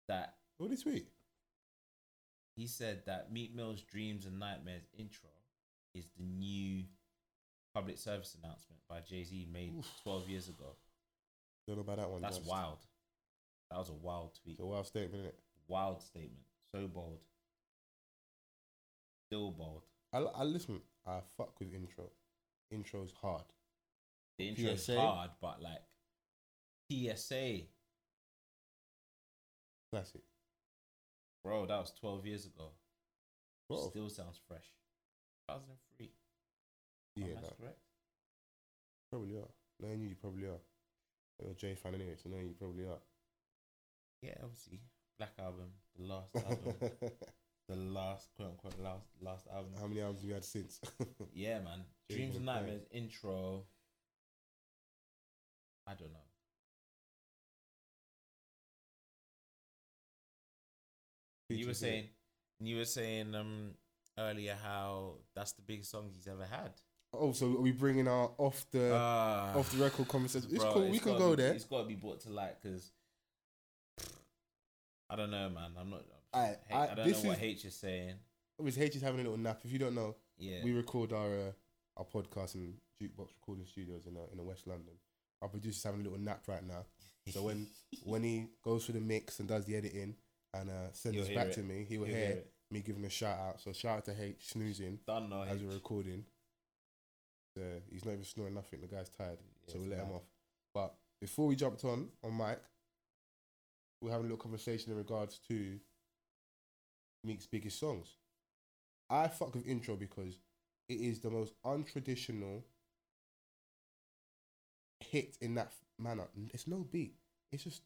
that 0.07 0.35
What 0.57 0.69
did 0.69 0.77
he 0.77 0.83
tweet? 0.83 1.07
He 2.55 2.67
said 2.67 3.03
that 3.05 3.31
Meek 3.31 3.53
Mill's 3.53 3.81
Dreams 3.81 4.25
and 4.25 4.39
Nightmares 4.39 4.87
intro 4.97 5.29
is 5.93 6.05
the 6.17 6.23
new 6.23 6.83
public 7.73 7.97
service 7.97 8.37
announcement 8.41 8.79
by 8.89 8.99
Jay 9.01 9.23
Z 9.23 9.47
made 9.51 9.73
Oof. 9.77 9.85
12 10.03 10.29
years 10.29 10.49
ago. 10.49 10.75
Don't 11.67 11.77
know 11.77 11.81
about 11.81 11.97
that 11.97 12.09
one. 12.09 12.21
That's 12.21 12.37
just. 12.37 12.49
wild. 12.49 12.77
That 13.71 13.79
was 13.79 13.89
a 13.89 13.93
wild 13.93 14.37
tweet. 14.41 14.53
It's 14.53 14.61
a 14.61 14.65
wild 14.65 14.87
statement, 14.87 15.15
isn't 15.15 15.25
it? 15.27 15.39
Wild 15.67 16.01
statement. 16.01 16.45
So 16.73 16.87
bold. 16.87 17.19
Still 19.27 19.51
bold. 19.51 19.81
I, 20.13 20.19
I 20.19 20.43
listen. 20.43 20.79
I 21.05 21.19
fuck 21.35 21.59
with 21.59 21.73
intro. 21.73 22.05
Intro's 22.71 23.13
hard. 23.21 23.43
The 24.37 24.49
intro 24.49 24.65
is 24.69 24.85
PSA? 24.85 24.99
hard, 24.99 25.29
but 25.41 25.61
like 25.61 25.81
PSA, 26.91 27.61
Classic. 29.91 30.21
Bro, 31.45 31.65
that 31.67 31.79
was 31.79 31.93
12 31.99 32.25
years 32.25 32.45
ago. 32.45 32.71
Still 33.65 34.09
sounds 34.09 34.39
fresh. 34.47 34.65
2003. 35.47 36.11
Yeah, 37.15 37.27
that's 37.35 37.53
correct. 37.59 37.77
probably 39.11 39.35
are. 39.37 39.53
Knowing 39.79 40.01
you, 40.01 40.09
you 40.09 40.15
probably 40.15 40.45
are. 40.45 40.61
You're 41.39 41.51
a 41.51 41.55
J 41.55 41.75
fan 41.75 41.93
anyway, 41.95 42.15
so 42.21 42.29
knowing 42.29 42.47
you 42.47 42.55
probably 42.57 42.85
are. 42.85 42.99
Yeah, 44.21 44.35
obviously. 44.43 44.79
Black 45.17 45.33
album, 45.39 45.69
the 45.97 46.05
last 46.05 46.35
album. 46.35 46.75
the 47.69 47.75
last 47.75 48.29
quote 48.35 48.49
unquote 48.49 48.79
last 48.83 49.05
last 49.21 49.47
album. 49.53 49.71
How 49.79 49.87
many 49.87 50.01
albums 50.01 50.21
have 50.21 50.27
you 50.27 50.33
had 50.33 50.45
since? 50.45 50.79
Yeah, 51.33 51.59
man. 51.59 51.83
Dreams 52.09 52.35
and. 52.37 52.45
Nightmares 52.45 52.85
intro. 52.91 53.63
I 55.87 55.93
don't 55.93 56.11
know. 56.11 56.24
You 61.49 61.67
were 61.67 61.73
saying, 61.73 62.05
you 62.59 62.77
were 62.77 62.85
saying 62.85 63.35
um 63.35 63.71
earlier 64.17 64.55
how 64.61 65.15
that's 65.35 65.51
the 65.53 65.61
biggest 65.61 65.91
song 65.91 66.09
he's 66.13 66.27
ever 66.27 66.45
had. 66.45 66.71
Oh, 67.13 67.31
so 67.31 67.47
are 67.53 67.61
we 67.61 67.71
bringing 67.71 68.07
our 68.07 68.31
off 68.37 68.65
the 68.71 68.91
Ah, 68.93 69.53
off 69.57 69.71
the 69.71 69.83
record 69.83 70.07
conversation? 70.07 70.49
It's 70.51 70.63
bro, 70.63 70.73
cool. 70.73 70.89
We 70.89 70.99
can 70.99 71.17
go 71.17 71.35
be- 71.35 71.43
there. 71.43 71.53
It's 71.53 71.65
got 71.65 71.81
to 71.83 71.87
be 71.87 71.95
brought 71.95 72.21
to 72.21 72.29
light 72.29 72.61
because 72.61 72.91
I 75.09 75.15
don't 75.15 75.31
know, 75.31 75.49
man. 75.49 75.71
I'm 75.79 75.89
not. 75.89 76.03
I 76.33 76.55
don't 76.95 77.05
this 77.07 77.23
know 77.23 77.29
what 77.29 77.37
is- 77.37 77.43
H 77.43 77.65
is 77.65 77.75
saying. 77.75 78.15
Obviously, 78.59 78.83
H 78.83 78.95
is 78.95 79.01
having 79.01 79.19
a 79.19 79.23
little 79.23 79.37
nap. 79.37 79.61
If 79.63 79.71
you 79.71 79.79
don't 79.79 79.95
know, 79.95 80.15
Yeah, 80.37 80.63
we 80.63 80.71
record 80.73 81.13
our 81.13 81.27
uh, 81.27 81.51
our 81.97 82.05
podcast 82.05 82.55
in 82.55 82.73
Jukebox 83.01 83.29
Recording 83.39 83.65
Studios 83.65 84.07
in 84.07 84.17
uh, 84.17 84.21
in 84.33 84.43
West 84.45 84.65
London. 84.67 84.93
Our 85.41 85.49
producer's 85.49 85.83
having 85.83 86.01
a 86.01 86.03
little 86.03 86.19
nap 86.19 86.43
right 86.47 86.65
now. 86.65 86.85
So 87.31 87.43
when 87.43 87.67
when 88.03 88.23
he 88.23 88.47
goes 88.63 88.85
through 88.85 88.95
the 88.95 89.05
mix 89.05 89.39
and 89.39 89.47
does 89.47 89.65
the 89.65 89.75
editing 89.75 90.15
and 90.55 90.69
uh, 90.69 90.91
sends 90.93 91.15
He'll 91.15 91.23
us 91.23 91.29
back 91.29 91.47
it. 91.47 91.53
to 91.53 91.63
me, 91.63 91.85
he 91.87 91.97
will 91.97 92.07
hear, 92.07 92.17
hear 92.27 92.43
me 92.71 92.81
giving 92.81 93.05
a 93.05 93.09
shout 93.09 93.37
out. 93.39 93.61
So 93.61 93.73
shout 93.73 93.97
out 93.99 94.05
to 94.05 94.21
H 94.23 94.47
snoozing 94.49 94.99
Done 95.07 95.29
no 95.29 95.43
as 95.43 95.57
H. 95.57 95.63
we're 95.63 95.73
recording. 95.73 96.25
Uh, 97.57 97.79
he's 97.91 98.05
not 98.05 98.11
even 98.13 98.23
snoring 98.25 98.53
nothing. 98.53 98.81
The 98.81 98.87
guy's 98.87 99.09
tired, 99.09 99.39
Yeah, 99.67 99.73
so 99.73 99.79
we'll 99.79 99.87
it's 99.87 99.91
let 99.91 99.99
him 99.99 100.11
off. 100.11 100.23
But 100.73 100.93
before 101.21 101.47
we 101.47 101.55
jumped 101.55 101.83
on 101.85 102.09
on 102.23 102.37
mic, 102.37 102.59
we're 104.01 104.11
having 104.11 104.25
a 104.25 104.29
little 104.29 104.37
conversation 104.41 104.91
in 104.91 104.97
regards 104.97 105.39
to 105.47 105.79
Meek's 107.23 107.45
biggest 107.47 107.79
songs. 107.79 108.15
I 109.09 109.27
fuck 109.27 109.53
with 109.55 109.67
intro 109.67 109.95
because 109.95 110.39
it 110.89 110.95
is 110.95 111.19
the 111.19 111.29
most 111.29 111.53
untraditional 111.65 112.63
hit 114.99 115.37
in 115.41 115.55
that 115.55 115.73
manner. 115.99 116.27
It's 116.53 116.67
no 116.67 116.79
beat. 116.91 117.15
It's 117.51 117.63
just 117.63 117.81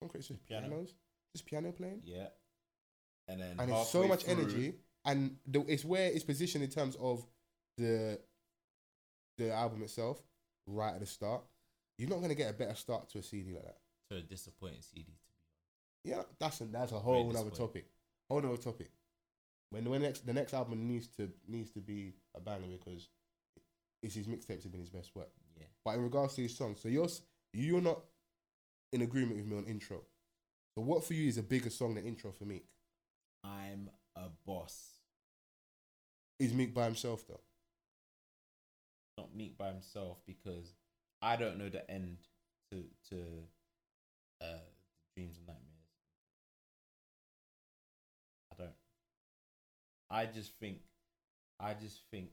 concrete. 0.00 0.20
It's 0.20 0.28
just 0.28 0.44
Piano. 0.46 0.68
pianos, 0.68 0.94
just 1.34 1.46
piano 1.46 1.72
playing 1.72 2.00
Yeah, 2.04 2.28
and 3.28 3.40
then 3.40 3.56
and 3.58 3.70
it's 3.70 3.90
so 3.90 4.06
much 4.06 4.24
through- 4.24 4.34
energy, 4.34 4.74
and 5.04 5.36
the, 5.46 5.60
it's 5.68 5.84
where 5.84 6.10
it's 6.10 6.24
positioned 6.24 6.64
in 6.64 6.70
terms 6.70 6.96
of 7.00 7.26
the 7.76 8.20
the 9.38 9.52
album 9.52 9.82
itself. 9.82 10.22
Right 10.66 10.94
at 10.94 11.00
the 11.00 11.06
start, 11.06 11.42
you're 11.98 12.08
not 12.08 12.22
gonna 12.22 12.34
get 12.34 12.48
a 12.50 12.54
better 12.54 12.74
start 12.74 13.10
to 13.10 13.18
a 13.18 13.22
CD 13.22 13.52
like 13.52 13.64
that. 13.64 13.76
to 14.10 14.16
a 14.16 14.20
disappointing 14.22 14.80
CD. 14.80 15.04
To 15.04 15.10
be 16.04 16.10
Yeah, 16.10 16.22
that's 16.40 16.60
a, 16.62 16.64
that's 16.64 16.92
a 16.92 16.98
whole 16.98 17.36
other 17.36 17.50
topic. 17.50 17.86
Whole 18.30 18.38
other 18.38 18.56
topic. 18.56 18.90
When 19.70 19.84
when 19.90 20.00
next 20.02 20.24
the 20.24 20.32
next 20.32 20.54
album 20.54 20.86
needs 20.88 21.08
to 21.16 21.30
needs 21.46 21.70
to 21.72 21.80
be 21.80 22.14
a 22.34 22.40
banger 22.40 22.68
because 22.78 23.08
it's 24.02 24.14
his 24.14 24.26
mixtapes 24.26 24.62
have 24.62 24.72
been 24.72 24.80
his 24.80 24.90
best 24.90 25.14
work. 25.14 25.30
yeah. 25.58 25.66
But 25.84 25.96
in 25.96 26.02
regards 26.02 26.34
to 26.36 26.42
his 26.42 26.56
songs, 26.56 26.80
so 26.80 26.88
you're 26.88 27.08
you're 27.52 27.82
not 27.82 28.00
in 28.92 29.02
agreement 29.02 29.36
with 29.36 29.46
me 29.46 29.58
on 29.58 29.64
intro. 29.64 30.02
So 30.76 30.82
what 30.82 31.04
for 31.04 31.14
you 31.14 31.28
is 31.28 31.38
a 31.38 31.42
bigger 31.42 31.70
song 31.70 31.94
than 31.94 32.04
intro 32.04 32.32
for 32.32 32.44
Meek? 32.44 32.66
I'm 33.44 33.90
a 34.16 34.28
boss. 34.44 35.00
Is 36.40 36.52
Meek 36.52 36.74
by 36.74 36.86
himself 36.86 37.24
though? 37.28 37.40
Not 39.16 39.34
Meek 39.34 39.56
by 39.56 39.68
himself 39.68 40.18
because 40.26 40.74
I 41.22 41.36
don't 41.36 41.58
know 41.58 41.68
the 41.68 41.88
end 41.88 42.18
to 42.72 42.84
to 43.10 43.16
uh 44.40 44.66
dreams 45.14 45.36
and 45.38 45.46
nightmares. 45.46 45.74
I 48.52 48.62
don't. 48.62 48.74
I 50.10 50.26
just 50.26 50.52
think, 50.58 50.78
I 51.60 51.74
just 51.74 52.02
think 52.10 52.30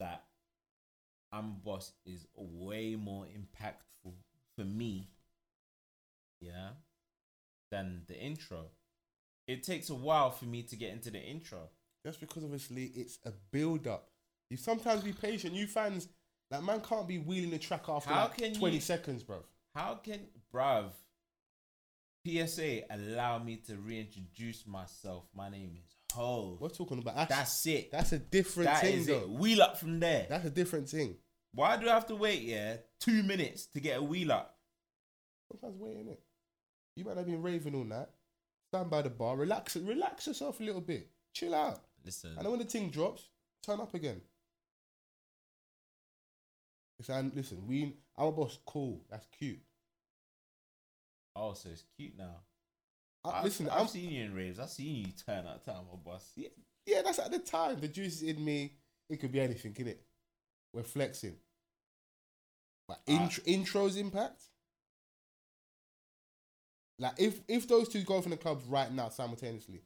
that 0.00 0.24
I'm 1.32 1.44
a 1.44 1.64
boss 1.64 1.92
is 2.04 2.26
way 2.34 2.96
more 2.96 3.26
impactful 3.26 4.12
for 4.56 4.64
me. 4.64 5.08
Yeah, 6.40 6.70
than 7.70 8.02
the 8.08 8.18
intro. 8.18 8.66
It 9.48 9.62
takes 9.62 9.90
a 9.90 9.94
while 9.94 10.30
for 10.30 10.44
me 10.46 10.62
to 10.64 10.76
get 10.76 10.90
into 10.92 11.10
the 11.10 11.20
intro. 11.22 11.68
That's 12.04 12.16
because 12.16 12.44
obviously 12.44 12.84
it's 12.94 13.18
a 13.24 13.32
build 13.52 13.86
up. 13.86 14.08
You 14.50 14.56
sometimes 14.56 15.02
be 15.02 15.12
patient. 15.12 15.54
You 15.54 15.66
fans, 15.66 16.08
like 16.50 16.62
man, 16.62 16.80
can't 16.80 17.08
be 17.08 17.18
wheeling 17.18 17.50
the 17.50 17.58
track 17.58 17.84
after 17.88 18.10
How 18.10 18.24
like 18.24 18.36
can 18.38 18.54
twenty 18.54 18.76
you- 18.76 18.80
seconds, 18.80 19.22
bro. 19.22 19.42
How 19.74 19.96
can 19.96 20.20
bruv 20.54 20.90
PSA 22.26 22.82
allow 22.90 23.38
me 23.38 23.56
to 23.66 23.76
reintroduce 23.76 24.66
myself? 24.66 25.24
My 25.34 25.48
name 25.48 25.72
is 25.76 25.94
Hov. 26.14 26.60
We're 26.60 26.68
talking 26.68 26.98
about 26.98 27.14
that's 27.16 27.30
That's 27.34 27.66
it. 27.66 27.92
that's 27.92 28.12
a 28.12 28.18
different 28.18 28.70
That 28.70 28.80
thing, 28.82 28.98
is 29.00 29.06
though. 29.06 29.18
it. 29.22 29.28
Wheel 29.30 29.62
up 29.62 29.78
from 29.78 30.00
there. 30.00 30.26
That's 30.28 30.44
a 30.46 30.50
different 30.50 30.88
thing. 30.88 31.16
Why 31.52 31.76
do 31.76 31.88
I 31.88 31.94
have 31.94 32.06
to 32.08 32.16
wait? 32.16 32.42
Yeah, 32.42 32.76
two 33.00 33.22
minutes 33.22 33.66
to 33.74 33.80
get 33.80 33.98
a 33.98 34.02
wheel 34.02 34.32
up. 34.32 34.56
Sometimes 35.50 35.78
waiting 35.80 36.08
it. 36.08 36.20
You 36.96 37.04
might 37.04 37.16
have 37.16 37.26
been 37.26 37.42
raving 37.42 37.74
all 37.74 37.84
night. 37.84 38.08
Stand 38.72 38.90
by 38.90 39.02
the 39.02 39.10
bar, 39.10 39.36
relax, 39.36 39.76
relax 39.76 40.26
yourself 40.26 40.58
a 40.58 40.62
little 40.64 40.80
bit, 40.80 41.08
chill 41.32 41.54
out, 41.54 41.80
Listen, 42.04 42.30
and 42.30 42.38
then 42.44 42.50
when 42.50 42.58
the 42.58 42.64
thing 42.64 42.90
drops, 42.90 43.28
turn 43.64 43.80
up 43.80 43.94
again. 43.94 44.20
Listen, 46.98 47.30
listen, 47.34 47.66
we 47.66 47.94
our 48.16 48.32
boss 48.32 48.58
cool. 48.66 49.02
That's 49.10 49.26
cute. 49.38 49.60
oh, 51.36 51.52
so 51.52 51.68
it's 51.68 51.84
cute 51.96 52.16
now. 52.18 52.36
I, 53.24 53.38
I've, 53.38 53.44
listen, 53.44 53.68
I've 53.68 53.82
I'm 53.82 53.88
seen 53.88 54.10
you 54.10 54.24
in 54.24 54.34
raves. 54.34 54.58
I've 54.58 54.70
seen 54.70 54.96
you 55.06 55.12
turn 55.26 55.46
out 55.46 55.64
time, 55.64 55.84
my 55.92 55.98
boss. 56.04 56.32
Yeah, 56.34 56.48
yeah, 56.86 57.02
that's 57.04 57.18
at 57.18 57.30
the 57.30 57.38
time. 57.38 57.78
The 57.78 57.88
juice 57.88 58.22
is 58.22 58.22
in 58.22 58.44
me. 58.44 58.72
It 59.08 59.20
could 59.20 59.30
be 59.32 59.40
anything, 59.40 59.74
can 59.74 59.88
it? 59.88 60.02
We're 60.72 60.82
flexing. 60.82 61.36
But 62.88 63.00
Ah. 63.08 63.12
intro, 63.12 63.44
intros 63.44 63.96
impact. 63.96 64.42
Like 66.98 67.14
if 67.18 67.40
if 67.48 67.68
those 67.68 67.88
two 67.88 68.02
go 68.02 68.20
from 68.22 68.30
the 68.30 68.36
clubs 68.36 68.64
right 68.66 68.90
now 68.92 69.08
simultaneously, 69.10 69.82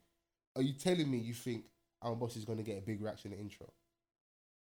are 0.55 0.61
you 0.61 0.73
telling 0.73 1.09
me 1.11 1.17
you 1.17 1.33
think 1.33 1.65
our 2.01 2.15
boss 2.15 2.35
is 2.37 2.45
going 2.45 2.57
to 2.57 2.63
get 2.63 2.77
a 2.77 2.81
big 2.81 3.01
reaction 3.01 3.31
in 3.31 3.37
the 3.37 3.43
intro? 3.43 3.67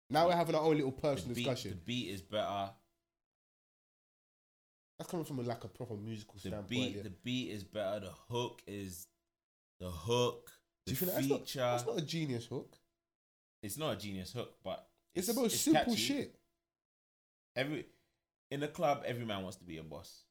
Now 0.10 0.28
we're 0.28 0.36
having 0.36 0.56
our 0.56 0.62
own 0.62 0.76
little 0.76 0.92
The 0.92 1.02
personal 1.02 1.36
beat, 1.36 1.44
discussion. 1.46 1.72
the 1.72 1.78
beat 1.78 2.10
is 2.10 2.22
better. 2.22 2.72
That's 4.98 5.10
coming 5.10 5.26
from 5.26 5.40
a, 5.40 5.44
like 5.44 5.64
a 5.64 5.68
proper 5.68 5.96
musical 5.96 6.34
The 6.36 6.40
standpoint. 6.42 6.70
beat, 6.70 6.96
yeah. 6.98 7.04
the 7.04 7.10
beat 7.24 7.52
is 7.52 7.64
better. 7.64 8.02
The 8.02 8.12
hook 8.34 8.62
is 8.68 9.08
the 9.80 9.90
hook. 9.90 10.52
Do 10.86 10.94
The 10.94 11.00
you 11.00 11.06
think 11.08 11.12
that's 11.14 11.28
not, 11.56 11.72
that's 11.72 11.86
not 11.86 11.98
a 11.98 12.02
genius 12.06 12.46
hook? 12.46 12.76
it's 13.64 13.78
not 13.78 13.94
a 13.94 13.96
genius 13.96 14.32
hook, 14.34 14.56
but 14.64 14.88
It's, 15.14 15.30
about 15.30 15.44
most 15.44 15.62
simple 15.64 15.84
catchy. 15.86 15.96
shit. 15.96 16.36
Every 17.56 17.86
in 18.50 18.60
the 18.60 18.68
club, 18.68 19.04
every 19.06 19.26
man 19.26 19.44
wants 19.44 19.58
to 19.58 19.64
be 19.64 19.78
a 19.78 19.84
boss. 19.84 20.24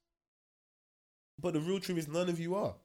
But 1.39 1.53
the 1.53 1.59
real 1.59 1.79
truth 1.79 1.97
is 1.97 2.07
none 2.07 2.29
of 2.29 2.39
you 2.39 2.55
are. 2.55 2.75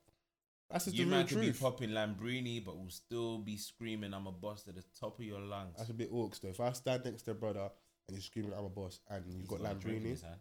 That's 0.71 0.87
just 0.87 0.97
you 0.97 1.05
the 1.05 1.17
real 1.17 1.27
could 1.27 1.41
be 1.41 1.53
popping 1.53 1.91
Lambrini, 1.91 2.65
but 2.65 2.77
will 2.77 2.91
still 2.91 3.39
be 3.39 3.57
screaming, 3.57 4.13
"I'm 4.13 4.27
a 4.27 4.33
boss" 4.33 4.67
at 4.67 4.75
the 4.75 4.85
top 4.99 5.19
of 5.19 5.25
your 5.25 5.41
lungs. 5.41 5.75
That's 5.77 5.91
a 5.91 5.95
bit 5.95 6.13
orcs 6.13 6.41
though. 6.41 6.49
If 6.49 6.61
I 6.61 6.73
stand 6.73 7.05
next 7.05 7.23
to 7.23 7.33
a 7.33 7.35
brother 7.35 7.71
and 8.09 8.17
you're 8.17 8.23
screaming, 8.23 8.53
"I'm 8.57 8.65
a 8.65 8.69
boss," 8.69 9.01
and 9.09 9.25
you've 9.27 9.41
He's 9.43 9.49
got 9.49 9.61
a 9.61 9.75
Lambrini, 9.75 10.21
hand. 10.23 10.41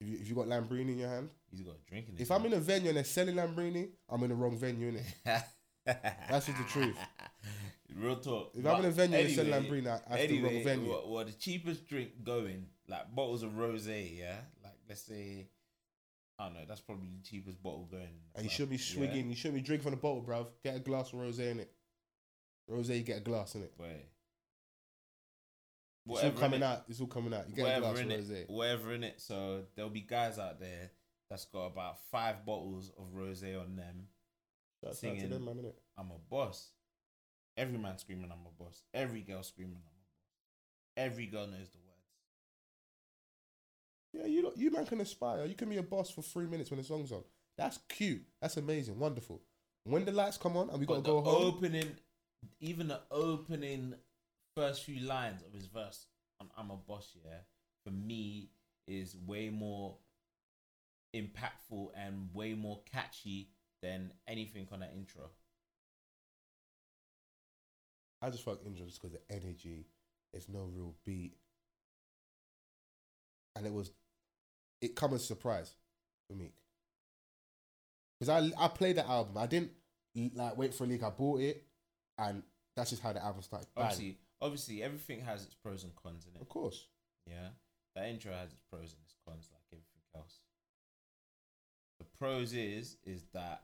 if 0.00 0.08
you, 0.08 0.18
if 0.20 0.28
you 0.28 0.34
got 0.34 0.46
Lambrini 0.46 0.90
in 0.90 0.98
your 0.98 1.08
hand, 1.08 1.30
He's 1.50 1.62
got 1.62 1.76
a 1.76 1.88
drink 1.88 2.08
in 2.08 2.16
his 2.16 2.22
if 2.22 2.30
I'm 2.30 2.44
in 2.44 2.52
a 2.52 2.60
venue 2.60 2.88
and 2.88 2.96
they're 2.98 3.04
selling 3.04 3.36
Lambrini, 3.36 3.88
I'm 4.10 4.22
in 4.24 4.28
the 4.28 4.34
wrong 4.34 4.58
venue, 4.58 4.92
innit? 4.92 5.04
That's 5.86 6.46
just 6.46 6.58
the 6.58 6.64
truth. 6.68 6.96
Real 7.96 8.16
talk. 8.16 8.52
If 8.54 8.64
I'm 8.66 8.80
in 8.80 8.86
a 8.86 8.90
venue 8.90 9.18
and 9.18 9.26
they're 9.26 9.34
selling 9.34 9.52
anyway, 9.52 9.80
Lambrini, 9.80 9.84
that's 10.08 10.26
the 10.28 10.42
wrong 10.42 10.64
venue. 10.64 10.90
What, 10.90 11.08
what 11.08 11.26
the 11.26 11.32
cheapest 11.32 11.88
drink 11.88 12.10
going, 12.22 12.66
like 12.88 13.12
bottles 13.14 13.42
of 13.42 13.52
rosé, 13.52 14.18
yeah. 14.18 14.36
Like 14.62 14.74
let's 14.88 15.02
say, 15.02 15.48
I 16.40 16.44
don't 16.44 16.54
know. 16.54 16.60
That's 16.66 16.80
probably 16.80 17.08
the 17.08 17.22
cheapest 17.22 17.62
bottle 17.62 17.86
going. 17.90 18.08
And 18.34 18.44
you 18.44 18.50
shouldn't 18.50 18.70
be 18.70 18.78
swigging. 18.78 19.28
You 19.28 19.36
shouldn't 19.36 19.56
be 19.56 19.60
drinking 19.60 19.82
from 19.82 19.90
the 19.90 19.98
bottle, 19.98 20.24
bruv. 20.26 20.46
Get 20.64 20.74
a 20.74 20.80
glass 20.80 21.12
of 21.12 21.18
rosé 21.18 21.50
in 21.50 21.60
it. 21.60 21.70
Rosé, 22.70 22.96
you 22.96 23.02
get 23.02 23.18
a 23.18 23.20
glass 23.20 23.54
in 23.56 23.62
it. 23.62 23.76
Boy. 23.76 23.94
It's 26.08 26.24
all 26.24 26.30
coming 26.30 26.62
out. 26.62 26.84
It's 26.88 26.98
all 27.00 27.06
coming 27.06 27.34
out. 27.34 27.46
You 27.48 27.54
get 27.54 27.62
a 27.62 27.64
whatever 27.64 27.80
glass 27.80 28.04
of 28.04 28.10
in 28.10 28.20
rosé. 28.20 28.30
it, 28.30 28.50
whatever 28.50 28.94
in 28.94 29.04
it. 29.04 29.20
So 29.20 29.64
there'll 29.76 29.90
be 29.90 30.00
guys 30.00 30.38
out 30.38 30.60
there 30.60 30.90
that's 31.28 31.44
got 31.44 31.66
about 31.66 31.98
five 32.10 32.46
bottles 32.46 32.90
of 32.98 33.12
rosé 33.14 33.60
on 33.60 33.76
them. 33.76 34.06
To 34.82 34.94
singing. 34.94 35.28
them, 35.28 35.44
man. 35.44 35.72
I'm 35.98 36.10
a 36.10 36.18
boss. 36.30 36.70
Every 37.54 37.76
man 37.76 37.98
screaming, 37.98 38.30
I'm 38.32 38.46
a 38.46 38.64
boss. 38.64 38.82
Every 38.94 39.20
girl 39.20 39.42
screaming, 39.42 39.76
I'm 39.76 39.82
a 39.82 39.84
boss. 39.84 41.06
Every 41.06 41.26
girl 41.26 41.46
knows 41.46 41.68
the. 41.68 41.79
Yeah, 44.12 44.26
you 44.26 44.42
lot- 44.42 44.56
you 44.56 44.70
man 44.70 44.86
can 44.86 45.00
aspire. 45.00 45.44
You 45.44 45.54
can 45.54 45.68
be 45.68 45.76
a 45.76 45.82
boss 45.82 46.10
for 46.10 46.22
three 46.22 46.46
minutes 46.46 46.70
when 46.70 46.78
the 46.78 46.84
song's 46.84 47.12
on. 47.12 47.22
That's 47.56 47.78
cute. 47.88 48.22
That's 48.40 48.56
amazing. 48.56 48.98
Wonderful. 48.98 49.42
When 49.84 50.04
the 50.04 50.12
lights 50.12 50.36
come 50.36 50.56
on 50.56 50.70
and 50.70 50.78
we 50.78 50.86
got 50.86 50.96
to 50.96 51.02
go 51.02 51.20
home, 51.22 51.44
opening, 51.54 51.96
even 52.60 52.88
the 52.88 53.00
opening 53.10 53.94
first 54.56 54.84
few 54.84 55.00
lines 55.00 55.42
of 55.42 55.52
his 55.52 55.66
verse, 55.66 56.06
I'm, 56.40 56.50
I'm 56.56 56.70
a 56.70 56.76
boss, 56.76 57.16
yeah, 57.24 57.38
for 57.84 57.90
me 57.90 58.50
is 58.86 59.16
way 59.26 59.48
more 59.50 59.96
impactful 61.14 61.88
and 61.94 62.28
way 62.34 62.54
more 62.54 62.80
catchy 62.90 63.50
than 63.82 64.12
anything 64.28 64.66
on 64.72 64.80
that 64.80 64.92
intro. 64.94 65.30
I 68.22 68.30
just 68.30 68.44
fuck 68.44 68.60
injured 68.66 68.88
just 68.88 69.00
because 69.00 69.16
the 69.16 69.34
energy. 69.34 69.86
There's 70.32 70.48
no 70.48 70.68
real 70.72 70.94
beat, 71.04 71.34
and 73.60 73.66
it 73.66 73.72
was, 73.74 73.90
it 74.80 74.96
come 74.96 75.12
as 75.12 75.20
a 75.20 75.26
surprise 75.26 75.74
for 76.26 76.34
me. 76.34 76.52
Because 78.18 78.50
I 78.58 78.64
I 78.64 78.68
played 78.68 78.96
the 78.96 79.06
album. 79.06 79.36
I 79.36 79.46
didn't 79.46 79.70
like 80.34 80.56
wait 80.56 80.74
for 80.74 80.84
a 80.84 80.86
leak. 80.86 81.02
I 81.02 81.10
bought 81.10 81.40
it, 81.40 81.62
and 82.18 82.42
that's 82.76 82.90
just 82.90 83.02
how 83.02 83.12
the 83.12 83.22
album 83.22 83.42
started. 83.42 83.68
Bang. 83.74 83.84
Obviously, 83.84 84.18
obviously, 84.40 84.82
everything 84.82 85.20
has 85.20 85.44
its 85.44 85.54
pros 85.54 85.84
and 85.84 85.94
cons 85.96 86.26
in 86.26 86.36
it. 86.36 86.42
of 86.42 86.48
course. 86.48 86.86
Yeah, 87.26 87.48
that 87.94 88.06
intro 88.06 88.32
has 88.32 88.50
its 88.52 88.62
pros 88.70 88.92
and 88.92 89.02
its 89.04 89.14
cons, 89.26 89.48
like 89.52 89.62
everything 89.72 90.02
else. 90.14 90.40
The 91.98 92.06
pros 92.18 92.52
is 92.54 92.96
is 93.04 93.24
that 93.34 93.62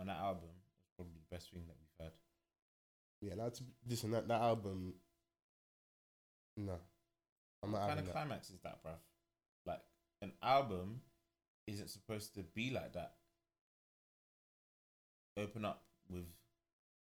on 0.00 0.06
that 0.06 0.18
album, 0.18 0.48
it's 0.82 0.90
probably 0.96 1.14
the 1.14 1.34
best 1.34 1.50
thing 1.52 1.62
that 1.66 1.76
we've 1.78 2.06
heard. 2.06 2.12
Yeah, 3.20 3.34
that's 3.42 3.62
listen. 3.88 4.10
That 4.10 4.28
that 4.28 4.40
album. 4.40 4.94
No, 6.56 6.78
I'm 7.62 7.72
What 7.72 7.86
kind 7.86 7.98
of 7.98 8.06
that. 8.06 8.12
climax 8.12 8.50
is 8.50 8.60
that, 8.62 8.82
bruv? 8.84 8.96
Like 9.66 9.82
an 10.20 10.32
album 10.42 11.00
isn't 11.66 11.90
supposed 11.90 12.34
to 12.34 12.42
be 12.42 12.70
like 12.70 12.92
that. 12.94 13.14
Open 15.36 15.64
up 15.64 15.84
with 16.10 16.26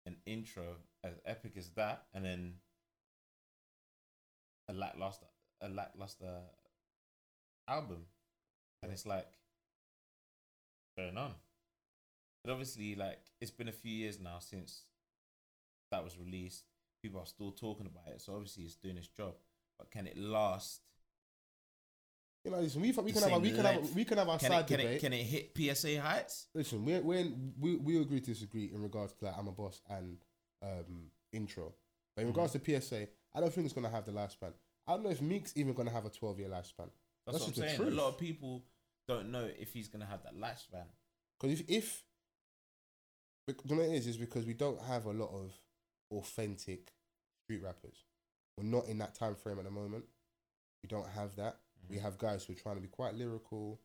an 0.07 0.16
intro 0.26 0.76
as 1.05 1.14
epic 1.24 1.53
as 1.57 1.70
that, 1.70 2.07
and 2.12 2.24
then 2.24 2.55
a 4.68 4.72
lackluster, 4.72 5.26
a 5.62 5.68
lackluster 5.68 6.40
album, 7.68 8.05
and 8.82 8.92
it's 8.92 9.07
like 9.07 9.28
going 10.98 11.16
on. 11.16 11.34
But 12.44 12.53
obviously, 12.53 12.94
like 12.94 13.20
it's 13.40 13.51
been 13.51 13.68
a 13.68 13.72
few 13.72 13.92
years 13.92 14.18
now 14.20 14.38
since 14.40 14.82
that 15.90 16.03
was 16.05 16.18
released. 16.18 16.64
People 17.03 17.20
are 17.20 17.26
still 17.26 17.53
talking 17.53 17.86
about 17.86 18.12
it, 18.14 18.20
so 18.20 18.34
obviously 18.34 18.64
it's 18.64 18.74
doing 18.74 18.96
its 18.96 19.09
job. 19.09 19.34
But 19.81 19.91
can 19.91 20.07
it 20.07 20.16
last? 20.18 20.83
You 22.45 22.51
know, 22.51 22.61
listen. 22.61 22.81
We, 22.83 22.93
we 22.93 23.12
can 23.12 23.22
have 23.22 23.33
a, 23.33 23.39
we 23.39 23.51
can 23.51 23.64
have 23.64 23.95
we 23.95 24.05
can 24.05 24.18
have 24.18 24.28
our 24.28 24.39
Can 24.39 24.51
side 24.51 24.61
it, 24.61 24.66
can 24.68 24.76
debate. 24.78 24.97
it 24.97 25.01
can 25.01 25.12
it 25.12 25.24
hit 25.24 25.76
PSA 25.76 26.01
heights? 26.01 26.47
Listen, 26.55 26.85
we're 26.85 27.01
we 27.59 27.76
we 27.76 28.01
agree 28.01 28.20
to 28.20 28.26
disagree 28.26 28.70
in 28.72 28.83
regards 28.83 29.12
to 29.14 29.24
like 29.26 29.35
I'm 29.39 29.49
a 29.49 29.53
boss 29.53 29.81
and 29.91 30.18
um 30.62 31.11
intro, 31.33 31.74
but 32.14 32.22
in 32.22 32.28
Mhm. 32.28 32.33
regards 32.33 32.53
to 32.53 32.81
PSA, 32.81 33.09
I 33.35 33.41
don't 33.41 33.53
think 33.53 33.64
it's 33.66 33.74
gonna 33.74 33.91
have 33.91 34.05
the 34.05 34.12
lifespan. 34.12 34.53
I 34.87 34.93
don't 34.95 35.03
know 35.05 35.11
if 35.11 35.20
Meek's 35.22 35.53
even 35.57 35.74
gonna 35.74 35.91
have 35.91 36.05
a 36.07 36.11
12 36.11 36.39
year 36.41 36.49
lifespan. 36.49 36.91
That's, 37.26 37.39
That's 37.39 37.41
what 37.41 37.49
I'm 37.49 37.55
saying. 37.55 37.76
truth. 37.76 37.93
A 37.93 37.97
lot 37.97 38.09
of 38.09 38.18
people 38.18 38.64
don't 39.09 39.31
know 39.31 39.49
if 39.59 39.72
he's 39.72 39.89
gonna 39.89 40.07
have 40.07 40.22
that 40.24 40.35
lifespan. 40.35 40.87
Because 41.39 41.61
if 41.61 41.68
if 41.68 42.05
you 43.64 43.76
know 43.76 43.83
it 43.83 43.93
is 43.93 44.07
is 44.07 44.16
because 44.16 44.45
we 44.47 44.55
don't 44.55 44.81
have 44.83 45.07
a 45.07 45.12
lot 45.12 45.31
of 45.33 45.53
authentic 46.11 46.93
street 47.45 47.62
rappers. 47.62 48.05
We're 48.61 48.66
not 48.68 48.86
in 48.88 48.98
that 48.98 49.14
time 49.14 49.34
frame 49.34 49.58
at 49.58 49.64
the 49.64 49.70
moment. 49.70 50.04
We 50.82 50.88
don't 50.88 51.08
have 51.08 51.34
that. 51.36 51.61
We 51.88 51.96
Mhm. 51.96 52.00
have 52.02 52.18
guys 52.18 52.44
who 52.44 52.52
are 52.52 52.56
trying 52.56 52.74
to 52.76 52.80
be 52.82 52.88
quite 52.88 53.14
lyrical. 53.14 53.80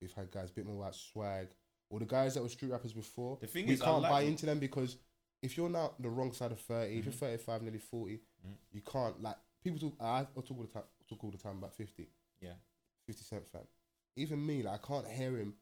We've 0.00 0.12
had 0.12 0.30
guys 0.30 0.50
a 0.50 0.52
bit 0.52 0.66
more 0.66 0.82
about 0.82 0.94
swag. 0.96 1.48
Or 1.90 2.00
the 2.00 2.06
guys 2.06 2.34
that 2.34 2.42
were 2.42 2.48
street 2.48 2.70
rappers 2.70 2.92
before, 2.92 3.38
The 3.40 3.46
thing 3.46 3.66
we 3.66 3.74
is, 3.74 3.80
can't 3.82 4.02
like 4.02 4.10
buy 4.10 4.20
into 4.22 4.44
them 4.46 4.58
because 4.58 4.96
if 5.40 5.56
you're 5.56 5.70
now 5.70 5.94
the 5.98 6.10
wrong 6.10 6.32
side 6.32 6.52
of 6.52 6.60
30, 6.60 6.98
if 6.98 7.04
you're 7.06 7.14
Mhm. 7.14 7.18
35, 7.18 7.62
nearly 7.62 7.78
40, 7.78 8.18
Mhm. 8.44 8.58
you 8.72 8.82
can't 8.82 9.22
like 9.22 9.36
people 9.62 9.78
talk. 9.78 10.00
I, 10.00 10.20
I 10.20 10.24
talk 10.24 10.50
all 10.50 10.62
the 10.62 10.66
time. 10.72 10.84
Talk 11.08 11.24
all 11.24 11.30
the 11.30 11.38
time 11.38 11.58
about 11.58 11.72
50. 11.74 12.10
Yeah. 12.40 12.56
50 13.06 13.22
Cent 13.24 13.46
fan. 13.48 13.66
Even 14.16 14.44
me, 14.44 14.62
like 14.62 14.80
I 14.82 14.86
can't 14.86 15.08
hear 15.08 15.36
him. 15.38 15.56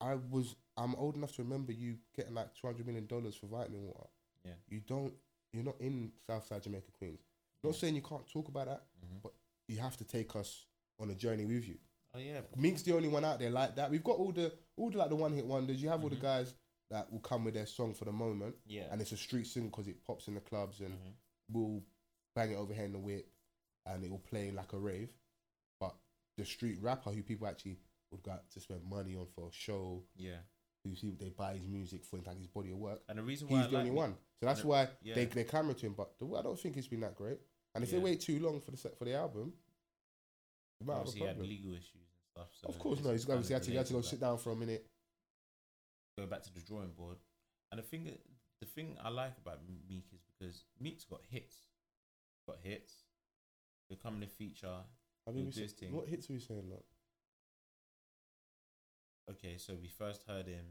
I 0.00 0.14
was 0.14 0.54
I'm 0.78 0.94
old 0.96 1.16
enough 1.16 1.32
to 1.36 1.42
remember 1.42 1.72
you 1.72 1.98
getting 2.14 2.34
like 2.34 2.54
200 2.54 2.86
million 2.86 3.06
dollars 3.06 3.34
for 3.34 3.46
vitamin 3.46 3.82
water. 3.86 4.08
Yeah. 4.44 4.54
You 4.68 4.80
don't. 4.80 5.18
You're 5.52 5.64
not 5.64 5.80
in 5.80 6.12
Southside 6.26 6.62
Jamaica 6.62 6.90
Queens. 6.92 7.20
Not 7.64 7.74
saying 7.74 7.94
you 7.94 8.02
can't 8.02 8.26
talk 8.30 8.48
about 8.48 8.66
that. 8.66 8.84
Mhm. 9.04 9.22
But 9.22 9.32
you 9.68 9.78
have 9.78 9.96
to 9.98 10.04
take 10.04 10.34
us 10.36 10.66
on 11.00 11.10
a 11.10 11.14
journey 11.14 11.44
with 11.46 11.66
you. 11.66 11.78
Oh 12.14 12.18
yeah, 12.18 12.40
Meek's 12.56 12.82
the 12.82 12.94
only 12.94 13.08
one 13.08 13.24
out 13.24 13.38
there 13.38 13.50
like 13.50 13.76
that. 13.76 13.90
We've 13.90 14.04
got 14.04 14.16
all 14.18 14.32
the 14.32 14.52
all 14.76 14.90
the 14.90 14.98
like 14.98 15.10
the 15.10 15.16
one 15.16 15.32
hit 15.32 15.46
wonders. 15.46 15.82
You 15.82 15.88
have 15.88 16.02
all 16.02 16.08
the 16.10 16.16
Mhm. 16.16 16.20
guys 16.22 16.54
that 16.90 17.10
will 17.12 17.20
come 17.20 17.44
with 17.44 17.54
their 17.54 17.66
song 17.66 17.92
for 17.94 18.04
the 18.04 18.12
moment, 18.12 18.54
yeah. 18.64 18.88
and 18.92 19.00
it's 19.00 19.12
a 19.12 19.16
street 19.16 19.44
single 19.46 19.70
because 19.70 19.88
it 19.88 20.04
pops 20.04 20.28
in 20.28 20.34
the 20.34 20.40
clubs 20.40 20.80
and 20.80 20.94
Mhm. 20.94 21.14
we'll 21.50 21.82
bang 22.34 22.52
it 22.52 22.54
over 22.56 22.72
here 22.72 22.84
in 22.84 22.92
the 22.92 22.98
whip, 22.98 23.28
and 23.86 24.04
it 24.04 24.10
will 24.10 24.20
play 24.20 24.50
like 24.52 24.72
a 24.72 24.78
rave. 24.78 25.12
But 25.80 25.96
the 26.36 26.44
street 26.44 26.78
rapper 26.80 27.10
who 27.12 27.22
people 27.22 27.48
actually 27.48 27.78
would 28.12 28.22
go 28.22 28.30
out 28.32 28.48
to 28.50 28.60
spend 28.60 28.84
money 28.84 29.16
on 29.16 29.26
for 29.26 29.48
a 29.48 29.52
show, 29.52 30.06
yeah. 30.14 30.42
who 30.84 30.94
see 30.94 31.10
they 31.16 31.30
buy 31.30 31.56
his 31.56 31.66
music 31.66 32.04
for 32.04 32.18
like 32.20 32.38
his 32.38 32.46
body 32.46 32.70
of 32.70 32.78
work, 32.78 33.02
And 33.08 33.18
the 33.18 33.22
reason 33.24 33.48
why 33.48 33.56
he's 33.58 33.66
I 33.66 33.70
the 33.70 33.74
like 33.74 33.80
only 33.80 33.90
Meek- 33.90 33.98
one. 33.98 34.18
So 34.40 34.46
that's 34.46 34.64
why 34.64 34.88
yeah. 35.02 35.14
they 35.14 35.24
they 35.24 35.44
clamour 35.44 35.72
to 35.74 35.86
him. 35.86 35.94
But 35.96 36.18
the, 36.18 36.26
I 36.36 36.42
don't 36.42 36.58
think 36.58 36.76
it's 36.76 36.88
been 36.88 37.00
that 37.00 37.14
great. 37.14 37.38
And 37.74 37.84
if 37.84 37.90
they 37.90 37.98
wait 37.98 38.20
too 38.20 38.38
long 38.38 38.60
for 38.60 38.70
the 38.70 38.76
for 38.76 39.04
the 39.04 39.14
album, 39.14 39.52
might 40.84 40.98
have 40.98 41.08
a 41.08 41.10
he 41.10 41.20
had 41.20 41.28
problem. 41.36 41.48
legal 41.48 41.72
issues 41.72 41.94
and 41.94 42.22
stuff. 42.32 42.48
So 42.60 42.68
Of 42.68 42.78
course, 42.78 43.02
no. 43.02 43.12
He's 43.12 43.28
obviously 43.28 43.54
had 43.54 43.62
to, 43.64 43.70
he 43.70 43.76
had 43.76 43.86
to 43.86 43.92
go 43.94 44.00
sit 44.02 44.20
down 44.20 44.38
for 44.38 44.52
a 44.52 44.56
minute. 44.56 44.86
Go 46.18 46.26
back 46.26 46.42
to 46.42 46.52
the 46.54 46.60
drawing 46.60 46.90
board. 46.90 47.16
And 47.70 47.78
the 47.78 47.82
thing, 47.82 48.04
that- 48.04 48.20
the 48.60 48.66
thing 48.66 48.96
I 49.02 49.10
like 49.10 49.36
about 49.38 49.60
Meek 49.88 50.06
is 50.14 50.22
because 50.22 50.64
Meek's 50.80 51.04
got 51.04 51.20
hits, 51.28 51.56
got 52.46 52.58
hits. 52.62 53.04
Becoming 53.90 54.22
a 54.22 54.26
feature. 54.26 54.82
I 55.28 55.30
mean, 55.30 55.44
we 55.46 55.50
do 55.50 55.60
his 55.60 55.70
said- 55.70 55.78
thing. 55.78 55.92
what 55.92 56.08
hits 56.08 56.30
are 56.30 56.32
we 56.32 56.40
saying? 56.40 56.70
Like? 56.70 56.84
Okay, 59.30 59.58
so 59.58 59.74
we 59.80 59.88
first 59.88 60.22
heard 60.26 60.46
him 60.46 60.64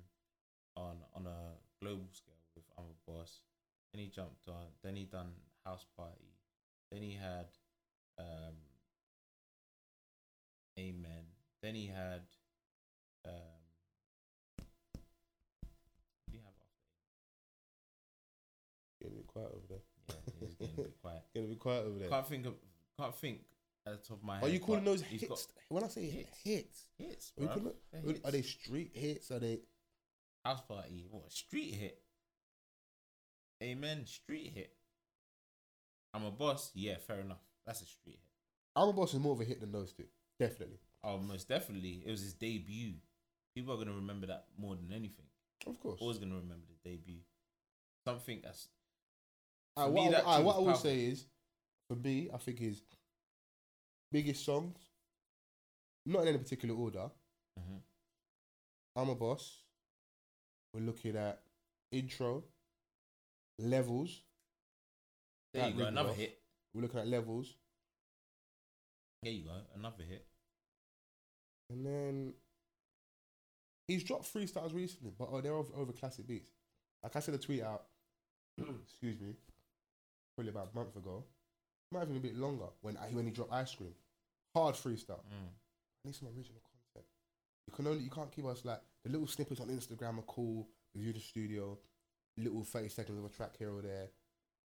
on 0.75 0.97
on 1.13 1.27
a 1.27 1.53
global 1.81 2.07
scale 2.11 2.33
with 2.55 2.65
I'm 2.77 2.85
a 2.85 3.11
boss. 3.11 3.41
Then 3.95 4.03
he 4.03 4.09
jumped 4.09 4.49
on. 4.49 4.65
Then 4.83 4.97
he 4.97 5.05
done 5.05 5.31
house 5.65 5.85
party. 5.95 6.35
Then 6.91 7.01
he 7.01 7.13
had 7.13 7.47
um, 8.19 8.55
Amen. 10.77 11.23
Then 11.63 11.75
he 11.75 11.87
had 11.87 12.23
um, 13.23 13.31
what 14.57 14.65
do 16.29 16.33
you 16.33 16.39
have 16.39 16.51
after? 16.59 16.83
Getting 19.01 19.15
a 19.15 19.19
bit 19.19 19.27
quiet 19.27 19.51
over 19.53 19.65
there. 19.69 19.79
Yeah, 20.09 20.15
he's 20.41 20.55
getting 20.55 20.73
a 20.77 20.81
bit 20.81 21.01
quiet. 21.01 21.21
Getting 21.33 21.47
a 21.47 21.53
bit 21.53 21.59
quiet 21.59 21.85
over 21.85 21.99
there. 21.99 22.09
Can't 22.09 22.27
think 22.27 22.45
of 22.47 22.53
can't 22.99 23.15
think 23.15 23.39
at 23.87 23.93
the 23.93 24.09
top 24.09 24.17
of 24.17 24.23
my 24.25 24.39
head. 24.39 24.43
Are 24.43 24.49
you 24.49 24.59
calling 24.59 24.83
those 24.83 25.03
hits? 25.03 25.23
got 25.23 25.39
When 25.69 25.85
I 25.85 25.87
say 25.87 26.09
hits. 26.09 26.37
hits, 26.43 26.87
hits, 26.97 27.31
are, 27.39 27.43
you 27.43 27.47
calling 27.47 27.71
They're 27.93 28.31
they 28.33 28.41
street 28.41 28.91
hits? 28.93 29.31
Are 29.31 29.39
they? 29.39 29.61
house 30.43 30.61
party? 30.67 31.05
What 31.09 31.31
street 31.31 31.73
hit? 31.75 32.01
Amen, 33.63 34.05
street 34.05 34.51
hit. 34.53 34.71
I'm 36.13 36.25
a 36.25 36.31
boss. 36.31 36.71
Yeah, 36.75 36.97
fair 36.97 37.19
enough. 37.19 37.41
That's 37.65 37.81
a 37.81 37.85
street 37.85 38.19
hit. 38.21 38.29
I'm 38.75 38.89
a 38.89 38.93
boss 38.93 39.13
is 39.13 39.19
more 39.19 39.33
of 39.33 39.41
a 39.41 39.45
hit 39.45 39.61
than 39.61 39.71
those 39.71 39.93
two. 39.93 40.05
Definitely. 40.39 40.79
Oh, 41.03 41.17
most 41.17 41.47
definitely. 41.47 42.03
It 42.05 42.11
was 42.11 42.21
his 42.21 42.33
debut. 42.33 42.93
People 43.55 43.73
are 43.73 43.77
gonna 43.77 43.95
remember 43.95 44.27
that 44.27 44.45
more 44.57 44.75
than 44.75 44.91
anything. 44.91 45.25
Of 45.65 45.79
course. 45.79 45.99
Always 46.01 46.17
gonna 46.17 46.35
remember 46.35 46.65
the 46.83 46.89
debut. 46.89 47.19
Something 48.07 48.41
that's 48.43 48.67
Uh, 49.77 49.87
what 49.89 49.93
me, 49.93 50.07
I- 50.07 50.11
that 50.11 50.25
uh, 50.25 50.37
tune 50.37 50.45
what 50.45 50.55
I 50.55 50.59
will 50.59 50.75
say 50.75 51.05
is, 51.05 51.25
for 51.87 51.95
me, 51.95 52.29
I 52.33 52.37
think 52.37 52.59
his 52.59 52.81
biggest 54.11 54.43
songs, 54.45 54.77
not 56.05 56.21
in 56.23 56.27
any 56.29 56.37
particular 56.37 56.75
order. 56.75 57.09
Mhm. 57.59 57.81
I'm 58.97 59.09
a 59.09 59.15
boss. 59.15 59.63
We're 60.73 60.81
looking 60.81 61.15
at 61.15 61.41
intro, 61.91 62.43
levels. 63.59 64.21
there 65.53 65.63
That 65.63 65.73
you 65.73 65.79
go. 65.79 65.85
Another 65.87 66.09
off. 66.09 66.17
hit. 66.17 66.39
We're 66.73 66.81
looking 66.81 66.99
at 66.99 67.07
levels, 67.07 67.53
There 69.23 69.31
you 69.31 69.43
go. 69.45 69.51
Another 69.75 70.03
hit. 70.03 70.25
and 71.69 71.85
then 71.85 72.33
he's 73.87 74.03
dropped 74.03 74.25
freestyles 74.33 74.73
recently, 74.73 75.11
but 75.17 75.29
oh, 75.31 75.39
they're 75.41 75.53
over, 75.53 75.73
over 75.75 75.91
classic 75.93 76.27
beats. 76.27 76.49
Like 77.01 77.15
I 77.15 77.19
sent 77.19 77.37
a 77.37 77.39
tweet 77.39 77.63
out. 77.63 77.83
excuse 78.83 79.19
me, 79.21 79.35
probably 80.35 80.51
about 80.51 80.69
a 80.73 80.77
month 80.77 80.95
ago. 80.95 81.23
Might 81.91 81.99
have 81.99 82.07
been 82.09 82.17
a 82.17 82.21
bit 82.21 82.35
longer 82.35 82.65
when 82.81 82.97
I, 82.97 83.07
when 83.11 83.25
he 83.25 83.31
dropped 83.31 83.53
ice 83.53 83.73
cream. 83.73 83.93
Hard 84.55 84.75
freestyle. 84.75 85.19
Mm. 85.31 85.47
I 85.47 86.07
need 86.07 86.15
some 86.15 86.27
original 86.29 86.61
content. 86.61 87.05
You 87.67 87.73
can 87.73 87.87
only 87.87 88.03
you 88.03 88.09
can't 88.09 88.31
keep 88.31 88.45
us 88.45 88.65
like 88.65 88.81
the 89.03 89.11
little 89.11 89.27
snippets 89.27 89.61
on 89.61 89.67
Instagram 89.67 90.19
are 90.19 90.23
cool. 90.27 90.67
Review 90.93 91.13
the 91.13 91.19
studio, 91.19 91.77
little 92.37 92.63
thirty 92.63 92.89
seconds 92.89 93.17
of 93.17 93.25
a 93.25 93.29
track 93.29 93.55
here 93.57 93.71
or 93.73 93.81
there. 93.81 94.09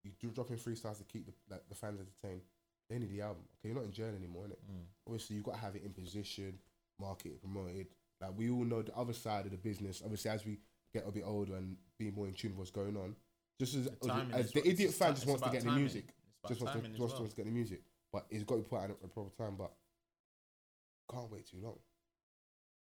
You 0.03 0.11
do 0.19 0.29
dropping 0.29 0.57
freestyles 0.57 0.97
to 0.99 1.03
keep 1.03 1.25
the 1.25 1.33
like, 1.49 1.67
the 1.67 1.75
fans 1.75 1.99
entertained. 1.99 2.41
They 2.89 2.99
need 2.99 3.09
the 3.09 3.21
album. 3.21 3.43
Okay, 3.59 3.69
you're 3.69 3.75
not 3.75 3.85
in 3.85 3.91
jail 3.91 4.13
anymore, 4.15 4.43
innit? 4.45 4.59
Mm. 4.71 4.85
Obviously, 5.07 5.35
you've 5.35 5.45
got 5.45 5.55
to 5.55 5.61
have 5.61 5.75
it 5.75 5.83
in 5.83 5.91
position, 5.91 6.59
market 6.99 7.31
it, 7.31 7.41
promoted. 7.41 7.87
Like 8.21 8.37
we 8.37 8.49
all 8.49 8.63
know 8.63 8.83
the 8.83 8.95
other 8.95 9.13
side 9.13 9.45
of 9.45 9.51
the 9.51 9.57
business. 9.57 10.01
Obviously, 10.03 10.29
as 10.29 10.45
we 10.45 10.59
get 10.93 11.03
a 11.07 11.11
bit 11.11 11.23
older 11.25 11.55
and 11.55 11.75
be 11.97 12.11
more 12.11 12.27
in 12.27 12.33
tune 12.33 12.51
with 12.51 12.59
what's 12.59 12.71
going 12.71 12.95
on, 12.95 13.15
just 13.59 13.75
as, 13.75 13.85
The 13.85 14.07
timing 14.07 14.33
as 14.33 14.51
the 14.51 14.67
idiot 14.67 14.93
fan 14.93 15.15
just 15.15 15.25
wants 15.25 15.41
to 15.41 15.49
get 15.49 15.63
the 15.63 15.71
music, 15.71 16.13
just 16.47 16.61
wants 16.61 16.73
to, 16.75 16.79
timing 16.81 16.93
as 16.93 16.99
wants, 16.99 17.13
well. 17.13 17.21
wants 17.21 17.33
to 17.33 17.37
get 17.37 17.45
the 17.45 17.51
music, 17.51 17.81
but 18.13 18.25
it's 18.29 18.43
got 18.43 18.55
to 18.55 18.61
be 18.61 18.67
put 18.67 18.77
out 18.77 18.89
at 18.91 18.97
a 19.03 19.07
proper 19.07 19.31
time. 19.35 19.55
But 19.57 19.71
can't 21.11 21.31
wait 21.31 21.47
too 21.47 21.57
long. 21.63 21.79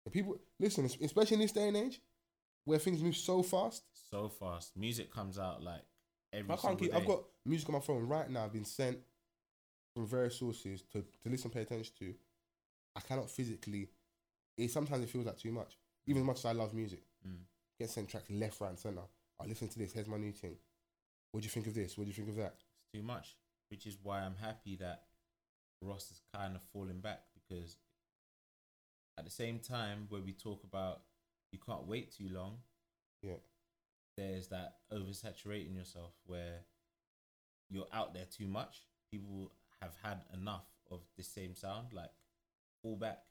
And 0.05 0.13
people 0.13 0.37
listen, 0.59 0.85
especially 0.85 1.35
in 1.35 1.41
this 1.41 1.53
day 1.53 1.69
and 1.69 1.77
age, 1.77 2.01
where 2.65 2.79
things 2.79 3.03
move 3.03 3.17
so 3.17 3.43
fast. 3.43 3.83
so 4.11 4.29
fast. 4.29 4.77
Music 4.77 5.13
comes 5.13 5.39
out 5.39 5.63
like 5.63 5.83
every 6.33 6.45
I 6.51 6.57
can't 6.57 6.61
single 6.79 6.87
keep. 6.87 6.95
I've 6.95 7.07
got 7.07 7.25
music 7.47 7.69
on 7.69 7.75
my 7.75 7.81
phone 7.81 8.07
right 8.07 8.29
now. 8.31 8.45
I've 8.45 8.53
been 8.53 8.65
sent 8.65 8.99
from 9.95 10.07
various 10.07 10.37
sources 10.39 10.83
to 10.93 11.03
to 11.23 11.29
listen, 11.29 11.51
pay 11.51 11.63
attention 11.63 11.93
to. 11.99 12.15
I 12.97 13.01
cannot 13.01 13.31
physically. 13.31 13.89
It 14.59 14.71
sometimes 14.71 15.03
it 15.05 15.11
feels 15.11 15.27
like 15.27 15.39
too 15.39 15.53
much. 15.53 15.77
Even 16.07 16.23
as 16.23 16.27
much 16.27 16.39
as 16.39 16.45
I 16.47 16.53
love 16.53 16.75
music, 16.75 17.03
Mm. 17.27 17.39
get 17.79 17.89
sent 17.91 18.09
tracks 18.09 18.29
left, 18.31 18.61
right, 18.61 18.71
and 18.71 18.79
center. 18.79 19.03
I 19.41 19.47
listen 19.47 19.69
to 19.69 19.79
this. 19.79 19.93
Here's 19.93 20.09
my 20.09 20.17
new 20.19 20.33
thing. 20.33 20.57
What 21.31 21.41
do 21.41 21.45
you 21.47 21.51
think 21.51 21.67
of 21.69 21.75
this? 21.75 21.97
What 21.97 22.05
do 22.05 22.09
you 22.11 22.15
think 22.15 22.29
of 22.29 22.37
that? 22.37 22.55
It's 22.59 22.93
too 22.93 23.03
much, 23.03 23.37
which 23.71 23.87
is 23.87 23.97
why 24.03 24.21
I'm 24.21 24.35
happy 24.37 24.77
that 24.77 25.05
Ross 25.81 26.11
is 26.11 26.21
kind 26.35 26.55
of 26.57 26.63
falling 26.73 27.01
back 27.01 27.23
because 27.35 27.77
at 29.19 29.25
the 29.25 29.31
same 29.31 29.59
time 29.61 30.07
where 30.11 30.21
we 30.21 30.33
talk 30.33 30.65
about 30.65 31.03
you 31.53 31.59
can't 31.59 31.87
wait 31.87 32.13
too 32.13 32.29
long, 32.31 32.59
Yeah. 33.23 33.37
there's 34.17 34.49
that 34.49 34.81
oversaturating 34.91 35.77
yourself 35.77 36.15
where 36.27 36.65
you're 37.71 37.89
out 37.93 38.15
there 38.15 38.27
too 38.27 38.49
much. 38.49 38.83
People 39.11 39.53
have 39.81 39.95
had 40.03 40.25
enough 40.33 40.67
of 40.91 41.01
the 41.17 41.23
same 41.23 41.55
sound. 41.55 41.93
Like, 41.93 42.11
fall 42.83 42.97
back. 42.97 43.25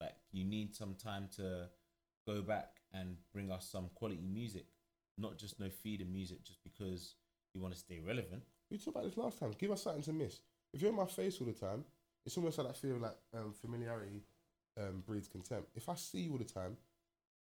Like, 0.00 0.16
you 0.30 0.44
need 0.44 0.74
some 0.74 0.94
time 0.94 1.28
to 1.36 1.68
go 2.26 2.42
back 2.42 2.80
and 2.92 3.16
bring 3.32 3.50
us 3.50 3.68
some 3.68 3.88
quality 3.94 4.20
music, 4.22 4.66
not 5.18 5.36
just 5.36 5.58
no 5.60 5.68
feeder 5.68 6.04
music 6.04 6.42
just 6.44 6.62
because 6.62 7.16
you 7.54 7.60
want 7.60 7.74
to 7.74 7.80
stay 7.80 7.98
relevant. 8.00 8.42
We 8.70 8.78
talked 8.78 8.88
about 8.96 9.04
this 9.04 9.16
last 9.16 9.38
time. 9.38 9.52
Give 9.58 9.70
us 9.70 9.82
something 9.82 10.02
to 10.02 10.12
miss. 10.12 10.40
If 10.72 10.80
you're 10.82 10.90
in 10.90 10.96
my 10.96 11.06
face 11.06 11.40
all 11.40 11.46
the 11.46 11.52
time, 11.52 11.84
it's 12.26 12.36
almost 12.36 12.58
like 12.58 12.66
that 12.68 12.76
feeling 12.76 13.00
like 13.00 13.16
um, 13.34 13.52
familiarity 13.54 14.22
um, 14.78 15.02
breeds 15.06 15.28
contempt. 15.28 15.70
If 15.74 15.88
I 15.88 15.94
see 15.94 16.20
you 16.20 16.32
all 16.32 16.38
the 16.38 16.44
time, 16.44 16.76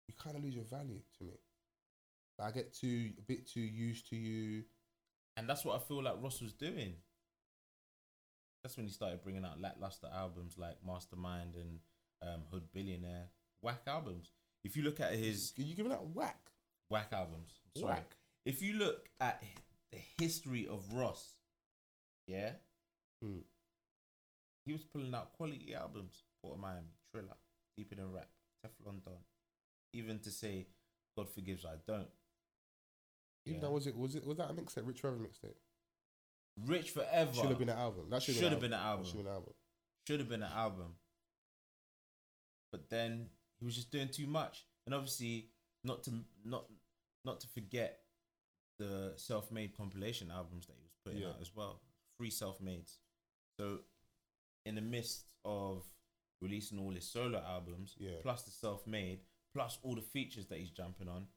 you 0.07 0.13
kind 0.21 0.35
of 0.35 0.43
lose 0.43 0.55
your 0.55 0.65
value 0.65 0.99
to 1.17 1.23
me. 1.25 1.39
I 2.39 2.49
get 2.51 2.73
too 2.73 3.11
a 3.19 3.21
bit 3.21 3.47
too 3.47 3.61
used 3.61 4.09
to 4.09 4.15
you. 4.15 4.63
And 5.37 5.47
that's 5.47 5.63
what 5.63 5.75
I 5.75 5.79
feel 5.79 6.03
like 6.03 6.15
Ross 6.21 6.41
was 6.41 6.53
doing. 6.53 6.95
That's 8.63 8.77
when 8.77 8.85
he 8.87 8.91
started 8.91 9.23
bringing 9.23 9.45
out 9.45 9.61
lackluster 9.61 10.07
albums 10.13 10.55
like 10.57 10.75
Mastermind 10.85 11.55
and 11.55 11.79
um, 12.21 12.41
Hood 12.51 12.63
Billionaire. 12.73 13.27
Whack 13.61 13.81
albums. 13.87 14.31
If 14.63 14.75
you 14.75 14.83
look 14.83 14.99
at 14.99 15.13
his 15.13 15.53
You 15.55 15.75
giving 15.75 15.91
that 15.91 16.03
whack? 16.13 16.39
whack 16.89 17.09
albums, 17.13 17.59
I'm 17.75 17.81
sorry. 17.81 17.93
Whack. 17.93 18.15
If 18.45 18.61
you 18.61 18.73
look 18.73 19.07
at 19.19 19.43
the 19.91 19.99
history 20.19 20.67
of 20.67 20.83
Ross, 20.93 21.33
yeah, 22.27 22.53
Hmm. 23.21 23.39
he 24.65 24.73
was 24.73 24.83
pulling 24.83 25.13
out 25.13 25.33
quality 25.33 25.73
albums. 25.75 26.23
Port 26.41 26.55
of 26.55 26.59
Miami, 26.61 26.87
Trilla, 27.15 27.35
Deeper 27.77 27.95
Than 27.95 28.11
Rap, 28.11 28.29
Teflon 28.65 29.03
Don. 29.03 29.13
Even 29.93 30.19
to 30.19 30.31
say, 30.31 30.67
God 31.17 31.29
forgives, 31.29 31.65
I 31.65 31.75
don't. 31.87 32.07
Even 33.45 33.55
Yeah. 33.61 33.67
though 33.67 33.71
was 33.73 33.87
it 33.87 33.95
was 33.95 34.15
it 34.15 34.25
was 34.25 34.37
that 34.37 34.49
a 34.51 34.53
mixtape? 34.53 34.85
Rich 34.87 35.01
Forever 35.01 35.17
mixtape. 35.17 35.55
Rich 36.65 36.91
Forever 36.91 37.33
Should 37.33 37.45
have 37.49 37.59
been 37.59 37.69
an 37.69 37.77
album. 37.77 38.09
That 38.09 38.21
should 38.23 38.35
have 38.35 38.59
been 38.59 38.73
an 38.73 38.79
album. 38.79 39.05
Should 39.05 39.15
have 39.17 39.23
been 39.25 39.27
an 39.27 39.33
album. 39.33 39.53
should 40.07 40.19
have 40.19 40.29
been 40.29 40.43
an 40.43 40.51
album. 40.51 40.95
But 42.71 42.89
then 42.89 43.29
he 43.59 43.65
was 43.65 43.75
just 43.75 43.91
doing 43.91 44.09
too 44.09 44.27
much, 44.27 44.65
and 44.85 44.95
obviously 44.95 45.49
not 45.83 46.03
to 46.03 46.11
not 46.45 46.65
not 47.25 47.39
to 47.41 47.47
forget 47.47 48.03
the 48.79 49.13
self-made 49.17 49.75
compilation 49.75 50.31
albums 50.31 50.65
that 50.67 50.75
he 50.77 50.83
was 50.83 50.93
putting 51.05 51.19
Yeah. 51.21 51.29
out 51.29 51.41
as 51.41 51.55
well, 51.55 51.81
free 52.17 52.31
self-mades. 52.31 52.99
So 53.59 53.83
in 54.65 54.75
the 54.75 54.81
midst 54.81 55.25
of 55.45 55.85
releasing 56.41 56.79
all 56.79 56.91
his 56.91 57.07
solo 57.07 57.39
albums, 57.39 57.95
Yeah. 57.99 58.21
plus 58.21 58.43
the 58.43 58.51
self-made, 58.51 59.23
plus 59.53 59.77
all 59.83 59.95
the 59.95 60.01
features 60.01 60.45
that 60.47 60.57
he's 60.59 60.69
jumping 60.71 61.07
on, 61.07 61.27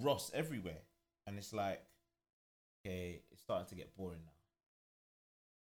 Ross 0.00 0.30
everywhere, 0.34 0.82
and 1.26 1.38
it's 1.38 1.52
like, 1.52 1.82
okay, 2.84 3.22
it's 3.30 3.40
starting 3.42 3.68
to 3.68 3.74
get 3.74 3.96
boring 3.96 4.20
now. 4.24 4.32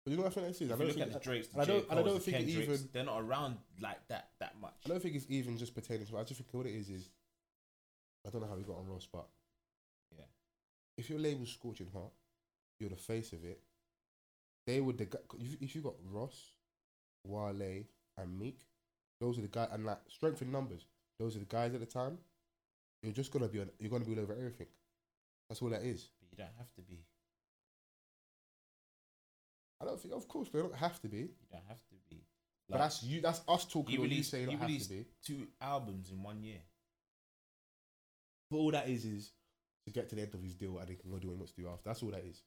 But 0.05 0.11
you 0.11 0.17
know 0.17 0.23
what 0.23 0.31
I 0.31 0.35
think 0.35 0.47
this 0.47 0.61
is? 0.61 0.71
I 0.71 0.75
don't 0.77 0.93
think 0.93 1.15
at 1.15 1.21
Drakes, 1.21 1.49
and 1.51 1.61
I 1.61 1.65
don't- 1.65 1.89
and 1.89 1.99
I 1.99 2.03
don't 2.03 2.23
think 2.23 2.37
Kendricks, 2.37 2.69
even- 2.69 2.91
they're 2.93 3.03
not 3.03 3.21
around 3.21 3.59
like 3.81 4.07
that 4.07 4.31
that 4.39 4.57
much. 4.59 4.75
I 4.85 4.89
don't 4.89 5.01
think 5.01 5.15
it's 5.15 5.29
even 5.29 5.57
just 5.57 5.75
pertaining 5.75 6.07
to. 6.07 6.17
I 6.17 6.23
just 6.23 6.39
think 6.39 6.53
what 6.53 6.65
it 6.65 6.75
is 6.75 6.89
is. 6.89 7.09
I 8.25 8.29
don't 8.29 8.41
know 8.41 8.47
how 8.47 8.55
we 8.55 8.63
got 8.63 8.77
on 8.77 8.87
Ross, 8.87 9.05
but 9.11 9.29
Yeah. 10.17 10.25
if 10.97 11.09
your 11.09 11.19
label's 11.19 11.51
Scorching 11.51 11.91
Heart, 11.91 12.13
you're 12.79 12.89
the 12.89 12.95
face 12.97 13.33
of 13.33 13.43
it. 13.45 13.61
They 14.65 14.81
would 14.81 14.97
the 14.97 15.05
if 15.39 15.61
if 15.61 15.75
you 15.75 15.81
got 15.81 15.95
Ross, 16.03 16.53
Wale, 17.23 17.85
and 18.17 18.39
Meek, 18.39 18.65
those 19.19 19.37
are 19.37 19.41
the 19.41 19.47
guys, 19.47 19.69
and 19.71 19.85
like 19.85 20.09
strength 20.09 20.41
in 20.41 20.51
numbers. 20.51 20.85
Those 21.19 21.35
are 21.35 21.39
the 21.39 21.45
guys 21.45 21.73
at 21.73 21.79
the 21.79 21.85
time. 21.85 22.17
You're 23.03 23.13
just 23.13 23.31
gonna 23.31 23.47
be 23.47 23.59
on. 23.59 23.69
You're 23.79 23.89
gonna 23.89 24.05
be 24.05 24.13
all 24.13 24.21
over 24.21 24.33
everything. 24.33 24.67
That's 25.49 25.61
all 25.61 25.69
that 25.69 25.83
is. 25.83 26.09
But 26.19 26.29
you 26.31 26.37
don't 26.37 26.55
have 26.57 26.73
to 26.75 26.81
be. 26.81 26.99
I 29.81 29.85
don't 29.85 29.99
think. 29.99 30.13
Of 30.13 30.27
course, 30.27 30.49
they 30.49 30.59
don't 30.59 30.75
have 30.75 30.99
to 31.01 31.07
be. 31.07 31.17
You 31.17 31.47
don't 31.51 31.63
have 31.67 31.77
to 31.89 31.95
be. 32.09 32.23
But 32.69 32.79
that's 32.79 33.03
you. 33.03 33.21
That's 33.21 33.41
us 33.47 33.65
talking. 33.65 33.95
you 33.95 34.01
released, 34.01 34.31
say 34.31 34.41
you 34.41 34.47
don't 34.47 34.55
have 34.55 34.61
to 34.61 34.67
released 34.67 34.89
be. 34.89 35.05
two 35.25 35.47
albums 35.61 36.11
in 36.11 36.21
one 36.21 36.43
year. 36.43 36.59
But 38.49 38.57
all 38.57 38.71
that 38.71 38.89
is 38.89 39.05
is 39.05 39.31
to 39.85 39.91
get 39.91 40.09
to 40.09 40.15
the 40.15 40.21
end 40.21 40.33
of 40.33 40.41
his 40.41 40.53
deal 40.53 40.77
and 40.77 40.89
he 40.89 40.95
can 40.95 41.09
go 41.09 41.17
do 41.17 41.27
what 41.27 41.33
he 41.33 41.37
wants 41.37 41.53
to 41.53 41.61
do 41.61 41.67
after. 41.67 41.89
That's 41.89 42.03
all 42.03 42.11
that 42.11 42.25
is. 42.25 42.41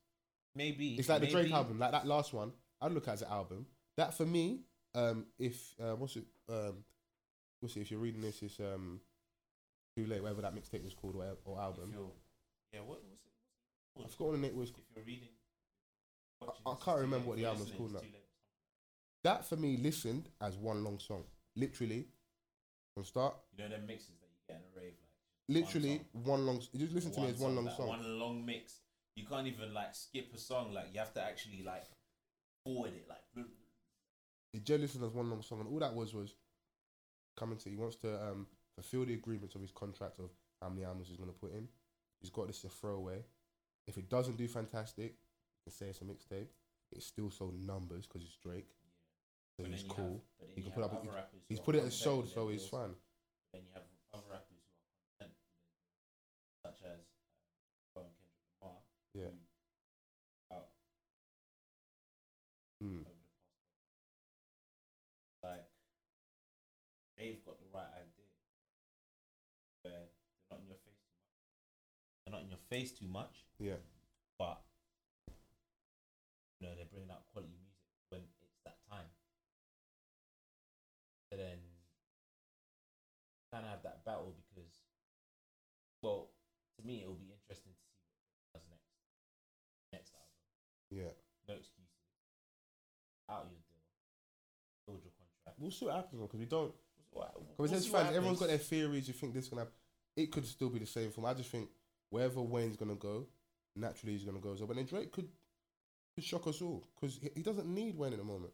Maybe 0.54 0.96
It's 0.96 1.08
like 1.08 1.20
the 1.20 1.28
Drake 1.28 1.52
album, 1.52 1.78
like 1.78 1.92
that 1.92 2.06
last 2.06 2.32
one. 2.32 2.52
I'd 2.80 2.92
look 2.92 3.08
at 3.08 3.14
as 3.14 3.22
an 3.22 3.28
album. 3.30 3.66
That 3.96 4.14
for 4.14 4.26
me, 4.26 4.60
um, 4.94 5.26
if 5.38 5.74
uh, 5.80 5.94
what's 5.94 6.16
it, 6.16 6.24
um, 6.48 6.84
it? 7.62 7.76
If 7.76 7.90
you're 7.90 8.00
reading 8.00 8.20
this, 8.22 8.42
it's 8.42 8.58
um, 8.60 9.00
too 9.96 10.06
late. 10.06 10.22
Whatever 10.22 10.42
that 10.42 10.54
mixtape 10.54 10.84
was 10.84 10.94
called 10.94 11.16
or, 11.16 11.24
or 11.44 11.60
album. 11.60 11.94
yeah, 12.72 12.80
what 12.80 13.00
was 13.00 13.10
it? 13.12 14.04
I 14.04 14.08
forgot 14.08 14.28
what 14.28 14.32
the 14.32 14.48
name 14.48 14.56
was. 14.56 14.70
If 14.70 14.76
you're 14.94 15.04
reading, 15.04 15.28
watching 16.40 16.62
I 16.66 16.74
can't 16.84 17.00
remember 17.00 17.28
what 17.28 17.36
the 17.38 17.44
album 17.44 17.60
was 17.60 17.70
called 17.72 17.92
now. 17.92 18.00
That 19.24 19.44
for 19.44 19.56
me 19.56 19.76
listened 19.76 20.28
as 20.40 20.56
one 20.56 20.82
long 20.82 20.98
song, 20.98 21.24
literally 21.56 22.06
from 22.94 23.04
start. 23.04 23.34
You 23.56 23.64
know 23.64 23.70
them 23.70 23.86
mixes 23.86 24.14
that 24.20 24.28
you 24.30 24.40
get 24.48 24.56
in 24.56 24.62
a 24.62 24.80
rave, 24.80 24.94
like 25.48 25.62
Literally 25.62 26.02
one 26.12 26.46
long. 26.46 26.62
You 26.72 26.80
just 26.80 26.94
listen 26.94 27.12
to 27.12 27.20
me 27.20 27.28
as 27.28 27.38
one 27.38 27.56
long 27.56 27.70
song. 27.76 27.88
One 27.88 28.18
long 28.18 28.46
mix. 28.46 28.80
You 29.16 29.26
can't 29.26 29.46
even 29.46 29.74
like 29.74 29.94
skip 29.94 30.32
a 30.34 30.38
song. 30.38 30.72
Like 30.72 30.86
you 30.92 31.00
have 31.00 31.12
to 31.14 31.22
actually 31.22 31.62
like 31.66 31.84
forward 32.64 32.92
it. 32.94 33.06
Like 33.08 33.46
He 34.52 34.60
just 34.60 34.80
listened 34.80 35.04
as 35.04 35.10
one 35.10 35.28
long 35.28 35.42
song, 35.42 35.60
and 35.60 35.68
all 35.68 35.80
that 35.80 35.94
was 35.94 36.14
was 36.14 36.34
coming 37.40 37.58
to. 37.58 37.70
He 37.70 37.76
wants 37.76 37.96
to 37.96 38.14
um, 38.22 38.46
fulfill 38.74 39.04
the 39.06 39.14
agreements 39.14 39.54
of 39.54 39.62
his 39.62 39.72
contract 39.72 40.20
of 40.20 40.30
how 40.60 40.68
many 40.68 40.84
albums 40.84 41.08
he's 41.08 41.16
going 41.16 41.30
to 41.32 41.38
put 41.38 41.52
in. 41.54 41.66
He's 42.20 42.30
got 42.30 42.46
this 42.46 42.58
as 42.64 42.70
a 42.70 42.74
throwaway. 42.74 43.24
If 43.88 43.96
it 43.96 44.08
doesn't 44.10 44.36
do 44.36 44.46
fantastic, 44.46 45.14
you 45.16 45.64
can 45.64 45.72
say 45.72 45.86
it's 45.86 46.02
a 46.02 46.04
mixtape. 46.04 46.48
It 46.92 47.02
still 47.02 47.30
sold 47.30 47.54
numbers 47.66 48.06
because 48.06 48.22
it's 48.22 48.36
Drake, 48.36 48.68
so 49.56 49.62
But 49.64 49.72
he's 49.72 49.82
cool. 49.88 50.20
have- 50.20 50.20
but 50.38 50.48
He 50.54 50.62
can 50.62 50.72
put 50.72 50.84
up. 50.84 50.92
other 50.92 51.02
he- 51.02 51.08
rappers 51.16 51.40
who 51.40 51.46
He's 51.48 51.58
are 51.58 51.62
put 51.62 51.74
it 51.76 51.84
as 51.84 51.96
sold, 51.96 52.28
so 52.28 52.48
deals. 52.50 52.68
fine. 52.68 52.94
Then 53.52 53.62
you 53.64 53.70
have 53.74 53.84
other 54.12 54.26
rappers 54.28 54.58
who 54.58 54.58
are 54.58 54.76
content 55.18 55.32
with 55.38 55.56
their 55.62 55.70
deals, 55.70 56.64
such 56.66 56.80
as 56.84 57.00
uh, 57.96 58.00
Kendrick 58.04 58.60
Lamar. 58.60 58.76
Yeah. 59.14 59.30
Face 72.70 72.92
too 72.92 73.08
much, 73.08 73.44
Yeah. 73.58 73.76
but 74.38 74.62
you 76.60 76.66
know 76.66 76.74
they're 76.76 76.86
bringing 76.86 77.10
out 77.10 77.26
quality 77.32 77.52
music 77.52 77.74
when 78.10 78.20
it's 78.22 78.62
that 78.64 78.78
time. 78.88 79.06
So 81.30 81.36
then 81.36 81.58
kind 83.52 83.64
of 83.64 83.70
have 83.70 83.82
that 83.82 84.04
battle 84.04 84.34
because, 84.48 84.70
well, 86.02 86.30
to 86.78 86.86
me 86.86 87.02
it 87.02 87.08
will 87.08 87.14
be 87.18 87.30
interesting 87.32 87.72
to 87.72 87.78
see 87.78 87.98
what 88.52 88.62
does 88.62 88.68
next. 88.70 88.86
Next 89.92 90.14
album, 90.14 90.30
Yeah. 90.90 91.12
no 91.48 91.54
excuses. 91.54 91.86
Out 93.28 93.46
of 93.46 93.50
your 93.52 93.60
deal, 93.60 93.82
build 94.86 95.02
your 95.02 95.12
contract. 95.18 95.58
We'll 95.58 95.70
see 95.70 95.84
what 95.86 95.94
happens 95.96 96.22
because 96.22 96.38
we 96.40 96.46
don't. 96.46 96.74
Because 97.12 97.34
we'll 97.58 97.68
there's 97.68 97.84
see 97.84 97.90
what 97.90 98.02
fans. 98.04 98.16
Everyone's 98.16 98.38
got 98.38 98.48
their 98.48 98.58
theories. 98.58 99.08
You 99.08 99.14
think 99.14 99.34
this 99.34 99.44
is 99.44 99.50
gonna. 99.50 99.62
Happen. 99.62 99.74
It 100.16 100.30
could 100.32 100.46
still 100.46 100.68
be 100.70 100.78
the 100.80 100.86
same 100.86 101.08
for 101.10 101.14
form. 101.16 101.26
I 101.26 101.34
just 101.34 101.50
think 101.50 101.68
wherever 102.10 102.40
Wayne's 102.40 102.76
gonna 102.76 102.94
go, 102.94 103.26
naturally 103.74 104.12
he's 104.12 104.24
gonna 104.24 104.38
go. 104.40 104.54
So, 104.56 104.66
but 104.66 104.76
then 104.76 104.86
Drake 104.86 105.12
could 105.12 105.28
could 106.14 106.24
shock 106.24 106.46
us 106.46 106.60
all 106.60 106.84
because 106.94 107.18
he, 107.20 107.30
he 107.36 107.42
doesn't 107.42 107.66
need 107.66 107.96
Wayne 107.96 108.12
at 108.12 108.18
the 108.18 108.24
moment. 108.24 108.52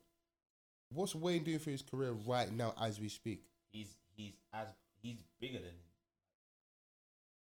What's 0.90 1.14
Wayne 1.14 1.42
doing 1.42 1.58
for 1.58 1.70
his 1.70 1.82
career 1.82 2.12
right 2.12 2.52
now 2.52 2.74
as 2.80 3.00
we 3.00 3.08
speak? 3.08 3.42
He's 3.72 3.96
he's 4.14 4.34
as 4.52 4.68
he's 5.02 5.22
bigger 5.40 5.58
than 5.58 5.74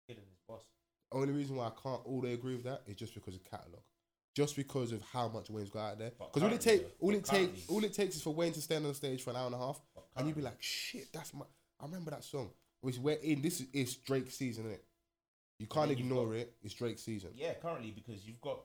bigger 0.07 0.21
than 0.21 0.29
his 0.29 0.39
boss. 0.47 0.63
Only 1.11 1.33
reason 1.33 1.55
why 1.55 1.67
I 1.67 1.71
can't 1.81 2.01
all 2.05 2.21
they 2.21 2.33
agree 2.33 2.55
with 2.55 2.65
that 2.65 2.81
is 2.87 2.95
just 2.95 3.13
because 3.13 3.35
of 3.35 3.43
catalog, 3.43 3.81
just 4.35 4.55
because 4.55 4.91
of 4.91 5.01
how 5.13 5.27
much 5.27 5.49
Wayne's 5.49 5.69
got 5.69 5.91
out 5.91 5.99
there. 5.99 6.11
Because 6.17 6.43
all 6.43 6.51
it 6.53 6.61
take, 6.61 6.85
all 6.99 7.13
it 7.13 7.25
takes, 7.25 7.67
all 7.69 7.83
it 7.83 7.93
takes 7.93 8.15
is 8.15 8.21
for 8.23 8.33
Wayne 8.33 8.53
to 8.53 8.61
stand 8.61 8.85
on 8.85 8.93
stage 8.93 9.21
for 9.23 9.29
an 9.29 9.35
hour 9.35 9.45
and 9.45 9.55
a 9.55 9.59
half, 9.59 9.79
and 10.15 10.27
you'd 10.27 10.35
be 10.35 10.41
like, 10.41 10.61
"Shit, 10.61 11.13
that's 11.13 11.33
my." 11.33 11.45
I 11.79 11.85
remember 11.85 12.11
that 12.11 12.23
song. 12.23 12.49
Which 12.81 12.97
we're 12.97 13.15
in. 13.15 13.41
This 13.41 13.63
is, 13.73 13.95
Drake's 13.95 14.35
season, 14.35 14.65
isn't 14.65 14.75
it? 14.75 14.85
You 15.59 15.67
can't 15.67 15.91
ignore 15.91 16.27
got- 16.27 16.35
it. 16.35 16.55
It's 16.63 16.73
Drake's 16.73 17.01
season. 17.03 17.31
Yeah, 17.35 17.53
currently 17.55 17.91
because 17.91 18.25
you've 18.27 18.41
got 18.41 18.59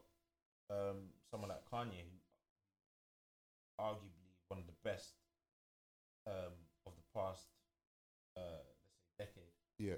um, 0.70 1.08
someone 1.30 1.50
like 1.50 1.64
Kanye, 1.70 2.02
who 2.04 3.82
arguably 3.84 4.28
one 4.48 4.60
of 4.60 4.66
the 4.66 4.72
best 4.84 5.12
um, 6.26 6.52
of 6.86 6.92
the 6.94 7.18
past, 7.20 7.46
uh, 8.36 8.40
let's 9.18 9.34
say, 9.34 9.40
decade, 9.78 9.88
Yeah. 9.88 9.94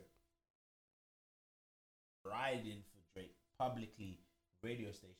riding 2.24 2.82
for 2.92 3.00
Drake 3.14 3.34
publicly, 3.58 4.18
radio 4.62 4.90
stations. 4.92 5.18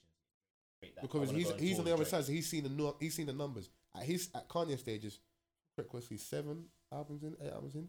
Drake, 0.81 0.95
Because 1.01 1.31
he's 1.31 1.51
he's 1.57 1.79
on 1.79 1.85
the 1.85 1.93
other 1.93 1.99
Drake. 2.05 2.09
side, 2.11 2.25
so 2.25 2.33
he's 2.33 2.49
seen 2.49 2.63
the 2.65 2.69
nu- 2.71 2.97
he's 3.01 3.15
seen 3.15 3.27
the 3.27 3.33
numbers 3.33 3.69
at 3.97 4.05
his 4.05 4.31
at 4.35 4.49
Kanye 4.49 4.79
stages. 4.79 5.21
Quick, 5.77 5.89
he 6.09 6.17
seven 6.17 6.67
albums 6.93 7.23
in, 7.25 7.37
eight 7.41 7.53
albums 7.53 7.75
in? 7.75 7.89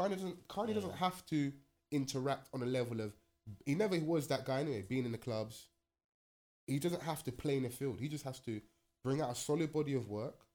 Kanye 0.00 0.10
doesn't 0.14 0.48
Kanye 0.48 0.68
Yeah. 0.68 0.74
doesn't 0.74 0.96
have 0.96 1.24
to 1.26 1.52
interact 1.94 2.48
on 2.52 2.62
a 2.62 2.66
level 2.66 3.00
of. 3.00 3.12
He 3.66 3.74
never 3.74 3.98
was 3.98 4.26
that 4.28 4.44
guy 4.44 4.60
anyway. 4.60 4.84
Being 4.88 5.04
in 5.04 5.12
the 5.12 5.18
clubs, 5.18 5.66
he 6.66 6.78
doesn't 6.78 7.02
have 7.02 7.22
to 7.24 7.32
play 7.32 7.56
in 7.56 7.64
the 7.64 7.70
field. 7.70 8.00
He 8.00 8.08
just 8.08 8.24
has 8.24 8.38
to 8.40 8.60
bring 9.02 9.20
out 9.20 9.32
a 9.32 9.34
solid 9.34 9.72
body 9.72 9.94
of 9.94 10.08
work. 10.08 10.46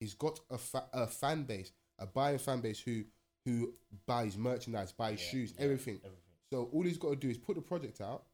He's 0.00 0.14
got 0.14 0.40
a, 0.50 0.58
fa- 0.58 0.88
a 0.92 1.06
fan 1.06 1.44
base, 1.44 1.72
a 1.98 2.06
buying 2.06 2.38
fan 2.38 2.60
base 2.60 2.80
who 2.80 3.04
who 3.46 3.72
buys 4.06 4.36
merchandise, 4.36 4.92
buys 4.92 5.20
Yeah, 5.20 5.30
shoes, 5.30 5.54
yeah, 5.56 5.64
everything. 5.64 6.00
Everything. 6.04 6.34
So 6.52 6.68
all 6.72 6.82
he's 6.82 6.98
got 6.98 7.10
to 7.10 7.16
do 7.16 7.30
is 7.30 7.38
put 7.38 7.56
the 7.56 7.62
project 7.62 8.00
out. 8.00 8.24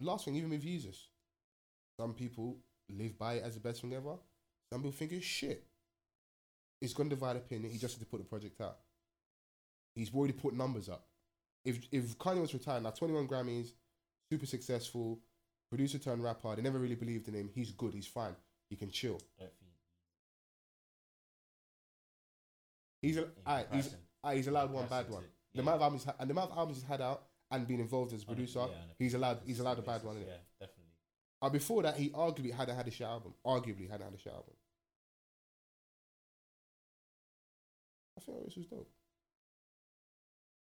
Last 0.00 0.24
thing, 0.24 0.34
even 0.36 0.50
with 0.50 0.64
Yeezus, 0.64 0.96
some 2.00 2.14
people 2.14 2.56
live 2.88 3.18
by 3.18 3.34
it 3.34 3.44
as 3.44 3.54
the 3.54 3.60
best 3.60 3.80
thing 3.80 3.94
ever. 3.94 4.14
Some 4.72 4.80
people 4.82 4.92
think 4.92 5.12
it's 5.12 5.24
shit. 5.24 5.64
It's 6.80 6.92
going 6.92 7.08
to 7.08 7.16
divide 7.16 7.36
opinion. 7.36 7.72
He 7.72 7.78
just 7.78 7.94
has 7.94 8.00
to 8.00 8.06
put 8.06 8.18
the 8.18 8.24
project 8.26 8.60
out. 8.60 8.78
He's 9.94 10.12
already 10.14 10.32
put 10.32 10.54
numbers 10.54 10.88
up. 10.88 11.04
If 11.64 11.80
if 11.92 12.16
Kanye 12.18 12.40
was 12.40 12.54
retired 12.54 12.82
now, 12.82 12.90
twenty 12.90 13.14
one 13.14 13.26
Grammys, 13.28 13.72
super 14.30 14.46
successful, 14.46 15.18
producer 15.70 15.98
turned 15.98 16.22
rapper. 16.22 16.54
They 16.56 16.62
never 16.62 16.78
really 16.78 16.94
believed 16.94 17.28
in 17.28 17.34
him. 17.34 17.50
He's 17.54 17.72
good. 17.72 17.94
He's 17.94 18.06
fine. 18.06 18.34
He 18.70 18.76
can 18.76 18.90
chill. 18.90 19.20
Don't 19.38 19.50
He's 23.00 23.16
a, 23.16 23.22
in 23.24 23.30
aight, 23.46 23.66
he's 23.72 23.94
aight, 24.26 24.34
he's 24.36 24.48
allowed 24.48 24.72
one 24.72 24.86
bad 24.88 25.08
one. 25.08 25.22
to- 25.22 25.28
The 25.28 25.58
yeah. 25.58 25.62
amount 25.62 25.76
of 25.76 25.82
albums 25.82 26.04
ha- 26.04 26.14
and 26.18 26.28
the 26.28 26.32
amount 26.32 26.50
of 26.50 26.58
albums 26.58 26.78
he's 26.78 26.88
had 26.88 27.00
out 27.00 27.22
and 27.50 27.66
been 27.66 27.78
involved 27.80 28.12
as 28.12 28.22
a 28.24 28.26
On 28.26 28.34
producer, 28.34 28.58
yeah, 28.58 28.64
on 28.64 28.70
a 28.70 28.94
he's 28.98 29.14
allowed. 29.14 29.38
He's 29.46 29.60
allowed 29.60 29.78
a 29.78 29.82
bad 29.82 30.02
basis, 30.02 30.06
one. 30.06 30.16
Yeah, 30.18 30.34
definitely. 30.58 30.84
Uh, 31.40 31.48
before 31.48 31.82
that, 31.84 31.96
he 31.96 32.10
arguably 32.10 32.52
hadn't 32.52 32.74
had 32.76 32.88
a 32.88 32.90
shit 32.90 33.06
album. 33.06 33.34
Arguably 33.46 33.88
hadn't 33.88 34.06
had 34.06 34.14
a 34.14 34.18
shit 34.18 34.32
album. 34.32 34.54
I 38.16 38.20
think 38.20 38.44
this 38.44 38.56
was 38.56 38.66
dope. 38.66 38.90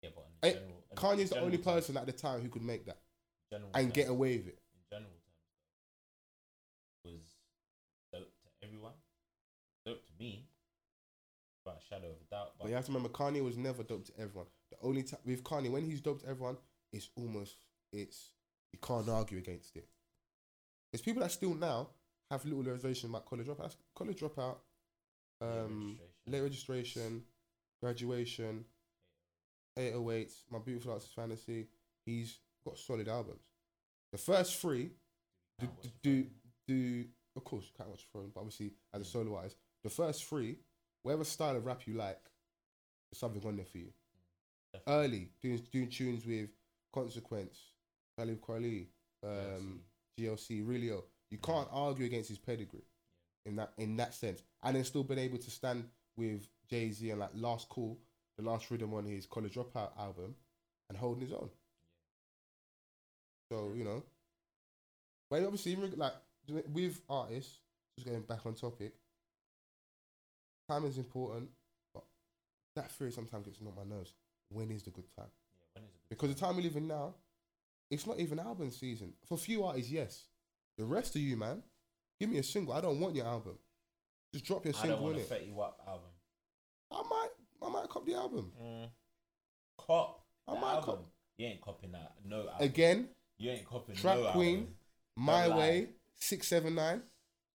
Yeah, 0.03 0.11
but 0.15 0.27
in 0.45 0.51
Eh, 0.51 0.53
general, 0.59 0.83
Kanye's 0.95 1.31
the 1.31 1.41
only 1.41 1.57
terms- 1.59 1.65
person 1.65 1.97
at 1.97 2.07
the 2.07 2.13
time 2.13 2.41
who 2.43 2.49
could 2.49 2.63
make 2.63 2.85
that 2.87 2.99
general 3.51 3.71
and 3.75 3.93
get 3.93 4.09
away 4.09 4.37
with 4.39 4.49
it. 4.49 4.63
in 4.75 4.81
general 4.91 5.11
terms 5.11 5.25
was 7.05 7.37
dope 8.13 8.33
to 8.43 8.49
everyone. 8.67 8.95
Dope 9.85 10.05
to 10.07 10.13
me. 10.19 10.49
Without 11.65 11.79
a 11.81 11.85
shadow 11.85 12.11
of 12.11 12.21
a 12.21 12.25
doubt. 12.31 12.53
But 12.59 12.65
But 12.65 12.69
you 12.69 12.75
have 12.75 12.87
to 12.87 12.93
remember, 12.93 13.09
Kanye 13.09 13.43
was 13.43 13.57
never 13.57 13.83
dope 13.83 14.05
to 14.07 14.13
everyone. 14.19 14.47
The 14.71 14.77
only 14.83 15.03
time 15.03 15.21
with 15.25 15.43
Kanye, 15.43 15.71
when 15.71 15.85
he's 15.85 16.01
dope 16.01 16.21
to 16.23 16.29
everyone, 16.29 16.59
it's 16.93 17.11
almost 17.17 17.57
it's 17.93 18.31
you 18.73 18.79
can't 18.81 19.09
argue 19.09 19.39
against 19.39 19.77
it. 19.77 19.89
There's 20.93 21.03
people 21.03 21.23
that 21.23 21.31
still 21.33 21.55
now 21.55 21.91
have 22.31 22.45
little 22.45 22.63
reservation 22.63 23.11
about 23.11 23.27
college 23.27 23.47
dropout. 23.47 23.59
That's 23.63 23.77
College 23.95 24.21
dropout, 24.21 24.59
um, 25.41 25.99
late 26.27 26.41
registration, 26.41 27.25
graduation, 27.81 28.65
808s, 29.79 30.33
My 30.51 30.59
Beautiful 30.59 30.93
Artist 30.93 31.15
Fantasy. 31.15 31.67
He's 32.07 32.39
got 32.65 32.79
solid 32.79 33.09
albums. 33.09 33.43
The 34.13 34.19
first 34.19 34.57
three, 34.61 34.91
do, 35.59 35.69
do, 36.03 36.27
do, 36.69 37.05
of 37.37 37.45
course, 37.45 37.65
you 37.65 37.71
can't 37.77 37.91
watch 37.91 38.07
Throne, 38.13 38.31
but 38.35 38.41
obviously 38.41 38.73
as 38.95 39.03
a 39.03 39.05
solo 39.05 39.37
artist, 39.37 39.57
the 39.83 39.91
first 39.91 40.25
three, 40.25 40.57
whatever 41.03 41.25
style 41.25 41.57
of 41.57 41.67
rap 41.67 41.83
you 41.87 41.95
like, 41.95 42.21
there's 43.11 43.19
something 43.19 43.43
on 43.47 43.57
there 43.57 43.65
for 43.65 43.79
you. 43.79 43.93
Early, 44.89 45.29
doing 45.43 45.61
doing 45.71 45.89
tunes 45.89 46.27
with 46.27 46.49
Consequence, 46.93 47.59
Talib 48.19 48.41
Kweli, 48.41 48.87
um, 49.23 49.81
GLC, 50.19 50.67
Really 50.67 50.89
Doe. 50.89 51.05
You 51.31 51.39
can't 51.39 51.69
argue 51.73 52.07
against 52.07 52.29
his 52.29 52.39
pedigree 52.39 52.83
in 53.47 53.57
that 53.57 53.73
in 53.79 53.97
that 53.97 54.15
sense, 54.15 54.43
and 54.63 54.75
then 54.75 54.85
still 54.85 55.05
been 55.05 55.19
able 55.19 55.39
to 55.39 55.51
stand 55.51 55.85
with 56.17 56.49
Jay 56.69 56.91
Z 56.91 57.11
and 57.11 57.21
like 57.21 57.31
Last 57.35 57.69
Call, 57.69 57.99
the 58.37 58.45
last 58.45 58.71
rhythm 58.71 58.95
on 58.95 59.05
his 59.05 59.27
College 59.27 59.55
Dropout 59.55 59.91
album, 59.99 60.35
and 60.89 60.99
holding 60.99 61.23
his 61.23 61.33
own. 61.33 61.51
So 63.51 63.73
you 63.77 63.85
know, 63.85 64.03
but 65.31 65.43
obviously, 65.43 65.77
like 65.97 66.15
with 66.73 67.01
artists, 67.09 67.61
just 67.97 68.09
going 68.09 68.23
back 68.23 68.45
on 68.47 68.55
topic, 68.55 68.95
time 70.69 70.85
is 70.85 70.99
important, 70.99 71.49
but 71.93 72.05
that 72.77 72.91
fear 72.91 73.11
sometimes 73.11 73.47
gets 73.47 73.59
on 73.61 73.73
my 73.75 73.95
nerves. 73.95 74.13
When 74.49 74.71
is 74.71 74.83
the 74.83 74.91
good 74.91 75.07
time? 75.17 75.31
Yeah, 75.75 75.83
when 75.83 75.85
is 75.85 75.91
good 76.09 76.09
Because 76.09 76.29
the 76.35 76.41
time? 76.41 76.49
time 76.49 76.57
we 76.57 76.63
live 76.63 76.77
in 76.77 76.87
now, 76.87 77.15
it's 77.91 78.07
not 78.07 78.19
even 78.19 78.39
album 78.39 78.71
season. 78.71 79.13
For 79.27 79.37
few 79.37 79.65
artists, 79.65 79.91
yes. 79.91 80.25
The 80.77 80.85
rest 80.85 81.15
of 81.15 81.23
you, 81.23 81.37
man, 81.37 81.63
give 82.19 82.29
me 82.31 82.39
a 82.39 82.43
single. 82.43 82.75
I 82.75 82.81
don't 82.81 82.99
want 83.01 83.15
your 83.15 83.27
album. 83.27 83.59
Just 84.33 84.45
drop 84.45 84.65
your 84.65 84.75
I 84.77 84.87
don't 84.87 84.99
single 84.99 85.05
want 85.05 85.17
in 85.17 85.23
a 85.23 85.25
it. 85.25 85.31
Fetty 85.31 85.53
Wap 85.53 85.81
album. 85.87 86.11
I 86.91 87.03
might, 87.09 87.29
I 87.63 87.69
might 87.71 87.83
cop 87.95 88.07
the 88.07 88.15
album 88.15 88.51
mm. 88.61 88.89
Cop. 89.79 90.21
I 90.49 90.55
the 90.55 90.61
might 90.61 90.71
album. 90.75 90.85
cop- 90.85 91.07
You 91.39 91.47
ain't 91.47 91.61
copying 91.61 91.93
that. 91.93 92.13
No 92.25 92.41
album. 92.41 92.55
again. 92.61 93.09
You 93.39 93.51
ain't 93.51 93.67
copying 93.67 93.99
Trap 93.99 94.19
no 94.19 94.31
Queen, 94.33 94.57
album. 94.59 94.75
My 95.17 95.47
lie. 95.47 95.57
Way, 95.59 95.89
six 96.15 96.47
seven 96.49 96.75
nine. 96.75 97.03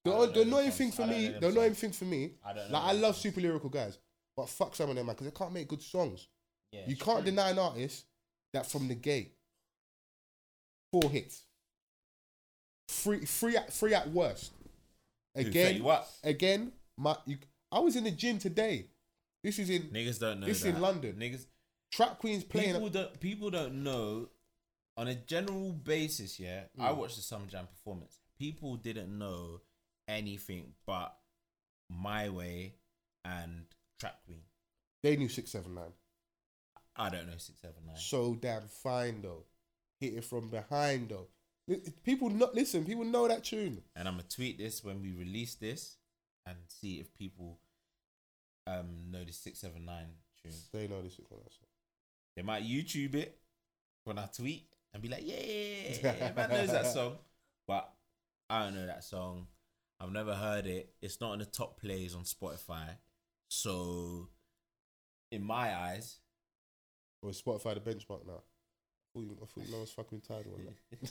The, 0.06 0.28
the 0.34 0.42
annoying 0.42 0.72
thing 0.72 0.92
for 0.92 1.06
me, 1.06 1.36
the 1.40 1.50
annoying 1.50 1.74
thing 1.76 1.92
for 1.92 2.06
me, 2.06 2.32
I 2.46 2.54
don't 2.54 2.72
like 2.72 2.84
I 2.84 2.92
love 2.94 3.16
super 3.18 3.42
lyrical 3.42 3.70
guys, 3.70 3.98
but 4.36 4.50
fuck 4.50 4.76
some 4.76 4.90
of 4.90 4.96
them 4.96 5.06
man 5.06 5.16
because 5.16 5.28
they 5.32 5.38
can't 5.38 5.54
make 5.54 5.68
good 5.68 5.82
songs. 5.82 6.28
Yeah, 6.72 6.82
you 6.88 6.96
can't 6.96 7.20
true. 7.24 7.32
deny 7.32 7.50
an 7.50 7.60
artist 7.60 8.06
that 8.54 8.66
from 8.66 8.88
the 8.88 8.96
gate, 8.96 9.34
four 10.92 11.10
hits, 11.10 11.44
three, 12.88 13.20
three 13.26 13.58
at 13.58 13.74
three 13.74 13.94
at 13.94 14.10
worst. 14.10 14.52
Again, 15.36 15.84
Wap? 15.84 16.08
again, 16.24 16.72
my 16.98 17.16
you, 17.26 17.38
I 17.72 17.80
was 17.80 17.96
in 17.96 18.04
the 18.04 18.12
gym 18.12 18.40
today. 18.40 18.88
This 19.44 19.60
is 19.60 19.70
in 19.70 19.84
Niggas 19.84 20.20
don't 20.20 20.40
know. 20.42 20.48
This 20.48 20.62
that. 20.62 20.70
in 20.76 20.82
London. 20.82 21.16
Niggas. 21.20 21.46
Trap 21.92 22.20
Queen's 22.20 22.44
playing. 22.44 22.74
People 22.74 22.90
don't. 22.90 23.20
People 23.20 23.50
don't 23.50 23.84
know. 23.84 24.30
On 24.98 25.08
a 25.08 25.16
general 25.16 25.72
basis, 25.72 26.40
yeah, 26.40 26.64
I 26.78 26.90
Mm. 26.92 26.98
watched 26.98 27.16
the 27.16 27.22
Summer 27.22 27.46
Jam 27.48 27.68
performance. 27.68 28.20
People 28.38 28.76
didn't 28.76 29.18
know 29.18 29.62
anything 30.08 30.74
but 30.86 31.18
My 31.90 32.28
Way 32.30 32.76
and 33.24 33.66
Trap 34.00 34.22
Queen. 34.26 34.44
they 35.02 35.16
knew 35.16 35.30
six 35.30 35.52
seven 35.52 35.74
nine. 35.76 35.94
I 36.98 37.10
don't 37.10 37.28
know 37.28 37.38
six 37.38 37.62
seven 37.62 37.86
nine. 37.86 37.96
So 37.98 38.36
damn 38.36 38.68
fine 38.68 39.22
though. 39.22 39.46
Hit 40.02 40.16
it 40.16 40.26
from 40.26 40.50
behind 40.50 41.10
though. 41.10 41.28
People 42.04 42.30
not 42.30 42.54
listen. 42.54 42.84
People 42.86 43.06
know 43.06 43.28
that 43.28 43.44
tune. 43.46 43.82
and 43.96 44.08
I'm 44.08 44.16
gonna 44.18 44.28
tweet 44.28 44.58
this 44.58 44.84
when 44.84 45.02
we 45.02 45.14
release 45.14 45.56
this 45.56 45.96
and 46.46 46.58
see 46.68 47.00
if 47.00 47.14
people 47.14 47.60
um 48.78 49.12
know 49.12 49.24
the 49.24 49.32
six 49.34 49.60
seven 49.60 49.86
nine 49.86 50.08
tune. 50.42 50.52
They 50.74 50.88
know 50.88 51.02
this 51.02 51.14
is 51.20 51.26
what 51.30 51.42
I 51.42 51.50
said. 51.50 51.68
They 52.36 52.42
might 52.44 52.64
YouTube 52.64 53.16
it 53.16 53.38
when 54.06 54.18
I 54.18 54.26
tweet 54.28 54.68
and 54.94 55.02
be 55.02 55.10
like, 55.10 55.24
"Yeah, 55.24 56.32
man 56.36 56.50
knows 56.50 56.72
that 56.72 56.88
song," 56.88 57.18
but 57.68 57.92
I 58.50 58.64
don't 58.64 58.76
know 58.76 58.86
that 58.86 59.04
song. 59.04 59.48
I've 60.00 60.12
never 60.12 60.34
heard 60.34 60.66
it. 60.66 60.94
It's 61.02 61.20
not 61.20 61.34
in 61.34 61.40
the 61.40 61.46
top 61.46 61.80
plays 61.82 62.16
on 62.16 62.24
Spotify, 62.24 62.88
so 63.50 64.30
in 65.32 65.44
my 65.44 65.76
eyes, 65.76 66.18
Or 67.22 67.32
Spotify 67.32 67.74
the 67.76 67.82
benchmark 67.82 68.26
now? 68.26 68.42
I 68.42 69.14
thought 69.14 69.22
you, 69.24 69.38
I 69.42 69.46
thought 69.46 69.66
you 69.66 69.72
know 69.72 69.78
I 69.78 69.82
was 69.82 69.92
fucking 69.92 70.22
tired 70.22 70.46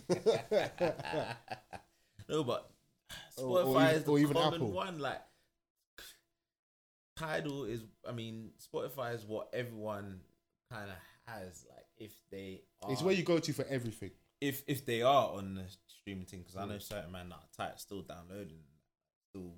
that. 0.08 1.36
no, 2.28 2.44
but 2.44 2.70
Or- 3.36 3.44
or 3.60 3.64
Spotify 3.64 3.94
is 3.94 4.04
the 4.04 4.10
or 4.12 4.18
even 4.18 4.32
common 4.34 4.54
Apple. 4.54 4.70
one. 4.72 4.98
Like 4.98 5.20
Tidal 7.18 7.64
is, 7.64 7.82
I 8.08 8.12
mean, 8.12 8.50
Spotify 8.60 9.14
is 9.14 9.24
what 9.26 9.48
everyone 9.52 10.20
kind 10.70 10.90
of 10.90 10.96
has. 11.26 11.64
Like 11.68 11.86
if 11.98 12.12
they, 12.30 12.62
are, 12.82 12.92
It's 12.92 13.02
where 13.02 13.14
you 13.14 13.22
go 13.24 13.38
to 13.38 13.52
for 13.52 13.64
everything. 13.68 14.10
if 14.40 14.62
if 14.66 14.86
they 14.86 15.02
are 15.02 15.30
on 15.32 15.54
the 15.54 15.64
streaming 15.86 16.26
thing, 16.26 16.40
because 16.40 16.56
I 16.56 16.64
know 16.66 16.74
Mm. 16.76 16.82
certain 16.82 17.12
man 17.12 17.28
that 17.30 17.36
are 17.36 17.48
tight 17.66 17.80
still 17.80 18.02
downloading, 18.02 18.62
still, 19.30 19.54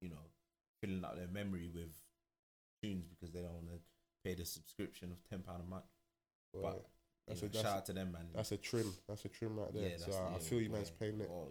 you 0.00 0.08
know, 0.08 0.24
filling 0.80 1.04
up 1.04 1.16
their 1.16 1.28
memory 1.28 1.68
with 1.74 1.92
tunes 2.82 3.06
because 3.08 3.32
they 3.32 3.40
don't 3.40 3.52
want 3.54 3.68
to 3.68 3.78
pay 4.24 4.34
the 4.34 4.44
subscription 4.44 5.12
of 5.12 5.18
ten 5.28 5.40
pound 5.40 5.62
a 5.66 5.70
month. 5.70 5.84
But 6.52 6.62
But 6.62 6.86
that's 7.28 7.42
you 7.42 7.48
a 7.48 7.50
that's, 7.50 7.62
shout 7.62 7.76
out 7.78 7.86
to 7.86 7.92
them, 7.92 8.12
man. 8.12 8.28
that's 8.34 8.52
a 8.52 8.56
trim. 8.56 8.92
That's 9.08 9.24
a 9.24 9.28
trim 9.28 9.58
right 9.58 9.72
there. 9.74 9.98
so 9.98 10.12
I, 10.12 10.36
I 10.36 10.38
feel 10.38 10.60
you, 10.60 10.70
man's 10.70 10.90
yeah, 10.90 10.96
paying 11.00 11.20
it. 11.20 11.28
Or, 11.30 11.48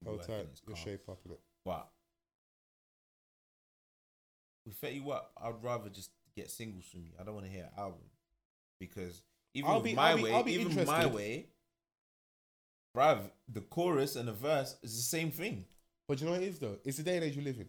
you 0.00 0.10
know, 0.10 0.16
tight. 0.18 0.46
Your 0.66 0.76
shape 0.76 1.08
up 1.08 1.18
in 1.26 1.32
it. 1.32 1.40
But 1.64 1.88
with 4.68 4.80
Fetty 4.80 5.02
Wap, 5.02 5.30
I'd 5.42 5.62
rather 5.62 5.88
just 5.88 6.10
get 6.36 6.50
singles 6.50 6.84
from 6.90 7.00
you. 7.00 7.10
I 7.20 7.24
don't 7.24 7.34
want 7.34 7.46
to 7.46 7.52
hear 7.52 7.64
an 7.64 7.70
album 7.78 8.00
because 8.78 9.22
even 9.54 9.70
I'll 9.70 9.80
be- 9.80 9.94
my 9.94 10.10
I'll 10.10 10.16
be- 10.16 10.22
way, 10.24 10.32
I'll 10.34 10.42
be 10.44 10.52
even 10.54 10.86
my 10.86 11.06
way, 11.06 11.46
bruv, 12.96 13.30
the 13.48 13.60
chorus 13.62 14.16
and 14.16 14.28
the 14.28 14.32
verse 14.32 14.76
is 14.82 14.96
the 14.96 15.02
same 15.02 15.30
thing. 15.30 15.64
But 16.06 16.20
you 16.20 16.26
know 16.26 16.32
what 16.32 16.42
it 16.42 16.48
is 16.48 16.58
though? 16.58 16.76
It's 16.84 16.96
the 16.98 17.02
day 17.02 17.16
and 17.16 17.24
age 17.24 17.36
you 17.36 17.42
live 17.42 17.56
in. 17.58 17.68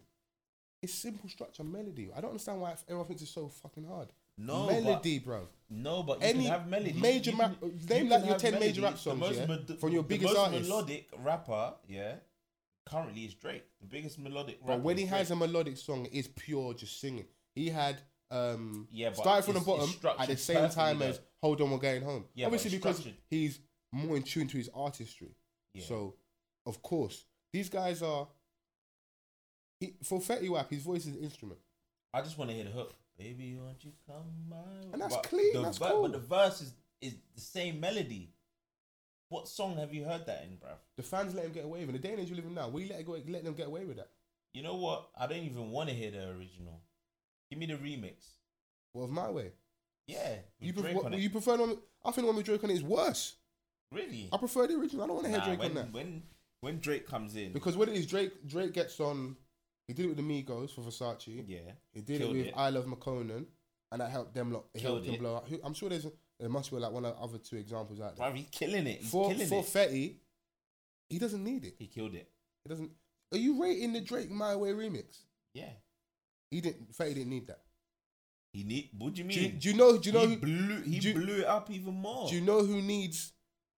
It's 0.82 0.94
simple 0.94 1.28
structure, 1.28 1.62
melody. 1.62 2.10
I 2.16 2.20
don't 2.20 2.30
understand 2.30 2.60
why 2.60 2.74
everyone 2.88 3.06
thinks 3.06 3.22
it's 3.22 3.30
so 3.32 3.48
fucking 3.48 3.84
hard. 3.84 4.08
No, 4.38 4.66
melody, 4.68 5.18
bro. 5.18 5.46
no, 5.68 6.02
but 6.02 6.20
you 6.22 6.26
Any 6.26 6.46
have 6.46 6.66
melody. 6.66 6.94
major 6.94 7.32
You 7.32 7.36
ma- 7.36 7.48
can- 7.50 7.76
name 7.86 8.04
you 8.04 8.10
like 8.10 8.20
your 8.24 8.32
have 8.32 8.40
10 8.40 8.54
major 8.54 8.80
melody. 8.80 8.80
rap 8.80 8.98
songs, 8.98 9.36
yeah, 9.36 9.46
mel- 9.46 9.76
from 9.78 9.92
your 9.92 10.02
biggest 10.02 10.32
most 10.32 10.38
artists. 10.46 10.68
melodic 10.68 11.10
rapper, 11.18 11.74
yeah, 11.86 12.14
currently 12.86 13.24
is 13.24 13.34
Drake. 13.34 13.64
The 13.80 13.86
biggest 13.86 14.18
melodic. 14.18 14.58
But 14.66 14.80
when 14.80 14.96
he 14.96 15.06
has 15.06 15.30
a 15.30 15.36
melodic 15.36 15.76
song, 15.76 16.08
it's 16.12 16.28
pure 16.34 16.74
just 16.74 17.00
singing. 17.00 17.26
He 17.54 17.68
had 17.68 18.00
um 18.30 18.86
Yeah, 18.90 19.08
but 19.10 19.18
started 19.18 19.44
from 19.44 19.54
the 19.54 19.60
bottom 19.60 19.90
at 20.18 20.28
the 20.28 20.36
same 20.36 20.68
time 20.70 20.98
though. 21.00 21.06
as 21.06 21.20
Hold 21.42 21.60
On 21.62 21.70
We're 21.70 21.78
Going 21.78 22.02
Home. 22.02 22.24
Yeah, 22.34 22.46
Obviously 22.46 22.70
because 22.70 23.06
he's 23.28 23.58
more 23.92 24.16
in 24.16 24.22
tune 24.22 24.46
to 24.48 24.56
his 24.56 24.70
artistry. 24.74 25.34
Yeah. 25.74 25.84
So 25.84 26.14
of 26.66 26.82
course, 26.82 27.24
these 27.52 27.68
guys 27.68 28.02
are 28.02 28.28
he, 29.80 29.94
for 30.04 30.20
Fetty 30.20 30.48
Wap, 30.50 30.70
his 30.70 30.82
voice 30.82 31.06
is 31.06 31.16
an 31.16 31.22
instrument. 31.22 31.58
I 32.12 32.20
just 32.20 32.36
want 32.38 32.50
to 32.50 32.56
hear 32.56 32.64
the 32.64 32.70
hook. 32.70 32.94
Baby, 33.18 33.56
won't 33.60 33.82
you 33.84 33.92
come 34.06 34.24
my 34.48 34.56
way? 34.56 34.90
And 34.92 35.00
that's 35.02 35.14
But 35.16 35.24
clean, 35.24 35.52
the 35.54 35.62
that's 35.62 35.78
ver- 35.78 35.90
cool. 35.90 36.02
But 36.02 36.12
the 36.12 36.18
verse 36.18 36.60
is, 36.60 36.72
is 37.00 37.14
the 37.34 37.40
same 37.40 37.80
melody. 37.80 38.30
What 39.30 39.48
song 39.48 39.76
have 39.78 39.94
you 39.94 40.04
heard 40.04 40.26
that 40.26 40.42
in, 40.42 40.56
bruv? 40.58 40.76
The 40.96 41.02
fans 41.02 41.34
let 41.34 41.44
him 41.46 41.52
get 41.52 41.64
away 41.64 41.80
with 41.86 41.94
it. 41.94 42.02
The 42.02 42.08
day 42.08 42.12
and 42.14 42.20
age 42.20 42.28
you 42.30 42.36
live 42.36 42.44
in 42.44 42.54
now, 42.54 42.68
we 42.68 42.88
let, 42.88 43.00
it 43.00 43.06
go, 43.06 43.16
let 43.28 43.44
them 43.44 43.54
get 43.54 43.68
away 43.68 43.84
with 43.84 43.96
that. 43.96 44.10
You 44.52 44.62
know 44.62 44.74
what? 44.74 45.08
I 45.18 45.26
don't 45.26 45.38
even 45.44 45.70
want 45.70 45.88
to 45.88 45.94
hear 45.94 46.10
the 46.10 46.28
original. 46.30 46.80
Give 47.48 47.58
me 47.58 47.66
the 47.66 47.74
remix. 47.74 48.14
Well, 48.92 49.04
of 49.04 49.10
my 49.10 49.30
way. 49.30 49.52
Yeah, 50.08 50.34
You, 50.58 50.72
pref- 50.72 50.94
what, 50.94 51.12
you 51.16 51.30
prefer 51.30 51.56
the 51.56 51.62
one? 51.62 51.76
I 52.04 52.10
think 52.10 52.24
the 52.24 52.26
one 52.26 52.36
with 52.36 52.46
Drake 52.46 52.64
on 52.64 52.70
it 52.70 52.74
is 52.74 52.82
worse. 52.82 53.36
really? 53.92 54.28
I 54.32 54.36
prefer 54.36 54.66
the 54.66 54.74
original. 54.74 55.04
I 55.04 55.06
don't 55.06 55.14
want 55.16 55.26
to 55.26 55.30
hear 55.30 55.38
Nah, 55.38 55.44
Drake 55.46 55.58
when, 55.60 55.68
on 55.70 55.74
that. 55.76 55.92
when 55.92 56.22
when 56.62 56.78
Drake 56.80 57.06
comes 57.06 57.36
in, 57.36 57.52
Because 57.52 57.76
what 57.76 57.88
it 57.88 57.94
is, 57.94 58.06
Drake 58.06 58.32
Drake 58.46 58.72
gets 58.74 58.98
on. 59.00 59.36
He 59.86 59.94
did 59.94 60.06
it 60.06 60.08
with 60.08 60.16
the 60.18 60.22
Migos 60.24 60.70
for 60.74 60.80
Versace. 60.82 61.44
yeah, 61.46 61.58
He 61.92 62.00
did 62.00 62.18
Killed 62.20 62.34
it 62.34 62.38
with 62.38 62.46
it. 62.48 62.54
I 62.56 62.70
Love 62.70 62.86
Makonnen, 62.86 63.44
and 63.92 64.00
that 64.00 64.10
helped 64.10 64.34
them. 64.34 64.52
Lot, 64.52 64.64
it 64.74 64.82
helped 64.82 65.04
Killed 65.04 65.14
it. 65.14 65.20
blow 65.20 65.36
up. 65.36 65.48
I'm 65.64 65.74
sure 65.74 65.88
there's 65.88 66.06
there 66.40 66.48
must 66.48 66.70
be 66.70 66.76
like 66.78 66.90
one 66.92 67.04
of 67.04 67.14
the 67.16 67.22
other 67.22 67.38
two 67.38 67.56
examples 67.56 68.00
out 68.00 68.16
there. 68.16 68.26
bruv, 68.30 68.34
he's 68.36 68.48
killing 68.50 68.86
it. 68.86 69.00
He's 69.00 69.10
For 69.10 69.30
killing 69.30 69.46
for 69.46 69.60
it. 69.60 69.66
Fetty, 69.66 70.14
he 71.08 71.18
doesn't 71.18 71.44
need 71.44 71.64
it. 71.64 71.74
he 71.78 71.86
killed 71.86 72.14
it. 72.14 72.28
He 72.64 72.68
doesn't. 72.70 72.90
Are 73.32 73.38
you 73.38 73.62
rating 73.62 73.92
the 73.92 74.00
Drake 74.00 74.30
My 74.30 74.56
Way 74.56 74.70
remix? 74.70 75.18
Yeah, 75.54 75.70
He 76.50 76.60
didn't. 76.60 76.92
Fetty 76.92 77.14
didn't 77.14 77.30
need 77.30 77.46
that. 77.48 77.60
he 78.52 78.64
need. 78.64 78.90
What 78.98 79.14
do 79.14 79.22
you 79.22 79.28
Do 79.28 79.34
you, 79.40 79.48
mean? 79.50 79.58
do 79.58 79.68
you 79.70 79.76
know? 79.76 79.98
Do 79.98 80.08
you 80.08 80.12
know? 80.12 80.26
he 80.26 80.34
Who, 80.34 80.40
blew. 80.40 80.82
He 80.82 80.98
do 80.98 81.14
blew 81.14 81.38
it 81.40 81.46
up 81.46 81.70
even 81.70 81.94
more. 81.94 82.28
do 82.28 82.34
you 82.34 82.40
know 82.40 82.64
who 82.64 82.80
needs 82.82 83.32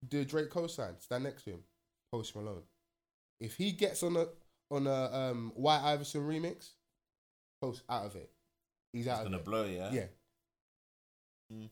the 0.08 0.24
Drake 0.24 0.50
cosign? 0.50 1.00
Stand 1.02 1.24
next 1.24 1.42
to 1.44 1.50
him, 1.50 1.60
Post 2.12 2.34
Malone. 2.36 2.62
If 3.40 3.54
he 3.56 3.72
gets 3.72 4.02
on 4.02 4.16
a 4.16 4.26
on 4.70 4.86
a 4.86 5.12
um, 5.12 5.52
White 5.54 5.82
Iverson 5.82 6.22
remix, 6.22 6.70
Post 7.60 7.82
out 7.88 8.06
of 8.06 8.16
it. 8.16 8.30
He's 8.92 9.04
He's 9.04 9.12
out 9.12 9.18
of 9.20 9.24
gonna 9.26 9.36
it. 9.38 9.44
blow, 9.44 9.64
yeah. 9.64 9.90
Yeah. 9.92 10.04
Mm. 11.52 11.68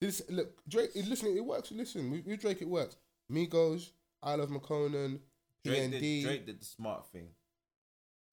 This 0.00 0.22
look 0.28 0.50
Drake. 0.68 0.90
Listen, 0.94 1.36
it 1.36 1.44
works. 1.44 1.70
Listen, 1.72 2.10
with, 2.10 2.24
with 2.26 2.40
Drake, 2.40 2.62
it 2.62 2.68
works. 2.68 2.96
Migos, 3.32 3.90
I 4.22 4.34
love 4.36 4.48
Makonnen, 4.50 5.18
Drake 5.64 5.90
PND, 5.90 6.00
did, 6.00 6.24
Drake 6.24 6.46
did 6.46 6.60
the 6.60 6.64
smart 6.64 7.06
thing. 7.12 7.28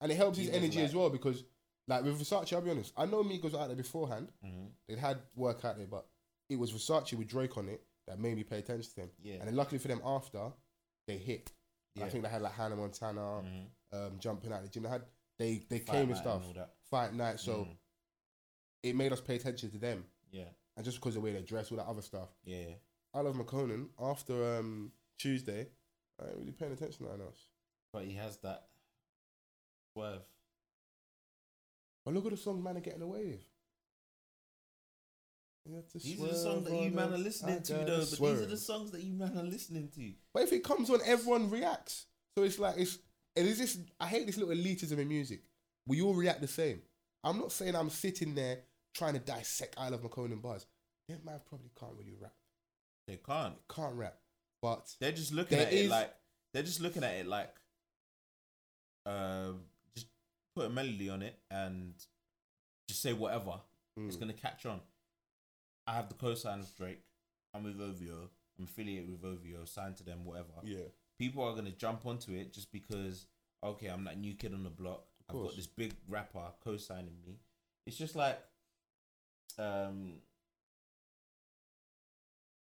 and 0.00 0.12
it 0.12 0.14
helps 0.16 0.38
He 0.38 0.44
his 0.44 0.54
energy 0.54 0.78
like- 0.78 0.88
as 0.88 0.94
well 0.94 1.10
because, 1.10 1.44
like 1.88 2.04
with 2.04 2.20
Versace, 2.20 2.52
I'll 2.52 2.60
be 2.60 2.70
honest. 2.70 2.92
I 2.96 3.06
know 3.06 3.22
Migos 3.24 3.52
were 3.52 3.58
out 3.60 3.66
there 3.68 3.76
beforehand. 3.76 4.28
Mm-hmm. 4.44 4.66
They 4.88 4.94
had 4.96 5.18
work 5.34 5.64
out 5.64 5.76
there, 5.76 5.86
but 5.86 6.06
it 6.48 6.56
was 6.58 6.72
Versace 6.72 7.14
with 7.14 7.28
Drake 7.28 7.56
on 7.58 7.68
it 7.68 7.82
that 8.06 8.20
made 8.20 8.36
me 8.36 8.44
pay 8.44 8.58
attention 8.58 8.88
to 8.90 8.96
them. 8.96 9.10
Yeah. 9.22 9.34
And 9.34 9.48
then 9.48 9.56
luckily 9.56 9.78
for 9.78 9.88
them, 9.88 10.00
after 10.04 10.52
they 11.08 11.16
hit. 11.18 11.50
I 12.00 12.08
think 12.10 12.22
they 12.24 12.28
had 12.30 12.42
like 12.42 12.52
Hannah 12.52 12.76
Montana, 12.76 13.20
Mhm. 13.42 13.66
um, 13.92 14.18
jumping 14.18 14.52
out 14.52 14.62
the 14.62 14.68
gym. 14.68 14.82
They 14.82 14.88
had 14.90 15.02
they 15.38 15.62
they 15.70 15.78
Fight 15.78 15.92
came 15.92 16.08
and 16.10 16.18
stuff. 16.18 16.42
that. 16.54 16.74
Fight 16.90 17.14
night, 17.14 17.40
so 17.40 17.64
Mhm. 17.64 17.76
it 18.82 18.94
made 18.96 19.12
us 19.12 19.20
pay 19.22 19.36
attention 19.36 19.70
to 19.70 19.78
them. 19.78 20.04
yeah, 20.30 20.44
And 20.76 20.84
just 20.84 20.98
because 20.98 21.16
of 21.16 21.22
the 21.22 21.26
way 21.26 21.32
they 21.32 21.42
dress, 21.42 21.70
all 21.70 21.78
that 21.78 21.86
other 21.86 22.02
stuff. 22.02 22.28
yeah. 22.44 22.74
I 23.14 23.20
love 23.20 23.34
Makonnen. 23.34 23.86
After 23.98 24.58
um, 24.58 24.92
Tuesday, 25.18 25.68
I 26.20 26.28
ain't 26.28 26.36
really 26.36 26.52
paying 26.52 26.72
attention 26.72 27.06
to 27.06 27.10
anything 27.10 27.26
else. 27.26 27.46
But 27.90 28.04
he 28.04 28.14
has 28.14 28.36
that 28.38 28.64
swerve. 29.94 30.20
But 32.04 32.12
look 32.12 32.26
at 32.26 32.32
the 32.32 32.36
songs 32.36 32.62
man 32.62 32.76
are 32.76 32.80
getting 32.80 33.00
away 33.00 33.24
with. 33.24 33.44
These 35.94 36.20
are 36.22 36.28
the 36.28 36.34
songs 36.36 36.68
that 36.68 36.76
you 36.76 36.90
man 36.90 37.12
are 37.12 37.18
listening 37.18 37.62
to, 37.62 37.72
though. 37.72 37.84
But 37.84 38.20
these 38.20 38.42
are 38.42 38.46
the 38.46 38.56
songs 38.56 38.90
that 38.92 39.02
you 39.02 39.14
man 39.14 39.36
are 39.36 39.42
listening 39.42 39.88
to. 39.96 40.12
But 40.32 40.44
if 40.44 40.52
it 40.52 40.62
comes 40.62 40.90
on, 40.90 41.00
everyone 41.04 41.50
reacts. 41.50 42.06
So 42.36 42.44
it's 42.44 42.58
like 42.58 42.74
it's 42.76 42.98
it 43.34 43.46
is 43.46 43.58
this. 43.58 43.78
I 43.98 44.06
hate 44.06 44.26
this 44.26 44.36
little 44.36 44.54
elitism 44.54 44.98
in 44.98 45.08
music. 45.08 45.40
We 45.86 46.02
all 46.02 46.14
react 46.14 46.40
the 46.40 46.48
same. 46.48 46.82
I'm 47.24 47.38
not 47.38 47.50
saying 47.50 47.74
I'm 47.74 47.90
sitting 47.90 48.34
there 48.34 48.58
trying 48.96 49.14
to 49.14 49.20
dissect 49.20 49.74
I 49.78 49.88
Love 49.88 50.02
Makonnen 50.02 50.40
bars. 50.40 50.66
That 51.08 51.24
man 51.24 51.40
probably 51.48 51.70
can't 51.78 51.92
really 51.98 52.16
rap. 52.20 52.32
They 53.06 53.18
can't. 53.24 53.54
Can't 53.68 53.94
rap. 53.94 54.16
But 54.62 54.94
They're 55.00 55.12
just 55.12 55.32
looking 55.32 55.58
at 55.58 55.72
it 55.72 55.88
like 55.88 56.12
they're 56.52 56.62
just 56.62 56.80
looking 56.80 57.04
at 57.04 57.14
it 57.14 57.26
like, 57.26 57.54
um, 59.04 59.60
just 59.94 60.06
put 60.54 60.66
a 60.66 60.70
melody 60.70 61.10
on 61.10 61.22
it 61.22 61.38
and 61.50 61.92
just 62.88 63.02
say 63.02 63.12
whatever. 63.12 63.60
It's 63.98 64.16
mm, 64.16 64.20
gonna 64.20 64.32
catch 64.32 64.66
on. 64.66 64.80
I 65.86 65.94
have 65.94 66.08
the 66.08 66.14
cosign 66.14 66.60
of 66.60 66.74
Drake. 66.76 67.02
I'm 67.54 67.62
with 67.62 67.80
OVO. 67.80 68.30
I'm 68.58 68.64
affiliated 68.64 69.10
with 69.10 69.24
OVO. 69.24 69.64
Signed 69.66 69.96
to 69.98 70.04
them. 70.04 70.24
Whatever. 70.24 70.48
yeah, 70.64 70.86
people 71.18 71.44
are 71.44 71.54
gonna 71.54 71.70
jump 71.70 72.06
onto 72.06 72.32
it 72.32 72.52
just 72.52 72.72
because 72.72 73.26
okay, 73.62 73.88
I'm 73.88 74.04
that 74.04 74.18
new 74.18 74.34
kid 74.34 74.54
on 74.54 74.64
the 74.64 74.70
block. 74.70 75.04
I've 75.28 75.36
got 75.36 75.56
this 75.56 75.66
big 75.66 75.92
rapper 76.08 76.52
co-signing 76.64 77.16
me. 77.26 77.38
It's 77.86 77.96
just 77.96 78.14
like 78.14 78.38
um 79.58 80.14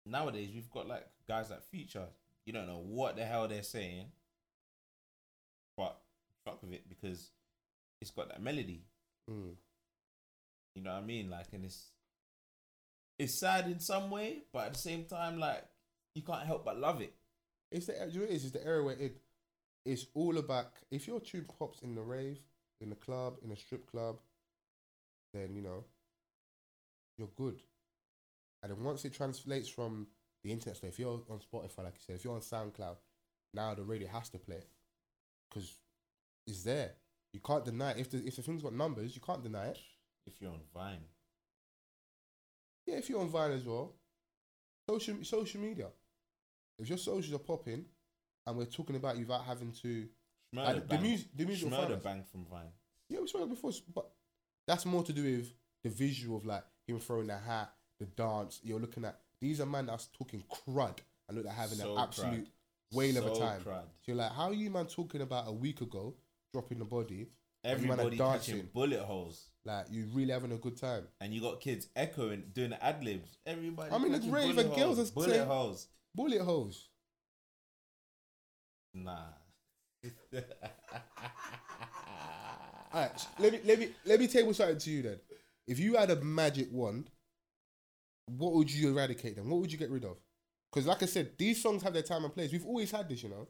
nowadays 0.05 0.49
we've 0.53 0.69
got 0.69 0.87
like 0.87 1.05
guys 1.27 1.49
like 1.49 1.63
Future. 1.63 2.07
You 2.45 2.53
don't 2.53 2.67
know 2.67 2.81
what 2.85 3.17
the 3.17 3.25
hell 3.25 3.47
they're 3.47 3.63
saying, 3.63 4.05
but 5.75 5.97
fuck 6.45 6.61
with 6.63 6.73
it 6.73 6.87
because 6.87 7.31
it's 8.01 8.11
got 8.11 8.29
that 8.29 8.41
melody. 8.41 8.83
mm. 9.29 9.53
You 10.75 10.83
know 10.83 10.93
what 10.93 11.03
I 11.03 11.05
mean? 11.05 11.29
Like, 11.29 11.47
and 11.53 11.65
it's 11.65 11.91
it's 13.19 13.39
sad 13.39 13.65
in 13.65 13.79
some 13.79 14.09
way, 14.11 14.43
but 14.53 14.67
at 14.67 14.73
the 14.73 14.79
same 14.79 15.05
time, 15.05 15.39
like 15.39 15.63
you 16.15 16.21
can't 16.21 16.45
help 16.45 16.63
but 16.65 16.79
love 16.79 17.01
it. 17.01 17.13
It's 17.71 17.87
the 17.87 17.93
you 18.11 18.19
know 18.19 18.25
it 18.25 18.31
is. 18.31 18.43
It's 18.45 18.53
the 18.53 18.65
era 18.65 18.83
where 18.83 18.95
it 18.95 19.17
it's 19.85 20.05
all 20.13 20.37
about. 20.37 20.67
If 20.91 21.07
your 21.07 21.19
tune 21.19 21.45
pops 21.59 21.81
in 21.81 21.95
the 21.95 22.01
rave, 22.01 22.39
in 22.79 22.89
the 22.89 22.95
club, 22.95 23.37
in 23.43 23.51
a 23.51 23.55
strip 23.57 23.89
club, 23.89 24.19
then 25.33 25.55
you 25.55 25.61
know 25.61 25.83
you're 27.17 27.29
good. 27.35 27.61
And 28.61 28.71
then 28.71 28.83
once 28.83 29.05
it 29.05 29.13
translates 29.13 29.69
from 29.69 30.07
the 30.43 30.51
internet, 30.51 30.77
so 30.77 30.87
if 30.87 30.99
you're 30.99 31.21
on 31.29 31.39
Spotify, 31.39 31.83
like 31.83 31.95
you 31.95 32.01
said, 32.05 32.15
if 32.15 32.23
you're 32.23 32.33
on 32.33 32.41
SoundCloud, 32.41 32.97
now 33.53 33.73
the 33.73 33.83
radio 33.83 34.07
has 34.07 34.29
to 34.29 34.37
play 34.37 34.57
it 34.57 34.69
because 35.49 35.75
it's 36.45 36.63
there. 36.63 36.91
You 37.33 37.39
can't 37.39 37.65
deny 37.65 37.91
it. 37.91 37.97
If 37.99 38.11
the 38.11 38.25
if 38.25 38.35
the 38.35 38.41
thing's 38.41 38.63
got 38.63 38.73
numbers, 38.73 39.15
you 39.15 39.21
can't 39.21 39.43
deny 39.43 39.67
it. 39.67 39.79
If 40.25 40.41
you're 40.41 40.51
on 40.51 40.61
Vine, 40.73 41.05
Yeah, 42.85 42.95
if 42.95 43.09
you're 43.09 43.21
on 43.21 43.29
Vine 43.29 43.51
as 43.51 43.63
well, 43.63 43.93
social 44.89 45.15
social 45.23 45.61
media. 45.61 45.87
If 46.79 46.89
your 46.89 46.97
socials 46.97 47.33
are 47.33 47.43
popping, 47.43 47.85
and 48.45 48.57
we're 48.57 48.65
talking 48.65 48.95
about 48.95 49.15
you 49.17 49.21
without 49.25 49.43
having 49.45 49.71
to 49.83 50.07
Shmurda 50.55 50.69
And 50.69 50.89
the 50.89 50.97
music, 50.99 51.27
the 51.35 51.45
music 51.45 51.69
will 51.69 51.77
find 51.77 51.91
Shmurda 51.91 52.03
bang 52.03 52.23
from 52.31 52.45
Vine. 52.45 52.71
Yeah, 53.09 53.19
we 53.19 53.41
it 53.41 53.49
before, 53.49 53.71
but 53.93 54.09
that's 54.65 54.85
more 54.85 55.03
to 55.03 55.13
do 55.13 55.23
with 55.23 55.53
the 55.83 55.89
visual 55.89 56.37
of 56.37 56.45
like 56.45 56.63
him 56.87 56.99
throwing 56.99 57.27
the 57.27 57.37
hat, 57.37 57.71
the 57.99 58.05
dance. 58.05 58.59
You're 58.63 58.79
looking 58.79 59.05
at 59.05 59.19
these 59.41 59.59
are 59.61 59.65
man 59.65 59.85
that's 59.87 60.07
talking 60.07 60.43
crud 60.49 60.97
and 61.27 61.37
look 61.37 61.45
like 61.45 61.55
having 61.55 61.77
So 61.77 61.95
an 61.95 62.01
absolute 62.01 62.45
crud. 62.45 62.47
whale 62.93 63.17
of 63.17 63.25
a 63.25 63.39
time. 63.39 63.61
crud. 63.61 63.83
So 63.83 64.07
you're 64.07 64.15
like, 64.15 64.31
how 64.31 64.45
are 64.47 64.53
you 64.53 64.69
man 64.71 64.85
talking 64.87 65.21
about 65.21 65.47
a 65.47 65.51
week 65.51 65.81
ago 65.81 66.15
dropping 66.53 66.79
the 66.79 66.85
body? 66.85 67.27
and 67.63 67.81
you 67.81 67.87
man 67.87 67.99
are 67.99 68.01
Everybody 68.03 68.17
catching 68.17 68.55
dancing. 68.55 68.69
bullet 68.73 68.99
holes, 69.01 69.47
Like 69.65 69.87
you 69.91 70.05
really 70.13 70.31
having 70.31 70.51
a 70.53 70.57
good 70.57 70.77
time. 70.77 71.03
and 71.19 71.33
you 71.33 71.41
got 71.41 71.59
kids 71.59 71.87
echoing, 71.95 72.43
doing 72.53 72.69
the 72.69 72.83
ad 72.83 73.03
libs. 73.03 73.37
Everybody. 73.45 73.91
I 73.91 73.97
mean, 73.97 74.13
it's 74.13 74.25
rave 74.25 74.55
bullet 74.55 74.65
and 74.67 74.75
girls 74.75 74.99
are 74.99 75.11
bullet 75.13 75.29
saying- 75.31 75.47
holes. 75.47 75.87
Bullet 76.15 76.41
holes. 76.41 76.87
Nah. 78.93 79.17
All 82.93 83.01
right, 83.01 83.27
let 83.39 83.51
me 83.51 83.59
let 83.65 83.79
me 83.79 83.89
let 84.05 84.19
me 84.19 84.27
table 84.27 84.53
something 84.53 84.77
to 84.77 84.89
you 84.89 85.01
then. 85.03 85.19
If 85.67 85.79
you 85.79 85.95
had 85.95 86.11
a 86.11 86.15
magic 86.17 86.69
wand, 86.71 87.09
what 88.27 88.53
would 88.53 88.71
you 88.71 88.89
eradicate 88.89 89.35
them? 89.35 89.49
What 89.49 89.61
would 89.61 89.71
you 89.71 89.77
get 89.77 89.89
rid 89.89 90.05
of? 90.05 90.17
Because 90.71 90.87
like 90.87 91.03
I 91.03 91.05
said, 91.05 91.31
these 91.37 91.61
songs 91.61 91.83
have 91.83 91.93
their 91.93 92.03
time 92.03 92.23
and 92.23 92.33
place. 92.33 92.51
We've 92.51 92.65
always 92.65 92.91
had 92.91 93.09
this, 93.09 93.23
you 93.23 93.29
know. 93.29 93.47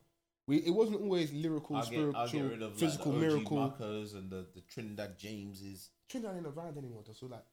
We 0.47 0.57
it 0.57 0.71
wasn't 0.71 1.01
always 1.01 1.33
lyrical, 1.33 1.75
I'll 1.75 1.81
get, 1.81 1.87
spiritual, 1.87 2.15
I'll 2.15 2.29
get 2.29 2.43
rid 2.43 2.61
of 2.61 2.77
physical, 2.77 3.11
like, 3.11 3.19
the 3.21 3.27
OG 3.27 3.33
miracle. 3.33 3.57
Marcos 3.57 4.13
and 4.13 4.29
the, 4.29 4.45
the 4.55 4.61
Trinidad 4.61 5.17
Jameses. 5.17 5.89
Trinidad 6.09 6.37
ain't 6.37 6.47
around 6.47 6.77
anymore, 6.77 7.03
though, 7.05 7.13
so 7.13 7.25
like, 7.25 7.43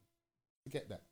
forget 0.65 0.89
that. 0.89 1.03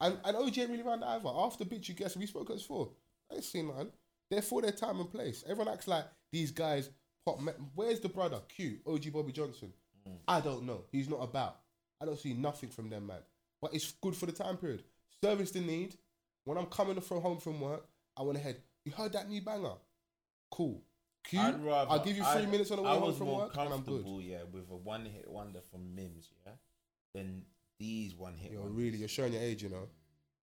And 0.00 0.18
and 0.24 0.36
OG 0.36 0.58
ain't 0.58 0.70
really 0.70 0.82
around 0.82 1.04
either. 1.04 1.28
After 1.28 1.64
bitch, 1.64 1.88
you 1.88 1.94
guess 1.94 2.16
we 2.16 2.26
spoke 2.26 2.50
as 2.50 2.62
four. 2.62 2.90
I 3.30 3.36
ain't 3.36 3.44
seen 3.44 3.68
man. 3.68 3.90
They're 4.30 4.42
for 4.42 4.62
their 4.62 4.72
time 4.72 5.00
and 5.00 5.10
place. 5.10 5.44
Everyone 5.46 5.72
acts 5.72 5.86
like 5.86 6.06
these 6.32 6.50
guys 6.50 6.90
pop. 7.24 7.38
Where's 7.74 8.00
the 8.00 8.08
brother? 8.08 8.40
Q. 8.48 8.78
OG 8.86 9.12
Bobby 9.12 9.32
Johnson. 9.32 9.72
Hmm. 10.06 10.14
I 10.26 10.40
don't 10.40 10.64
know. 10.64 10.84
He's 10.90 11.08
not 11.08 11.22
about. 11.22 11.58
I 12.00 12.04
don't 12.06 12.18
see 12.18 12.34
nothing 12.34 12.68
from 12.70 12.90
them, 12.90 13.06
man. 13.06 13.20
But 13.62 13.74
it's 13.74 13.92
good 13.92 14.14
for 14.14 14.26
the 14.26 14.32
time 14.32 14.56
period. 14.56 14.82
Service 15.22 15.50
the 15.52 15.60
need. 15.60 15.96
When 16.44 16.58
I'm 16.58 16.66
coming 16.66 17.00
from 17.00 17.22
home 17.22 17.38
from 17.38 17.60
work, 17.60 17.86
I 18.16 18.22
want 18.22 18.36
to 18.36 18.42
head. 18.42 18.56
You 18.84 18.92
heard 18.92 19.12
that 19.14 19.28
new 19.30 19.40
banger? 19.40 19.72
Cool. 20.50 20.82
Q. 21.24 21.40
I'd 21.40 21.64
rather, 21.64 21.90
I'll 21.90 22.04
give 22.04 22.16
you 22.18 22.22
3 22.22 22.42
I'd- 22.42 22.50
minutes 22.50 22.70
on 22.70 22.76
the 22.76 22.82
way 22.82 22.90
I 22.90 22.96
home 22.98 23.14
from 23.14 23.28
work, 23.28 23.52
and 23.56 23.60
I'm 23.62 23.68
good. 23.68 23.84
comfortable, 23.86 24.20
yeah, 24.20 24.42
with 24.52 24.68
a 24.70 24.76
one 24.76 25.06
hit 25.06 25.26
wonder 25.26 25.60
from 25.70 25.94
Mims, 25.94 26.28
yeah, 26.44 26.52
than 27.14 27.42
these 27.80 28.14
one 28.14 28.34
hit. 28.36 28.52
You're 28.52 28.60
wonders. 28.60 28.76
really, 28.76 28.98
you're 28.98 29.08
showing 29.08 29.32
your 29.32 29.40
age, 29.42 29.62
you 29.62 29.70
know. 29.70 29.88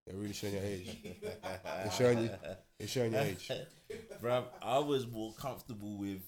You're 0.07 0.19
really 0.19 0.33
showing 0.33 0.53
your 0.55 0.63
age. 0.63 0.97
You're 1.83 1.91
showing 1.91 2.17
you, 2.23 2.29
you're 2.79 2.87
showing 2.87 3.11
your 3.13 3.21
age. 3.21 3.51
Bruv, 4.21 4.45
I 4.63 4.79
was 4.79 5.05
more 5.05 5.31
comfortable 5.35 5.95
with 5.99 6.23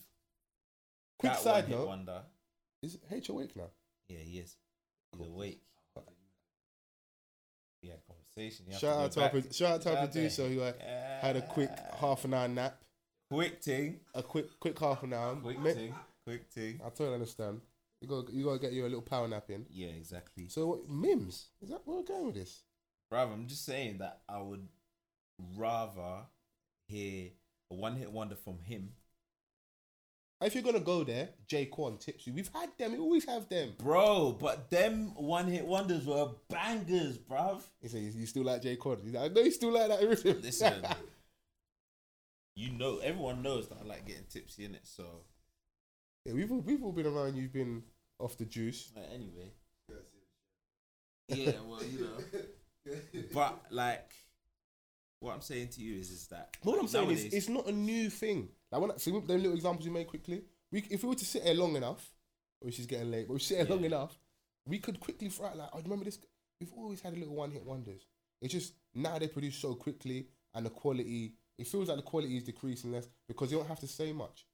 Quick 1.18 1.32
that 1.32 1.42
side 1.42 1.64
one-hit 1.64 1.78
note: 1.80 1.88
wonder. 1.88 2.22
Is 2.84 3.00
H 3.12 3.30
awake 3.30 3.56
now? 3.56 3.72
Yeah, 4.08 4.20
he 4.20 4.38
is. 4.38 4.56
He's 5.18 5.28
awake. 5.28 5.62
We 7.82 7.90
had 7.90 8.00
conversation. 8.08 8.66
You 8.70 8.78
Shout 8.78 8.98
out 8.98 9.12
to 9.14 9.24
our, 9.24 9.30
pro- 9.30 9.42
shout 9.52 9.72
out 9.74 9.82
to 9.82 9.90
our 9.98 10.08
producer 10.08 10.48
who 10.48 10.62
uh, 10.62 10.72
had 11.22 11.36
a 11.36 11.42
quick 11.42 11.70
half 12.00 12.24
an 12.24 12.34
hour 12.34 12.48
nap. 12.48 12.82
quick 13.30 13.62
thing, 13.62 14.00
A 14.16 14.24
quick, 14.24 14.58
quick 14.60 14.80
half 14.80 15.04
an 15.04 15.14
hour. 15.14 15.36
quick 15.36 15.60
Ma- 15.60 15.72
thing, 15.72 15.94
quick 16.26 16.46
thing. 16.50 16.80
I 16.84 16.90
totally 16.90 17.16
understand. 17.16 17.60
You 18.02 18.08
got, 18.08 18.32
you 18.34 18.46
got 18.46 18.54
to 18.54 18.60
get 18.60 18.72
you 18.72 18.84
a 18.84 18.86
little 18.86 19.02
power 19.02 19.28
nap 19.28 19.50
in. 19.50 19.66
Yeah, 19.70 19.88
exactly. 19.90 20.48
So 20.50 20.66
what, 20.68 20.90
Mims, 20.90 21.48
is 21.62 21.70
that 21.70 21.82
where 21.86 21.98
we're 21.98 22.04
going 22.04 22.28
with 22.28 22.36
this? 22.36 22.62
Bruv, 23.12 23.32
I'm 23.34 23.48
just 23.48 23.66
saying 23.66 23.98
that 24.00 24.22
I 24.30 24.42
would 24.42 24.68
rather 25.58 26.26
hear 26.88 27.30
a 27.72 27.74
one 27.76 27.96
hit 27.98 28.12
wonder 28.12 28.36
from 28.36 28.60
him. 28.64 28.92
If 30.46 30.56
you're 30.56 30.64
gonna 30.64 30.80
go 30.80 31.04
there, 31.04 31.30
J-Kwon 31.48 32.00
tips 32.00 32.28
you. 32.28 32.34
We've 32.34 32.50
had 32.54 32.70
them. 32.78 32.92
We 32.94 32.98
always 32.98 33.26
have 33.26 33.48
them. 33.50 33.74
Bro, 33.78 34.38
but 34.40 34.70
them 34.70 35.14
one 35.16 35.48
hit 35.48 35.66
wonders 35.66 36.06
were 36.06 36.30
bangers, 36.50 37.18
bruv. 37.18 37.62
He 37.82 37.88
says 37.88 38.16
you 38.16 38.26
still 38.26 38.44
like 38.44 38.62
J-Kwon. 38.62 39.04
He's 39.04 39.14
like, 39.14 39.32
I 39.32 39.34
know 39.34 39.42
you 39.42 39.52
still 39.52 39.72
like 39.72 39.88
that 39.90 40.08
rhythm. 40.08 40.42
Listen, 40.42 40.86
you 42.56 42.72
know, 42.72 43.00
everyone 43.00 43.42
knows 43.42 43.68
that 43.70 43.78
I 43.84 43.88
like 43.88 44.06
getting 44.06 44.26
tipsy 44.30 44.66
in 44.66 44.76
it. 44.76 44.86
So, 44.86 45.06
yeah, 46.26 46.34
we've 46.34 46.52
all, 46.52 46.62
we've 46.62 46.84
all 46.84 46.92
been 46.92 47.08
around. 47.08 47.36
You've 47.36 47.54
been 47.54 47.84
off 48.20 48.38
the 48.38 48.46
juice. 48.46 48.92
but 48.94 49.10
anyway, 49.14 49.52
yeah, 51.30 51.54
well, 51.66 51.84
you 51.84 52.02
know, 52.02 52.92
but 53.34 53.66
like, 53.72 54.12
what 55.24 55.34
I'm 55.34 55.42
saying 55.42 55.70
to 55.70 55.82
you 55.82 56.00
is, 56.00 56.12
is 56.12 56.28
that 56.28 56.58
What 56.64 56.80
I'm 56.80 56.88
saying 56.88 57.10
is, 57.12 57.24
it's 57.26 57.48
not 57.48 57.66
a 57.68 57.72
new 57.72 58.10
thing. 58.10 58.50
Like 58.72 58.82
when 58.82 58.92
I 58.92 58.98
see 58.98 59.12
them 59.12 59.26
little 59.26 59.54
examples 59.54 59.86
you 59.86 59.92
made 59.92 60.08
quickly, 60.08 60.44
we 60.70 60.84
if 60.90 61.02
we 61.02 61.10
were 61.10 61.16
to 61.16 61.26
sit 61.26 61.44
here 61.44 61.54
long 61.54 61.76
enough, 61.78 62.12
oh, 62.62 62.66
which 62.66 62.80
is 62.80 62.86
getting 62.86 63.10
late, 63.10 63.28
but 63.28 63.36
we 63.36 63.40
sit 63.40 63.58
here 63.58 63.76
long 63.76 63.86
enough, 63.86 64.18
we 64.68 64.80
could 64.80 65.00
quickly 65.00 65.30
throw 65.30 65.48
out 65.48 65.58
like, 65.58 65.70
oh, 65.72 65.82
remember 65.82 66.06
this? 66.06 66.20
We've 66.60 66.74
always 66.76 67.00
had 67.00 67.14
a 67.14 67.16
little 67.16 67.36
one 67.36 67.52
hit 67.52 67.66
wonders. 67.66 68.06
It's 68.42 68.54
just 68.54 68.74
now 68.94 69.18
they 69.18 69.28
produce 69.28 69.56
so 69.56 69.76
quickly 69.76 70.28
and 70.54 70.66
the 70.66 70.70
quality. 70.70 71.36
It 71.58 71.68
feels 71.68 71.88
like 71.88 71.98
the 71.98 72.04
quality 72.04 72.36
is 72.36 72.44
decreasing 72.44 72.92
less 72.92 73.08
because 73.28 73.50
you 73.50 73.58
don't 73.58 73.68
have 73.68 73.80
to 73.80 73.88
say 73.88 74.12
much. 74.12 74.46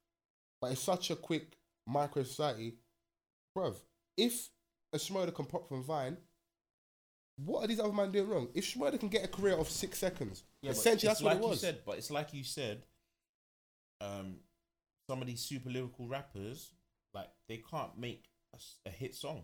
But 0.60 0.72
it's 0.72 0.82
such 0.82 1.10
a 1.10 1.16
quick 1.16 1.56
micro 1.86 2.22
society, 2.22 2.74
bruv. 3.56 3.74
If 4.16 4.50
a 4.92 4.98
Shmurda 4.98 5.34
can 5.34 5.46
pop 5.46 5.68
from 5.68 5.82
Vine, 5.82 6.16
what 7.44 7.64
are 7.64 7.66
these 7.66 7.80
other 7.80 7.92
men 7.92 8.12
doing 8.12 8.28
wrong? 8.28 8.48
If 8.54 8.72
Shmurda 8.72 9.00
can 9.00 9.08
get 9.08 9.24
a 9.24 9.28
career 9.28 9.56
of 9.56 9.68
six 9.68 9.98
seconds, 9.98 10.44
Yeah, 10.62 10.72
essentially 10.72 11.08
that's 11.08 11.22
what 11.22 11.34
like 11.36 11.42
it 11.42 11.48
was. 11.48 11.62
You 11.62 11.68
said, 11.68 11.78
but 11.86 11.98
it's 11.98 12.10
like 12.10 12.32
you 12.34 12.44
said. 12.44 12.82
Um, 14.02 14.36
some 15.08 15.20
of 15.20 15.26
these 15.26 15.40
super 15.42 15.68
lyrical 15.70 16.06
rappers, 16.08 16.72
like 17.12 17.28
they 17.48 17.58
can't 17.58 17.98
make 17.98 18.24
a 18.86 18.90
hit 18.90 19.14
song. 19.14 19.42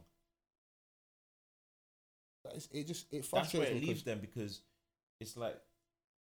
It's- 2.47 2.68
it 2.72 2.84
just 2.86 3.12
it 3.12 3.18
That's 3.22 3.32
where 3.32 3.40
frustrates 3.43 3.70
it 3.70 3.74
me 3.80 3.86
leaves 3.88 4.02
them 4.05 4.20
because 4.20 4.62
it's 5.20 5.36
like 5.36 5.60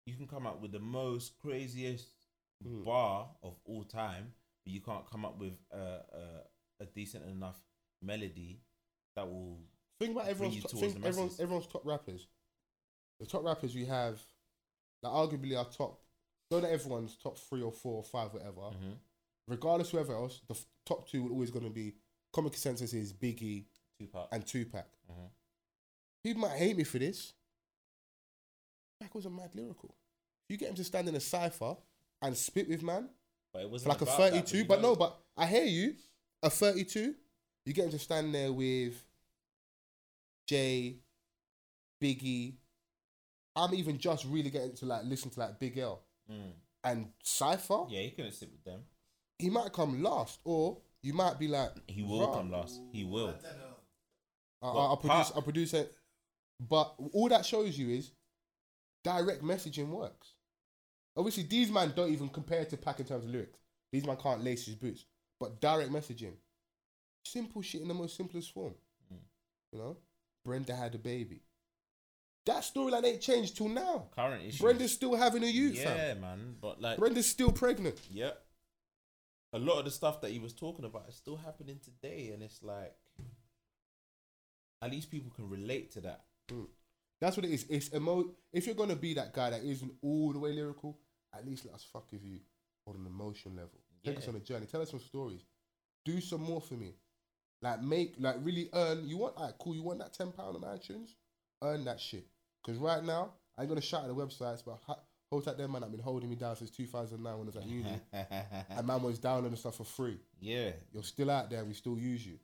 you 0.07 0.15
can 0.17 0.27
come 0.27 0.47
up 0.47 0.61
with 0.61 0.73
the 0.73 0.81
most 0.81 1.39
craziest 1.39 2.09
Mm. 2.65 2.85
bar 2.85 3.29
of 3.43 3.59
all 3.67 3.85
time, 3.85 4.33
but 4.65 4.73
you 4.73 4.81
can't 4.81 5.05
come 5.11 5.25
up 5.27 5.39
with 5.39 5.59
a, 5.71 5.77
a, 5.77 6.83
a 6.85 6.87
decent 6.87 7.27
enough 7.29 7.61
melody 8.01 8.63
that 9.17 9.29
will. 9.31 9.59
think 9.99 10.13
about 10.13 10.25
bring 10.25 10.31
everyone's 10.31 10.57
you 10.57 10.63
top, 10.63 10.71
think 10.81 11.05
everyone's 11.05 11.41
everyone's 11.41 11.67
top 11.67 11.85
rappers. 11.85 12.27
The 13.21 13.27
top 13.27 13.45
rappers 13.45 13.75
we 13.75 13.85
have, 13.85 14.23
like 15.05 15.13
arguably 15.13 15.57
our 15.57 15.65
top, 15.71 16.01
no, 16.51 16.61
not 16.61 16.71
everyone's 16.71 17.17
top 17.17 17.39
three 17.39 17.63
or 17.63 17.73
four 17.73 17.95
or 17.97 18.03
five, 18.05 18.33
whatever. 18.33 18.61
Mhm. 18.61 18.99
Regardless, 19.49 19.91
whoever 19.91 20.15
else, 20.15 20.41
the 20.49 20.55
f- 20.55 20.67
top 20.87 21.09
two 21.09 21.27
are 21.27 21.31
always 21.31 21.51
going 21.51 21.65
to 21.65 21.71
be. 21.71 21.95
Common 22.33 22.51
consensus 22.51 22.93
is 22.95 23.13
Biggie 23.13 23.67
Tupac. 23.99 24.29
and 24.33 24.47
Tupac. 24.47 24.87
Mhm. 25.11 25.31
People 26.23 26.41
might 26.43 26.57
hate 26.59 26.77
me 26.77 26.85
for 26.85 26.99
this. 26.99 27.35
Tupac 28.99 29.15
was 29.15 29.27
a 29.27 29.31
mad 29.31 29.55
lyrical. 29.55 29.95
If 30.49 30.51
you 30.53 30.57
get 30.57 30.71
him 30.71 30.75
to 30.77 30.85
stand 30.85 31.09
in 31.09 31.15
a 31.15 31.21
cipher 31.21 31.77
and 32.23 32.37
spit 32.37 32.69
with 32.69 32.83
man, 32.83 33.11
But 33.53 33.63
it 33.63 33.71
wasn't 33.71 33.91
like 33.91 34.01
a 34.01 34.05
about 34.05 34.19
that, 34.19 34.31
32, 34.33 34.65
but 34.65 34.81
no, 34.81 34.97
but 34.97 35.21
I 35.37 35.47
hear 35.47 35.65
you. 35.65 35.97
A 36.43 36.51
32, 36.51 37.15
you 37.65 37.73
get 37.73 37.85
him 37.87 37.91
to 37.93 37.99
stand 37.99 38.35
there 38.35 38.53
with 38.53 39.07
Jay, 40.47 40.99
Biggie. 42.03 42.57
I'm 43.57 43.75
even 43.75 43.99
just 43.99 44.25
really 44.27 44.51
getting 44.51 44.75
to 44.77 44.87
like 44.87 45.03
listen 45.05 45.31
to 45.31 45.41
like 45.41 45.59
Big 45.61 45.79
L 45.79 46.03
Mm. 46.31 46.53
and 46.85 47.09
Cypher. 47.23 47.85
Yeah, 47.89 48.01
he 48.01 48.11
couldn't 48.11 48.33
sit 48.33 48.51
with 48.51 48.65
them. 48.65 48.81
He 49.39 49.51
might 49.51 49.73
come 49.73 50.03
last, 50.03 50.41
or 50.45 50.79
you 51.03 51.13
might 51.13 51.39
be 51.39 51.49
like, 51.49 51.71
He 51.87 52.03
will 52.03 52.27
"Bruh, 52.29 52.35
come 52.35 52.51
last. 52.51 52.81
He 52.93 53.05
will. 53.05 53.37
I, 54.63 54.67
Well, 54.67 54.79
I'll 54.79 54.97
produce, 54.97 55.33
I'll 55.35 55.43
produce 55.43 55.75
it. 55.75 55.93
But 56.61 56.95
all 57.13 57.29
that 57.29 57.45
shows 57.45 57.77
you 57.79 57.91
is 57.91 58.11
direct 59.03 59.43
messaging 59.43 59.89
works. 59.89 60.29
Obviously, 61.17 61.43
these 61.43 61.71
man 61.71 61.93
don't 61.95 62.11
even 62.13 62.29
compare 62.31 62.65
to 62.65 62.77
Pac 62.79 63.01
in 63.01 63.07
terms 63.07 63.25
of 63.25 63.31
lyrics. 63.31 63.59
These 63.93 64.07
man 64.07 64.17
can't 64.17 64.43
lace 64.43 64.65
his 64.67 64.75
boots. 64.77 65.05
But 65.39 65.61
direct 65.61 65.91
messaging, 65.93 66.35
simple 67.25 67.61
shit 67.61 67.83
in 67.83 67.89
the 67.89 67.95
most 67.95 68.17
simplest 68.17 68.53
form. 68.53 68.75
Mm. 69.13 69.19
You 69.73 69.79
know, 69.79 69.97
Brenda 70.45 70.75
had 70.75 70.95
a 70.95 70.99
baby. 70.99 71.43
That 72.47 72.59
storyline 72.63 73.05
ain't 73.05 73.21
changed 73.23 73.57
till 73.57 73.69
now. 73.69 74.09
Current 74.15 74.43
issues. 74.45 74.61
Brenda's 74.61 74.93
still 74.93 75.15
having 75.15 75.43
a 75.43 75.47
youth, 75.47 75.79
fam. 75.79 75.97
yeah, 75.97 76.15
man. 76.15 76.57
But 76.61 76.81
like, 76.81 76.99
Brenda's 76.99 77.27
still 77.27 77.51
pregnant. 77.51 77.99
yeah, 78.11 78.33
a 79.53 79.59
lot 79.59 79.79
of 79.79 79.85
the 79.87 79.91
stuff 79.91 80.21
that 80.21 80.31
he 80.31 80.39
was 80.39 80.53
talking 80.53 80.85
about 80.85 81.07
is 81.09 81.15
still 81.15 81.37
happening 81.37 81.79
today, 81.83 82.31
and 82.35 82.43
it's 82.43 82.63
like, 82.63 82.95
at 84.83 84.91
least 84.91 85.11
people 85.11 85.33
can 85.35 85.49
relate 85.49 85.93
to 85.93 86.01
that. 86.03 86.25
Mm. 86.51 86.67
That's 87.21 87.37
what 87.37 87.47
it 87.47 87.53
is. 87.53 87.65
It's 87.71 87.95
emo. 87.95 88.27
If 88.53 88.67
you're 88.67 88.75
gonna 88.75 88.97
be 88.97 89.15
that 89.15 89.33
guy 89.33 89.51
that 89.51 89.63
isn't 89.65 89.93
all 90.03 90.33
the 90.33 90.39
way 90.39 90.53
lyrical, 90.53 90.99
at 91.35 91.47
least 91.47 91.65
let 91.65 91.75
us 91.75 91.87
fuck 91.91 92.11
with 92.13 92.23
you 92.23 92.41
on 92.87 92.97
an 92.97 93.07
emotion 93.07 93.57
level. 93.57 93.81
Take 94.05 94.19
us 94.19 94.29
on 94.29 94.37
a 94.37 94.41
journey. 94.41 94.67
Tell 94.67 94.83
us 94.83 94.91
some 94.91 95.01
stories. 95.01 95.41
Do 96.05 96.21
some 96.21 96.43
more 96.43 96.61
for 96.61 96.75
me. 96.75 96.93
Like 97.63 97.81
make 97.81 98.17
like 98.19 98.37
really 98.43 98.69
earn. 98.75 99.09
You 99.09 99.17
want 99.17 99.39
like 99.39 99.57
cool. 99.57 99.75
You 99.75 99.83
want 99.83 100.01
that 100.01 100.13
ten 100.13 100.33
pound 100.33 100.57
on 100.57 100.63
iTunes? 100.63 101.13
Earn 101.63 101.85
that 101.87 101.99
shit. 101.99 102.27
Cause 102.67 102.77
right 102.79 103.05
now 103.05 103.33
I 103.59 103.63
ain't 103.63 103.69
gonna 103.69 103.81
shout 103.81 104.03
at 104.03 104.09
the 104.09 104.15
websites, 104.15 104.63
but 104.65 104.79
ha- 104.87 105.01
hold 105.31 105.45
that 105.45 105.59
them 105.59 105.73
man 105.73 105.85
I've 105.85 105.91
been 105.91 106.01
holding 106.01 106.31
me 106.31 106.37
down 106.37 106.57
since 106.57 106.71
2009 106.71 107.39
when 107.39 107.43
I 107.43 107.47
was 107.47 107.57
at 107.57 107.67
uni. 107.67 108.01
and 108.71 108.87
man 108.87 109.03
was 109.03 109.19
downloading 109.19 109.57
stuff 109.57 109.77
for 109.77 109.85
free. 109.85 110.19
yeah, 110.41 110.71
You're 110.93 111.03
still 111.03 111.31
out 111.31 111.51
there. 111.51 111.65
We 111.65 111.75
still 111.75 111.99
use 111.99 112.27
you. 112.27 112.39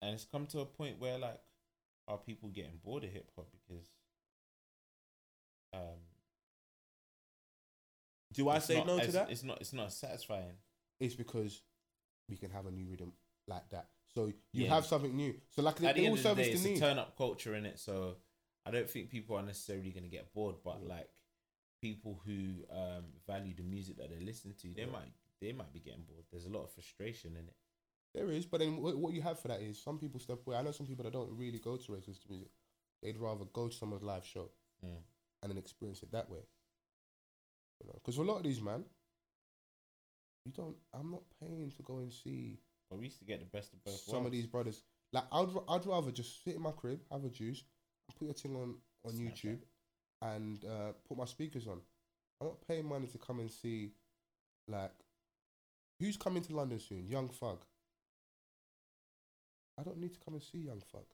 and 0.00 0.14
it's 0.14 0.24
come 0.24 0.46
to 0.46 0.60
a 0.60 0.64
point 0.66 0.98
where 0.98 1.18
like, 1.18 1.40
are 2.08 2.18
people 2.18 2.48
getting 2.48 2.78
bored 2.82 3.04
of 3.04 3.10
hip 3.10 3.30
hop 3.36 3.48
because, 3.52 3.86
um, 5.74 6.00
Do 8.32 8.48
I 8.48 8.58
say 8.58 8.78
not 8.78 8.86
no 8.86 8.98
to 8.98 9.12
that? 9.12 9.30
It's 9.30 9.44
not. 9.44 9.60
It's 9.60 9.72
not 9.72 9.92
satisfying. 9.92 10.56
it's 11.00 11.14
because 11.14 11.60
we 12.28 12.36
can 12.36 12.50
have 12.50 12.66
a 12.66 12.70
new 12.70 12.86
rhythm 12.90 13.12
like 13.46 13.68
that. 13.70 13.88
So 14.14 14.26
you 14.52 14.64
Yeah. 14.64 14.68
have 14.74 14.86
something 14.86 15.14
new. 15.16 15.40
So 15.50 15.62
like 15.62 15.76
they, 15.76 15.86
At 15.88 15.94
the 15.96 16.00
they 16.02 16.06
end 16.06 16.12
all 16.12 16.30
of 16.32 16.36
the 16.36 16.42
day, 16.42 16.52
the 16.54 16.56
it's 16.58 16.66
a 16.66 16.80
turn 16.80 16.98
up 16.98 17.16
culture 17.16 17.54
in 17.54 17.64
it. 17.66 17.78
So 17.78 18.16
I 18.66 18.70
don't 18.70 18.88
think 18.88 19.10
people 19.10 19.36
are 19.36 19.42
necessarily 19.42 19.90
going 19.90 20.04
to 20.04 20.08
get 20.10 20.32
bored, 20.34 20.56
but 20.62 20.82
Yeah. 20.82 20.88
like 20.96 21.08
people 21.80 22.20
who 22.24 22.64
um, 22.70 23.04
value 23.26 23.54
the 23.54 23.62
music 23.62 23.96
that 23.96 24.10
they 24.10 24.20
listen 24.20 24.54
to, 24.54 24.74
they 24.74 24.82
Yeah. 24.82 24.90
might 24.92 25.12
they 25.40 25.52
might 25.52 25.72
be 25.72 25.80
getting 25.80 26.04
bored. 26.04 26.24
There's 26.30 26.44
a 26.44 26.50
lot 26.50 26.62
of 26.62 26.70
frustration 26.70 27.36
in 27.36 27.48
it. 27.48 27.56
There 28.14 28.30
is, 28.30 28.46
but 28.46 28.60
then 28.60 28.76
what, 28.80 28.96
what 28.96 29.12
you 29.14 29.22
have 29.22 29.40
for 29.40 29.48
that 29.48 29.60
is 29.60 29.82
some 29.82 29.98
people 29.98 30.20
step 30.20 30.46
away. 30.46 30.56
I 30.56 30.62
know 30.62 30.70
some 30.70 30.86
people 30.86 31.02
that 31.04 31.12
don't 31.12 31.36
really 31.36 31.58
go 31.58 31.76
to 31.78 31.92
racist 31.92 32.28
music. 32.28 32.50
They'd 33.02 33.18
rather 33.18 33.46
go 33.46 33.68
to 33.68 33.74
someone's 33.74 34.02
live 34.04 34.24
show 34.24 34.50
Mm. 34.84 35.02
and 35.42 35.50
then 35.50 35.58
experience 35.58 36.02
it 36.02 36.12
that 36.12 36.28
way. 36.30 36.40
You 37.80 37.86
know, 37.88 37.94
because 37.94 38.16
for 38.16 38.22
a 38.22 38.24
lot 38.26 38.36
of 38.36 38.42
these 38.44 38.60
man, 38.60 38.84
you 40.44 40.52
don't. 40.52 40.76
I'm 40.92 41.10
not 41.10 41.22
paying 41.40 41.70
to 41.72 41.82
go 41.82 41.98
and 41.98 42.12
see 42.12 42.60
But 42.92 42.98
we 42.98 43.06
used 43.06 43.18
to 43.20 43.24
get 43.24 43.40
the 43.40 43.46
best 43.46 43.72
of 43.72 43.82
both 43.84 43.94
some 44.00 44.26
of 44.26 44.32
these 44.32 44.46
brothers. 44.46 44.82
Like 45.14 45.24
I'd 45.32 45.48
I'd 45.66 45.86
rather 45.86 46.10
just 46.10 46.44
sit 46.44 46.56
in 46.56 46.62
my 46.62 46.72
crib, 46.72 47.00
have 47.10 47.24
a 47.24 47.30
juice, 47.30 47.64
put 48.18 48.26
your 48.26 48.34
thing 48.34 48.54
on 48.54 48.74
on 49.06 49.12
Snapchat. 49.12 49.44
YouTube, 49.44 49.58
and 50.20 50.62
uh, 50.64 50.92
put 51.08 51.16
my 51.16 51.24
speakers 51.24 51.66
on. 51.66 51.80
I'm 52.40 52.48
not 52.48 52.66
paying 52.68 52.86
money 52.86 53.06
to 53.06 53.18
come 53.18 53.40
and 53.40 53.50
see, 53.50 53.92
like, 54.68 54.90
who's 56.00 56.16
coming 56.18 56.42
to 56.42 56.54
London 56.54 56.80
soon? 56.80 57.06
Young 57.08 57.28
Thug. 57.30 57.60
I 59.80 59.82
don't 59.84 59.98
need 59.98 60.12
to 60.12 60.20
come 60.20 60.34
and 60.34 60.42
see 60.42 60.58
Young 60.58 60.82
Thug. 60.92 61.04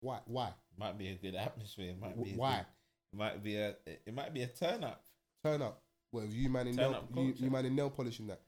Why? 0.00 0.18
Why? 0.26 0.52
Might 0.76 0.98
be 0.98 1.08
a 1.08 1.14
good 1.14 1.36
atmosphere. 1.36 1.90
It 1.90 2.00
might 2.00 2.16
W- 2.16 2.24
be. 2.24 2.32
a 2.32 2.36
Why? 2.36 2.56
good- 2.56 2.66
it 3.12 3.16
might 3.18 3.42
be 3.44 3.56
a. 3.56 3.76
It 3.86 4.14
might 4.14 4.34
be 4.34 4.42
a 4.42 4.46
turn 4.48 4.82
up. 4.82 5.04
Turn 5.44 5.62
up. 5.62 5.82
Well, 6.12 6.24
you 6.24 6.48
man 6.48 6.66
in 6.66 6.76
Turn 6.76 6.90
nail, 6.92 7.08
you, 7.14 7.34
you 7.36 7.50
man 7.50 7.64
in 7.66 7.76
nail 7.76 7.90
polishing 7.90 8.26
that. 8.26 8.40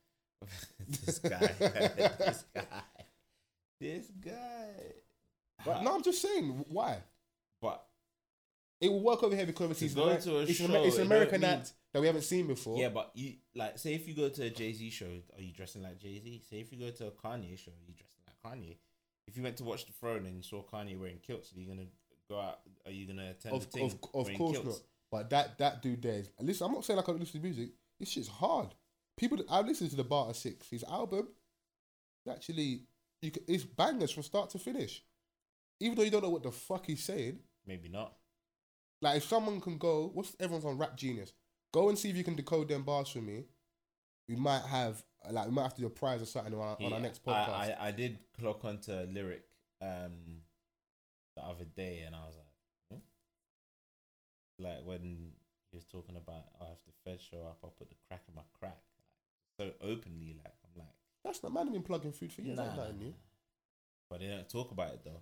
this 0.88 1.18
guy. 1.18 1.38
this 1.58 2.44
guy. 2.54 2.62
This 3.80 4.06
guy. 4.24 4.74
But 5.64 5.82
no, 5.82 5.94
I'm 5.94 6.02
just 6.02 6.22
saying 6.22 6.64
why. 6.68 6.98
But 7.60 7.84
It 8.80 8.88
will 8.90 9.02
work 9.02 9.22
over 9.22 9.34
here 9.34 9.46
because 9.46 9.82
it's, 9.82 9.96
Amer- 9.96 10.20
to 10.20 10.38
a 10.38 10.42
it's, 10.42 10.60
an, 10.60 10.72
it's 10.72 10.96
an 10.98 11.06
American 11.06 11.40
mean- 11.40 11.50
act 11.50 11.72
that 11.92 12.00
we 12.00 12.06
haven't 12.06 12.22
seen 12.22 12.46
before. 12.46 12.78
yeah, 12.78 12.88
but 12.88 13.10
you 13.14 13.34
like 13.54 13.78
say 13.78 13.94
if 13.94 14.08
you 14.08 14.14
go 14.14 14.28
to 14.28 14.42
a 14.44 14.50
Jay 14.50 14.72
Z 14.72 14.90
show, 14.90 15.06
are 15.36 15.42
you 15.42 15.52
dressing 15.52 15.82
like 15.82 15.98
Jay 15.98 16.18
Z? 16.20 16.42
Say 16.48 16.60
if 16.60 16.72
you 16.72 16.78
go 16.78 16.90
to 16.90 17.06
a 17.08 17.10
Kanye 17.10 17.58
show, 17.58 17.70
are 17.70 17.86
you 17.86 17.94
dressing 17.94 18.22
like 18.26 18.36
Kanye? 18.44 18.76
If 19.28 19.36
you 19.36 19.42
went 19.42 19.56
to 19.58 19.64
watch 19.64 19.86
the 19.86 19.92
throne 19.92 20.26
and 20.26 20.44
saw 20.44 20.62
Kanye 20.64 20.98
wearing 20.98 21.18
kilts, 21.24 21.52
are 21.54 21.60
you 21.60 21.66
gonna 21.68 21.86
go 22.28 22.40
out? 22.40 22.60
Are 22.86 22.90
you 22.92 23.06
gonna 23.06 23.30
attend 23.30 23.54
of, 23.54 23.64
the 23.66 23.70
thing 23.70 23.84
of, 23.86 23.92
of 24.14 24.34
course 24.34 24.58
kilts? 24.58 24.66
not. 24.66 24.80
But 25.10 25.30
that 25.30 25.58
that 25.58 25.82
dude 25.82 26.02
there, 26.02 26.14
is, 26.14 26.30
listen, 26.40 26.66
I'm 26.66 26.72
not 26.72 26.84
saying 26.84 26.98
I 26.98 27.02
can't 27.02 27.20
listen 27.20 27.40
to 27.40 27.46
music. 27.46 27.70
This 28.00 28.08
shit's 28.08 28.28
hard. 28.28 28.68
People, 29.16 29.38
I've 29.50 29.66
listened 29.66 29.90
to 29.90 29.96
the 29.96 30.04
Barter 30.04 30.34
Six. 30.34 30.68
His 30.70 30.84
album, 30.84 31.28
actually, 32.30 32.82
you 33.20 33.30
can, 33.30 33.42
it's 33.46 33.64
bangers 33.64 34.10
from 34.10 34.22
start 34.22 34.50
to 34.50 34.58
finish. 34.58 35.02
Even 35.80 35.96
though 35.96 36.02
you 36.02 36.10
don't 36.10 36.22
know 36.22 36.30
what 36.30 36.42
the 36.42 36.52
fuck 36.52 36.86
he's 36.86 37.04
saying, 37.04 37.38
Maybe 37.66 37.88
not. 37.88 38.14
like 39.00 39.18
if 39.18 39.24
someone 39.24 39.60
can 39.60 39.78
go, 39.78 40.10
what's 40.14 40.36
everyone's 40.40 40.64
on 40.64 40.78
Rap 40.78 40.96
Genius? 40.96 41.32
Go 41.72 41.88
and 41.88 41.98
see 41.98 42.10
if 42.10 42.16
you 42.16 42.24
can 42.24 42.36
decode 42.36 42.68
them 42.68 42.82
bars 42.82 43.08
for 43.08 43.18
me. 43.18 43.44
We 44.28 44.36
might 44.36 44.62
have 44.62 45.02
like 45.30 45.46
we 45.46 45.52
might 45.52 45.62
have 45.62 45.74
to 45.74 45.80
do 45.80 45.86
a 45.86 45.90
prize 45.90 46.22
or 46.22 46.26
something 46.26 46.54
on 46.54 46.60
our, 46.60 46.76
on 46.80 46.92
our 46.92 47.00
next 47.00 47.24
podcast. 47.24 47.48
I, 47.48 47.76
I, 47.80 47.90
did 47.90 48.18
clock 48.38 48.64
onto 48.64 48.92
lyric 48.92 49.42
um, 49.80 50.42
the 51.36 51.42
other 51.42 51.64
day, 51.64 52.02
and 52.06 52.14
I 52.14 52.20
was 52.20 52.36
like, 52.36 53.00
hmm? 54.60 54.64
like 54.64 54.84
when 54.84 55.02
he 55.70 55.76
was 55.76 55.84
talking 55.84 56.16
about, 56.16 56.44
oh, 56.60 56.72
if 56.72 56.84
the 56.84 56.92
Fed 57.04 57.20
show 57.20 57.38
up, 57.42 57.58
I'll 57.62 57.70
put 57.70 57.88
the 57.88 57.96
crack 58.08 58.22
in 58.28 58.34
my 58.34 58.42
crack, 58.58 58.78
so 59.58 59.70
openly. 59.80 60.36
Like 60.42 60.54
I'm 60.64 60.78
like, 60.80 60.88
That's 61.24 61.42
not 61.42 61.52
man. 61.52 61.66
I've 61.68 61.72
been 61.72 61.82
plugging 61.82 62.12
food 62.12 62.32
for 62.32 62.42
years. 62.42 62.56
nah, 62.56 62.64
Nah, 62.66 62.76
nah, 62.76 62.92
new. 62.98 63.14
but 64.10 64.20
they 64.20 64.28
don't 64.28 64.48
talk 64.48 64.70
about 64.70 64.92
it 64.94 65.00
though. 65.04 65.20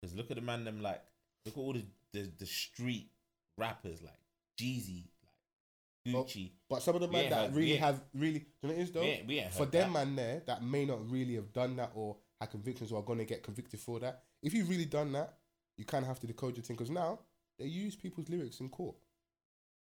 Because 0.00 0.16
look 0.16 0.30
at 0.30 0.36
the 0.36 0.42
man, 0.42 0.64
them 0.64 0.80
like, 0.82 1.02
look 1.44 1.56
at 1.56 1.60
all 1.60 1.72
the 1.72 1.84
the, 2.12 2.28
the 2.38 2.46
street 2.46 3.10
rappers 3.56 4.02
like 4.02 4.18
Jeezy, 4.60 5.04
like 5.24 6.14
Gucci. 6.14 6.50
But 6.68 6.82
some 6.82 6.94
of 6.96 7.00
the 7.02 7.06
We 7.06 7.12
man 7.12 7.22
ain't 7.24 7.30
that 7.30 7.44
heard- 7.46 7.54
really 7.54 7.76
have 7.76 8.00
really, 8.14 8.38
do 8.40 8.46
you 8.62 8.68
know 8.68 8.74
what 8.74 8.78
it 8.78 8.82
is 8.82 8.90
though? 8.92 9.00
we 9.02 9.06
ain't, 9.06 9.26
we 9.28 9.38
ain't 9.38 9.52
for 9.52 9.58
heard 9.60 9.72
them 9.72 9.92
that. 9.92 10.06
man 10.06 10.16
there 10.16 10.42
that 10.46 10.64
may 10.64 10.84
not 10.84 11.08
really 11.10 11.34
have 11.34 11.52
done 11.52 11.76
that 11.76 11.92
or 11.94 12.16
had 12.40 12.50
convictions 12.50 12.90
or 12.92 13.00
are 13.00 13.02
gonna 13.04 13.24
get 13.24 13.42
convicted 13.42 13.78
for 13.80 14.00
that. 14.00 14.22
If 14.42 14.54
you've 14.54 14.68
really 14.68 14.86
done 14.86 15.12
that, 15.12 15.34
you 15.76 15.84
kind 15.84 16.02
of 16.02 16.08
have 16.08 16.20
to 16.20 16.26
decode 16.26 16.56
your 16.56 16.64
thing 16.64 16.76
because 16.76 16.90
now 16.90 17.20
they 17.58 17.66
use 17.66 17.94
people's 17.94 18.28
lyrics 18.28 18.60
in 18.60 18.70
court. 18.70 18.96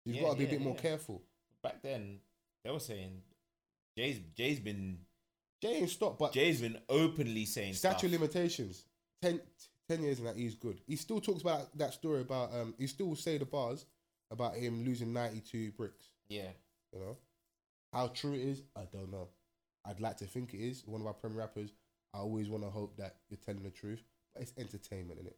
You've 0.05 0.15
Yeah, 0.17 0.21
got 0.23 0.31
to 0.31 0.37
be 0.37 0.43
yeah, 0.45 0.49
a 0.49 0.51
bit 0.53 0.61
more 0.61 0.75
yeah. 0.75 0.81
careful. 0.81 1.21
back 1.61 1.81
then 1.83 2.19
they 2.63 2.71
were 2.71 2.79
saying 2.79 3.21
Jay's 3.97 4.19
Jay's 4.35 4.59
been 4.59 4.99
Jay 5.61 5.75
ain't 5.77 5.89
stopped, 5.89 6.19
but 6.19 6.33
Jay's 6.33 6.61
been 6.61 6.77
openly 6.87 7.45
saying 7.45 7.73
statute 7.73 8.09
stuff. 8.09 8.11
limitations. 8.11 8.85
10, 9.21 9.41
10 9.89 10.03
years 10.03 10.19
and 10.19 10.27
that 10.27 10.37
he's 10.37 10.55
good. 10.55 10.79
He 10.87 10.95
still 10.95 11.19
talks 11.19 11.41
about 11.41 11.77
that 11.77 11.93
story 11.93 12.21
about 12.21 12.53
um. 12.53 12.73
He 12.77 12.87
still 12.87 13.07
will 13.07 13.15
say 13.15 13.37
the 13.37 13.45
bars 13.45 13.85
about 14.31 14.55
him 14.55 14.85
losing 14.85 15.11
ninety 15.11 15.41
two 15.41 15.71
bricks. 15.71 16.05
yeah, 16.29 16.49
You 16.93 16.99
know, 16.99 17.17
how 17.91 18.07
true 18.07 18.33
it 18.33 18.41
is, 18.41 18.61
I 18.75 18.81
don't 18.93 19.11
know. 19.11 19.27
I'd 19.85 19.99
like 19.99 20.17
to 20.17 20.25
think 20.25 20.53
it 20.53 20.59
is. 20.59 20.83
One 20.85 21.01
of 21.01 21.07
our 21.07 21.13
premier 21.13 21.39
rappers. 21.39 21.73
I 22.13 22.19
always 22.19 22.49
want 22.49 22.63
to 22.63 22.69
hope 22.69 22.97
that 22.97 23.17
you're 23.29 23.37
telling 23.45 23.61
the 23.63 23.69
truth, 23.69 24.03
but 24.33 24.41
it's 24.41 24.53
entertainment, 24.57 25.19
isn't 25.19 25.27
it? 25.27 25.37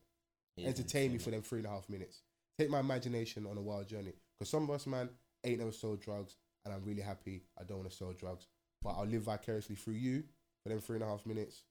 Is 0.57 0.67
Entertain 0.67 1.11
me 1.11 1.17
for 1.17 1.31
them 1.31 1.41
three 1.41 1.59
and 1.59 1.67
a 1.67 1.71
half 1.71 1.89
minutes. 1.89 2.21
Take 2.57 2.69
my 2.69 2.79
imagination 2.79 3.45
on 3.45 3.57
a 3.57 3.61
wild 3.61 3.87
journey. 3.87 4.13
Because 4.39 4.49
some 4.49 4.63
of 4.63 4.69
us, 4.69 4.87
man, 4.87 5.09
ain't 5.43 5.59
never 5.59 5.71
sold 5.73 6.01
drugs, 6.01 6.37
and 6.65 6.73
I'm 6.73 6.83
really 6.83 7.01
happy. 7.01 7.43
I 7.59 7.63
don't 7.63 7.79
want 7.79 7.89
to 7.89 7.95
sell 7.95 8.13
drugs, 8.13 8.47
but 8.81 8.91
I'll 8.91 9.05
live 9.05 9.23
vicariously 9.23 9.75
through 9.75 9.95
you 9.95 10.23
for 10.63 10.69
them 10.69 10.79
three 10.79 10.95
and 10.95 11.03
a 11.03 11.07
half 11.07 11.25
minutes, 11.25 11.63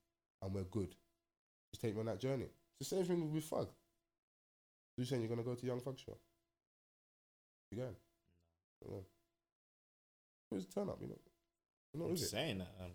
and 0.43 0.53
we're 0.53 0.65
good. 0.65 0.95
Just 1.73 1.83
take 1.83 1.95
me 1.95 2.01
on 2.01 2.07
that 2.07 2.21
journey. 2.21 2.47
It's 2.81 2.91
the 2.91 2.97
same 2.97 3.05
thing 3.05 3.33
with 3.33 3.45
Fug. 3.45 3.69
You 4.97 5.05
saying 5.05 5.23
you're 5.23 5.31
gonna 5.31 5.43
go 5.43 5.55
to 5.55 5.67
Young 5.67 5.81
Fug 5.81 5.99
show? 5.99 6.17
You 7.71 7.79
going? 7.79 7.97
Where's 10.49 10.67
the 10.67 10.73
turn 10.73 10.89
up? 10.89 10.99
You 11.01 11.09
know, 11.09 11.19
you 11.95 12.01
know, 12.01 12.07
I'm 12.07 12.13
it? 12.13 12.19
saying 12.19 12.59
that. 12.59 12.75
I'm, 12.83 12.93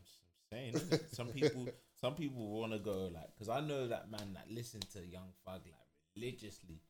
saying 0.51 0.76
some 1.11 1.27
people 1.30 1.67
some 1.99 2.13
people 2.13 2.47
want 2.47 2.72
to 2.72 2.80
go 2.80 3.09
like 3.13 3.34
because 3.34 3.49
I 3.49 3.61
know 3.61 3.88
that 3.88 4.11
man 4.11 4.34
that 4.34 4.45
listen 4.51 4.81
to 4.93 4.99
Young 4.99 5.34
Thug 5.45 5.61
like 5.65 5.88
religiously, 6.15 6.81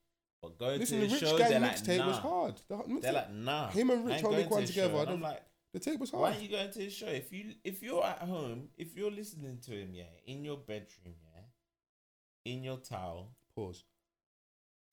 but 0.46 0.58
going 0.58 0.78
Listen, 0.80 1.00
to 1.00 1.06
the 1.06 1.06
the 1.08 1.12
Rich 1.14 1.30
show 1.30 1.38
Gang 1.38 1.62
like 1.62 1.76
mixtape 1.76 1.98
nah. 1.98 2.06
was 2.08 2.18
hard. 2.18 2.54
The, 2.68 2.74
mixtape- 2.76 3.02
They're 3.02 3.12
like 3.12 3.32
nah. 3.32 3.68
Him 3.70 3.90
and 3.90 4.06
Rich 4.06 4.24
only 4.24 4.44
one 4.44 4.64
together. 4.64 5.04
I'm 5.08 5.20
like. 5.20 5.42
the 5.72 5.80
tape 5.80 6.00
was 6.00 6.10
hard. 6.10 6.22
Why 6.22 6.30
aren't 6.30 6.42
you 6.42 6.48
going 6.48 6.70
to 6.70 6.80
his 6.80 6.92
show? 6.92 7.06
If 7.06 7.32
you 7.32 7.54
if 7.64 7.82
you're 7.82 8.04
at 8.04 8.20
home, 8.20 8.68
if 8.76 8.96
you're 8.96 9.10
listening 9.10 9.58
to 9.66 9.72
him, 9.72 9.90
yeah, 9.92 10.04
in 10.26 10.44
your 10.44 10.56
bedroom, 10.58 11.14
yeah, 11.34 12.52
in 12.52 12.62
your 12.62 12.78
towel. 12.78 13.32
Pause. 13.54 13.84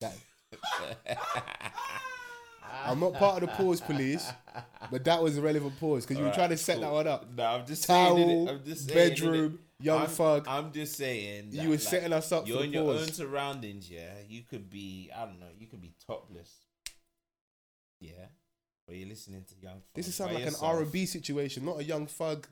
That 0.00 0.16
I'm 2.86 3.00
not 3.00 3.14
part 3.14 3.42
of 3.42 3.48
the 3.48 3.54
pause 3.54 3.80
police, 3.80 4.30
but 4.90 5.04
that 5.04 5.22
was 5.22 5.38
a 5.38 5.42
relevant 5.42 5.78
pause 5.80 6.04
because 6.04 6.18
you 6.18 6.24
were 6.24 6.30
Alright, 6.30 6.38
trying 6.38 6.50
to 6.50 6.56
set 6.56 6.76
cool. 6.76 6.82
that 6.82 6.92
one 6.92 7.06
up. 7.06 7.26
No, 7.36 7.44
I'm 7.44 7.66
just 7.66 7.86
Towel, 7.86 8.16
saying. 8.16 8.48
I'm 8.48 8.64
just 8.64 8.88
saying, 8.90 9.10
bedroom, 9.10 9.58
young 9.80 10.02
I'm, 10.02 10.06
thug. 10.08 10.44
I'm 10.48 10.72
just 10.72 10.96
saying. 10.96 11.48
you 11.50 11.68
were 11.68 11.74
like, 11.74 11.80
setting 11.80 12.12
us 12.12 12.30
up 12.32 12.44
for 12.44 12.48
You're 12.48 12.64
in 12.64 12.72
your 12.72 12.92
own 12.92 13.06
surroundings, 13.08 13.90
yeah. 13.90 14.12
You 14.28 14.42
could 14.42 14.68
be, 14.70 15.10
I 15.16 15.24
don't 15.24 15.40
know, 15.40 15.46
you 15.58 15.66
could 15.66 15.80
be 15.80 15.92
topless, 16.06 16.50
yeah. 18.00 18.26
But 18.86 18.96
you're 18.96 19.08
listening 19.08 19.44
to 19.48 19.54
young. 19.62 19.82
This 19.94 20.08
is 20.08 20.14
sound 20.14 20.34
like 20.34 20.46
an. 20.46 20.54
R 20.60 20.80
and 20.80 20.92
B 20.92 21.06
situation, 21.06 21.64
not 21.64 21.80
a 21.80 21.84
young 21.84 22.06
thug 22.06 22.46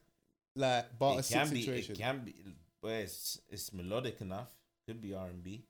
like 0.56 0.98
barter 0.98 1.20
It 1.20 1.24
six 1.24 1.40
can 1.40 1.50
be. 1.50 1.62
situation. 1.62 1.94
It 1.94 1.98
can 1.98 2.18
be. 2.24 2.34
But 2.82 2.92
it's 2.92 3.40
it's 3.50 3.72
melodic 3.72 4.20
enough. 4.20 4.48
Could 4.86 5.00
be 5.00 5.14
R 5.14 5.26
and 5.26 5.42
B. 5.42 5.64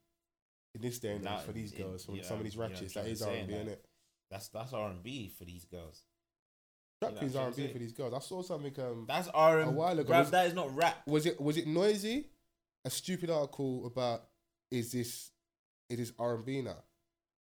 In 0.74 0.80
this 0.80 0.98
day 1.00 1.12
and 1.12 1.26
age, 1.26 1.40
for 1.44 1.52
these 1.52 1.72
girls, 1.72 2.04
from 2.04 2.14
yeah, 2.14 2.22
some 2.22 2.38
of 2.38 2.44
these 2.44 2.54
you 2.54 2.60
know 2.60 2.64
what 2.64 2.68
I'm 2.68 2.72
ratchets, 2.74 2.92
trying 2.94 3.04
that 3.04 3.10
is 3.10 3.18
say, 3.18 3.26
R 3.26 3.34
and 3.34 3.48
B, 3.48 3.52
like, 3.52 3.62
isn't 3.62 3.72
it? 3.72 3.84
That's 4.32 4.48
that's 4.48 4.72
R 4.72 4.88
and 4.88 5.02
B 5.02 5.28
for 5.38 5.44
these 5.44 5.66
girls. 5.66 6.00
Trap 7.00 7.10
you 7.10 7.14
know 7.16 7.18
Queen's 7.20 7.34
what 7.34 7.40
R 7.42 7.46
and 7.48 7.56
B 7.56 7.68
for 7.68 7.78
these 7.78 7.92
girls. 7.92 8.14
I 8.14 8.18
saw 8.20 8.42
something. 8.42 8.72
Um, 8.80 9.04
That's 9.06 9.28
R 9.28 9.60
and 9.60 9.68
A 9.68 9.72
while 9.72 9.98
ago, 9.98 10.18
was- 10.18 10.30
that 10.30 10.46
is 10.46 10.54
not 10.54 10.74
rap. 10.74 11.02
was 11.06 11.26
it 11.26 11.38
was 11.38 11.58
it 11.58 11.66
noisy? 11.66 12.28
A 12.84 12.90
stupid 12.90 13.28
article 13.30 13.86
about 13.86 14.22
is 14.70 14.90
this 14.92 15.30
it 15.90 16.00
is 16.00 16.12
R 16.18 16.36
and 16.36 16.44
B 16.46 16.62
now? 16.62 16.78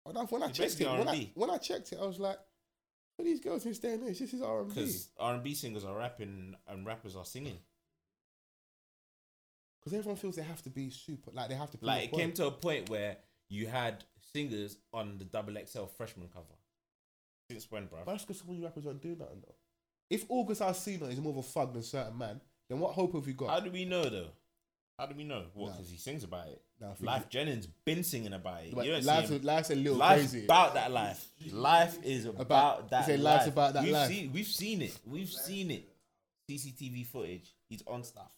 When 0.02 0.16
I, 0.16 0.22
when 0.24 0.42
I 0.42 0.48
It's 0.48 0.58
checked 0.58 0.80
it, 0.80 0.86
when 0.86 1.08
I, 1.08 1.30
when 1.34 1.48
I 1.48 1.56
checked 1.56 1.92
it, 1.92 1.98
I 1.98 2.04
was 2.04 2.18
like, 2.20 2.38
for 3.16 3.22
these 3.22 3.40
girls 3.40 3.64
in 3.64 3.70
this 3.70 3.78
day 3.78 3.94
and 3.94 4.06
age, 4.06 4.18
this 4.18 4.34
is 4.34 4.42
R 4.42 4.60
and 4.60 4.68
B. 4.68 4.74
Because 4.74 5.08
R 5.18 5.32
and 5.34 5.42
B 5.42 5.54
singers 5.54 5.84
are 5.84 5.96
rapping 5.96 6.54
and 6.68 6.84
rappers 6.84 7.16
are 7.16 7.24
singing. 7.24 7.58
Because 9.80 9.98
everyone 9.98 10.16
feels 10.16 10.36
they 10.36 10.42
have 10.42 10.62
to 10.62 10.70
be 10.70 10.90
super, 10.90 11.30
like 11.32 11.48
they 11.48 11.54
have 11.54 11.70
to. 11.70 11.78
Like 11.80 12.04
it 12.04 12.12
came 12.12 12.32
to 12.32 12.46
a 12.48 12.50
point 12.50 12.90
where 12.90 13.16
you 13.48 13.66
had 13.66 14.04
singers 14.32 14.76
on 14.92 15.16
the 15.18 15.24
double 15.24 15.54
XL 15.54 15.84
freshman 15.84 16.28
cover. 16.28 16.46
Since 17.50 17.70
when, 17.70 17.86
But 17.86 18.00
bruv? 18.00 18.06
that's 18.06 18.24
because 18.24 18.40
some 18.40 18.50
of 18.50 18.56
you 18.56 18.64
rappers 18.64 18.84
don't 18.84 19.00
do 19.02 19.10
nothing 19.10 19.42
though. 19.42 19.54
If 20.10 20.24
August 20.28 20.60
Alsina 20.60 21.10
is 21.10 21.20
more 21.20 21.32
of 21.32 21.38
a 21.38 21.42
thug 21.42 21.72
than 21.74 21.82
certain 21.82 22.16
man, 22.16 22.40
then 22.68 22.78
what 22.78 22.92
hope 22.92 23.14
have 23.14 23.26
you 23.26 23.34
got? 23.34 23.50
How 23.50 23.60
do 23.60 23.70
we 23.70 23.84
know 23.84 24.04
though? 24.08 24.28
How 24.98 25.06
do 25.06 25.14
we 25.16 25.24
know? 25.24 25.44
What? 25.54 25.72
Because 25.72 25.90
he 25.90 25.96
sings 25.96 26.22
about 26.22 26.46
it. 26.48 26.62
Nah, 26.80 26.92
I 26.92 26.94
think 26.94 27.10
Lyfe 27.10 27.28
Jennings 27.28 27.66
been 27.84 28.04
singing 28.04 28.32
about 28.32 28.62
it. 28.62 28.74
But 28.74 28.84
You 28.86 28.92
don't 28.92 29.02
see 29.02 29.08
life's, 29.08 29.30
him. 29.30 29.42
a, 29.42 29.44
life's 29.46 29.70
a 29.70 29.74
little 29.74 29.96
Life's 29.98 30.30
crazy. 30.30 30.44
about 30.44 30.74
that 30.74 30.92
life. 30.92 31.26
Life 31.50 31.98
is 32.04 32.26
about, 32.26 32.90
that. 32.90 33.06
say 33.06 33.16
life. 33.16 33.38
life's 33.38 33.48
about 33.48 33.74
that 33.74 33.82
we've 33.82 33.92
life. 33.92 34.08
Seen, 34.08 34.32
we've 34.32 34.46
seen 34.46 34.82
it. 34.82 34.96
We've 35.04 35.28
seen 35.28 35.70
it. 35.72 35.88
CCTV 36.48 37.06
footage. 37.06 37.52
He's 37.68 37.82
on 37.88 38.04
stuff. 38.04 38.30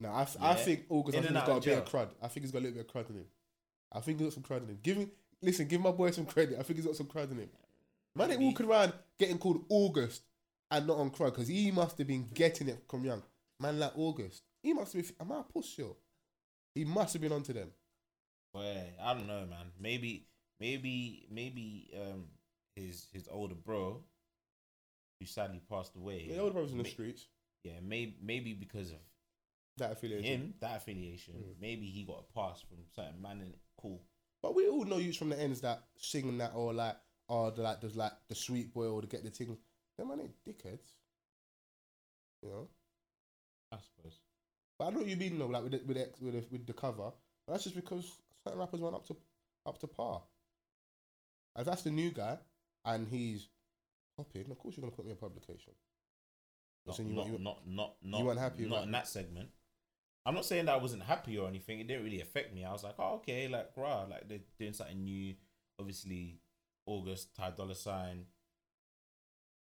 No, 0.00 0.10
I, 0.10 0.22
f- 0.22 0.36
I 0.40 0.50
Yeah. 0.50 0.54
think 0.56 0.84
August 0.90 1.16
In 1.16 1.24
and 1.24 1.36
Alsina's 1.36 1.42
out 1.42 1.46
got 1.46 1.52
a 1.52 1.56
of 1.56 1.64
bit 1.64 1.78
of 1.78 1.84
crud. 1.88 2.08
I 2.22 2.28
think 2.28 2.44
he's 2.44 2.52
got 2.52 2.58
a 2.58 2.62
little 2.64 2.76
bit 2.76 2.86
of 2.88 2.92
crud 2.94 3.10
in 3.10 3.16
him. 3.16 3.24
I 3.92 4.00
think 4.00 4.18
he's 4.18 4.26
got 4.26 4.34
some 4.34 4.42
crud 4.42 4.62
in 4.64 4.68
him. 4.68 4.78
Give 4.82 4.96
him, 4.98 5.10
listen, 5.40 5.66
give 5.68 5.80
my 5.80 5.92
boy 5.92 6.10
some 6.10 6.26
credit. 6.26 6.58
I 6.58 6.62
think 6.62 6.76
he's 6.78 6.86
got 6.86 6.96
some 6.96 7.06
crud 7.06 7.30
in 7.30 7.38
him. 7.38 7.48
Man 8.14 8.30
ain't 8.30 8.40
walking 8.40 8.66
around 8.66 8.92
getting 9.18 9.38
called 9.38 9.64
August 9.68 10.22
and 10.70 10.86
not 10.86 10.98
on 10.98 11.10
crud 11.10 11.26
because 11.32 11.48
he 11.48 11.70
must 11.70 11.98
have 11.98 12.06
been 12.06 12.28
getting 12.34 12.68
it 12.68 12.82
from 12.88 13.04
young. 13.04 13.22
Man 13.60 13.78
like 13.78 13.92
August. 13.96 14.42
He 14.62 14.72
must 14.72 14.92
have 14.92 15.02
been, 15.02 15.14
am 15.20 15.32
I 15.32 15.40
a 15.40 15.42
puss 15.44 15.76
yo? 15.78 15.96
He 16.74 16.84
must 16.84 17.12
have 17.14 17.22
been 17.22 17.32
onto 17.32 17.52
them. 17.52 17.68
Well, 18.54 18.84
I 19.02 19.14
don't 19.14 19.26
know, 19.26 19.46
man. 19.48 19.66
Maybe, 19.80 20.26
maybe, 20.60 21.26
maybe 21.30 21.90
um 22.00 22.24
his 22.76 23.06
his 23.12 23.28
older 23.30 23.54
bro, 23.54 24.02
who 25.20 25.26
sadly 25.26 25.60
passed 25.70 25.96
away. 25.96 26.26
Yeah, 26.28 26.36
the 26.36 26.40
older 26.42 26.52
brother's 26.54 26.72
in 26.72 26.78
the 26.78 26.84
streets. 26.84 27.26
Yeah, 27.64 27.72
maybe 27.82 28.16
maybe 28.22 28.52
because 28.52 28.90
of 28.90 28.98
That 29.78 29.92
affiliation. 29.92 30.24
him 30.24 30.54
that 30.60 30.76
affiliation. 30.78 31.34
Mm. 31.34 31.60
Maybe 31.60 31.86
he 31.86 32.04
got 32.04 32.24
a 32.28 32.32
pass 32.38 32.60
from 32.60 32.78
certain 32.94 33.20
man 33.22 33.40
and 33.40 33.54
cool. 33.80 34.02
But 34.42 34.54
we 34.54 34.68
all 34.68 34.84
know 34.84 34.98
you 34.98 35.12
from 35.12 35.30
the 35.30 35.40
ends 35.40 35.60
that 35.62 35.84
singing 35.96 36.38
that 36.38 36.52
or 36.54 36.74
like 36.74 36.96
or 37.28 37.50
the, 37.50 37.62
like 37.62 37.80
there's 37.80 37.96
like 37.96 38.12
the 38.28 38.34
sweet 38.34 38.72
boy 38.72 38.86
or 38.86 39.00
the 39.00 39.06
get 39.06 39.24
the 39.24 39.30
thing. 39.30 39.56
Them 39.98 40.08
man 40.08 40.20
ain't 40.20 40.44
dickheads. 40.46 40.92
You 42.42 42.48
know. 42.50 42.68
I 43.72 43.76
suppose. 43.76 44.18
But 44.78 44.86
I 44.86 44.90
know 44.90 44.98
what 44.98 45.08
you 45.08 45.16
mean 45.16 45.38
though, 45.38 45.46
like 45.46 45.62
with 45.62 45.72
the, 45.72 45.80
with 45.86 45.96
the, 45.96 46.24
with 46.24 46.34
the, 46.34 46.44
with 46.50 46.66
the 46.66 46.72
cover. 46.72 47.10
But 47.46 47.52
that's 47.52 47.64
just 47.64 47.76
because 47.76 48.10
certain 48.44 48.60
rappers 48.60 48.80
went 48.80 48.94
up 48.94 49.06
to 49.08 49.16
up 49.66 49.78
to 49.78 49.86
par. 49.86 50.22
If 51.58 51.66
that's 51.66 51.82
the 51.82 51.90
new 51.90 52.10
guy 52.10 52.38
and 52.84 53.06
he's 53.08 53.48
popping, 54.16 54.50
of 54.50 54.58
course 54.58 54.76
you're 54.76 54.82
gonna 54.82 54.94
put 54.96 55.04
me 55.06 55.12
on 55.12 55.18
publication. 55.18 55.72
Not, 56.86 56.96
So 56.96 57.02
you- 57.02 57.14
not, 57.14 57.26
you- 57.26 57.38
not, 57.38 57.66
not, 57.66 57.94
not, 58.02 58.24
weren't 58.24 58.40
happy 58.40 58.66
not 58.66 58.84
in 58.84 58.90
that 58.92 59.06
segment. 59.06 59.48
I'm 60.24 60.34
not 60.34 60.44
saying 60.44 60.66
that 60.66 60.74
I 60.74 60.78
wasn't 60.78 61.02
happy 61.02 61.36
or 61.36 61.48
anything. 61.48 61.80
It 61.80 61.88
didn't 61.88 62.04
really 62.04 62.20
affect 62.20 62.54
me. 62.54 62.64
I 62.64 62.72
was 62.72 62.84
like, 62.84 62.94
oh, 62.98 63.14
okay, 63.16 63.48
like, 63.48 63.70
rah, 63.76 64.04
like 64.04 64.28
they're 64.28 64.38
doing 64.58 64.72
something 64.72 65.02
new. 65.02 65.34
Obviously, 65.80 66.38
August, 66.86 67.34
Ty 67.34 67.50
Dolla 67.56 67.74
Sign 67.74 68.26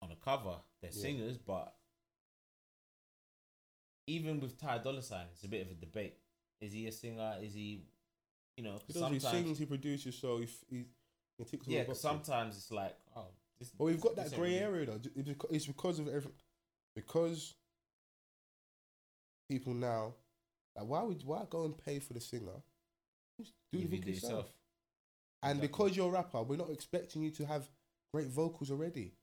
on 0.02 0.10
the 0.10 0.16
cover. 0.16 0.58
They're 0.82 0.92
Yeah. 0.92 1.02
singers, 1.02 1.38
but 1.38 1.76
even 4.08 4.40
with 4.40 4.58
Ty 4.58 4.80
Dolla 4.80 5.02
Sign, 5.02 5.28
it's 5.32 5.44
a 5.44 5.48
bit 5.48 5.66
of 5.66 5.72
a 5.72 5.76
debate. 5.76 6.18
Is 6.60 6.74
he 6.74 6.88
a 6.88 6.92
singer? 6.92 7.38
Is 7.42 7.54
he, 7.54 7.86
you 8.58 8.64
know, 8.64 8.80
He 8.88 8.94
does. 8.94 9.12
He 9.12 9.20
sometimes, 9.20 9.28
sings. 9.30 9.60
He 9.60 9.66
produces. 9.66 10.18
So 10.18 10.40
he 10.40 10.48
he, 10.70 10.86
he 11.38 11.44
ticks 11.46 11.68
all 11.68 11.74
yeah, 11.74 11.84
the 11.84 11.96
sometimes 11.96 12.58
it's 12.58 12.72
like, 12.72 12.96
oh, 13.16 13.28
this. 13.60 13.70
But 13.70 13.86
we've 13.86 14.02
got 14.02 14.16
that 14.16 14.34
grey 14.34 14.58
area 14.58 14.86
though. 14.86 15.00
It's 15.50 15.66
because, 15.66 16.00
of 16.00 16.08
every, 16.08 16.32
because 16.96 17.56
people 19.50 19.74
now, 19.74 20.14
like, 20.76 20.88
why 20.88 21.02
would 21.04 21.24
why 21.26 21.46
go 21.50 21.66
and 21.66 21.78
pay 21.78 22.00
for 22.00 22.14
the 22.14 22.22
singer? 22.22 22.62
Just 23.40 23.54
do 23.72 23.80
You 23.80 23.88
the 23.88 23.98
thing 23.98 24.02
it 24.04 24.08
yourself. 24.16 24.32
yourself. 24.32 24.54
And 25.44 25.60
Exactly. 25.60 25.68
because 25.68 25.98
you're 25.98 26.08
a 26.10 26.12
rapper, 26.12 26.42
we're 26.44 26.56
not 26.58 26.70
expecting 26.72 27.22
you 27.22 27.32
to 27.32 27.46
have 27.46 27.70
great 28.14 28.28
vocals 28.28 28.72
already. 28.72 29.14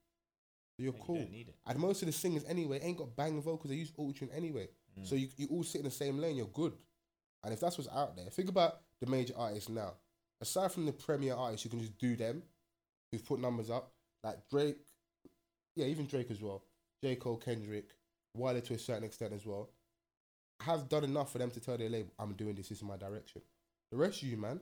So 0.76 0.84
you're 0.84 0.94
you 0.94 1.00
cool. 1.02 1.16
it. 1.16 1.54
And 1.66 1.78
most 1.78 2.02
of 2.02 2.06
the 2.06 2.12
singers 2.12 2.44
anyway 2.46 2.80
ain't 2.82 2.98
got 2.98 3.16
bang 3.16 3.40
vocals. 3.40 3.70
They 3.70 3.76
use 3.76 3.90
autotune 3.92 4.34
anyway. 4.34 4.68
Mm. 4.98 5.06
So 5.06 5.14
you 5.14 5.28
you 5.36 5.46
all 5.50 5.62
sit 5.64 5.78
in 5.80 5.84
the 5.84 5.90
same 5.90 6.18
lane. 6.18 6.36
You're 6.36 6.46
good. 6.46 6.74
And 7.42 7.52
if 7.54 7.60
that's 7.60 7.78
what's 7.78 7.90
out 7.90 8.16
there, 8.16 8.26
think 8.26 8.48
about 8.50 8.80
the 9.00 9.06
major 9.06 9.34
artists 9.36 9.68
now. 9.70 9.94
Aside 10.42 10.72
from 10.72 10.86
the 10.86 10.92
premier 10.92 11.34
artists, 11.34 11.64
you 11.64 11.70
can 11.70 11.80
just 11.80 11.96
do 11.98 12.16
them. 12.16 12.42
Who've 13.12 13.24
put 13.24 13.40
numbers 13.40 13.70
up 13.70 13.92
like 14.22 14.36
Drake. 14.50 14.76
Yeah, 15.76 15.86
even 15.86 16.06
Drake 16.06 16.30
as 16.30 16.40
well. 16.40 16.62
J 17.02 17.16
Cole, 17.16 17.36
Kendrick, 17.38 17.90
Wilder 18.36 18.60
to 18.60 18.74
a 18.74 18.78
certain 18.78 19.04
extent 19.04 19.32
as 19.32 19.44
well. 19.46 19.70
Have 20.60 20.88
done 20.88 21.04
enough 21.04 21.32
for 21.32 21.38
them 21.38 21.50
to 21.52 21.60
tell 21.60 21.78
their 21.78 21.88
label, 21.88 22.12
"I'm 22.18 22.34
doing 22.34 22.54
this. 22.54 22.68
This 22.68 22.78
is 22.78 22.84
my 22.84 22.96
direction." 22.96 23.40
The 23.90 23.96
rest 23.96 24.22
of 24.22 24.28
you, 24.28 24.36
man, 24.36 24.60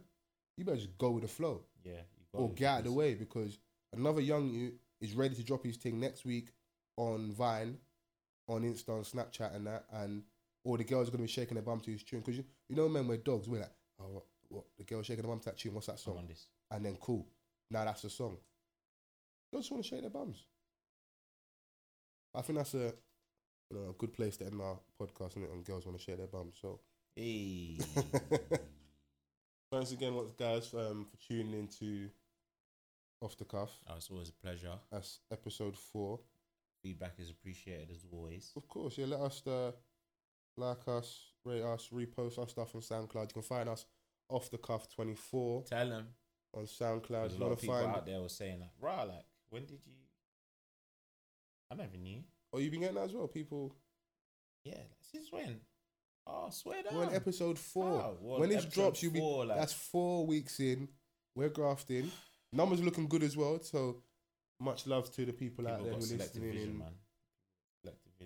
you 0.58 0.64
better 0.64 0.76
just 0.76 0.98
go 0.98 1.10
with 1.12 1.22
the 1.22 1.28
flow 1.28 1.62
Yeah, 1.84 2.02
or 2.32 2.50
get 2.52 2.66
out 2.68 2.78
of 2.80 2.84
the 2.86 2.92
way 2.92 3.14
because 3.14 3.58
another 3.94 4.20
young 4.20 4.50
you 4.50 4.72
is 5.00 5.14
ready 5.14 5.34
to 5.36 5.42
drop 5.44 5.64
his 5.64 5.76
thing 5.76 6.00
next 6.00 6.24
week 6.24 6.48
on 6.96 7.30
Vine, 7.32 7.78
on 8.48 8.62
Insta, 8.62 8.90
on 8.90 9.04
Snapchat, 9.04 9.54
and 9.54 9.66
that, 9.68 9.84
and 9.92 10.24
all 10.64 10.76
the 10.76 10.84
girls 10.84 11.08
are 11.08 11.12
gonna 11.12 11.22
be 11.22 11.28
shaking 11.28 11.54
their 11.54 11.62
bum 11.62 11.80
to 11.80 11.92
his 11.92 12.02
tune 12.02 12.20
because 12.20 12.36
you, 12.36 12.44
you 12.68 12.76
know, 12.76 12.88
men, 12.88 13.06
we're 13.06 13.16
dogs. 13.16 13.48
We're 13.48 13.60
like, 13.60 13.72
oh, 14.00 14.08
what, 14.08 14.24
what? 14.48 14.64
The 14.76 14.84
girl 14.84 15.02
shaking 15.02 15.24
her 15.24 15.28
bum 15.30 15.38
to 15.40 15.44
that 15.46 15.58
tune. 15.58 15.74
What's 15.74 15.86
that 15.86 16.00
song? 16.00 16.28
And 16.70 16.84
then 16.84 16.96
cool, 17.00 17.26
now 17.70 17.84
that's 17.84 18.02
the 18.02 18.10
song. 18.10 18.36
Girls 19.52 19.64
just 19.64 19.72
want 19.72 19.84
to 19.84 19.88
shake 19.88 20.00
their 20.02 20.10
bums. 20.10 20.44
I 22.34 22.42
think 22.42 22.58
that's 22.58 22.74
a 22.74 22.92
you 23.70 23.76
know 23.76 23.90
a 23.90 23.92
good 23.92 24.12
place 24.12 24.36
to 24.38 24.46
end 24.46 24.60
our 24.60 24.78
podcast, 25.00 25.36
And 25.36 25.64
girls 25.64 25.86
want 25.86 25.98
to 25.98 26.04
shake 26.04 26.18
their 26.18 26.26
bums. 26.26 26.56
So 26.60 26.80
Hey. 27.16 27.78
thanks 29.70 29.92
again, 29.92 30.14
guys, 30.38 30.72
um, 30.74 31.06
for 31.10 31.16
tuning 31.26 31.52
in 31.52 31.68
to 31.78 32.08
Off 33.20 33.36
the 33.36 33.44
Cuff. 33.44 33.70
oh, 33.88 33.94
it's 33.96 34.10
always 34.10 34.28
a 34.28 34.32
pleasure. 34.32 34.72
That's 34.90 35.20
episode 35.32 35.76
four. 35.76 36.20
Feedback 36.82 37.14
is 37.18 37.30
appreciated 37.30 37.90
as 37.90 38.04
always. 38.12 38.52
Of 38.56 38.68
course, 38.68 38.96
yeah. 38.98 39.06
Let 39.06 39.20
us 39.20 39.42
uh, 39.46 39.72
like 40.56 40.86
us, 40.86 41.32
rate 41.44 41.62
us, 41.62 41.88
repost 41.92 42.38
our 42.38 42.48
stuff 42.48 42.74
on 42.74 42.80
SoundCloud. 42.80 43.22
You 43.22 43.34
can 43.34 43.42
find 43.42 43.68
us 43.68 43.84
off 44.28 44.50
the 44.50 44.58
cuff 44.58 44.88
twenty 44.94 45.14
four 45.14 45.62
Tell 45.64 45.88
them. 45.88 46.06
on 46.54 46.64
SoundCloud. 46.64 47.08
There's 47.08 47.34
a 47.36 47.38
lot 47.38 47.52
of 47.52 47.60
people 47.60 47.76
find? 47.76 47.96
out 47.96 48.06
there 48.06 48.20
were 48.20 48.28
saying 48.28 48.60
like, 48.60 48.70
"Rah, 48.80 49.02
like, 49.02 49.24
when 49.50 49.62
did 49.64 49.84
you?" 49.84 49.92
I 51.70 51.74
never 51.74 51.96
knew. 51.96 52.22
Oh, 52.52 52.58
you've 52.58 52.70
been 52.70 52.80
getting 52.80 52.96
that 52.96 53.04
as 53.06 53.12
well. 53.12 53.26
People. 53.26 53.74
Yeah, 54.64 54.74
like, 54.76 54.86
since 55.02 55.32
when? 55.32 55.60
Oh, 56.30 56.50
swear 56.50 56.82
down. 56.82 56.94
We're 56.94 57.06
on 57.06 57.14
episode 57.14 57.58
four. 57.58 57.84
Oh, 57.86 58.18
well, 58.20 58.40
when 58.40 58.50
this 58.50 58.64
drops, 58.66 59.02
you'll 59.02 59.12
be. 59.12 59.18
four, 59.18 59.46
like- 59.46 59.58
That's 59.58 59.72
four 59.72 60.26
weeks 60.26 60.60
in. 60.60 60.88
We're 61.34 61.48
grafting. 61.48 62.10
Numbers 62.52 62.82
looking 62.82 63.08
good 63.08 63.22
as 63.22 63.36
well. 63.36 63.60
So 63.62 64.02
much 64.60 64.86
love 64.86 65.10
to 65.14 65.24
the 65.24 65.32
people, 65.32 65.66
out 65.68 65.82
there 65.82 65.92
who 65.92 65.98
are 65.98 66.00
listening 66.00 66.52
vision, 66.52 66.68
in, 66.70 66.78
man. 66.78 66.92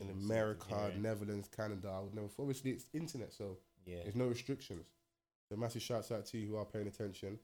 In 0.00 0.08
America. 0.10 0.90
Netherlands, 0.98 1.48
Canada. 1.54 1.92
I 1.94 2.00
would 2.00 2.14
never. 2.14 2.28
Obviously, 2.38 2.70
it's 2.72 2.86
internet, 2.94 3.32
so 3.32 3.58
Yeah, 3.84 3.98
There's 4.02 4.16
no 4.16 4.26
restrictions. 4.26 4.86
So 5.50 5.56
massive 5.56 5.82
shouts 5.82 6.10
out 6.10 6.24
to 6.26 6.38
you 6.38 6.48
who 6.48 6.56
are 6.56 6.64
paying 6.64 6.86
attention. 6.86 7.38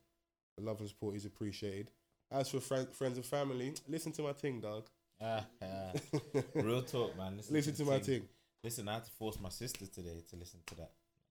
The 0.57 0.65
love 0.65 0.81
and 0.81 0.89
support 0.89 1.15
is 1.15 1.27
appreciated. 1.27 1.91
As 2.31 2.49
for 2.49 2.61
friend, 2.61 2.89
friends 2.93 3.17
and 3.19 3.27
family, 3.27 3.75
listen 3.87 4.13
to 4.13 4.23
my 4.23 4.33
thing, 4.33 4.61
dog. 4.61 4.87
Ah, 5.21 5.45
ah. 5.63 5.93
real 6.55 6.83
talk, 6.83 7.17
man. 7.17 7.37
Listen, 7.37 7.55
listen 7.55 7.73
to 7.75 7.85
the 7.85 7.91
my 7.91 7.99
thing. 7.99 8.21
thing. 8.21 8.29
Listen, 8.65 8.89
I 8.89 8.95
had 8.95 9.05
to 9.05 9.11
force 9.13 9.39
my 9.41 9.51
sister 9.51 9.87
today 9.87 10.23
to 10.31 10.37
listen 10.37 10.61
to 10.67 10.75
that. 10.77 10.91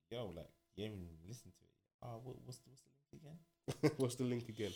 Yo, 0.10 0.32
like, 0.36 0.48
you 0.76 0.86
haven't 0.86 1.00
even 1.00 1.18
listened 1.28 1.54
to 1.58 1.64
it. 1.64 1.70
Oh, 2.04 2.22
what, 2.24 2.36
what's 2.46 2.60
the 2.60 2.70
what's 2.70 2.84
the 2.84 2.90
link 3.12 3.22
again? 3.22 3.92
What's 3.98 4.16
the 4.16 4.24
link 4.24 4.50
again? 4.50 4.72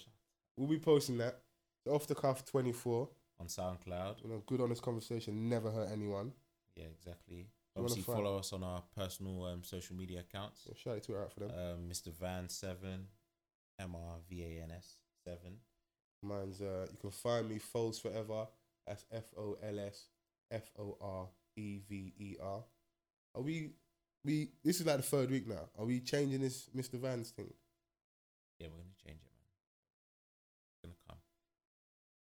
We'll 0.57 0.68
be 0.68 0.80
posting 0.80 1.18
that. 1.19 1.40
Off 1.88 2.07
the 2.07 2.15
cuff 2.15 2.44
24. 2.45 3.07
On 3.40 3.48
SoundCloud. 3.48 4.23
You 4.23 4.30
know, 4.30 4.44
good 4.45 4.60
honest 4.60 4.82
conversation. 4.82 5.48
Never 5.48 5.72
hurt 5.72 5.90
anyone. 5.91 6.34
Yeah, 6.76 6.86
exactly. 6.94 7.48
wanna 7.76 7.88
Obviously, 7.88 8.14
follow 8.14 8.38
us 8.38 8.52
on 8.53 8.64
our 8.64 8.84
personal 8.95 9.45
um, 9.45 9.64
social 9.64 9.95
media 9.95 10.19
accounts. 10.19 10.64
So 10.65 10.73
shout 10.76 10.98
out 10.98 11.03
to 11.03 11.14
her 11.14 11.22
out 11.23 11.32
for 11.34 11.40
them. 11.40 11.52
Um, 11.52 11.90
Mr. 11.90 12.11
Van 12.14 12.49
Seven, 12.49 13.07
M 13.80 13.95
R 13.95 14.18
V 14.30 14.44
A 14.44 14.64
N 14.64 14.72
S 14.76 14.98
Seven. 15.23 15.57
Mine's 16.22 16.61
uh, 16.61 16.88
you 16.91 16.98
can 16.99 17.11
find 17.11 17.49
me 17.49 17.60
Fols 17.60 17.99
Forever. 17.99 18.48
That's 18.86 19.06
F 19.11 19.34
O 19.38 19.57
L 19.64 19.80
S 19.80 20.07
F 20.52 20.69
O 20.78 20.98
R 21.02 21.28
E 21.61 21.81
V 21.89 22.13
E 22.19 22.35
R. 22.41 22.63
Are 23.35 23.41
we? 23.41 23.71
We 24.23 24.49
this 24.63 24.79
is 24.79 24.85
like 24.85 24.97
the 24.97 25.03
third 25.03 25.31
week 25.31 25.47
now. 25.47 25.69
Are 25.77 25.85
we 25.85 25.99
changing 25.99 26.41
this 26.41 26.69
Mr. 26.75 26.99
Vans 26.99 27.31
thing? 27.31 27.51
Yeah, 28.59 28.67
we're 28.67 28.77
gonna 28.77 29.01
change 29.05 29.21
it, 29.21 29.31
man. 29.33 29.47
It's 30.69 30.79
gonna 30.83 30.95
come. 31.07 31.17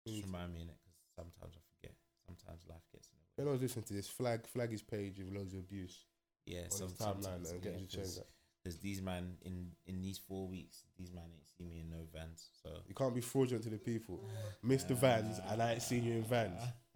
Just 0.07 0.19
Mm. 0.21 0.25
remind 0.27 0.53
me 0.53 0.61
in 0.61 0.69
it 0.69 0.77
because 0.83 0.99
sometimes 1.15 1.55
I 1.57 1.61
forget. 1.75 1.95
Sometimes 2.25 2.61
life 2.69 2.83
gets 2.91 3.09
in 3.09 3.17
the 3.19 3.25
When 3.35 3.47
way. 3.47 3.49
I 3.51 3.53
was 3.53 3.61
listening 3.61 3.85
to 3.85 3.93
this, 3.93 4.07
flag 4.09 4.47
flag 4.47 4.71
his 4.71 4.81
page 4.81 5.19
with 5.19 5.33
loads 5.33 5.53
of 5.53 5.59
abuse 5.59 6.05
Yeah, 6.45 6.59
on 6.59 6.65
his 6.69 6.77
some, 6.77 6.87
timeline 6.89 7.23
sometimes 7.23 7.51
and 7.51 7.63
yeah, 7.65 7.71
change 7.71 7.95
cause, 7.95 8.77
these 8.81 9.01
man 9.01 9.37
in 9.41 9.71
in 9.85 10.01
these 10.01 10.17
four 10.17 10.47
weeks, 10.47 10.85
these 10.97 11.11
man 11.11 11.25
ain't 11.33 11.49
seen 11.57 11.67
me 11.69 11.81
in 11.81 11.89
no 11.89 12.07
vans. 12.13 12.49
So 12.63 12.69
You 12.87 12.95
can't 12.95 13.13
be 13.13 13.19
fraudulent 13.21 13.63
to 13.65 13.69
the 13.69 13.77
people. 13.77 14.23
Mr. 14.63 14.95
Vans, 14.95 15.39
and 15.49 15.61
I 15.61 15.73
ain't 15.73 15.81
seen 15.81 16.05
you 16.05 16.13
in 16.13 16.23
Vans. 16.23 16.61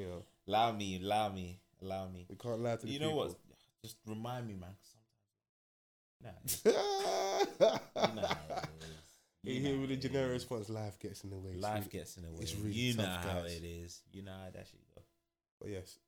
You 0.00 0.06
know, 0.08 0.24
allow 0.48 0.72
me, 0.72 0.98
allow 1.02 1.28
me, 1.28 1.60
allow 1.82 2.08
me. 2.08 2.24
we 2.30 2.36
can't 2.36 2.58
lie 2.60 2.76
to 2.76 2.86
You 2.88 2.98
know 3.00 3.08
people. 3.10 3.18
what? 3.26 3.36
Just 3.82 3.96
remind 4.06 4.48
me, 4.48 4.54
man. 4.54 4.70
'cause 6.22 6.62
sometimes, 6.62 6.64
nah, 7.60 8.08
you 8.08 8.14
know 8.14 8.26
how 8.26 8.36
it 8.54 8.68
is. 8.82 9.18
You 9.42 9.54
You 9.54 9.60
hear 9.60 9.78
with 9.80 9.90
the 9.90 9.96
generic 9.96 10.32
response, 10.32 10.68
life 10.70 10.98
gets 10.98 11.22
in 11.24 11.30
the 11.30 11.36
way. 11.38 11.54
Life 11.56 11.74
really- 11.74 11.88
gets 11.90 12.16
in 12.16 12.22
the 12.24 12.30
way. 12.30 12.38
it's 12.40 12.54
really 12.54 12.72
you 12.72 12.94
know 12.96 13.04
how 13.04 13.42
guys. 13.42 13.52
it 13.56 13.64
is. 13.64 14.00
You 14.12 14.22
know 14.22 14.32
how 14.32 14.50
that 14.50 14.66
shit 14.66 14.80
go. 14.94 15.02
But 15.60 15.68
yes, 15.70 15.98